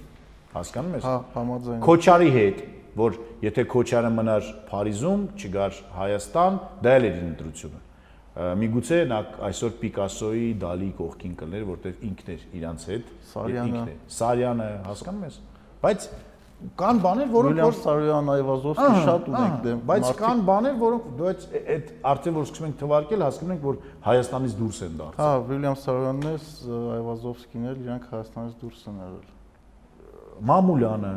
հասկանում 0.53 0.95
ես։ 0.99 1.05
հա, 1.09 1.15
համաձայն։ 1.33 1.81
Քոչարի 1.87 2.29
հետ, 2.35 2.61
որ 2.99 3.17
եթե 3.45 3.65
Քոչարը 3.73 4.11
մնար 4.19 4.49
Փարիզում, 4.69 5.23
չգար 5.39 5.79
Հայաստան, 5.97 6.59
դա 6.85 6.93
էլ 6.99 7.07
էր 7.09 7.19
ընտրությունը։ 7.29 7.81
Միգուցե 8.59 8.97
նա 9.09 9.19
այսօր 9.49 9.71
Պիկասոյի, 9.81 10.49
Դալի 10.61 10.89
կողքին 10.99 11.33
կլներ, 11.39 11.63
որտեղ 11.69 12.03
ինքն 12.09 12.29
էր 12.35 12.43
իրանց 12.59 12.85
հետ, 12.89 13.09
Սարյանը։ 13.29 13.79
ինքն 13.79 14.13
Սարյանը, 14.15 14.67
հասկանում 14.85 15.25
ես։ 15.25 15.39
Բայց 15.79 16.05
կան 16.59 16.97
բաներ, 17.03 17.27
որոնք 17.31 17.53
Վիլյամ 17.55 17.69
որ 17.69 17.75
Սարոյան, 17.79 18.29
Այվազովսկի 18.33 19.03
շատ 19.05 19.27
ունենք 19.31 19.53
դեմ։ 19.63 19.81
բայց 19.89 20.07
կան 20.19 20.41
բաներ, 20.49 20.73
որոնք 20.81 21.05
դու 21.19 21.27
այդ 21.29 21.91
արդեն 22.09 22.35
որ 22.35 22.47
սկսում 22.49 22.67
ենք 22.67 22.77
թվարկել, 22.81 23.23
հասկանում 23.23 23.53
ենք, 23.55 23.63
որ 23.69 23.77
Հայաստանից 24.09 24.55
դուրս 24.59 24.79
են 24.89 24.97
դարձել։ 24.99 25.23
Հա, 25.23 25.29
Վիլյամ 25.49 25.77
Սարոյանն 25.79 26.27
է, 26.29 26.33
Այվազովսկին 26.99 27.69
էլ 27.69 27.79
իրանք 27.79 28.09
Հայաստանից 28.11 28.59
դուրս 28.59 28.83
են 28.89 28.99
արել։ 29.07 29.25
Մամուլյանը, 30.49 31.13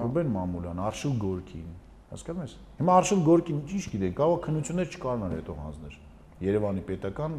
Ռուբեն 0.00 0.28
Մամուլյանը, 0.34 0.84
Արշիլ 0.90 1.14
Գորկին, 1.20 1.70
հասկանում 2.10 2.44
ես։ 2.46 2.54
Հիմա 2.80 2.98
Արշիլ 3.00 3.24
Գորկին 3.30 3.58
ինչ 3.70 3.84
գիտեք, 3.90 4.14
կարող 4.20 4.36
է 4.36 4.44
քննություններ 4.46 4.90
չկարողանար 4.90 5.34
հետո 5.40 5.56
հանձներ։ 5.60 5.98
Երևանի 6.40 6.82
պետական 6.88 7.34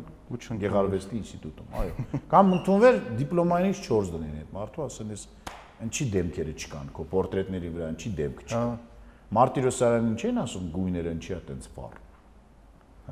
Գեղարվեստի 0.61 1.15
ինստիտուտում, 1.21 1.71
այո։ 1.81 2.19
Կամ 2.31 2.51
ընդունվեր 2.57 2.99
դիպլոմայինից 3.17 3.79
4 3.87 4.11
դնեն 4.13 4.35
այդ 4.41 4.51
մարդու, 4.59 4.83
ասեն 4.85 5.15
ես 5.15 5.23
ինչի 5.87 6.07
դեմքերը 6.15 6.53
չկան, 6.61 6.89
քո 6.95 7.05
պորտրետների 7.11 7.69
վրա 7.75 7.89
ինչի 7.95 8.11
դեմք 8.19 8.41
չկա։ 8.45 8.61
Հա, 8.61 8.77
Մարտիրոսյանին 9.37 10.15
չեն 10.19 10.39
ասում 10.41 10.69
գույները 10.75 11.13
ինչի 11.15 11.31
է 11.31 11.39
տենց 11.47 11.67
վառ։ 11.75 11.99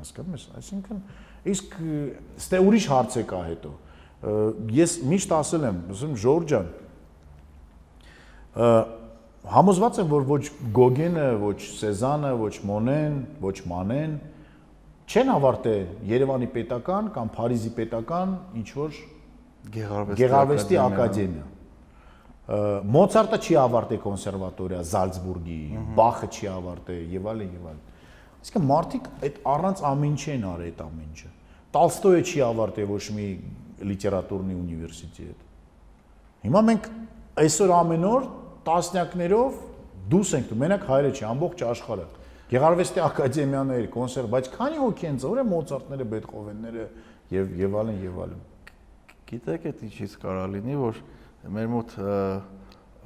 Հասկանում 0.00 0.36
ես, 0.36 0.44
այսինքն 0.60 0.98
իսկ 1.50 1.76
ստե 2.40 2.60
ուրիշ 2.66 2.88
հարց 2.92 3.16
է 3.20 3.24
կա 3.30 3.40
հետո։ 3.50 3.70
Ես 4.76 4.96
միշտ 5.10 5.30
ասել 5.40 5.66
եմ, 5.70 5.78
ասում 5.94 6.16
Ժորժ 6.20 6.50
ջան, 6.50 6.66
համոզված 9.54 10.00
եմ, 10.02 10.10
որ 10.10 10.26
ոչ 10.28 10.42
Գոգենը, 10.76 11.28
ոչ 11.40 11.58
Սեզանը, 11.80 12.32
ոչ 12.42 12.54
Մոնեն, 12.68 13.16
ոչ 13.40 13.56
Մանեն 13.70 14.18
չեն 15.10 15.32
ավարտել 15.32 16.10
Երևանի 16.10 16.48
պետական 16.54 17.08
կամ 17.16 17.30
Փարիզի 17.34 17.72
պետական 17.78 18.36
ինչ 18.60 18.68
որ 18.76 19.00
Գեղարվեստի 20.20 20.78
ակադեմիա։ 20.84 21.46
Մոցարտը 22.50 23.38
չի 23.46 23.56
ավարտել 23.60 24.00
կոնսերվատորիա 24.02 24.80
Զալցբուրգի, 24.90 25.58
Բախը 25.98 26.28
չի 26.34 26.48
ավարտել 26.50 27.12
եւ 27.14 27.28
այլն 27.30 27.52
եւ 27.54 27.66
այլն։ 27.70 27.82
Այսինքն 28.40 28.64
մարդիկ 28.70 29.10
այդ 29.28 29.36
առանց 29.52 29.82
ամեն 29.90 30.10
ինչի 30.10 30.30
են 30.34 30.46
արել 30.50 30.70
այդ 30.70 30.80
ամեն 30.86 31.04
ինչը։ 31.10 31.30
Տալստոյը 31.76 32.22
չի 32.26 32.42
ավարտել 32.50 32.88
ոչ 32.90 33.04
մի 33.14 33.26
լիտերատուրնի 33.90 34.56
ունիվերսիտետ։ 34.60 35.44
Հիմա 36.40 36.62
մենք 36.70 36.88
այսօր 37.44 37.74
ամեն 37.76 38.06
օր 38.10 38.26
տասնյակներով 38.66 39.60
դուրս 40.10 40.32
ենք, 40.40 40.52
մենակ 40.60 40.86
հայերը 40.90 41.10
չի, 41.14 41.24
ամբողջ 41.30 41.62
աշխարհը։ 41.70 42.06
Գեղարվեստի 42.50 43.00
ակադեմիաներ, 43.04 43.84
կոնսերտ, 43.94 44.28
բայց 44.34 44.48
քանի 44.56 44.80
հոգի 44.80 45.06
են 45.10 45.18
ծորը 45.22 45.44
Մոցարտները, 45.50 46.06
Բեթհովենները 46.10 46.86
եւ 47.30 47.52
եւ 47.60 47.76
այլն 47.80 48.00
եւ 48.02 48.16
այլն։ 48.24 48.40
Գիտեք, 49.30 49.68
այդ 49.70 49.84
ինչից 49.86 50.16
կարա 50.24 50.46
լինի, 50.50 50.78
որ 50.80 51.02
մեր 51.48 51.70
մոտ 51.72 51.94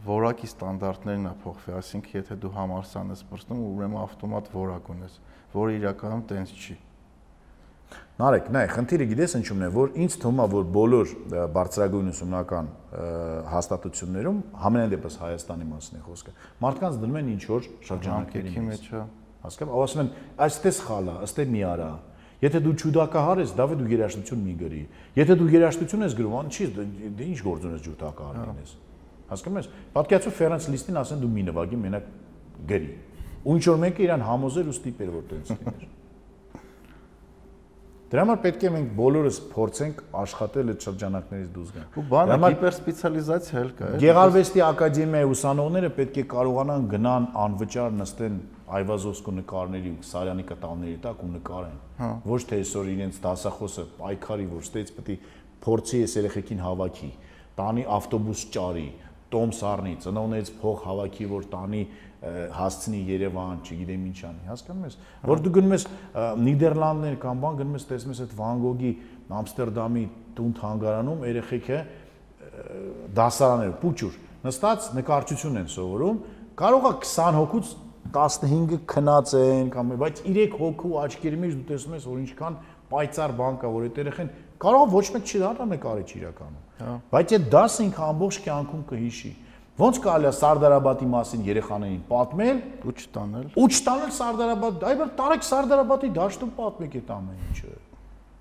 որակի 0.04 0.48
ստանդարտներն 0.50 1.28
է 1.30 1.34
փոխվի, 1.44 1.74
այսինքն 1.78 2.16
եթե 2.18 2.36
դու 2.42 2.50
համարսան 2.54 3.12
ես 3.14 3.22
բռնում, 3.30 3.60
ուրեմն 3.70 4.00
ավտոմատ 4.04 4.50
որակ 4.54 4.90
ունես, 4.94 5.14
որը 5.54 5.76
իրականում 5.78 6.24
տենց 6.32 6.52
չի։ 6.54 6.76
Նարեկ, 8.14 8.48
նայ, 8.54 8.64
խնդիրը 8.74 9.06
գիտես 9.10 9.32
ինչումն 9.40 9.64
է, 9.66 9.68
որ 9.74 9.96
ինձ 10.04 10.16
թվում 10.22 10.40
է, 10.44 10.46
որ 10.52 10.66
բոլոր 10.74 11.12
բարձրագույն 11.54 12.10
ուսումնական 12.12 12.68
հաստատություններում 13.50 14.38
համենայն 14.64 14.92
դեպս 14.94 15.18
Հայաստանի 15.24 15.66
մասն 15.70 15.98
է 15.98 16.02
խոսքը։ 16.04 16.34
Մարդկանց 16.64 16.98
դնում 17.04 17.18
են 17.20 17.30
ինչ 17.34 17.42
որ 17.50 17.68
շրջանակների 17.88 18.64
մեջ։ 18.70 18.88
Հասկանում, 19.44 19.74
ասում 19.84 20.02
են, 20.04 20.12
այստես 20.46 20.78
խալա, 20.86 21.16
ըստե 21.26 21.46
մի 21.54 21.64
արա։ 21.74 21.88
Եթե 22.44 22.60
դու 22.64 22.72
ջուդակահար 22.82 23.40
ես, 23.40 23.52
դավե 23.56 23.76
դու 23.80 23.88
երաշտություն 23.94 24.40
մի 24.44 24.54
գրի։ 24.60 24.80
Եթե 25.16 25.36
դու 25.40 25.46
երաշտություն 25.54 26.04
ես 26.04 26.16
գրում, 26.18 26.34
ան 26.40 26.50
չի, 26.52 26.66
դե 26.74 27.28
ինչ 27.30 27.38
գործ 27.46 27.66
ունես 27.70 27.84
ջուդակահար 27.86 28.38
լինես։ 28.50 28.74
Հասկանում 29.30 29.60
ես։ 29.62 29.68
Պատկերացու 29.94 30.32
Ֆերենս 30.38 30.68
Լիստին 30.74 31.00
ասեն 31.00 31.22
դու 31.24 31.30
մի 31.34 31.44
նվագի 31.48 31.78
մենակ 31.84 32.10
գրի։ 32.68 32.90
Ու 33.44 33.54
ինչ 33.54 33.64
որ 33.70 33.80
մեկը 33.84 34.04
իրան 34.04 34.24
համոզեր 34.28 34.68
ու 34.68 34.74
ստիպեր 34.74 35.14
որ 35.14 35.24
տենց 35.30 35.54
լիներ։ 35.54 35.88
Դրա 38.14 38.22
համար 38.22 38.36
պետք 38.44 38.64
է 38.64 38.70
մենք 38.70 38.90
բոլորս 38.94 39.38
փորձենք 39.50 40.02
աշխատել 40.20 40.68
այդ 40.70 40.84
շրջանակներից 40.86 41.46
դուրս 41.54 41.70
գալ։ 41.74 41.86
Ու 41.98 42.02
բանը 42.12 42.36
հիպերսպեցիալիզացիա 42.44 43.62
էլ 43.64 43.72
կա, 43.74 43.88
Գեղարվեստի 44.04 44.62
ակադեմիայի 44.68 45.28
ուսանողները 45.34 45.90
պետք 45.96 46.20
է 46.22 46.24
կարողանան 46.30 46.86
գնան 46.94 47.26
անվճար 47.44 47.96
նստեն 47.98 48.36
Այվազովսկու 48.78 49.34
նկարների 49.40 49.90
ու 49.94 50.06
Սարյանի 50.14 50.46
կտավների 50.54 50.94
տակ 51.04 51.24
ու 51.24 51.30
նկարեն։ 51.34 52.14
Ոչ 52.30 52.40
թե 52.54 52.60
այսօր 52.62 52.92
իրենց 52.94 53.18
դասախոսը 53.24 53.84
պայքարի, 53.98 54.46
որ 54.54 54.62
ստեից 54.64 54.94
պետք 54.94 55.10
է 55.10 55.18
փորձի 55.64 56.00
այս 56.04 56.14
երեխեքին 56.22 56.62
հավաքի, 56.64 57.10
տանի 57.58 57.84
ավտոբուս 57.98 58.46
ճարի, 58.54 58.88
տոմս 59.34 59.60
առնի, 59.74 59.94
ծնողներից 60.04 60.50
փող 60.62 60.82
հավաքի, 60.84 61.26
որ 61.34 61.46
տանի 61.54 61.82
հասցնի 62.54 63.00
Երևան, 63.10 63.58
չգիտեմ 63.64 64.04
ինչ 64.10 64.18
անի, 64.28 64.44
հասկանում 64.48 64.84
ես։ 64.88 64.96
Որ 65.28 65.42
դու 65.44 65.52
գնում 65.58 65.74
ես 65.74 65.84
Նիդերլանդներ 66.44 67.18
կամ 67.24 67.42
բան 67.44 67.58
գնում 67.60 67.78
ես 67.78 67.86
տեսնում 67.90 68.14
ես 68.14 68.22
այդ 68.24 68.34
Վան 68.38 68.62
Գոգի 68.64 68.92
Ամստերդամի 69.34 70.04
տուն 70.34 70.54
թանգարանում 70.60 71.24
երեխեքը 71.28 71.78
դասարաններ, 73.18 73.72
պուճուր, 73.82 74.18
նստած 74.44 74.88
նկարչություն 74.94 75.60
են 75.64 75.70
սովորում, 75.74 76.18
կարող 76.60 76.84
է 76.88 76.92
20 77.04 77.38
հոգուց 77.40 77.72
15-ը 78.14 78.78
քնած 78.86 79.32
են 79.38 79.70
կամ 79.74 79.94
բայց 79.98 80.20
3 80.26 80.56
հոգու 80.60 80.92
աչքերի 81.02 81.38
մեջ 81.40 81.54
դու 81.56 81.64
տեսնում 81.70 81.94
ես 81.96 82.04
որ 82.10 82.18
ինչքան 82.24 82.58
պայծառ 82.92 83.32
բան 83.38 83.56
կա 83.62 83.70
որ 83.74 83.86
այդ 83.88 84.00
երեխեն 84.02 84.30
կարող 84.64 84.92
ոչ 84.94 85.06
մեկ 85.14 85.24
չի 85.24 85.40
դառնա 85.42 85.66
նկարիչ 85.72 86.10
իրականում։ 86.20 87.00
Բայց 87.14 87.34
այդ 87.34 87.48
դասը 87.54 87.86
ինքը 87.88 88.04
ամբողջ 88.04 88.38
կյանքում 88.44 88.84
կհիշի։ 88.90 89.32
Ոնց 89.74 89.96
կարելի 90.04 90.28
է 90.28 90.30
Սարդարաբադի 90.38 91.06
մասին 91.10 91.40
երեխաներին 91.48 92.02
պատմել 92.06 92.58
ու 92.86 92.92
չտանել։ 92.94 93.46
ու 93.58 93.64
չտանել 93.74 94.12
Սարդարաբադ, 94.14 94.84
այ 94.86 94.94
բր 95.00 95.08
տարեք 95.18 95.46
Սարդարաբադի 95.48 96.10
դաշտում 96.14 96.52
պատմեք 96.58 96.94
այդ 97.00 97.10
ամեն 97.14 97.40
ինչը։ 97.48 97.72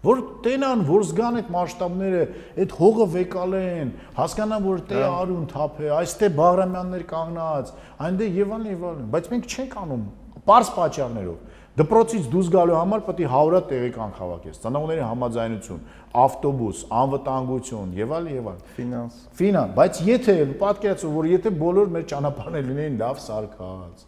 որ 0.03 0.21
տենան, 0.45 0.83
որ 0.83 1.03
զգան 1.09 1.39
այդ 1.39 1.49
մասշտաբները, 1.55 2.23
այդ 2.59 2.75
հողը 2.77 3.05
վեկալեն, 3.13 3.91
հասկանան, 4.19 4.63
որ 4.67 4.81
տե 4.91 5.01
արուն 5.07 5.45
թափ 5.53 5.79
է, 5.79 5.89
այստե 5.95 6.29
Բաղրամյաններ 6.37 7.05
կանգնած, 7.13 7.71
այլն 8.03 8.37
եւ 8.43 8.53
այլն, 8.59 9.05
բայց 9.13 9.29
մենք 9.33 9.47
չենք 9.53 9.77
անում 9.79 10.03
པարս 10.43 10.71
պատճառներով։ 10.75 11.51
Դպրոցից 11.73 12.25
դուրս 12.29 12.49
գալու 12.53 12.75
համար 12.77 13.03
պետք 13.07 13.21
է 13.23 13.27
100-ը 13.33 13.59
տեղեկան 13.69 14.11
հավաքես։ 14.19 14.59
Ծնողների 14.61 15.01
համաձայնություն, 15.07 15.79
ավտոբուս, 16.13 16.81
անվտանգություն 16.93 17.93
եւ 17.97 18.11
այլ 18.17 18.27
եւ 18.33 18.49
այլ։ 18.51 18.63
Ֆինանս։ 18.77 19.19
Ֆինան, 19.39 19.71
բայց 19.79 20.01
եթե 20.07 20.35
պատկերացու, 20.61 21.11
որ 21.13 21.29
եթե 21.33 21.53
բոլոր 21.63 21.93
մեր 21.93 22.05
ճանապարհները 22.13 22.67
լինեին 22.69 22.99
լավ 23.01 23.21
սարքած, 23.23 24.03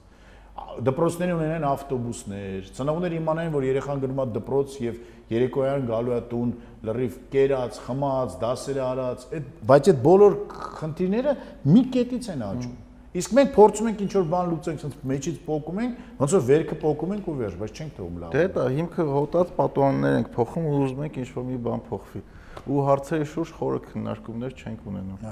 դպրոցները 0.85 1.35
ունենան 1.35 1.65
ավտոբուսներ, 1.71 2.69
ծնողները 2.77 3.17
իմանային, 3.19 3.53
որ 3.55 3.67
երեխան 3.69 4.01
գնում 4.05 4.21
է 4.21 4.25
դպրոց 4.35 4.77
եւ 4.85 4.97
երեկոյան 5.33 5.85
գալու 5.89 6.15
է 6.15 6.19
տուն 6.31 6.51
լրիվ 6.85 7.19
կերած, 7.33 7.79
խմած, 7.85 8.35
դասերը 8.43 8.83
արած, 8.85 9.25
այդ 9.35 9.47
բայց 9.71 9.89
այդ 9.91 10.01
բոլոր 10.05 10.35
խնդիրները 10.79 11.35
մի 11.71 11.83
կետից 11.95 12.29
են 12.35 12.45
աճում։ 12.45 12.75
Իսկ 13.15 13.35
մենք 13.35 13.51
փորձում 13.55 13.87
ենք 13.89 14.01
ինչ-որ 14.05 14.25
բան 14.31 14.49
լուծենք, 14.51 14.81
ոնց 14.85 14.95
մեջից 15.11 15.37
փոկում 15.45 15.77
ենք, 15.85 15.99
ոնց 16.19 16.33
որ 16.35 16.41
վերքը 16.49 16.75
փոկում 16.81 17.13
ենք 17.15 17.29
ու 17.31 17.35
վերջ, 17.39 17.53
բայց 17.61 17.79
չենք 17.79 17.93
թողում 17.95 18.17
լավ։ 18.25 18.33
Դե 18.35 18.43
դա 18.55 18.65
հիմքը 18.75 19.05
հոտած 19.15 19.53
պատուհաններ 19.55 20.17
ենք 20.19 20.29
փոխում 20.35 20.65
ու 20.65 20.73
ուզում 20.83 21.01
ենք 21.05 21.19
ինչ-որ 21.23 21.45
մի 21.47 21.59
բան 21.65 21.85
փոխվի։ 21.85 22.21
Ու 22.65 22.83
հարցերի 22.89 23.29
շուրջ 23.31 23.55
խորը 23.55 23.79
քննարկումներ 23.85 24.55
չենք 24.59 24.85
ունենում։ 24.91 25.25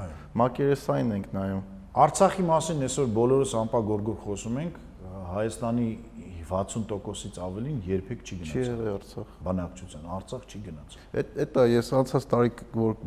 Մակերեսային 0.43 1.13
ենք 1.17 1.27
նայում։ 1.33 1.63
Արցախի 1.93 2.43
մասին 2.47 2.87
այսօր 2.87 3.11
բոլորս 3.19 3.53
անպագորգոր 3.63 4.17
խոսում 4.23 4.59
ենք, 4.63 4.79
Հայաստանի 5.33 5.87
60%-ից 6.43 7.37
ավելին 7.43 7.77
երբեք 7.87 8.23
չի 8.23 8.35
Չի 8.35 8.37
գնացել 8.39 8.67
եղել 8.67 8.89
Արցախ։ 8.93 9.31
բանակցության, 9.47 10.03
Արցախ 10.17 10.43
չի 10.49 10.59
գնացել։ 10.67 11.05
Այդ 11.23 11.57
է 11.63 11.65
ես 11.73 11.89
անցած 11.99 12.27
տարի 12.33 12.51
որ 12.75 12.97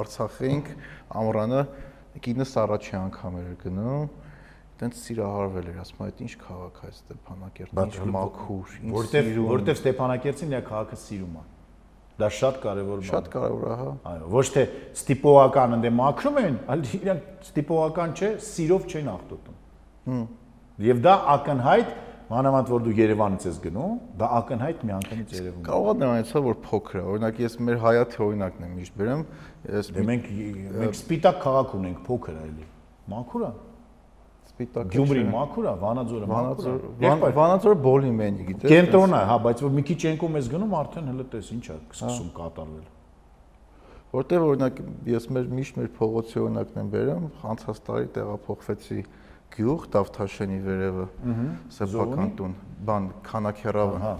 Արցախ 0.00 0.38
էինք 0.44 0.70
ամռանը 1.22 1.62
կինս 2.22 2.52
առաջի 2.64 2.94
անգամ 3.00 3.38
էր 3.40 3.48
գնում 3.64 4.04
տենց 4.78 5.00
սիրահարվել 5.00 5.66
էր 5.70 5.80
ասում 5.84 6.04
այդ 6.04 6.20
ինչ 6.24 6.32
քաղաք 6.44 6.78
է 6.84 6.92
Ստեփանակերտն 6.94 7.80
ինչ 7.84 8.06
մաքուր 8.14 8.72
ինչ 8.84 8.94
Որտեվ 8.94 9.28
որտեվ 9.50 9.78
Ստեփանակերտին 9.80 10.54
իր 10.54 10.64
քաղաքը 10.70 10.98
սիրում 11.04 11.34
է։ 11.34 11.44
Դա 12.14 12.28
շատ 12.30 12.58
կարևոր 12.62 13.00
բան։ 13.02 13.08
շատ 13.10 13.28
կարևոր 13.34 13.64
է 13.66 13.76
հա 13.80 13.86
Այո, 14.10 14.26
ոչ 14.34 14.44
թե 14.54 14.62
ստիպողական 14.94 15.76
ընդ 15.78 15.86
մաքրում 15.98 16.36
են, 16.44 16.58
այլ 16.74 16.84
իրանք 16.94 17.46
ստիպողական 17.48 18.12
չէ, 18.14 18.28
սիրով 18.54 18.84
չեն 18.94 19.08
ախտոտում։ 19.14 19.56
Հմ։ 20.04 20.26
Եվ 20.84 21.00
դա 21.04 21.14
ակնհայտ, 21.34 21.90
մանավանդ 22.30 22.70
որ 22.72 22.82
դու 22.84 22.92
Երևանից 22.98 23.44
ես 23.48 23.56
գնում, 23.64 23.96
դա 24.20 24.28
ակնհայտ 24.38 24.84
միանգամից 24.88 25.34
երևում 25.34 25.60
է։ 25.60 25.66
կարող 25.68 25.90
է 25.90 25.98
նրանից 26.04 26.30
է 26.34 26.40
որ 26.44 26.56
փոքր 26.64 26.96
է 26.96 27.02
օրինակ 27.14 27.40
ես 27.44 27.56
մեր 27.68 27.78
հայաթի 27.84 28.18
օրինակն 28.24 28.64
եմ 28.64 28.72
միշտ 28.78 28.96
բերեմ 29.00 29.24
ես 29.74 29.90
Դե 29.94 30.04
մենք 30.08 30.24
մենք 30.80 30.96
սպիտակ 31.04 31.36
քաղաք 31.44 31.74
ունենք, 31.78 31.98
փոքր 32.08 32.34
է 32.34 32.44
էլի։ 32.48 32.66
Մաքուր 33.14 33.44
է։ 33.44 33.52
սպիտակ 34.54 34.90
Գյումրի 34.94 35.22
մաքուր 35.34 35.64
է, 35.64 35.74
Վանաձորը 35.84 36.26
մաքուր 36.30 36.64
է։ 36.64 36.74
Վանաձոր 36.74 36.78
Վան- 37.04 37.34
Վանաձորը 37.38 37.78
բոլի 37.84 38.10
մենի 38.24 38.44
գիտես 38.48 38.70
Կենտրոնն 38.74 39.14
է, 39.14 39.22
հա, 39.28 39.36
բայց 39.44 39.62
որ 39.64 39.72
մի 39.74 39.82
քիչ 39.88 39.98
ենկում 40.04 40.36
ես 40.38 40.50
գնում, 40.54 40.74
արդեն 40.80 41.08
հələ 41.10 41.24
տես 41.34 41.48
ինչ 41.54 41.64
է 41.64 41.76
սկսում 41.94 42.30
կատարվել։ 42.38 42.86
Որտեւ 44.14 44.44
օրինակ 44.46 44.76
ես 45.10 45.24
մեր 45.34 45.46
միշտ 45.58 45.78
մեր 45.80 45.88
փողոցի 45.98 46.36
օրինակն 46.44 46.76
եմ 46.84 46.90
բերում, 46.94 47.24
անցած 47.50 47.78
տարի 47.88 48.06
տեղափոխվեցի 48.14 48.98
գյուղ 49.55 49.85
Դավթաշենի 49.93 50.57
վերևը, 50.65 51.05
սեփական 51.77 52.29
տուն, 52.39 52.53
բան 52.89 53.07
քանակերավը։ 53.29 53.97
Հա։ 54.03 54.13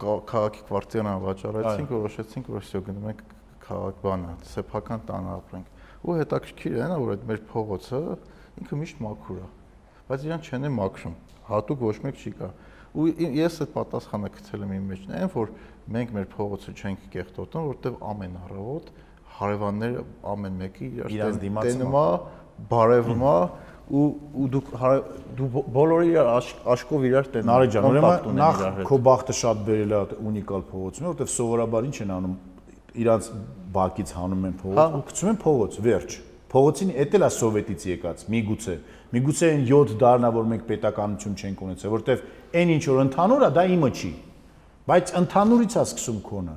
կա- 0.00 0.20
Քաղաքի 0.30 0.62
կվարտիրան 0.68 1.20
վաճառեցինք, 1.26 1.88
որոշեցինք, 1.96 2.46
որ 2.56 2.62
всё 2.66 2.80
գնում 2.86 3.06
ենք 3.10 3.20
քաղաք 3.66 3.96
բանը, 4.04 4.32
սեփական 4.52 5.00
տանը 5.08 5.30
ապրենք։ 5.36 5.66
Ու 6.06 6.16
հետաքրքիր 6.20 6.72
է 6.76 6.86
նա, 6.90 6.96
որ 7.02 7.08
այդ 7.16 7.22
մեր 7.30 7.40
փողոցը 7.52 8.00
ինքը 8.60 8.74
միշտ 8.82 8.96
մաքուր 9.06 9.38
է։ 9.40 9.48
Բայց 10.06 10.20
իրան 10.26 10.42
չեն 10.46 10.66
է 10.66 10.70
մաքրում։ 10.76 11.14
Հատուկ 11.46 11.78
ոչ 11.86 11.96
մեկ 12.06 12.16
չի 12.26 12.30
կա։ 12.36 12.48
Ու 12.96 13.06
ի- 13.12 13.30
ես 13.36 13.54
այդ 13.64 13.70
պատասխանը 13.76 14.28
գցել 14.36 14.60
եմ 14.66 14.72
իմ 14.76 14.84
մեջ, 14.90 15.00
այն 15.16 15.30
որ 15.36 15.48
մենք 15.96 16.08
մեր 16.16 16.26
փողոցը 16.36 16.70
չենք 16.76 17.00
կեղտոտում, 17.16 17.64
որտեվ 17.72 17.94
ամեն 18.10 18.34
առավոտ 18.46 18.86
հարևանները 19.36 20.00
ամեն 20.32 20.54
մեկի 20.62 20.86
իրար 20.96 21.10
Իրանց 21.16 21.36
տեն- 21.36 21.42
դիմացում 21.44 21.76
տենում 21.76 21.96
է, 21.96 22.06
բարևում 22.71 23.21
է 23.31 23.35
ու 23.91 24.03
ու 24.41 24.47
դու 24.53 24.61
հարը- 24.81 25.03
դու 25.35 25.47
բո- 25.53 25.63
բոլորը 25.75 26.05
իրար 26.11 26.27
աշ- 26.37 26.59
աշկով 26.73 27.01
իրար 27.11 27.25
տենում։ 27.31 27.49
Նարեկ 27.51 27.69
ջան, 27.75 27.83
ուրեմն 27.91 28.35
նախ 28.39 28.55
քո 28.87 28.95
բախտը 29.07 29.33
շատ 29.41 29.57
բերել 29.67 29.91
է 29.91 30.01
ունիկալ 30.31 30.61
փողոցում, 30.71 31.03
որովհետև 31.11 31.27
սովորաբար 31.35 31.81
ինչ 31.91 31.97
են 32.05 32.11
անում 32.15 32.35
իրանց 33.01 33.23
բակից 33.75 34.09
հանում 34.15 34.43
են 34.47 34.55
փողոց 34.61 34.77
Հա։ 34.79 34.85
ու 34.95 35.03
գցում 35.11 35.29
են 35.31 35.37
փողոց, 35.43 35.73
վերջ։ 35.87 36.11
Փողոցին 36.51 36.89
էդ 37.01 37.11
էլ 37.15 37.23
է 37.23 37.29
սովետից 37.31 37.81
եկած, 37.91 38.17
միգուցե։ 38.31 38.73
Միգուցե 39.11 39.45
այն 39.51 39.61
7 39.71 39.93
դարնա, 40.01 40.29
որ 40.35 40.45
մենք 40.51 40.63
պետականություն 40.71 41.35
չենք 41.41 41.57
ունեցել, 41.67 41.89
որովհետև 41.91 42.19
այն 42.59 42.69
ինչ 42.75 42.83
որ 42.91 42.97
ընդհանուր 43.07 43.41
է, 43.41 43.49
դա 43.55 43.63
իմը 43.75 43.89
չի։ 43.91 44.11
Բայց 44.91 45.05
ընդհանուրից 45.21 45.71
է 45.71 45.83
սկսում 45.91 46.19
քոնը։ 46.27 46.55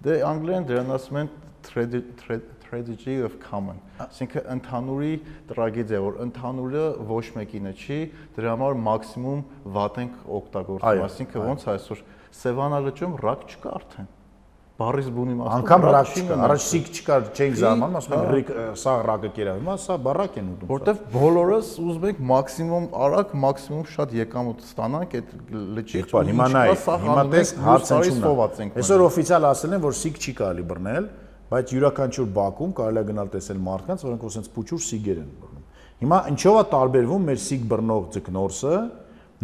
Դե 0.00 0.12
անգլերեն 0.30 0.64
դրան 0.70 0.90
ասում 0.96 1.16
են 1.20 1.28
trage- 1.66 2.42
tra- 2.70 2.80
tragedy 2.82 3.18
of 3.24 3.34
common։ 3.50 3.80
Այսինքն 4.00 4.46
ընդհանուրի 4.54 5.10
տրագեդիա, 5.50 6.00
որ 6.06 6.20
ընդհանուրը 6.26 6.84
ոչ 7.10 7.24
մեկինը 7.36 7.74
չի, 7.80 7.98
դրա 8.36 8.54
համար 8.54 8.78
մաքսիմում 8.86 9.42
վատ 9.74 10.00
ենք 10.04 10.22
օգտագործում։ 10.38 11.04
Այսինքն 11.08 11.44
ոնց 11.50 11.66
է 11.66 11.70
այսօր 11.74 12.02
Սևանալճում 12.40 13.20
ռակ 13.26 13.46
չկա 13.50 13.76
արդեն։ 13.80 14.10
Բարիս 14.80 15.08
բունի 15.12 15.34
մասը 15.36 15.56
Անկամ 15.60 15.82
ռակ 15.84 16.12
չկա, 16.16 16.36
առաջ 16.46 16.62
սիկ 16.64 16.86
չկար, 16.94 17.24
չենք 17.36 17.56
զարմանում, 17.60 17.96
ասում 18.00 18.14
են 18.16 18.30
ռիկ 18.30 18.52
սա 18.80 18.94
ռակը 19.10 19.30
կերա, 19.36 19.56
հիմա 19.60 19.74
սա 19.82 19.96
բարակ 20.06 20.38
են 20.40 20.46
ուտում։ 20.54 20.70
Որտեվ 20.70 21.02
բոլորս 21.12 21.72
ուզում 21.84 22.06
ենք 22.08 22.22
մաքսիմում 22.30 22.86
արագ, 23.04 23.34
մաքսիմում 23.44 23.84
շատ 23.92 24.14
եկամուտ 24.20 24.64
ստանանք 24.70 25.18
այդ 25.20 25.34
լճից։ 25.76 26.00
Եղբայր, 26.00 26.30
հիմա 26.30 26.46
նայ, 26.56 26.64
հիմա 27.04 27.24
տես 27.34 27.52
հարցը 27.60 28.00
ենք։ 28.64 28.80
Այսօր 28.80 29.04
օֆիցիալ 29.10 29.48
ասել 29.50 29.76
են, 29.76 29.84
որ 29.84 29.98
սիկ 30.00 30.16
չի 30.24 30.34
կարելի 30.40 30.64
բռնել, 30.70 31.10
բայց 31.50 31.72
յուրաքանչյուր 31.74 32.28
բակում 32.36 32.74
կարելի 32.80 33.00
է 33.00 33.06
գնալ 33.10 33.30
տեսել 33.34 33.62
մարդկանց, 33.66 34.04
որոնք 34.06 34.26
ասենց 34.30 34.50
փուչուր 34.54 34.82
սիգեր 34.86 35.20
են 35.20 35.30
բռնում։ 35.40 35.64
Հիմա 36.00 36.18
ինչով 36.30 36.58
է 36.60 36.64
տարբերվում 36.74 37.24
մեր 37.30 37.40
սիկ 37.44 37.64
բռնող 37.70 38.04
ձկնորսը 38.14 38.74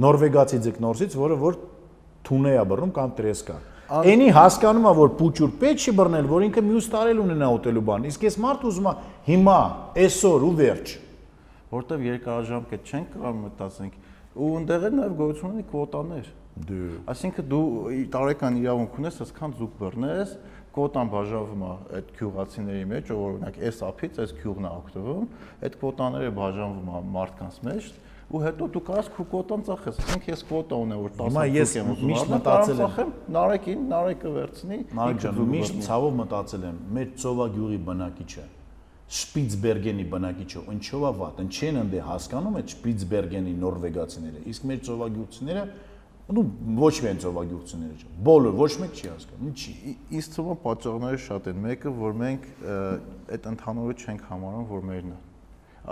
նորվեգացի 0.07 0.61
ձկնորսից, 0.67 1.17
որը 1.27 1.39
որ 1.41 1.59
թունե 2.27 2.53
է 2.57 2.63
բռնում 2.71 2.93
կամ 2.97 3.17
տրեսկա։ 3.17 3.57
Էնի 3.87 4.29
հասկանում 4.35 4.87
է, 4.87 4.93
որ 4.99 5.11
փուչուր 5.19 5.51
պետք 5.63 5.83
չի 5.87 5.93
բռնել, 5.99 6.31
որ 6.31 6.47
ինքը 6.47 6.63
մյուս 6.67 6.89
տարել 6.95 7.21
ունենա 7.23 7.51
ուտելու 7.55 7.85
բան։ 7.87 8.07
Իսկ 8.11 8.25
ես 8.27 8.39
մարդ 8.43 8.65
ուզում 8.67 8.89
եմ 8.91 9.05
հիմա, 9.31 9.59
այսօր 10.07 10.47
ու 10.47 10.55
վերջ։ 10.63 10.95
որտեվ 11.73 12.03
երկարաժամկետ 12.07 12.91
չենք 12.91 13.15
կարող 13.15 13.39
մտածենք 13.43 13.95
ու 14.37 14.51
այնտեղ 14.57 14.85
էլ 14.87 14.95
նաև 14.97 15.15
գոյություն 15.21 15.55
ունի 15.57 15.65
կվոտաներ 15.71 16.29
Դե 16.67 16.77
այսինքն 17.13 17.49
դու 17.53 17.65
տարեկան 18.15 18.59
իրավունք 18.63 18.95
ունես 19.01 19.19
այսքան 19.27 19.55
զուգ 19.59 19.73
բռնես 19.81 20.31
կվոտան 20.77 21.11
բաժանվում 21.17 21.63
է 21.67 21.71
այդ 21.99 22.09
գյուղացիների 22.21 22.85
մեջ 22.93 23.13
ով 23.17 23.21
օրինակ 23.27 23.61
այս 23.71 23.79
ափից 23.91 24.19
այս 24.27 24.35
գյուղն 24.41 24.67
է 24.67 24.73
օգտվում 24.77 25.29
այդ 25.67 25.79
կվոտաները 25.81 26.33
բաժանվում 26.37 26.91
է 26.97 27.01
մարդկանց 27.17 27.57
մեջ 27.69 27.89
ու 28.27 28.41
հետո 28.43 28.67
դու 28.75 28.83
կարաս 28.91 29.09
քու 29.17 29.25
կվոտան 29.31 29.61
ծախես 29.67 29.99
ասենք 30.03 30.25
ես 30.33 30.41
կվոտա 30.51 30.79
ունեմ 30.87 31.03
որ 31.07 31.13
10 31.17 31.29
Հիմա 31.31 31.45
ես 31.57 31.75
միշտ 32.11 32.31
մտածել 32.37 32.81
եմ- 32.83 33.13
նարեկին 33.37 33.85
նարեկը 33.93 34.31
վերցնի 34.37 34.79
զուգ 35.37 35.51
միշտ 35.57 35.79
ցավով 35.87 36.13
մտածել 36.21 36.63
եմ, 36.67 36.79
մեր 36.97 37.09
ծովագյուղի 37.23 37.79
բնակիչը 37.87 38.45
Շպիցբերգենի 39.17 40.05
բնակիչը 40.11 40.61
ինչով 40.75 41.03
է 41.07 41.11
վատ, 41.21 41.37
ինչեն 41.47 41.77
ընդ 41.83 41.93
է 41.95 42.01
հասկանում 42.07 42.57
այդ 42.59 42.73
Շպիցբերգենի 42.75 43.53
նորվեգացիները։ 43.63 44.41
Իսկ 44.51 44.65
մեր 44.71 44.81
ծովագյուղցիները 44.89 45.63
նու 46.27 46.43
ոչ 46.83 46.95
միայն 47.05 47.19
ծովագյուղցիները 47.23 47.97
չէ, 48.03 48.09
բոլոր 48.27 48.57
ոչ 48.59 48.71
մեկ 48.83 48.97
չի 48.99 49.09
հասկանում, 49.13 49.47
ինչի։ 49.53 49.73
Ի- 49.87 49.97
Ինձ 50.19 50.29
թվում 50.35 50.59
պատճառները 50.67 51.21
շատ 51.27 51.49
են։ 51.53 51.61
Մեկը, 51.67 51.93
որ 52.03 52.17
մենք 52.23 52.49
այդ 53.37 53.47
ընդհանուրը 53.53 53.95
չենք 54.03 54.25
համարում, 54.33 54.67
որ 54.75 54.83
մերն 54.91 55.15
է։ 55.15 55.19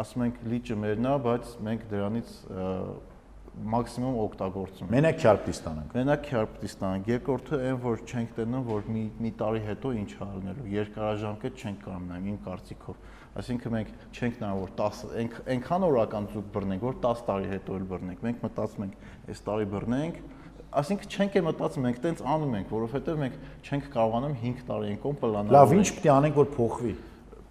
Ասում 0.02 0.24
ենք 0.26 0.40
լիճը 0.50 0.76
մերն 0.84 1.06
է, 1.06 1.14
բայց 1.28 1.52
մենք 1.70 1.84
դրանից 1.94 2.30
մաքսիմում 3.54 4.16
օգտագործում 4.18 4.88
ենք։ 4.88 4.92
Մենակ 4.94 5.18
քյարպտի 5.22 5.52
ստանանք։ 5.54 5.92
Մենակ 5.94 6.22
քյարպտիստան, 6.26 7.04
երկրորդը 7.06 7.58
այն, 7.68 7.76
որ 7.84 8.00
չենք 8.10 8.32
տենում, 8.38 8.64
որ 8.66 8.88
մի 8.90 9.02
մի 9.22 9.30
տարի 9.38 9.60
հետո 9.68 9.92
ինչ 10.00 10.08
է 10.10 10.18
ալնելու։ 10.26 10.66
Երկարաժամկետ 10.74 11.62
չենք 11.62 11.78
կարող 11.84 12.00
մնալ 12.02 12.26
իմ 12.34 12.38
կարծիքով։ 12.48 12.98
Այսինքն 13.34 13.72
մենք 13.74 13.92
չենք 14.14 14.34
նա 14.42 14.50
որ 14.58 14.74
10 14.78 14.98
այնք- 15.22 15.38
այնքան 15.54 15.86
օրական 15.86 16.26
ծուկ 16.34 16.50
բռնենք, 16.54 16.82
որ 16.86 16.98
10 17.06 17.22
տարի 17.30 17.48
հետո 17.54 17.78
էլ 17.78 17.86
բռնենք։ 17.94 18.20
Մենք 18.26 18.42
մտածում 18.44 18.84
ենք, 18.84 18.94
այս 19.30 19.44
տարի 19.48 19.66
բռնենք, 19.74 20.22
Այսինքն 20.74 21.10
չենք 21.14 21.34
է 21.38 21.40
մտածում, 21.46 21.84
մենք 21.86 21.98
տենց 22.02 22.20
անում 22.34 22.54
ենք, 22.58 22.70
որովհետև 22.74 23.18
մենք 23.20 23.34
չենք 23.62 23.84
կարողանում 23.94 24.32
5 24.42 24.62
տարի 24.66 24.88
ենկոն 24.90 25.18
պլանավորել։ 25.22 25.54
Լավ, 25.54 25.74
ինչ 25.78 25.84
պետք 25.94 26.06
է 26.08 26.10
անենք, 26.14 26.38
որ 26.40 26.48
փոխվի։ 26.54 26.94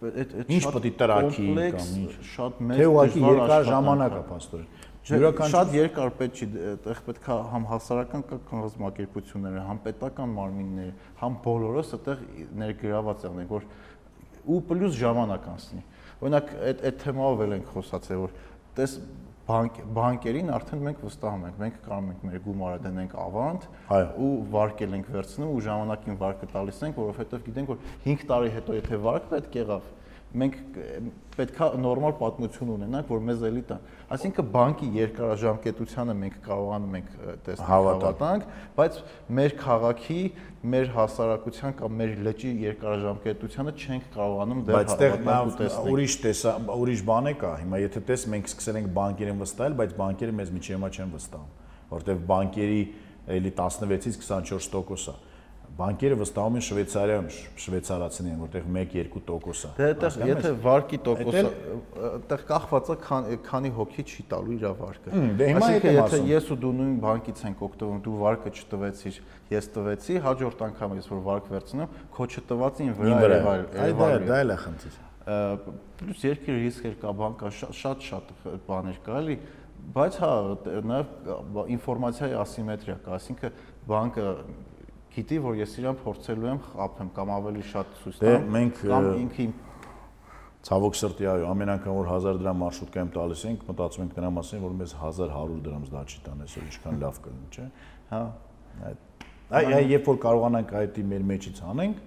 այդ 0.03 0.33
այդ 0.43 0.49
Ինչ 0.53 0.63
պետք 0.73 0.83
է 0.83 0.91
տրակի 0.99 1.45
կամ 1.77 1.93
ինչ։ 2.03 2.17
շատ 2.33 2.59
մեծ 2.67 2.81
Թե 2.81 2.87
ուղղակի 2.91 3.23
երկար 3.23 3.67
ժամանակ 3.69 4.17
է։ 4.17 4.23
պաստոր։ 4.33 4.65
Յուրաքանչյուր- 5.03 5.53
շատ 5.53 5.73
երկար 5.75 6.11
պետք 6.19 6.35
չի, 6.39 6.45
այդտեղ 6.73 6.99
պետք 7.07 7.25
է 7.27 7.37
համ 7.53 7.63
հասարակական 7.71 8.23
կազմակերպությունները, 8.51 9.63
համ 9.67 9.79
պետական 9.83 10.29
մարմինները, 10.37 10.93
համ 11.23 11.33
բոլորս 11.43 11.89
այդտեղ 11.97 12.21
ներգրաված 12.63 13.25
եղնենք, 13.27 13.51
որ 13.51 13.63
ու 14.43 14.59
պլյուս 14.67 14.93
ժամանակ 15.03 15.43
անցնի։ 15.53 15.81
Օրինակ 16.23 16.47
այդ 16.71 16.83
այդ 16.87 16.97
թեմայով 17.03 17.43
էլ 17.43 17.55
ենք 17.57 17.67
խոսացել, 17.73 18.19
որ 18.23 18.31
տես 18.79 18.91
բանկ 19.43 19.79
բանկերին 19.95 20.49
արդեն 20.55 20.83
մենք 20.85 20.99
վստահում 21.03 21.41
ենք, 21.49 21.57
մենք 21.59 21.79
կարող 21.83 22.05
ենք 22.13 22.21
մեր 22.29 22.37
գումարը 22.45 22.77
դնենք 22.83 23.15
ավանդ 23.23 23.65
ու 24.23 24.29
վարկել 24.53 24.95
ենք 24.97 25.09
վերցնում 25.15 25.51
ու 25.51 25.63
ժամանակին 25.65 26.19
վարկը 26.21 26.49
տալիս 26.53 26.79
ենք, 26.87 27.01
որովհետև 27.03 27.43
գիտենք, 27.49 27.73
որ 27.73 27.81
5 28.05 28.23
տարի 28.29 28.53
հետո 28.53 28.77
եթե 28.79 28.99
վարկ 29.03 29.27
պետք 29.33 29.57
եղավ, 29.59 29.89
մենք 30.33 30.55
պետքա 31.33 31.67
նորմալ 31.81 32.13
պատմություն 32.17 32.71
ունենանք, 32.73 33.09
որ 33.09 33.21
մեզ 33.27 33.43
էլի 33.47 33.61
տան։ 33.69 33.87
Այսինքն 34.15 34.47
բանկի 34.53 34.87
երկարաժամկետությանը 34.97 36.15
մենք 36.19 36.37
կարողանում 36.47 36.97
ենք 36.99 37.11
տեսնել 37.47 37.69
հավատանք, 37.69 38.47
բայց 38.77 38.99
մեր 39.39 39.55
քաղաքի, 39.63 40.19
մեր 40.73 40.91
հասարակության 40.97 41.75
կամ 41.81 41.97
մեր 42.01 42.13
լճի 42.27 42.53
երկարաժամկետությանը 42.63 43.73
չենք 43.83 44.07
կարողանում 44.13 44.63
դեռ 44.69 44.79
հավատալ 44.93 45.53
ու 45.53 45.57
տեսնել։ 45.61 45.91
ուրիշ 45.93 46.17
տեսա 46.23 46.55
ուրիշ 46.83 47.03
բան 47.09 47.29
է 47.29 47.35
կա։ 47.43 47.53
Հիմա 47.63 47.81
եթե 47.83 48.03
տես 48.09 48.25
մենք 48.33 48.49
սկսել 48.53 48.79
ենք 48.83 48.89
բանկերին 48.97 49.43
վստահել, 49.43 49.77
բայց 49.83 49.97
բանկերը 50.03 50.37
մեզ 50.39 50.53
միջի 50.53 50.73
հիմա 50.77 50.89
չեն 50.93 51.13
վստահում, 51.13 51.51
որովհետև 51.93 52.25
բանկերի 52.33 52.81
էլի 53.33 53.51
16-ից 53.57 54.17
24% 54.23 55.13
է։ 55.13 55.32
Բանկերը 55.73 56.15
վստահում 56.19 56.57
են 56.59 56.63
Շվեյցարիայում, 56.67 57.27
շվեյցարացին 57.63 58.27
են, 58.29 58.41
որտեղ 58.43 58.65
1-2% 58.69 59.63
է։ 59.63 59.71
Դե 59.79 59.85
այդտեղ 59.89 60.17
եթե 60.29 60.51
վարկի 60.63 60.99
տոկոսը 61.07 61.43
այդտեղ 62.09 62.43
կախված 62.51 62.91
է 62.93 62.97
քան, 63.03 63.29
քանի 63.47 63.71
հոգի 63.77 64.05
չի 64.05 64.25
տալու 64.33 64.53
իր 64.53 64.65
վարկը։ 64.83 65.23
դե 65.39 65.47
հիմա 65.49 65.69
այդ 65.73 65.87
եմ 65.89 65.97
եթե 65.97 66.03
ասում։ 66.03 66.29
ես 66.29 66.51
ու 66.53 66.57
դու 66.61 66.73
նույն 66.77 66.93
բանկից 67.03 67.41
ենք 67.49 67.63
օգտվում, 67.67 68.03
դու 68.05 68.17
վարկը 68.21 68.53
չտվեցիր, 68.53 69.17
ես 69.53 69.69
տվեցի, 69.73 70.19
հաջորդ 70.27 70.61
անգամ 70.67 70.93
ես 70.99 71.09
որ 71.09 71.23
վարկ 71.25 71.49
վերցնեմ, 71.53 71.97
քո 72.13 72.29
չտվածին 72.33 72.93
վրա 73.01 73.17
վրա։ 73.23 73.41
եղավ 73.41 73.81
Այ 73.83 73.97
դա 73.97 74.11
դա 74.29 74.37
էլ 74.43 74.53
է 74.53 74.59
խնդիր։ 74.61 75.01
պլյուս 75.23 76.23
երկրի 76.27 76.55
ռիսկեր 76.67 76.95
կա, 76.99 77.11
բան 77.15 77.35
կա, 77.39 77.51
շատ 77.55 77.77
շատ 77.79 78.01
շատ 78.03 78.31
բաներ 78.67 78.97
կա, 79.05 79.19
էլի, 79.23 79.37
բայց 79.95 80.17
հա 80.19 80.31
նաև 80.89 81.61
ինֆորմացիայի 81.77 82.35
ասիմետրիա 82.43 82.97
կա, 83.05 83.13
այսինքն 83.17 83.61
բանկը 83.87 84.27
գիտի, 85.13 85.37
որ 85.43 85.59
ես 85.61 85.75
իրան 85.83 85.99
փորձելու 86.03 86.49
եմ 86.53 86.59
խափեմ 86.71 87.09
կամ 87.13 87.31
ավելի 87.33 87.63
շատ 87.69 87.93
ցույց 88.01 88.19
Դե 88.23 88.33
տամ, 88.33 88.49
մենք, 88.53 88.81
կամ 88.93 89.07
իմ 89.43 89.53
Ցավոք 90.63 90.95
սրտի 90.95 91.25
այո, 91.27 91.47
ամեն 91.51 91.71
անգամ 91.73 91.95
որ 91.97 92.09
1000 92.13 92.37
դրամ 92.39 92.61
մարշրուտկայում 92.63 93.09
տալիս 93.13 93.41
ենք, 93.49 93.63
մտածում 93.67 94.03
ենք 94.03 94.13
դրա 94.15 94.29
մասին, 94.37 94.61
որ 94.63 94.75
մեզ 94.79 94.93
1100 94.95 95.57
դրամ 95.65 95.87
դա 95.91 96.03
չի 96.07 96.19
տան, 96.23 96.43
այսօր 96.45 96.69
ինչքան 96.69 97.01
լավ 97.03 97.17
կլինի, 97.25 97.49
չէ։ 97.51 97.65
հա 98.13 98.21
Այդ 98.87 99.25
այ 99.53 99.75
այ 99.75 99.83
երբ 99.91 100.07
որ 100.07 100.19
կարողանանք 100.23 100.71
այդի 100.79 101.03
մեր 101.11 101.25
մեջից 101.33 101.59
անենք, 101.73 101.99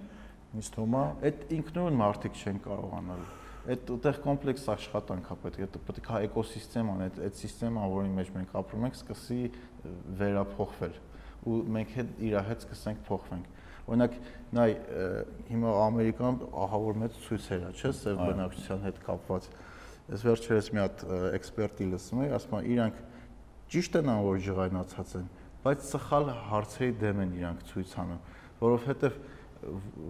ինձ 0.57 0.71
թվում 0.73 0.97
է 0.97 1.03
Այդ 1.27 1.43
ինքնուրույն 1.57 1.99
մարդիկ 2.01 2.41
չեն 2.41 2.57
կարողանալ։ 2.65 3.21
Այդ 3.67 3.91
այդտեղ 3.93 4.19
կոմպլեքս 4.25 4.65
աշխատանք 4.73 5.27
է 5.27 5.37
պետք, 5.43 5.63
այդ 5.67 5.77
պետք 5.87 6.09
է 6.17 6.19
էկոսիստեման, 6.27 7.01
այդ 7.07 7.17
այդ 7.27 7.39
համակարգը, 7.43 7.87
որի 7.93 8.11
մեջ 8.17 8.29
մենք 8.37 8.53
ապրում 8.61 8.85
ենք, 8.87 8.97
սկսի 8.97 9.39
վերափոխվել 10.17 10.93
ու 11.47 11.57
մենք 11.77 11.93
հետ 11.97 12.11
իր 12.27 12.35
հետ 12.47 12.65
սկսենք 12.65 13.01
փոխվենք։ 13.07 13.53
Օրինակ, 13.87 14.15
նայ 14.57 14.67
հիմա 15.47 15.73
Ամերիկան 15.87 16.39
ահավոր 16.67 16.97
մեծ 17.03 17.19
ցույցեր 17.23 17.61
է, 17.67 17.71
չէ՞, 17.77 17.91
սև 17.97 18.21
բնակչության 18.27 18.83
հետ 18.87 18.99
կապված։ 19.07 19.47
Ես 20.07 20.25
վերջերս 20.27 20.69
մի 20.75 20.81
հատ 20.83 21.05
էքսպերտի 21.37 21.87
լսում 21.93 22.21
եի, 22.23 22.33
ասում 22.37 22.57
է 22.57 22.61
իրանք 22.73 22.99
ճիշտ 23.71 23.97
են 24.01 24.11
ան 24.11 24.21
որ 24.27 24.37
ջղայնացած 24.47 25.15
են, 25.17 25.25
բայց 25.63 25.87
սխալ 25.87 26.29
հարցերի 26.47 26.93
դեմ 27.01 27.23
են 27.23 27.33
իրանք 27.37 27.65
ցույց 27.71 27.95
անում, 28.03 28.21
որովհետև 28.61 29.17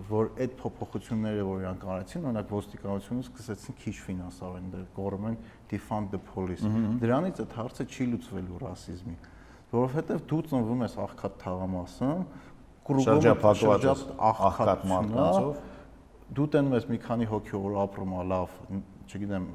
որ 0.07 0.29
այդ 0.43 0.55
փոփոխությունները 0.59 1.43
որ 1.47 1.61
իրանք 1.63 1.83
արեցին, 1.93 2.25
օրինակ 2.27 2.49
ոստիկանությունը 2.51 3.23
սկսեցին 3.27 3.77
քիչ 3.81 3.93
ֆինանսավորեն, 4.07 4.67
դեր 4.73 4.85
կորում 4.97 5.27
են 5.29 5.37
defund 5.71 6.11
the 6.11 6.19
police։ 6.33 6.65
Դրանից 7.01 7.41
այդ 7.43 7.55
հարցը 7.57 7.85
չի 7.87 8.07
լուծվելու 8.11 8.59
ռասիզմի, 8.63 9.15
որովհետև 9.73 10.21
դու 10.31 10.41
ծնվում 10.51 10.83
ես 10.87 10.99
աղքատ 11.07 11.39
թաղամասում, 11.43 12.21
Շրջափակված 12.87 13.83
ես 13.83 14.03
աղքատ 14.27 14.85
մարդկանցով։ 14.87 15.57
դու 16.37 16.45
տենում 16.53 16.75
ես 16.77 16.85
մի 16.87 16.99
քանի 17.03 17.25
հոգի 17.31 17.59
որ 17.63 17.75
ապրում 17.83 18.13
է 18.15 18.23
լավ, 18.31 18.55
չգիտեմ, 19.07 19.45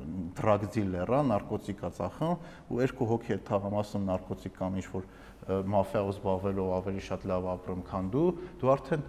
dealer-ա, 0.72 1.20
նարկոտիկա 1.28 1.90
ծախում 1.96 2.36
ու 2.72 2.80
երկու 2.82 3.08
հոգի 3.12 3.34
է 3.36 3.38
թաղամասում 3.48 4.06
նարկոտիկ 4.08 4.54
կամ 4.56 4.78
ինչ 4.80 4.86
որ 4.92 5.08
մաֆիայով 5.72 6.10
զբաղվելով 6.12 6.70
ավելի 6.76 7.02
շատ 7.08 7.26
լավ 7.32 7.48
ապրում, 7.52 7.82
քան 7.88 8.10
դու, 8.12 8.26
դու 8.62 8.72
արդեն 8.72 9.02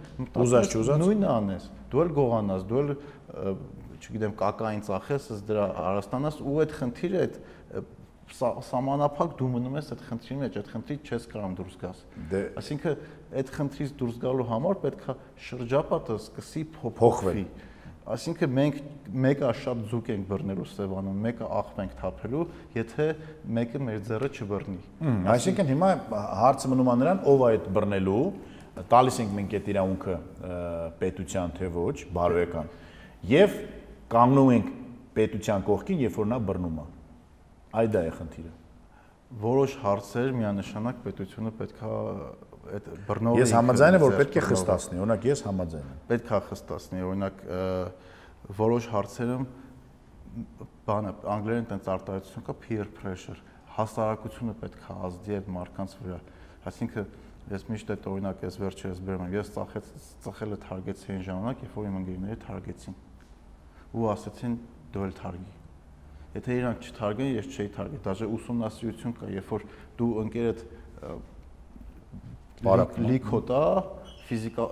Ուզած 0.44 0.74
չուզած։ 0.74 1.02
նույնը 1.04 1.28
անես։ 1.30 1.68
Դու 1.94 2.02
էլ 2.04 2.10
գողանաս, 2.18 2.64
դու 2.70 2.80
էլ 2.80 2.90
չգիտեմ, 4.04 4.34
կակային 4.40 4.82
ծախես, 4.88 5.28
ըստ 5.34 5.46
դրա 5.48 5.66
արաստանաս 5.84 6.40
ու 6.44 6.56
այդ 6.64 6.74
խնդիրը 6.80 7.22
այդ 7.24 7.38
սահմանափակ 8.32 9.34
դու 9.38 9.48
մնում 9.54 9.76
ես 9.78 9.90
այդ 9.94 10.02
խնդրի 10.08 10.36
մեջ, 10.40 10.56
այդ 10.60 10.70
խնդրից 10.72 11.10
չես 11.10 11.26
կարող 11.34 11.54
դուրս 11.58 11.76
գաս։ 11.82 12.00
Դե 12.30 12.40
Այսինքն 12.60 13.04
այդ 13.40 13.52
խնդրից 13.54 13.92
դուրս 14.00 14.18
գալու 14.24 14.46
համար 14.48 14.80
պետքա 14.84 15.14
շրջապատը 15.44 16.16
սկսի 16.24 16.62
Փոխվել։ 16.74 17.44
Այսինքն 18.04 18.50
մենք 18.52 18.80
մեկը 19.24 19.50
շատ 19.60 19.84
զուկ 19.88 20.08
ենք 20.12 20.24
բռնելու 20.28 20.64
Սևանում, 20.74 21.20
մեկը 21.24 21.46
աղբ 21.56 21.78
ենք 21.84 21.94
թափելու, 22.00 22.42
եթե 22.76 23.06
մեկը 23.58 23.80
մեր 23.80 24.02
ձեռը 24.08 24.28
չբռնի։ 24.34 24.76
Այսինքն 25.34 25.70
հիմա 25.72 25.88
հարցը 26.44 26.70
մնում 26.74 26.90
է 26.92 26.96
նրան, 27.00 27.22
ով 27.32 27.44
է 27.44 27.48
այդ 27.48 27.70
բռնելու, 27.78 28.24
տալիս 28.92 29.20
ենք 29.24 29.32
մենք 29.38 29.56
այդ 29.56 29.70
իրավունքը 29.72 30.18
պետության 31.00 31.56
թե 31.56 31.70
ոչ, 31.78 31.96
բարոյական։ 32.18 32.70
Եվ 33.32 33.56
կանգնում 34.12 34.52
ենք 34.58 34.68
պետության 35.16 35.64
կողքին, 35.64 36.04
երբ 36.04 36.20
որ 36.20 36.28
նա 36.34 36.40
բռնում 36.44 36.78
է։ 36.82 36.86
Այ 37.74 37.88
դա 37.90 38.02
է 38.06 38.12
խնդիրը։ 38.14 38.52
Որոշ 39.44 39.72
հարցեր 39.82 40.34
միանշանակ 40.38 40.98
պետությունը 41.04 41.52
պետքա 41.58 41.90
այդ 42.74 42.84
բռնողը 43.08 43.40
Ես 43.40 43.54
համաձայն 43.56 43.96
եմ, 43.96 44.04
որ 44.04 44.14
պետք 44.20 44.36
է 44.38 44.42
խստացնի, 44.44 45.00
օրինակ 45.04 45.26
ես 45.26 45.42
համաձայն 45.48 45.88
եմ։ 45.90 45.98
պետքա 46.10 46.40
խստացնի, 46.50 47.02
օրինակ 47.08 47.42
որոշ 48.60 48.88
հարցերում 48.94 49.46
բանը 50.84 51.12
անգլերեն 51.34 51.68
տենց 51.72 51.90
արտահայտություն 51.94 52.46
կա 52.46 52.54
peer 52.62 52.88
pressure, 52.94 53.42
հասարակությունը 53.74 54.54
պետքա 54.62 54.96
ազդի 55.08 55.36
այդ 55.38 55.50
մարդկանց 55.54 55.96
վրա։ 56.04 56.20
Այսինքն 56.70 57.08
ես 57.54 57.66
միշտ 57.70 57.92
այդ 57.94 58.08
օրինակ 58.14 58.44
ես 58.44 58.60
վերջերս 58.62 59.02
բերում 59.08 59.26
եմ, 59.26 59.34
ես 59.34 59.52
ծախեց 59.54 59.90
ծխելը 60.24 60.60
թարգեցի 60.64 61.12
այն 61.14 61.26
ժամանակ, 61.28 61.64
երբ 61.64 61.76
որ 61.80 61.90
իմ 61.90 61.98
ընկերները 62.00 62.40
թարգեցին։ 62.44 62.96
Ու 63.94 64.08
ասացին 64.14 64.56
դու 64.94 65.04
էլ 65.04 65.14
թարգի։ 65.20 65.63
Եթե 66.34 66.58
իրանք 66.58 66.88
չթարգեն, 66.88 67.30
ես 67.38 67.48
չէի 67.54 67.70
թարգի։ 67.74 68.00
Դաժե 68.04 68.28
ուսումնասիրություն 68.34 69.14
կա, 69.20 69.30
երբ 69.34 69.52
որ 69.54 69.64
դու 70.00 70.10
ընկերդ 70.24 70.64
ը, 70.64 71.14
Պարապում 72.64 73.04
է։ 73.04 73.08
լիքոտ 73.12 73.50
է 73.54 73.62
ֆիզիկա 74.24 74.66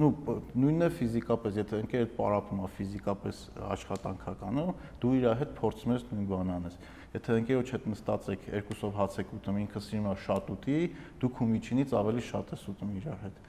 նու 0.00 0.10
նույնն 0.54 0.86
է 0.86 0.88
ֆիզիկապես, 0.96 1.56
եթե 1.60 1.78
ընկերդ 1.82 2.12
պարապում 2.14 2.60
է 2.62 2.68
ֆիզիկապես 2.76 3.40
աշխատանքականում, 3.74 4.70
դու 5.02 5.12
իր 5.18 5.26
հետ 5.40 5.54
փորձում 5.58 5.94
ես 5.96 6.04
նույն 6.10 6.28
բանը 6.30 6.54
անես։ 6.56 6.76
Եթե 7.10 7.36
ընկերոջ 7.40 7.72
հետ 7.74 7.88
նստած 7.90 8.28
եք, 8.34 8.46
երկուսով 8.54 8.92
հաց 9.00 9.16
եք 9.20 9.32
ուտում, 9.40 9.58
ինքը 9.64 9.82
սիրում 9.82 10.06
է 10.10 10.14
շատ 10.24 10.50
ուտի, 10.54 10.78
դու 11.20 11.30
քո 11.36 11.48
միջինից 11.50 11.94
ավելի 12.00 12.24
շատ 12.30 12.52
ես 12.54 12.66
ուտում 12.70 12.92
իր 13.00 13.08
հետ։ 13.24 13.40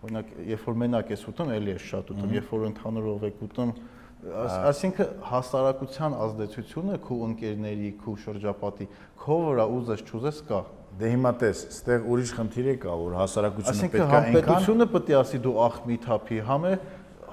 Օրինակ, 0.00 0.30
երբ 0.50 0.62
որ 0.70 0.78
մենակ 0.80 1.10
ես 1.12 1.24
ուտում, 1.30 1.50
ելի 1.60 1.74
ես 1.76 1.88
շատ 1.90 2.12
ուտում, 2.14 2.30
երբ 2.40 2.52
որ 2.56 2.64
ընդհանուրով 2.70 3.26
եք 3.28 3.42
ուտում, 3.44 3.74
այսինքն 4.20 5.12
հասարակության 5.30 6.14
ազդեցությունը 6.24 6.96
քո 7.06 7.16
ընկերների, 7.26 7.90
քո 8.02 8.14
շրջապատի, 8.24 8.86
քո 9.20 9.36
վրա 9.46 9.66
ուզես 9.76 10.02
չուզես 10.04 10.40
կա։ 10.50 10.60
Դե 11.00 11.10
հիմա 11.14 11.32
տես, 11.40 11.62
ստեղ 11.70 12.08
ուրիշ 12.10 12.32
խնդիր 12.36 12.68
է 12.70 12.74
կա, 12.82 12.96
որ 13.00 13.14
հասարակությունը 13.20 13.76
Այսինքն 13.76 13.94
պետք 13.94 14.00
է 14.00 14.16
այնքան 14.20 14.36
պետությունը 14.36 14.86
պետք 14.90 15.10
է 15.10 15.16
ասի 15.20 15.40
դու 15.44 15.54
աղմի 15.64 15.98
թափի, 16.04 16.40
համ 16.50 16.66
է 16.66 16.72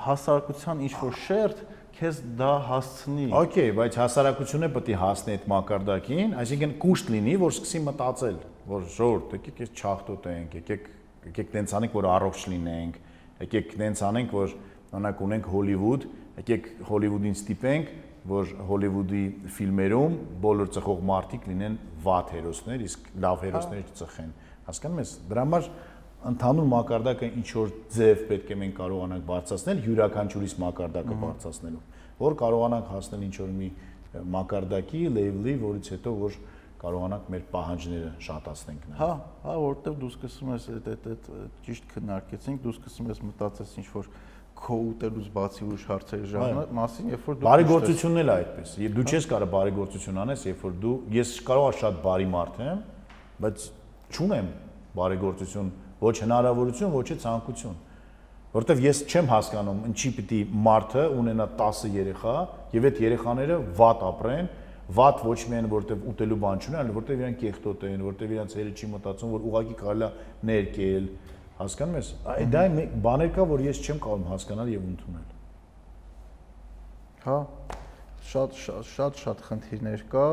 հասարակության 0.08 0.84
ինչ 0.88 0.94
որ 1.02 1.18
շերտ 1.28 1.64
քեզ 1.98 2.20
դա 2.38 2.52
հասցնի։ 2.68 3.26
Okay, 3.42 3.72
բայց 3.74 3.98
հասարակությունը 3.98 4.70
պետք 4.78 4.92
է 4.94 5.00
հասնի 5.02 5.34
այդ 5.34 5.48
մակարդակին, 5.52 6.36
այսինքն 6.38 6.76
կուշտ 6.86 7.10
լինի, 7.18 7.34
որ 7.42 7.56
սկսի 7.58 7.82
մտածել, 7.88 8.38
որ 8.70 8.86
ժողովուրդ, 8.94 9.34
եկեք 9.38 9.62
ես 9.66 9.74
չախտոտենք, 9.82 10.58
եկեք 10.62 10.88
եկեք 11.28 11.52
տենց 11.54 11.74
անենք, 11.78 11.96
որ 11.98 12.08
առողջ 12.14 12.44
լինենք, 12.54 12.98
եկեք 13.42 13.74
տենց 13.82 14.04
անենք, 14.08 14.36
որ 14.38 14.54
օրինակ 14.98 15.24
ունենք 15.28 15.50
Հոլիվուդ, 15.52 16.06
եկեք 16.38 16.68
Հոլիվուդին 16.88 17.38
ստիպենք, 17.38 17.92
որ 18.28 18.50
Հոլիվուդի 18.68 19.22
ֆիլմերում 19.58 20.18
բոլոր 20.44 20.72
ծխող 20.76 21.04
մարդիկ 21.08 21.46
լինեն 21.52 21.78
վատ 22.04 22.34
հերոսներ, 22.38 22.84
իսկ 22.88 23.08
լավ 23.24 23.46
հերոսներ 23.48 23.94
չծխեն։ 23.98 24.34
Հասկանում 24.68 25.02
ես։ 25.02 25.14
Դրա 25.32 25.46
համար 25.48 25.70
ընդհանուր 26.28 26.68
մակարդակը 26.74 27.30
ինչ 27.38 27.48
որ 27.58 27.74
ձև 27.94 28.22
պետք 28.28 28.52
է 28.52 28.58
մենք 28.58 28.76
կարողանանք 28.78 29.26
բարձրացնել 29.28 29.82
յուրաքանչյուրիս 29.88 30.56
մակարդակը 30.64 31.18
բարձրացնելու, 31.24 31.82
որ 32.18 32.38
կարողանանք 32.42 32.92
հասնել 32.98 33.26
ինչ 33.28 33.36
որ 33.38 33.52
մի 33.58 33.70
մակարդակի, 34.38 35.02
level-ի, 35.18 35.56
որից 35.62 35.92
հետո 35.94 36.14
որ 36.18 36.38
կարողանանք 36.82 37.30
մեր 37.34 37.46
պահանջները 37.54 38.10
շատացնենք 38.28 38.88
նաև։ 38.88 38.98
Հա, 39.02 39.12
հա, 39.46 39.54
որտեվ 39.64 39.96
դու 40.02 40.10
սկսում 40.14 40.52
ես 40.54 40.68
այդ 40.74 40.90
այդ 40.92 41.08
այդ 41.12 41.30
ճիշտ 41.68 41.88
քննարկեցինք, 41.94 42.60
դու 42.66 42.74
սկսում 42.76 43.10
ես 43.12 43.22
մտածես 43.28 43.72
ինչ 43.82 43.88
որ 43.94 44.10
քո 44.58 44.78
ուտելուց 44.92 45.28
բացի 45.38 45.66
ուրիշ 45.68 45.84
հարցերի 45.88 46.30
ժամանակ 46.32 46.72
մասին, 46.78 47.10
երբ 47.14 47.28
որ 47.28 47.38
դու 47.38 47.48
Բարեգործությունն 47.48 48.22
էլ 48.24 48.32
այդպես։ 48.34 48.72
Եվ 48.84 48.96
դու 48.98 49.06
չես 49.08 49.28
կարող 49.32 49.52
բարեգործություն 49.54 50.22
անես, 50.24 50.46
երբ 50.48 50.64
որ 50.68 50.78
դու 50.84 50.94
ես 51.18 51.34
կարող 51.48 51.68
եմ 51.68 51.78
շատ 51.82 52.00
բարի 52.08 52.30
մարդ 52.34 52.62
եմ, 52.68 52.82
բայց 53.46 53.68
չունեմ 54.18 54.48
բարեգործություն, 54.98 55.70
ոչ 56.02 56.16
հնարավորություն, 56.24 56.96
ոչ 56.98 57.08
է 57.08 57.18
ցանկություն։ 57.24 57.78
Որտեվ 58.58 58.80
ես 58.88 59.00
չեմ 59.12 59.28
հասկանում 59.30 59.82
ինչի 59.92 60.10
պիտի 60.18 60.38
մարդը 60.66 61.04
ունենա 61.14 61.46
10 61.60 61.82
երեխա 61.94 62.36
եւ 62.74 62.88
այդ 62.88 63.02
երեխաները 63.04 63.58
վատ 63.78 64.06
ապրեն, 64.08 64.48
վատ 64.98 65.24
ոչ 65.28 65.40
միայն 65.52 65.68
որտեվ 65.74 66.06
ուտելու 66.12 66.38
բան 66.42 66.62
չունեն, 66.64 66.78
այլ 66.80 66.92
որտեվ 66.96 67.24
իրանք 67.24 67.40
կեղտոտ 67.44 67.84
են, 67.88 68.04
որտեվ 68.08 68.34
իրանք 68.38 68.56
հերը 68.58 68.72
չի 68.78 68.90
մտածում, 68.94 69.34
որ 69.36 69.48
ուղակի 69.52 69.76
կարելի 69.82 70.08
է 70.08 70.12
ներկել, 70.48 71.10
հասկանում 71.58 71.98
ես։ 71.98 72.12
դա 72.54 72.64
բաներ 73.08 73.34
կա, 73.38 73.48
որ 73.52 73.66
ես 73.68 73.82
չեմ 73.86 74.00
կարող 74.04 74.30
հասկանալ 74.32 74.72
եւ 74.74 74.88
ընդունել։ 74.92 75.28
Հա, 77.28 77.38
շատ 78.28 78.58
շատ 78.60 78.88
շատ 78.92 79.20
շատ 79.22 79.42
խնդիրներ 79.48 80.04
կա, 80.12 80.26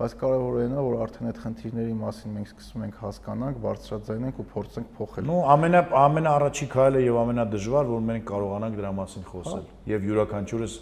բայց 0.00 0.12
կարևորն 0.20 0.74
է, 0.74 0.82
որ 0.86 0.94
արդեն 1.04 1.30
այդ 1.30 1.38
խնդիրների 1.44 1.94
մասին 2.00 2.34
մենք 2.36 2.50
սկսում 2.50 2.84
ենք 2.86 3.00
հասկանանք, 3.00 3.58
բարձրաձայնենք 3.64 4.38
ու 4.40 4.46
փորձենք 4.54 4.92
փոխել։ 4.96 5.26
Ну, 5.30 5.38
ամենա 5.54 5.82
ամենաառաջի 6.00 6.68
քայլը 6.74 7.02
եւ 7.04 7.18
ամենադժվար, 7.20 7.90
որ 7.90 8.04
մենք 8.10 8.24
կարողանանք 8.30 8.78
դրա 8.80 8.92
մասին 9.00 9.26
խոսել։ 9.30 9.66
Եվ 9.90 10.06
յուրաքանչյուրս 10.10 10.76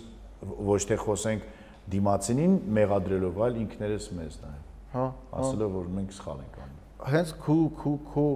ոչ 0.69 0.81
թե 0.89 0.99
խոսենք 1.09 1.49
դիմացինին 1.89 2.55
մեղադրելով, 2.79 3.43
այլ 3.49 3.59
ինքներս 3.65 4.09
մեզ 4.19 4.39
նաև։ 4.45 4.69
Հա, 4.93 5.07
ասելով 5.41 5.75
որ 5.79 5.91
մենք 5.99 6.15
սխալ 6.19 6.45
ենք 6.45 6.61
անում։ 6.63 6.77
Հենց 7.09 7.33
քու 7.45 7.65
քու 7.79 7.97
քու 8.13 8.31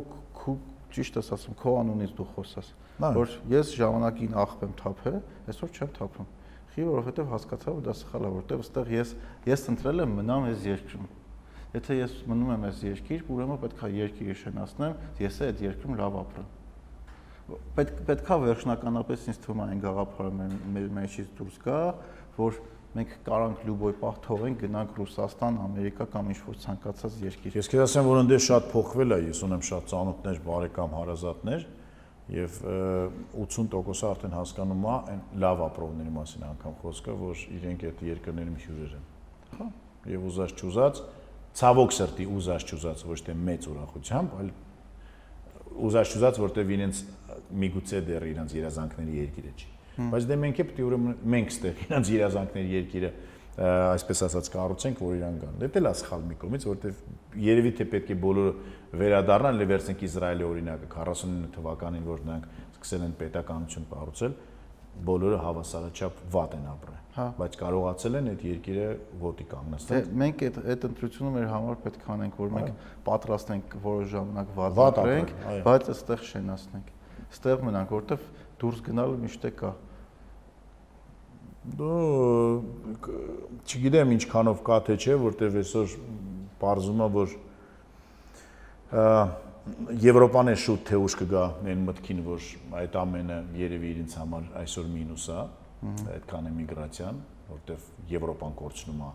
ճիշտ 0.96 1.18
ես 1.20 1.32
ասում, 1.36 1.56
քո 1.62 1.74
անունից 1.82 2.12
դու 2.18 2.26
խոսաս, 2.36 2.68
որ 3.02 3.34
ես 3.52 3.72
ժամանակին 3.78 4.36
աղբ 4.42 4.64
եմ 4.66 4.76
թափել, 4.82 5.18
այսօր 5.52 5.72
չեմ 5.72 5.92
թափում։ 5.98 6.30
Խի 6.72 6.86
որովհետև 6.88 7.32
հասկացա, 7.32 7.72
որ 7.76 7.82
դա 7.84 7.94
սխալ 8.00 8.22
է, 8.22 8.32
որովհետև 8.32 8.62
այստեղ 8.62 8.92
ես 8.92 9.10
ես 9.48 9.64
ընտրել 9.72 10.02
եմ 10.06 10.14
մնամ 10.22 10.46
այս 10.52 10.62
երկրում։ 10.72 11.10
Եթե 11.72 11.96
ես 11.96 12.16
մնում 12.28 12.50
եմ 12.52 12.64
այս 12.68 12.80
երկիր, 12.84 13.22
ուրեմն 13.32 13.60
պետք 13.62 13.82
է 13.82 13.90
երկիրը 13.96 14.34
շնացնեմ, 14.42 14.96
ես 15.20 15.38
է 15.40 15.46
այդ 15.52 15.62
երկրում 15.66 15.94
լավ 16.00 16.18
ապրեմ։ 16.22 16.50
Պետք 17.76 18.02
պետքա 18.08 18.36
վերջնականապես 18.42 19.24
ինձ 19.32 19.38
թվում 19.42 19.62
է 19.62 19.64
այն 19.72 19.80
գաղափարը 19.82 20.48
մեր 20.72 20.90
մեջից 20.98 21.30
դուրս 21.38 21.56
գա, 21.64 21.78
որ 22.36 22.60
մենք 22.92 23.12
կարանք 23.26 23.62
լուբոյ 23.68 23.94
պահ 24.02 24.16
թողենք 24.26 24.58
գնանք 24.62 24.96
Ռուսաստան, 25.00 25.60
Ամերիկա 25.66 26.06
կամ 26.12 26.26
ինչ-որ 26.32 26.58
ցանկացած 26.62 27.14
երկիր։ 27.22 27.56
Ես 27.56 27.70
քեզ 27.72 27.82
ասեմ, 27.86 28.08
որ 28.10 28.20
ընդ 28.22 28.34
շատ 28.46 28.66
փոխվել 28.72 29.14
է, 29.16 29.18
ես 29.32 29.40
ունեմ 29.46 29.62
շատ 29.68 29.88
ծանոթներ, 29.92 30.40
բարեկամ 30.48 30.96
հարազատներ 30.98 31.64
եւ 32.32 32.58
80%-ը 33.42 34.06
արդեն 34.08 34.36
հասկանում 34.36 34.84
է 34.86 34.92
այն 34.92 35.22
լավ 35.42 35.62
ապրողների 35.66 36.12
մասին 36.16 36.44
անգամ 36.52 36.76
խոսքը, 36.82 37.16
որ 37.22 37.42
իրենք 37.58 37.82
այդ 37.88 38.04
երկրներում 38.08 38.60
հյուրեր 38.62 38.94
են։ 38.98 39.08
Հա, 39.56 39.66
եւ 40.12 40.28
ուզած 40.30 40.54
չուզած, 40.62 41.02
ցավոք 41.60 41.94
սրտի 41.98 42.28
ուզած 42.32 42.66
չուզած 42.72 43.04
ոչ 43.10 43.18
թե 43.26 43.36
մեծ 43.42 43.68
ուրախությամբ, 43.72 44.36
այլ 44.42 44.52
ուզած 45.82 46.14
չուզած, 46.14 46.40
որտեվ 46.46 46.72
իրենց 46.78 47.02
միգուցե 47.62 48.00
դեռ 48.08 48.26
իրենց 48.32 48.54
երազանքների 48.62 49.18
երկիրը 49.22 49.52
չի։ 49.52 49.68
Բայց 50.12 50.26
դե 50.30 50.38
մենք 50.42 50.60
է 50.62 50.66
պետք 50.68 50.80
է 50.80 50.86
ուրեմն 50.88 51.16
մենք 51.32 51.52
ստեղ 51.52 51.82
իրենց 51.86 52.10
երազանքների 52.12 52.76
երկիրը 52.78 53.10
այսպես 53.52 54.22
ասած 54.24 54.48
կառուցենք, 54.52 55.00
որ 55.04 55.16
իրան 55.18 55.34
գան։ 55.42 55.56
Դա 55.60 55.68
էլ 55.76 55.88
է 55.90 55.92
սխալ 56.00 56.22
մի 56.30 56.36
կողմից, 56.40 56.62
որովհետև 56.70 57.42
երևի 57.42 57.72
թե 57.76 57.86
պետք 57.92 58.12
է 58.12 58.16
բոլորը 58.22 58.52
վերադառնան, 59.02 59.58
լե 59.60 59.66
վերցնենք 59.72 60.04
Իսրայելի 60.08 60.46
օրինակը 60.48 60.88
49 60.94 61.50
թվականին, 61.52 62.06
որ 62.08 62.24
նրանք 62.30 62.48
սկսել 62.72 63.04
են 63.04 63.12
պետականություն 63.20 63.86
կառուցել, 63.92 64.36
բոլորը 65.12 65.38
հավասարաչափ 65.42 66.18
վատ 66.32 66.56
են 66.56 66.66
ապրել։ 66.72 66.98
Հա։ 67.12 67.24
Բայց 67.36 67.56
կարողացել 67.60 68.18
են 68.18 68.28
այդ 68.32 68.42
երկիրը 68.48 68.88
ոտի 69.20 69.44
Դե 69.44 69.50
կանգնեցնել։ 69.52 70.10
մենք 70.22 70.42
այդ 70.48 70.58
այդ 70.72 70.84
ընտրությունը 70.88 71.32
մեր 71.36 71.46
համար 71.52 71.78
պետք 71.84 72.02
է 72.02 72.12
անենք, 72.12 72.38
որ 72.40 72.52
մենք 72.56 72.86
պատրաստ 73.08 73.52
ենք 73.52 73.76
որոշ 73.84 74.06
ժամանակ 74.12 74.52
վատ 74.58 75.00
ապրենք, 75.02 75.34
բայց 75.68 75.90
այստեղ 75.92 76.24
շենացնենք։ 76.32 76.92
Այստեղ 77.32 77.66
մնանք, 77.68 77.92
որովհետև 77.92 78.41
դուրս 78.62 78.82
գնալը 78.88 79.16
միշտ 79.22 79.46
է 79.48 79.52
կա։ 79.62 79.70
Դու 81.78 81.96
չգիտեմ 83.62 84.12
ինչքանով 84.16 84.62
կա 84.66 84.78
թե 84.88 84.96
չէ, 84.98 85.16
որտեվ 85.22 85.58
այսօր 85.62 85.96
բարձում 86.62 87.02
է 87.02 87.08
որ 87.16 87.34
Եվրոպան 90.02 90.50
է 90.50 90.54
շուտ 90.58 90.80
թե 90.88 90.98
ուշ 90.98 91.14
կգա 91.20 91.42
այն 91.70 91.82
մտքին, 91.86 92.22
որ 92.26 92.46
այդ 92.80 92.96
ամենը 92.98 93.36
երևի 93.60 93.90
իրենց 93.92 94.16
համար 94.18 94.48
այսօր 94.58 94.88
մինուս 94.90 95.26
է, 95.30 95.36
այդքան 96.16 96.48
է 96.50 96.52
միգրացիան, 96.56 97.20
որտեվ 97.52 97.86
Եվրոպան 98.10 98.56
կորցնում 98.58 99.04
է 99.06 99.12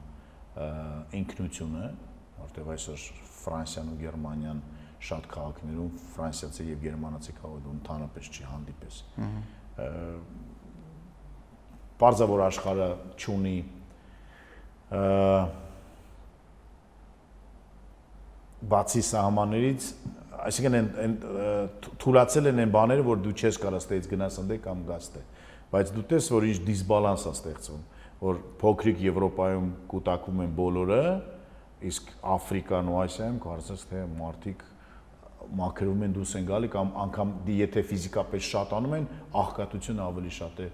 ինքնությունը, 1.19 1.90
որտեվ 2.38 2.72
այսօր 2.78 3.03
Ֆրանսիան 3.41 3.91
ու 3.91 3.99
Գերմանիան 4.06 4.64
շատ 5.08 5.28
քաղաքներում 5.34 5.92
ֆրանսիացի 6.16 6.68
եւ 6.68 6.84
գերմանացի 6.88 7.36
քաղաքներում 7.38 7.78
ընդհանրապես 7.78 8.30
չի 8.34 8.48
հանդիպես։ 8.52 9.00
Ա, 9.08 9.30
Պարզավոր 11.98 12.44
աշխարհը 12.46 12.88
ճունի 13.18 13.58
բացի 18.74 19.02
սահմաններից, 19.08 19.88
այսինքն 20.48 20.78
են 20.78 20.88
են 21.04 21.16
թույլացել 22.04 22.52
են 22.52 22.62
այն 22.64 22.74
բաները, 22.76 23.06
որ 23.08 23.22
դու 23.26 23.34
չես 23.38 23.60
կարող 23.64 23.82
ստեից 23.82 24.10
գնաս 24.14 24.40
ընդե 24.44 24.58
կամ 24.66 24.86
գաս 24.88 25.10
տե։ 25.16 25.24
Բայց 25.74 25.92
դու 25.98 26.06
տես, 26.14 26.30
որ 26.38 26.48
ինչ 26.48 26.58
դիսբալանս 26.68 27.26
է 27.28 27.34
ստեղծվում, 27.38 27.84
որ 28.22 28.40
փոքրիկ 28.62 29.04
Եվրոպայում 29.08 29.68
կուտակվում 29.92 30.44
են 30.46 30.56
բոլորը, 30.58 31.02
իսկ 31.92 32.14
Աֆրիկան 32.38 32.92
ու 32.94 33.00
Ասիայում 33.04 33.42
կարծես 33.44 33.84
թե 33.92 34.06
մարդիկ 34.18 34.64
մաքրվում 35.57 36.03
են 36.07 36.14
դուրս 36.18 36.32
են 36.38 36.45
գալի 36.48 36.69
կամ 36.74 36.91
անգամ 37.03 37.32
դի 37.48 37.56
եթե 37.61 37.84
ֆիզիկապես 37.91 38.48
շատանում 38.52 38.95
են, 38.98 39.06
աղքատությունը 39.41 40.03
ավելի 40.07 40.32
շատ 40.38 40.61
է 40.64 40.68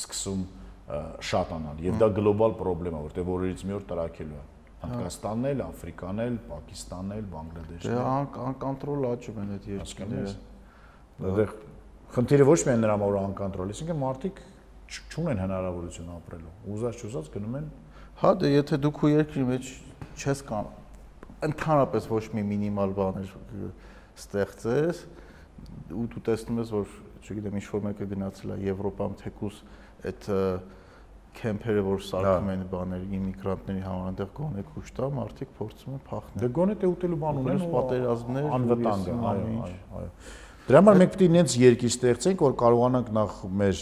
սկսում 0.00 0.42
շատանալ 1.30 1.82
եւ 1.86 1.98
դա 2.00 2.08
գլոբալ 2.18 2.54
է, 2.90 3.00
որտեղ 3.10 3.30
օրերից 3.34 3.64
մի 3.70 3.74
օր 3.78 3.84
տրակելու 3.90 4.38
է։ 4.40 4.44
Հնդկաստանն 4.80 5.48
էլ, 5.50 5.60
Աֆրիկան 5.66 6.20
էլ, 6.24 6.36
Պակիստանն 6.50 7.12
էլ, 7.16 7.24
Բանգլադեշն 7.30 7.84
Դե 7.84 7.90
էլ։ 7.90 8.06
ան- 8.10 8.38
անկոնտրոլ 8.50 9.06
աճում 9.10 9.40
են 9.40 9.50
այդ 9.56 9.66
երկրները։ 9.70 10.32
Այդտեղ 11.20 11.52
խնդիրը 12.16 12.46
ոչ 12.50 12.58
միայն 12.64 12.80
նրա 12.86 12.96
մոր 13.00 13.18
անկոնտրոլ, 13.20 13.72
այսինքն 13.74 14.00
մարդիկ 14.00 14.40
չունեն 14.90 15.42
հնարավորություն 15.44 16.08
ապրելու։ 16.16 16.54
Ուզած 16.74 17.04
չուզած 17.04 17.28
գնում 17.36 17.58
են 17.60 17.68
Հա, 18.20 18.30
դե 18.40 18.48
եթե 18.50 18.78
դու 18.84 18.90
քո 19.00 19.10
երկրի 19.10 19.44
մեջ 19.50 19.68
չես 20.20 20.40
կան 20.48 20.66
ընդհանրապես 21.46 22.08
ոչ 22.10 22.24
մի 22.36 22.42
մինիմալ 22.50 22.90
բաներ 22.98 23.30
ստեղծես 24.20 25.04
ու 26.00 26.04
դու 26.10 26.22
տեսնում 26.28 26.60
ես 26.60 26.74
որ 26.76 26.92
չգիտեմ 27.20 27.56
ինչ 27.60 27.66
որ 27.70 27.82
մեկը 27.86 28.06
գնացել 28.10 28.52
է 28.54 28.58
Եվրոպայում 28.66 29.16
թեկուս 29.20 29.56
այդ 30.10 30.28
ը, 30.30 30.42
քեմփերը 31.40 31.82
որ 31.86 32.00
սարքում 32.06 32.48
են 32.54 32.62
բաներ 32.70 33.02
իմիգրանտների 33.16 33.82
համար 33.86 34.06
այնտեղ 34.10 34.30
գոնե 34.38 34.64
քուշ 34.70 34.92
տա 34.96 35.08
մարդիկ 35.18 35.52
փորձում 35.60 35.92
են 35.94 36.00
փախնել 36.10 36.42
Դե 36.42 36.48
գոնե 36.58 36.76
թե 36.80 36.90
ուտելու 36.90 37.18
բան 37.20 37.40
ունեն 37.40 37.60
ու 37.60 37.68
պատերազմներ, 37.74 38.48
անվտանգ 38.56 39.10
է, 39.10 39.14
այո, 39.30 39.52
այո։ 40.00 40.08
Դրա 40.68 40.80
համար 40.80 40.98
մենք 41.00 41.14
պետք 41.14 41.24
է 41.24 41.28
նենց 41.34 41.54
երկիր 41.60 41.90
ստեղծենք, 41.90 42.42
որ 42.44 42.52
կարողանանք 42.60 43.08
նախ 43.16 43.38
մեր 43.60 43.78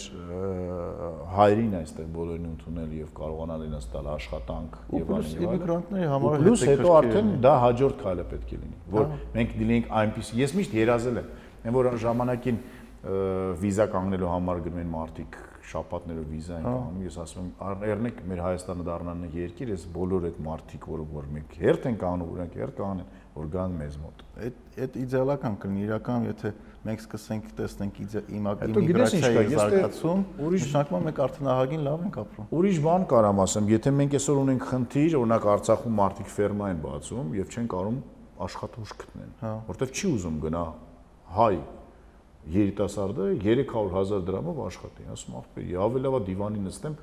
հայրին 1.35 1.75
այստեղ 1.79 2.07
բոլորին 2.15 2.47
ընդունել 2.49 2.93
եւ 2.99 3.09
կարողանալ 3.19 3.65
իրենց 3.67 3.85
տալ 3.93 4.07
աշխատանք 4.13 4.77
եւ 4.95 5.11
այլն 5.17 5.43
իմիգրանտների 5.45 6.07
համար 6.13 6.37
հետո 6.39 6.55
հետաքրքիր 6.63 6.89
արդեն 6.99 7.29
դա 7.45 7.53
հաջորդ 7.63 8.01
քայլը 8.03 8.25
պետք 8.31 8.49
է 8.49 8.59
լինի, 8.59 8.79
որ 8.95 9.07
մենք 9.35 9.53
դինենք 9.59 9.91
այնպես 9.99 10.31
ես 10.39 10.55
միշտ 10.59 10.77
երազել 10.79 11.19
եմ, 11.19 11.29
այն 11.59 11.77
որ 11.79 11.91
ժամանակին 12.05 12.59
վիզա 12.99 13.85
կանգնելու 13.93 14.29
համար 14.33 14.59
գնում 14.65 14.79
են 14.83 14.89
մարդիկ 14.91 15.35
շապատներով 15.69 16.25
վիզա 16.33 16.55
են 16.59 16.65
կանգնում, 16.65 17.01
ես 17.05 17.15
ասում 17.23 17.43
եմ, 17.45 17.49
«Ար- 17.69 17.83
«Երնեք 17.89 18.17
մեր 18.29 18.39
Հայաստանը 18.43 18.85
դառնան 18.89 19.19
երկիր, 19.37 19.71
ես 19.75 19.83
բոլոր 19.93 20.25
այդ 20.29 20.39
մարդիկ, 20.49 20.87
որ 20.89 21.03
որ 21.13 21.27
մենք 21.35 21.53
հերթ 21.61 21.85
են 21.89 21.97
կանգնում, 22.03 22.31
ուրանք 22.33 22.57
հերթ 22.59 22.75
կանեն, 22.79 23.07
որ 23.39 23.45
գան 23.53 23.75
մեզ 23.79 23.97
մոտ»։ 24.03 24.23
Այդ 24.39 24.57
այդ 24.83 24.97
իդեալական 25.03 25.55
կլինի 25.61 25.83
իրական, 25.85 26.25
եթե 26.29 26.51
մենք 26.89 26.99
սկսենք 27.05 27.43
տեսնենք 27.59 27.93
իմիգրացիայի 28.79 29.53
զարգացում, 29.59 30.19
նշանակում 30.65 31.05
մենք 31.09 31.19
արդեն 31.29 31.49
ահագին 31.53 31.83
լավ 31.89 32.03
ենք 32.09 32.15
ապրում։ 32.23 32.45
Ուրիշ 32.59 32.77
բան 32.89 33.03
կարամ 33.13 33.41
ասեմ, 33.45 33.69
եթե 33.69 33.89
մենք 33.99 34.15
այսօր 34.19 34.39
ունենք 34.43 34.63
խնդիր, 34.69 35.11
օրինակ 35.19 35.43
Արցախում 35.53 35.95
մարդիկ 35.99 36.29
ֆերմա 36.39 36.69
են 36.73 36.79
բացում 36.89 37.27
եւ 37.39 37.47
չեն 37.53 37.67
կարող 37.69 37.99
աշխատուժ 38.49 38.91
գտնեն, 38.99 39.31
Հա։ 39.43 39.51
որովհետեւ 39.69 39.89
չի 39.99 40.05
ուզում 40.15 40.37
գնա 40.49 40.63
հայ 41.39 41.55
երիտասարդը 42.49 43.27
300.000 43.43 44.23
դրամով 44.29 44.61
աշխատի, 44.69 45.07
ասում 45.13 45.37
ախպերի, 45.39 45.75
ավելի 45.85 46.03
լավ 46.05 46.15
է 46.19 46.21
դիվանի 46.29 46.63
նստեմ, 46.69 46.95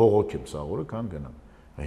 բողոքեմ 0.00 0.44
սա 0.50 0.62
օրը, 0.74 0.84
քան 0.92 1.10
գնամ։ 1.14 1.40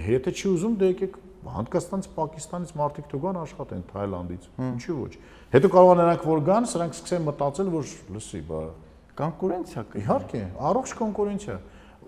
Եթե 0.08 0.34
չի 0.38 0.48
ուզում, 0.52 0.74
դե 0.78 0.88
եկեք 0.92 1.18
Հնդկաստանից, 1.48 2.06
Պակիստանից 2.18 2.72
մարդիկ 2.76 3.06
թող 3.08 3.20
գան 3.22 3.36
աշխատեն 3.40 3.82
Թայլանդից։ 3.88 4.46
Ինչու 4.68 4.96
ոչ։ 4.98 5.12
Հետո 5.54 5.70
կարող 5.74 5.92
են 5.94 6.00
նրանք 6.02 6.24
որ 6.28 6.40
գան, 6.48 6.66
սրանք 6.72 6.96
սկսեն 6.98 7.24
մտածել, 7.28 7.70
որ 7.72 7.92
լսի, 8.16 8.40
բա 8.48 8.62
Կոնկուրենցիա 9.18 9.82
կա։ 9.88 9.98
Իհարկե, 10.02 10.40
առողջ 10.68 10.92
կոնկուրենցիա։ 10.98 11.56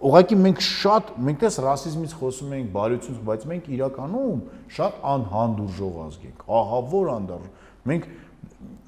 Ուղղակի 0.01 0.37
մենք 0.41 0.61
շատ, 0.67 1.09
մենք 1.27 1.41
դες 1.43 1.57
ռասիզմից 1.65 2.13
խոսում 2.21 2.53
ենք, 2.57 2.69
բարությունից, 2.77 3.23
բայց 3.31 3.47
մենք 3.51 3.67
իրականում 3.75 4.45
շատ 4.77 5.01
անհանդուրժող 5.11 5.99
ազգ 6.05 6.29
ենք։ 6.31 6.45
Ահա 6.61 6.79
որ 6.95 7.11
անդար։ 7.17 7.49
Մենք 7.91 8.07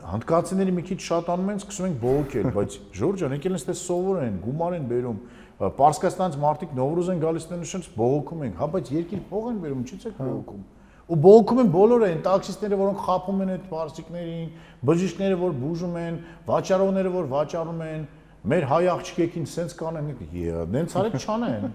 հնդկացիների 0.02 0.72
մի 0.76 0.82
քիչ 0.88 0.98
շատանում 1.06 1.50
են, 1.52 1.60
սկսում 1.62 1.86
ենք 1.88 1.98
բողոքել, 2.02 2.46
բայց 2.56 2.76
Ժորժ 2.98 3.22
ջան, 3.22 3.34
եկել 3.38 3.54
են 3.56 3.60
ստես 3.62 3.82
սովոր 3.86 4.18
են, 4.22 4.34
գումար 4.42 4.76
են 4.76 4.88
բերում։ 4.90 5.20
Պարսկաստանից 5.78 6.38
մարդիկ 6.42 6.74
նովրուզ 6.76 7.10
են 7.12 7.22
գալիս 7.22 7.46
տեն 7.52 7.62
նշած 7.62 7.88
բողոքում 7.96 8.42
ենք, 8.48 8.56
հա, 8.58 8.68
բայց 8.72 8.90
երկիր 8.92 9.22
փող 9.30 9.46
են 9.52 9.60
բերում, 9.62 9.82
ինչի՞ 9.82 9.98
եք 10.10 10.18
բողոքում։ 10.22 10.64
Ու 11.12 11.18
բողոքում 11.22 11.60
են 11.62 11.70
բոլորը, 11.72 12.08
այն 12.12 12.20
տաքսիստները, 12.26 12.78
որոնք 12.82 13.00
խափում 13.06 13.40
են 13.42 13.52
այդ 13.52 13.64
պարսիկներին, 13.72 14.50
բժիշկները, 14.90 15.38
որ 15.42 15.56
բուժում 15.62 15.96
են, 16.02 16.20
վաճառողները, 16.46 17.12
որ 17.16 17.26
վաճառում 17.32 17.82
են, 17.86 18.04
մեր 18.52 18.64
հայ 18.72 18.82
աղջիկեքին 18.92 19.48
սենց 19.52 19.74
կանեն, 19.82 20.12
նենց 20.72 20.96
արեք 21.02 21.18
չանեն։ 21.22 21.66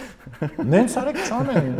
Նենց 0.76 0.98
արեք 1.02 1.22
չանեն։ 1.26 1.78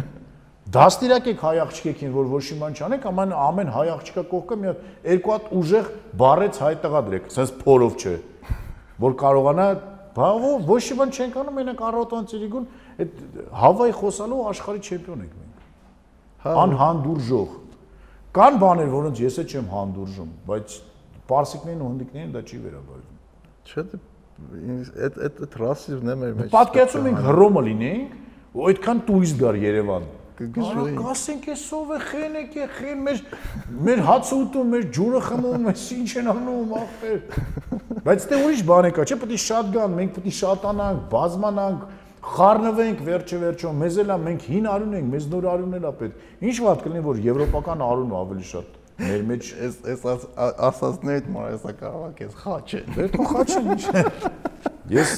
Դաստիարակ 0.76 1.28
եք 1.32 1.42
հայ 1.46 1.52
աղջիկեքին, 1.64 2.10
որ 2.12 2.26
ոչ 2.30 2.42
մի 2.46 2.56
բան 2.60 2.74
չանեք, 2.76 3.04
ամեն 3.08 3.34
ամեն 3.46 3.70
հայ 3.72 3.84
աղջիկա 3.96 4.24
կողքը 4.30 4.56
մի 4.60 4.68
հատ 4.68 4.80
երկու 5.08 5.32
հատ 5.32 5.46
ուժեղ 5.56 5.86
բարեց 6.20 6.58
հայ 6.62 6.72
տղա 6.84 7.00
դրեք, 7.06 7.28
սենց 7.32 7.52
փորով 7.62 7.94
չէ, 7.96 8.14
որ 9.06 9.16
կարողանա 9.22 9.68
բա 10.16 10.28
ոչ 10.66 10.82
մի 10.90 10.96
բան 11.00 11.14
չենք 11.16 11.38
անում, 11.40 11.56
մենակ 11.60 11.80
առոտանցիլիգուն 11.86 12.66
այդ 12.96 13.16
Հավայի 13.60 13.94
խոսալու 13.96 14.42
աշխարհի 14.52 14.82
չեմպիոն 14.86 15.24
ենք 15.26 15.34
մենք։ 15.36 15.64
Հա, 16.46 16.52
Անհանդուրժող։ 16.62 17.56
Կան 18.36 18.60
բաներ, 18.62 18.90
որոնց 18.96 19.20
ես 19.26 19.38
էլ 19.42 19.48
չեմ 19.56 19.68
հանդուրժում, 19.76 20.30
բայց 20.46 20.76
պարսիկներին 21.30 21.82
ու 21.84 21.90
հնդիկներին 21.90 22.32
դա 22.36 22.42
չի 22.46 22.60
վերաբերվում։ 22.66 23.16
Չէ, 23.66 23.84
դե, 23.92 24.00
այդ 25.06 25.18
այդ 25.26 25.40
այդ 25.46 25.56
ռասիզմն 25.62 26.12
է 26.12 26.16
մեր 26.22 26.34
մեջ։ 26.40 26.50
Պատկերացում 26.56 27.08
ենք 27.10 27.22
Հռոմը 27.26 27.62
լինեինք, 27.66 28.16
ու 28.56 28.66
այդքան 28.70 29.00
տուրիստ 29.08 29.40
գար 29.42 29.58
Երևան։ 29.66 30.08
Կգժվեին։ 30.36 30.96
Կասենք 31.00 31.46
էս 31.52 31.64
ով 31.76 31.92
է 31.96 31.98
խենեք 32.06 32.56
է 32.56 32.66
խեն 32.76 33.04
մեր 33.06 33.20
մեր 33.86 34.02
հացը 34.06 34.36
ուտում, 34.36 34.72
մեր 34.76 34.86
ջուրը 34.96 35.20
խմում, 35.26 35.68
էս 35.72 35.84
ինչ 35.96 36.10
են 36.20 36.30
անում 36.32 36.74
ախպեր։ 36.80 37.20
Բայց 38.06 38.26
դե 38.30 38.40
ուրիշ 38.46 38.64
բան 38.68 38.88
է 38.88 38.90
կա, 38.96 39.06
չէ՞ 39.06 39.18
պետք 39.22 39.36
է 39.36 39.40
շատ 39.46 39.70
գան, 39.76 39.96
մենք 39.96 40.12
պետք 40.16 40.28
է 40.28 40.34
շատանանք, 40.36 41.00
բազմանանք, 41.16 41.86
խառնվենք 42.36 43.04
վերջը 43.06 43.40
վերջո, 43.46 43.72
մեզ 43.80 44.00
էլա 44.02 44.16
մենք 44.26 44.46
հին 44.50 44.68
արուն 44.76 44.96
ենք, 45.00 45.10
մեզ 45.16 45.28
նոր 45.32 45.48
արուն 45.56 45.76
էլա 45.80 45.92
պետք։ 46.00 46.46
Ինչ 46.46 46.56
վատ 46.66 46.84
կլինի, 46.86 47.04
որ 47.06 47.20
եվրոպական 47.26 47.84
արունը 47.86 48.18
ավելի 48.20 48.46
շատ 48.50 48.74
մեր 48.96 49.24
մեջ 49.28 49.48
Էս 49.66 49.74
էս 49.92 50.04
ասածներդ 50.68 51.26
մարեսա 51.34 51.74
կարող 51.82 52.22
ես 52.24 52.38
խաչ 52.40 52.68
է։ 52.78 52.80
Դե 52.96 53.08
թող 53.12 53.28
խաչեն 53.34 53.68
ինչ։ 53.74 53.84
Ես 54.92 55.12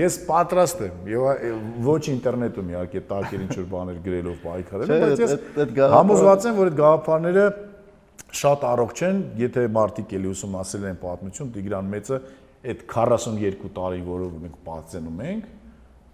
ես 0.00 0.16
պատրաստ 0.24 0.82
եմ 0.86 1.08
եւ 1.10 1.56
ոչ 1.84 2.02
ինտերնետում 2.14 2.70
իհարկե 2.72 3.02
տակեր 3.10 3.42
ինչ 3.44 3.56
որ 3.58 3.66
բաներ 3.74 3.98
գրելով 4.06 4.38
պայքարել, 4.44 4.92
բայց 5.04 5.22
ես 5.24 5.34
համոզված 5.94 6.46
եմ, 6.48 6.58
որ 6.60 6.70
այդ 6.70 6.78
գաղափարները 6.80 7.44
շատ 8.40 8.66
առողջ 8.70 9.02
են, 9.10 9.20
եթե 9.40 9.64
մարդիկ 9.74 10.14
էլի 10.20 10.30
ուսում 10.30 10.56
ասել 10.60 10.86
են 10.90 11.00
պատմություն, 11.00 11.50
Տիգրան 11.56 11.90
Մեծը 11.90 12.20
այդ 12.70 12.84
42 12.94 13.72
տարի, 13.76 14.00
որով 14.06 14.38
մենք 14.44 14.56
պատմում 14.68 15.20
ենք, 15.26 15.50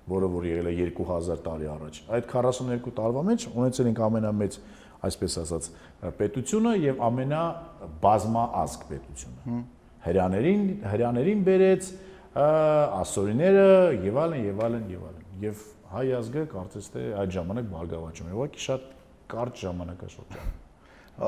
որը 0.06 0.30
որ 0.32 0.46
եղել 0.46 0.70
է 0.70 0.74
2000 0.96 1.40
տարի 1.46 1.70
առաջ, 1.76 2.00
այդ 2.16 2.28
42 2.32 2.92
տարվա 2.96 3.22
մեջ 3.26 3.46
ունեցել 3.52 3.88
ենք 3.90 4.02
ամենամեծ 4.06 4.58
այսպես 5.06 5.38
ասած 5.42 5.68
պետությունը 6.20 6.72
եւ 6.82 7.00
ամենա 7.06 7.42
բազմաազգ 8.02 8.86
պետությունը։ 8.90 9.58
Հրյաներին 10.06 10.62
հրյաներին 10.86 11.42
բերեց, 11.46 11.88
ասորիները 12.36 13.68
եւ 14.06 14.20
այլն 14.24 14.42
եւ 14.46 14.60
այլն 14.66 14.90
եւ 14.92 15.06
այլն 15.10 15.46
եւ 15.46 15.62
հայ 15.92 16.04
ազգը 16.18 16.44
կարծես 16.52 16.90
թե 16.96 17.06
այդ 17.22 17.32
ժամանակ 17.36 17.70
բարգավաճում 17.72 18.28
էր 18.28 18.36
ուղղակի 18.36 18.62
շատ 18.66 18.90
կարճ 19.32 19.62
ժամանակաշրջան 19.66 20.52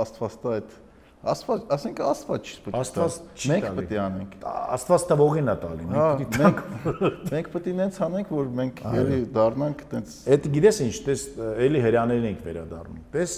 աստված 0.02 0.38
տա 0.42 0.54
այդ 0.58 0.76
Աստված, 1.18 1.62
ասենք 1.74 2.00
Աստված 2.06 2.48
չի 2.48 2.58
պետք։ 2.64 2.76
Աստված 2.78 3.44
մենք 3.50 3.64
պետք 3.78 3.90
է 3.90 3.96
անենք։ 3.98 4.34
Աստված 4.46 5.06
տվողին 5.10 5.50
է 5.50 5.54
տալի։ 5.64 5.86
Մենք 5.88 6.60
հա, 6.84 7.08
մենք 7.32 7.48
պետք 7.54 7.66
է 7.66 7.74
նենց 7.78 7.98
անենք, 8.06 8.30
որ 8.36 8.52
մենք 8.60 8.82
ելի 8.94 9.18
դառնանք 9.34 9.82
տենց։ 9.90 10.14
Էդ 10.36 10.46
գիտես 10.54 10.78
ինչ, 10.84 10.92
տես 11.08 11.24
էլի 11.66 11.82
հрьяաներին 11.88 12.28
ենք 12.28 12.46
վերադառնում։ 12.46 13.02
Տես 13.16 13.34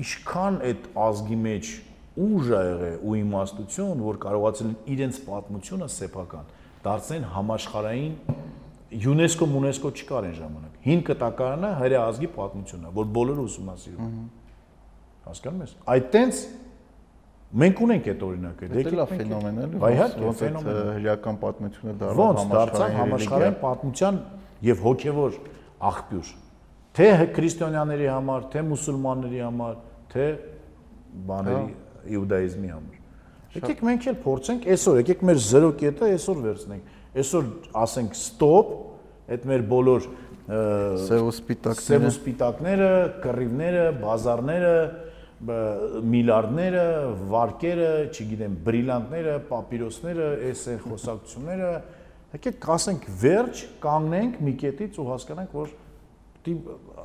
ինչքան 0.00 0.56
այդ 0.70 0.88
ազգի 1.04 1.38
մեջ 1.44 1.74
ուժ 2.14 2.50
ա 2.54 2.60
եղել 2.64 2.98
ու 3.02 3.14
իմաստություն, 3.18 4.02
որ 4.06 4.18
կարողացել 4.22 4.68
են 4.70 4.76
իրենց 4.94 5.16
պատմությունը 5.26 5.88
սեփական 5.94 6.50
դարձնել 6.84 7.24
համաշխարհային 7.34 8.14
ՅՈՒՆԵՍԿՕ, 8.94 9.46
ՄՈՒՆԵՍԿՕ 9.50 9.90
չկար 9.98 10.28
այն 10.28 10.36
ժամանակ։ 10.38 10.74
Հին 10.84 11.00
կտակարանը 11.08 11.70
հրեա 11.80 12.02
ազգի 12.14 12.28
պատմությունն 12.34 12.84
է, 12.84 12.92
որ 12.94 13.08
բոլորը 13.18 13.42
ուսումնասիրում 13.48 14.04
են։ 14.04 14.28
Հասկանում 15.24 15.64
ես։ 15.64 15.72
Այդ 15.94 16.06
տենց 16.14 16.42
մենք 17.64 17.82
ունենք 17.84 18.08
այդ 18.14 18.22
օրինակը։ 18.28 18.70
Դա 18.74 18.94
լավ 18.94 19.10
մենք- 19.10 19.24
ֆենոմեն 19.24 19.58
է։ 19.64 19.82
այդ 19.94 20.14
ֆենոմեն 20.44 20.80
հրեական 20.94 21.36
պատմությունը 21.42 22.14
Ոնց 22.22 22.46
դարձավ 22.54 22.96
համաշխարհային 23.00 23.58
պատմության 23.64 24.22
եւ 24.64 24.84
հոգեվոր 24.84 25.38
աղբյուր 25.90 26.28
թե 26.94 27.06
քրիստոնյաների 27.34 28.06
համար, 28.06 28.44
թե 28.54 28.60
մուսուլմանների 28.70 29.40
համար, 29.42 29.78
թե 30.14 30.26
բաների 31.26 31.72
իուդայիզմի 32.14 32.70
համար։ 32.74 33.00
Եկեք 33.54 33.82
մենք 33.86 34.06
էլ 34.10 34.16
փորձենք 34.24 34.68
այսօր, 34.74 34.96
եկեք 35.04 35.20
մեր 35.28 35.40
0 35.46 35.72
կետը 35.80 36.08
այսօր 36.14 36.38
վերցնենք։ 36.44 36.92
Այսօր 37.14 37.50
ասենք 37.84 38.16
stop, 38.18 38.72
այդ 39.30 39.44
մեր 39.50 39.64
բոլոր 39.70 40.08
ը, 40.08 40.58
Սև 41.04 41.28
ու 41.28 41.34
սև 41.34 41.38
սպիտակները 41.38 42.08
ու 42.08 42.14
սպիտակները, 42.14 42.88
կռիվները, 43.24 43.84
բազարները, 44.02 44.74
միլիարդները, 45.44 46.84
վարկերը, 47.30 47.88
չգիտեմ, 48.10 48.58
բրիլյանտները, 48.66 49.34
պապիրոսները, 49.48 50.28
այս 50.50 50.62
են 50.74 50.78
խոսակցությունները, 50.84 51.72
եկեք 52.34 52.68
ասենք 52.74 53.08
վերջ, 53.24 53.64
կանգնենք 53.84 54.38
մի 54.44 54.54
կետից 54.64 55.00
ու 55.00 55.08
հասկանանք, 55.10 55.58
որ 55.58 55.74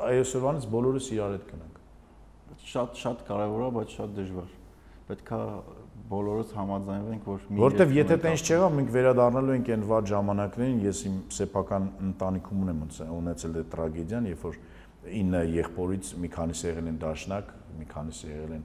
այսօրվանից 0.10 0.70
բոլորս 0.76 1.12
իրար 1.16 1.36
հետ 1.38 1.52
գնանք։ 1.54 1.76
շատ 2.70 2.98
շատ 3.00 3.22
կարևոր 3.30 3.62
է, 3.66 3.70
բայց 3.80 3.94
շատ 4.00 4.16
դժվար։ 4.20 4.59
Պետքա 5.10 5.40
բոլորս 6.10 6.52
համաձայնվենք, 6.58 7.28
որ 7.30 7.46
մի 7.50 7.62
Որտեվ 7.64 7.94
եթե 7.98 8.18
տենց 8.24 8.44
չեղավ, 8.50 8.74
մենք 8.80 8.92
վերադառնալու 8.96 9.56
ենք 9.58 9.70
այն 9.76 9.86
վատ 9.90 10.10
ժամանակներին, 10.10 10.80
ես 10.86 11.02
իմ 11.10 11.16
սեփական 11.38 11.88
ընտանիքում 12.10 12.64
ունեմ 12.66 12.84
ունեցել- 13.20 13.58
այդ 13.60 13.70
տրագեդիան, 13.74 14.30
երբ 14.30 14.44
որ 14.50 14.60
9 15.10 15.54
եղբորից 15.60 16.12
մի 16.20 16.30
քանիսը 16.34 16.66
եղել 16.70 16.88
են 16.90 16.98
դաշնակ, 17.04 17.54
մի 17.80 17.86
քանիսը 17.94 18.30
եղել 18.30 18.54
են 18.58 18.64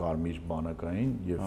կարմիր 0.00 0.40
բանակային 0.50 1.12
եւ 1.30 1.42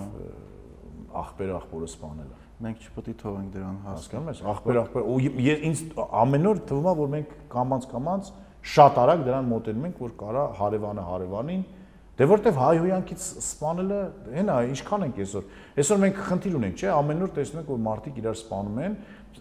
աղբեր 1.23 1.51
աղբորը 1.59 1.87
է։ 2.23 2.25
մենք 2.63 2.83
չպետք 2.87 3.09
է 3.09 3.15
թողենք 3.19 3.53
դրան 3.53 3.77
Հասկանում 3.83 4.29
ես, 4.31 4.41
աղբեր 4.53 4.77
աղբեր 4.83 5.07
ու 5.13 5.17
ես 5.43 5.63
ինձ 5.67 5.79
ամեն 6.23 6.49
օր 6.49 6.59
թվում 6.69 6.87
է, 6.89 6.93
որ 6.99 7.09
մենք 7.13 7.33
կամած 7.53 7.87
կամած 7.93 8.29
շատ 8.73 8.99
արագ 9.03 9.23
դրան 9.27 9.49
մոտենում 9.53 9.87
ենք, 9.89 9.97
որ 10.03 10.13
կարա 10.23 10.43
հարևանը 10.59 11.03
հարևանին 11.09 11.63
Դե 12.13 12.25
որտեվ 12.29 12.57
հայհոյանքից 12.61 13.23
սպանելը, 13.41 13.99
հենա, 14.35 14.55
ինչքան 14.69 15.05
ենք 15.07 15.15
այսօր։ 15.23 15.45
Այսօր 15.81 16.01
մենք 16.03 16.19
խնդիր 16.27 16.57
ունենք, 16.59 16.75
չէ՞, 16.77 16.89
ամեն 16.93 17.25
օր 17.25 17.31
տեսնում 17.33 17.61
ենք, 17.63 17.71
որ 17.73 17.79
մարդիկ 17.87 18.19
իրար 18.21 18.37
սպանում 18.37 18.77
են, 18.83 18.97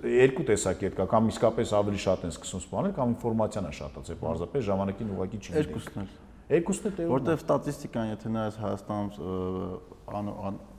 երկու 0.08 0.46
տեսակետ 0.48 0.96
կա, 0.96 1.06
կամ 1.12 1.28
իսկապես 1.32 1.74
ավելի 1.82 2.00
շատ 2.02 2.24
են 2.24 2.32
սկսում 2.32 2.62
սպանել, 2.64 2.94
կամ 2.96 3.12
ինֆորմացիան 3.12 3.68
է 3.68 3.72
շատացել, 3.76 4.18
պարզապես 4.22 4.64
ժամանակին 4.72 5.12
ուղղակի 5.12 5.38
չի։ 5.42 5.52
Երկուսն 5.60 6.00
էլ։ 6.02 6.08
Երկուսն 6.52 6.88
է 6.88 6.92
տեորիա։ 6.96 7.12
Որտեվ 7.12 7.42
ստատիստիկան, 7.42 8.06
եթե 8.12 8.32
նայես 8.32 8.56
Հայաստանում 8.62 9.10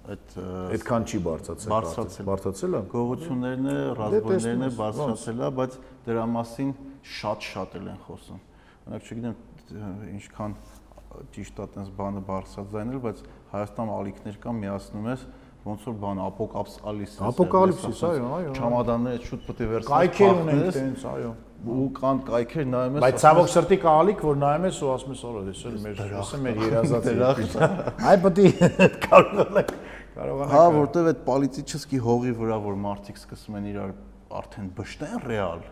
այդ 0.03 0.33
այդքան 0.73 1.05
չի 1.07 1.19
բարձացել։ 1.23 1.71
Բարձրացել։ 1.73 2.25
Բարձացել 2.27 2.73
է։ 2.73 2.81
գողություններն 2.93 3.69
է, 3.71 3.77
ռազմորներն 3.99 4.19
է 4.19 4.33
տեսնում 4.33 4.65
ես, 4.67 4.75
բարձրացել 4.81 5.37
է, 5.39 5.49
բայց 5.63 5.77
դրա 6.03 6.25
մասին 6.33 6.73
շատ-շատ 7.13 7.77
էլ 7.79 7.87
են 7.93 7.99
խոսում։ 8.03 8.41
Օրինակ 8.83 9.07
չգիտեմ 9.07 9.35
ինչքան 10.13 10.51
ճիշտ 11.33 11.63
է 11.63 11.67
տես 11.73 11.89
բանը 11.97 12.21
բարձրացնել, 12.27 12.99
բայց 13.03 13.23
Հայաստանում 13.53 13.93
ալիքներ 13.93 14.37
կան, 14.43 14.61
միացնում 14.63 15.09
ես 15.13 15.25
ոնց 15.63 15.83
որ 15.87 15.95
բան 16.03 16.21
ապոկալիպսիս։ 16.23 17.19
Ապոկալիպսիս, 17.23 17.99
այո, 18.03 18.23
այո։ 18.37 18.53
Չամադանները 18.57 19.27
շուտ 19.29 19.43
պետք 19.47 19.61
է 19.63 19.67
վերցնես։ 19.73 19.91
Կայքեր 19.93 20.41
ունենք 20.43 20.65
տենց, 20.75 21.05
այո։ 21.13 21.29
ու 21.63 21.85
կան 21.95 22.17
կայքեր 22.27 22.65
նայում 22.73 22.97
ես։ 22.97 23.03
Բայց 23.03 23.21
ցավոք 23.23 23.49
սրտի 23.53 23.77
կա 23.83 23.93
ալիք, 24.03 24.23
որ 24.27 24.39
նայում 24.43 24.65
ես 24.67 24.79
ու 24.83 24.89
ասում 24.93 25.13
ես, 25.13 25.21
«Օր, 25.23 25.37
էս 25.53 25.61
էլ 25.69 25.77
մեր, 25.83 26.01
էս 26.19 26.33
էլ 26.33 26.41
մեր 26.43 26.59
երազած 26.63 27.07
Դրախտ։ 27.07 27.55
Այ 28.03 28.17
պետք 28.23 28.41
է 28.43 28.87
կարողանանք 29.05 29.71
կարողանանք։ 30.17 30.53
Հա, 30.53 30.65
որտեվ 30.75 31.07
այդ 31.13 31.21
պոլիտիչեսկի 31.29 32.01
հողի 32.03 32.33
վրա 32.43 32.57
որ 32.67 32.75
մարդիկ 32.83 33.21
սկսում 33.23 33.57
են 33.59 33.69
իրար 33.71 33.93
արդեն 34.43 34.67
բշտեն 34.77 35.23
ռեալ, 35.23 35.63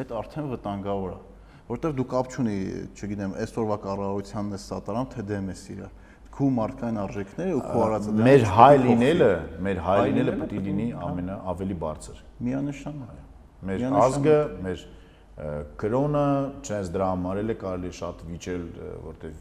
այդ 0.00 0.14
արդեն 0.20 0.48
վտանգավոր 0.54 1.16
է։ 1.16 1.35
որովհետև 1.66 1.94
դու 1.98 2.06
կապ 2.12 2.28
չունի, 2.32 2.56
չգիտեմ, 2.94 3.32
այսօրվա 3.42 3.76
կառավարությանն 3.86 4.56
է 4.56 4.60
սատարան, 4.66 5.08
թե 5.14 5.24
դեմ 5.30 5.48
ես 5.50 5.62
իրար 5.76 5.94
քու 6.36 6.48
մարդկային 6.52 6.98
արժեքները 7.00 7.52
ու 7.56 7.60
քու 7.64 7.82
արածը 7.86 8.14
մեր 8.26 8.42
հայ 8.52 8.74
լինելը, 8.82 9.28
մեր 9.66 9.78
հայ 9.86 9.96
լինելը 10.04 10.34
պետք 10.40 10.52
է 10.52 10.62
լինի 10.66 10.88
ամենա 11.06 11.36
ավելի 11.52 11.76
բարձր։ 11.80 12.18
միանշանակ։ 12.46 13.22
Մեր 13.70 13.84
ազգը, 14.02 14.36
մեր 14.66 14.84
կրոնը, 15.80 16.26
չես 16.66 16.92
դրա 16.92 17.08
համար 17.14 17.40
էլ 17.40 17.54
է 17.54 17.56
կարելի 17.62 17.94
շատ 17.96 18.22
վիճել, 18.28 18.68
որտեվ 19.06 19.40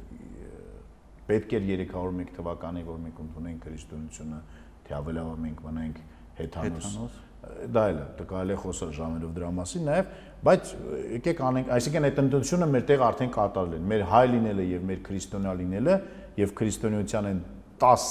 պետք 1.25 1.55
էր 1.59 1.69
301 1.75 2.33
թվականի, 2.39 2.85
որ 2.87 2.99
մենք 3.05 3.21
ընդունենք 3.25 3.67
քրիստոնեությունը, 3.67 4.41
թե 4.87 4.97
ավելավա 5.01 5.37
մենք 5.45 5.63
մնանք 5.67 6.01
հեթանոս 6.39 7.21
դա 7.45 7.83
էլ 7.91 7.99
է 8.01 8.25
կարելի 8.29 8.55
է 8.55 8.57
խոսալ 8.61 8.91
ժամերով 8.97 9.33
դրա 9.35 9.49
մասին 9.59 9.83
նաև 9.89 10.13
բայց 10.45 10.71
եկեք 11.15 11.39
անենք 11.49 11.69
այսինքն 11.75 12.07
այդ 12.09 12.19
ընտրությունը 12.21 12.65
մեր 12.69 12.83
տեղ 12.89 13.03
արդեն 13.05 13.31
կատարել 13.33 13.77
են 13.79 13.87
մեր 13.91 14.03
հայ 14.11 14.25
լինելը 14.33 14.65
եւ 14.71 14.83
մեր 14.89 14.99
քրիստոնյա 15.07 15.53
լինելը 15.61 15.95
եւ 16.41 16.51
քրիստոնեության 16.59 17.29
են 17.31 17.39
10 17.81 18.03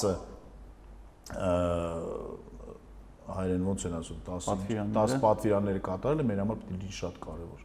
հայերեն 3.35 3.69
ոնց 3.70 3.86
են 3.89 3.94
ասում 4.01 4.19
10 4.27 4.51
10 4.98 5.23
պատվիրանները 5.23 5.85
կատարելը 5.89 6.27
մեր 6.31 6.43
համար 6.44 6.61
պետք 6.65 6.85
է 6.85 6.93
շատ 6.98 7.23
կարեւոր 7.24 7.62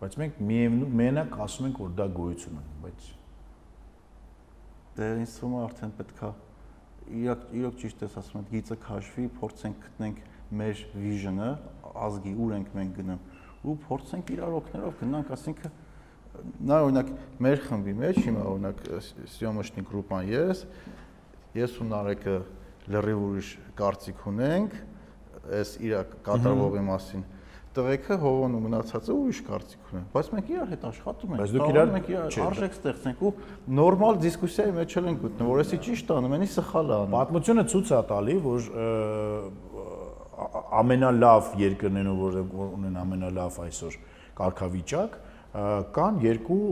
բայց 0.00 0.16
մենք 0.22 0.42
միևնույն 0.48 0.98
մենակ 0.98 1.38
ասում 1.44 1.68
ենք 1.68 1.80
որ 1.84 1.94
դա 1.98 2.06
գոյություն 2.18 2.58
ունի 2.58 2.76
բայց 2.84 3.08
դե 4.98 5.08
ինձ 5.22 5.34
թվում 5.38 5.54
է 5.58 5.62
արդեն 5.68 5.92
պետքա 5.98 6.30
իրոք 7.18 7.44
իրոք 7.58 7.76
ճիշտ 7.82 8.04
ես 8.04 8.16
ասում 8.22 8.38
եմ 8.38 8.48
գիծը 8.52 8.76
քաշվի 8.88 9.26
փորձենք 9.38 9.84
գտնենք 9.84 10.18
մեր 10.58 10.82
վիժնը 11.04 11.48
ազգի 12.08 12.32
ուր 12.44 12.54
ենք 12.58 12.74
մենք 12.78 12.98
գնում 12.98 13.22
ու 13.68 13.76
փորձենք 13.88 14.32
իրար 14.34 14.56
օգներով 14.58 14.98
գնանք 15.02 15.32
ասինքն 15.38 15.76
նա 16.68 16.78
օրինակ 16.86 17.10
մեր 17.44 17.62
խմբի 17.66 17.94
մեջ 17.98 18.20
հիմա 18.26 18.44
օրինակ 18.52 18.84
Սյոմոշնի 19.38 19.84
գրուպան 19.88 20.28
ես 20.32 20.62
ես 21.58 21.78
ու 21.82 21.88
Նարեկը 21.88 22.36
լրիվ 22.94 23.24
ուրիշ 23.28 23.50
կարծիք 23.78 24.22
ունենք 24.32 24.78
այս 25.58 25.74
իր 25.88 25.98
կատարվողի 26.28 26.84
մասին 26.88 27.26
տղեկը 27.78 28.16
հովոն 28.22 28.54
ու 28.56 28.60
մնացածը 28.64 29.14
ուրիշ 29.14 29.40
կարծիք 29.48 29.90
ունեն 29.92 30.06
բայց 30.14 30.30
մենք 30.34 30.48
իրար 30.54 30.70
հետ 30.72 30.84
աշխատում 30.88 31.34
ենք 31.34 31.42
բայց 31.42 31.52
դուք 31.54 31.72
իրար 31.72 31.92
մենք 31.94 32.08
իրար 32.12 32.38
արժեք 32.48 32.76
ստեղծենք 32.78 33.22
ու 33.28 33.32
նորմալ 33.78 34.18
դիսկուսիայի 34.24 34.74
մեջ 34.78 34.96
ենք 34.98 35.22
գտնում 35.24 35.50
որ 35.52 35.62
էսի 35.62 35.78
ճիշտ 35.84 36.12
անում 36.16 36.36
անի 36.38 36.48
սխալ 36.54 36.92
անում 36.96 37.14
պատմությունը 37.18 37.64
ցույց 37.74 37.92
է 37.92 38.00
տալի 38.08 38.36
որ 38.48 38.70
ամենալավ 40.82 41.50
երկրներն 41.58 42.20
որ 42.20 42.38
ունեն 42.68 42.96
ամենալավ 43.02 43.58
այսօր 43.64 43.98
կարգավիճակ 44.38 45.18
կան 45.98 46.18
երկու 46.22 46.62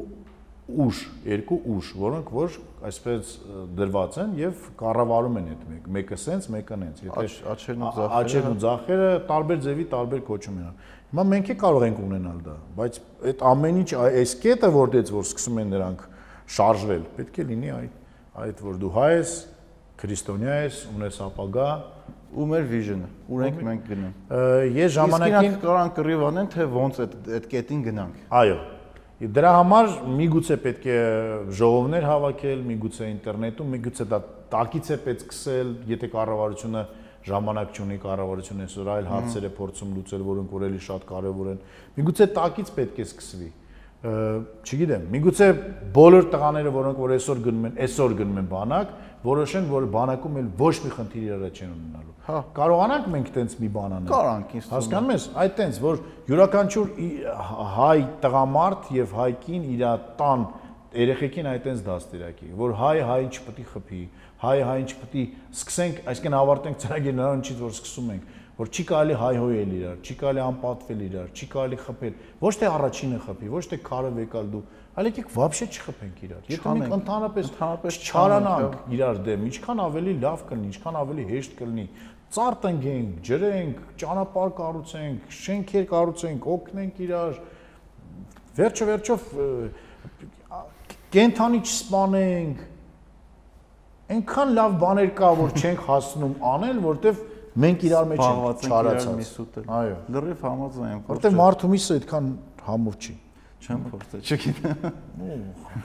ուժ, 0.67 1.01
երկու 1.23 1.57
ուժ, 1.77 1.91
որոնք 1.95 2.31
որ 2.35 2.57
այսպես 2.89 3.33
դրված 3.79 4.17
են 4.23 4.33
եւ 4.41 4.65
կառավարում 4.81 5.37
են 5.41 5.51
այդ 5.53 5.67
մեկ, 5.71 5.85
մեկը 5.97 6.19
սենց, 6.23 6.49
մեկը 6.57 6.79
նենց։ 6.81 7.03
Եթե 7.07 7.27
աչերն 7.53 7.85
ու 7.87 7.91
ձախերը, 7.97 8.09
աչերն 8.19 8.49
ու 8.51 8.59
ձախերը 8.65 9.11
տարբեր 9.31 9.61
ձևի 9.67 9.87
տարբեր 9.95 10.25
կոչում 10.27 10.57
են։ 10.63 10.73
Հիմա 11.07 11.25
մենք 11.31 11.53
է 11.55 11.57
կարող 11.63 11.87
ենք 11.87 12.01
ունենալ 12.03 12.41
դա, 12.47 12.57
բայց 12.81 12.99
այդ 13.31 13.45
ամեն 13.47 13.79
ինչ 13.83 13.91
այս 14.03 14.35
կետը 14.43 14.71
որտեղից 14.75 15.13
որ 15.15 15.27
սկսում 15.27 15.61
են 15.63 15.71
նրանք 15.77 16.03
շարժվել, 16.57 17.05
պետք 17.17 17.39
է 17.39 17.47
լինի 17.47 17.71
այդ 17.77 18.03
այդ 18.37 18.59
որ 18.67 18.81
դու 18.83 18.91
հայ 18.97 19.11
ես, 19.17 19.31
քրիստոնյա 20.03 20.57
ես, 20.67 20.81
ունես 20.93 21.21
ապագա, 21.25 21.69
ու 22.37 22.47
մեր 22.51 22.65
վիժնը, 22.71 23.09
ուր 23.33 23.45
ենք 23.47 23.61
մենք 23.67 23.87
գնում։ 23.91 24.15
Ես 24.77 24.95
ժամանակին 24.97 25.55
կարան 25.63 25.93
կռիվ 25.97 26.25
անեն, 26.27 26.49
թե 26.53 26.67
ոնց 26.77 27.01
այդ 27.05 27.15
այդ 27.37 27.49
կետին 27.53 27.81
գնանք։ 27.87 28.19
Այո։ 28.41 28.59
Դրա 29.37 29.51
համար 29.57 29.87
միգուցե 30.21 30.57
պետք 30.67 30.87
է 30.93 31.01
ժողովներ 31.57 32.07
հավաքել, 32.11 32.65
միգուցե 32.71 33.07
ինտերնետում, 33.17 33.71
միգուցե 33.77 34.07
դա 34.13 34.19
տակից 34.53 34.91
է 34.93 34.99
պետք 35.07 35.23
սկսել, 35.27 35.71
եթե 35.97 36.11
կառավարությունը 36.13 36.83
ժամանակ 37.27 37.79
չունի 37.81 37.97
կառավարությունը 38.05 38.67
այսօր 38.67 38.91
այլ 38.97 39.09
հարցեր 39.11 39.47
է 39.47 39.53
փորձում 39.57 39.95
լուծել, 39.97 40.27
որոնք 40.27 40.53
որ 40.57 40.67
էլի 40.67 40.83
շատ 40.87 41.07
կարևոր 41.09 41.49
են։ 41.55 41.63
Միգուցե 41.97 42.27
տակից 42.37 42.75
պետք 42.77 43.01
է 43.01 43.07
սկսվի 43.07 43.49
չգիտեմ, 44.07 45.07
միգուցե 45.11 45.47
բոլոր 45.97 46.27
տղաները, 46.31 46.73
որոնք 46.77 46.99
որ 47.01 47.13
այսօր 47.17 47.39
գնում 47.47 47.65
են, 47.67 47.79
այսօր 47.87 48.15
գնում 48.21 48.41
են 48.43 48.49
բանակ, 48.53 48.91
որոշեն, 49.27 49.67
որ 49.71 49.87
բանակում 49.97 50.37
էլ 50.41 50.51
ոչ 50.61 50.75
մի 50.85 50.91
խնդիր 50.97 51.25
իրար 51.27 51.57
չեն 51.57 51.73
ունենալու։ 51.77 52.15
Հա, 52.27 52.39
կարողանանք 52.57 53.09
մենք 53.15 53.29
տենց 53.37 53.57
մի 53.63 53.69
բան 53.77 53.97
անել։ 53.97 54.13
Կարանք, 54.13 54.55
ինձ 54.57 54.65
թվում 54.67 54.73
է։ 54.73 54.77
Հասկանում 54.77 55.13
ես, 55.15 55.27
այդ 55.43 55.53
տենց, 55.61 55.81
որ 55.87 56.01
յուրաքանչյուր 56.31 56.89
հայ 57.77 57.99
տղամարդ 58.25 58.89
եւ 58.97 59.15
հայկին 59.21 59.69
իր 59.77 59.85
տան 60.21 60.47
երեխեքին 60.97 61.49
այդ 61.51 61.65
տենց 61.67 61.85
դաստիարակի, 61.87 62.49
որ 62.57 62.75
հայ 62.81 62.97
հային 63.11 63.31
չպետք 63.37 63.61
է 63.61 63.67
խփի, 63.73 64.03
հայ 64.43 64.57
հային 64.67 64.87
չպետք 64.91 65.17
է 65.17 65.25
սկսենք, 65.57 66.01
այսինքն 66.13 66.37
ավարտենք 66.41 66.81
ծրագիրը 66.87 67.17
նրանից, 67.21 67.51
որ 67.61 67.75
սկսում 67.77 68.11
ենք 68.17 68.35
որ 68.57 68.71
չի 68.73 68.85
կարելի 68.89 69.17
հայհոյել 69.21 69.73
իրար, 69.77 69.97
չի 70.01 70.15
կարելի 70.17 70.41
անպատվել 70.47 71.01
իրար, 71.07 71.33
չի 71.37 71.47
կարելի 71.53 71.79
խփել։ 71.83 72.15
Ոչ 72.41 72.53
թե 72.57 72.69
առաջինը 72.73 73.19
խփի, 73.27 73.51
ոչ 73.53 73.65
թե 73.69 73.79
քարը 73.85 74.13
վեկալ 74.17 74.47
դու, 74.55 74.63
այլ 74.96 75.08
եկեք 75.08 75.30
вообще 75.32 75.66
չխփենք 75.72 76.18
իրար։ 76.26 76.48
Եթե 76.52 76.72
մենք 76.82 76.96
ընդհանրապես 76.98 77.52
ընդհանրապես 77.52 78.00
չարանանք 78.12 78.74
իրար 78.96 79.22
դեմ, 79.28 79.46
ինչքան 79.52 79.82
ավելի 79.86 80.16
լավ 80.22 80.42
կլինի, 80.50 80.72
ինչքան 80.72 80.98
ավելի 81.02 81.26
հեշտ 81.32 81.54
կլինի։ 81.62 81.86
Ծարտ 82.32 82.68
ընկենք, 82.72 83.16
ջրենք, 83.28 83.80
ճանապարհ 84.02 84.52
կառուցենք, 84.60 85.32
շենքեր 85.42 85.88
կառուցենք, 85.92 86.46
օգնենք 86.52 87.02
իրար։ 87.08 87.40
Վերջը 88.60 88.88
վերջով 88.92 89.26
կենթանի 91.12 91.60
չսպանենք։ 91.72 92.62
Այնքան 94.12 94.56
լավ 94.60 94.78
բաներ 94.82 95.12
կա, 95.16 95.32
որ 95.40 95.52
չենք 95.60 95.84
հասնում 95.88 96.34
անել, 96.52 96.80
որտեվ 96.84 97.20
մենք 97.64 97.84
իրար 97.88 98.08
մեջ 98.12 98.24
ենք 98.28 98.66
չարացած։ 98.72 99.60
Այո։ 99.72 99.98
Լրիվ 100.16 100.46
համաձայն 100.48 100.92
եմ։ 100.92 101.04
Որտեղ 101.12 101.38
մարդու 101.42 101.70
միսը 101.72 101.98
այդքան 102.00 102.32
համով 102.68 102.98
չի։ 103.02 103.16
Չեմ 103.67 103.81
փորձել, 103.91 104.21
չգիտեմ։ 104.23 104.79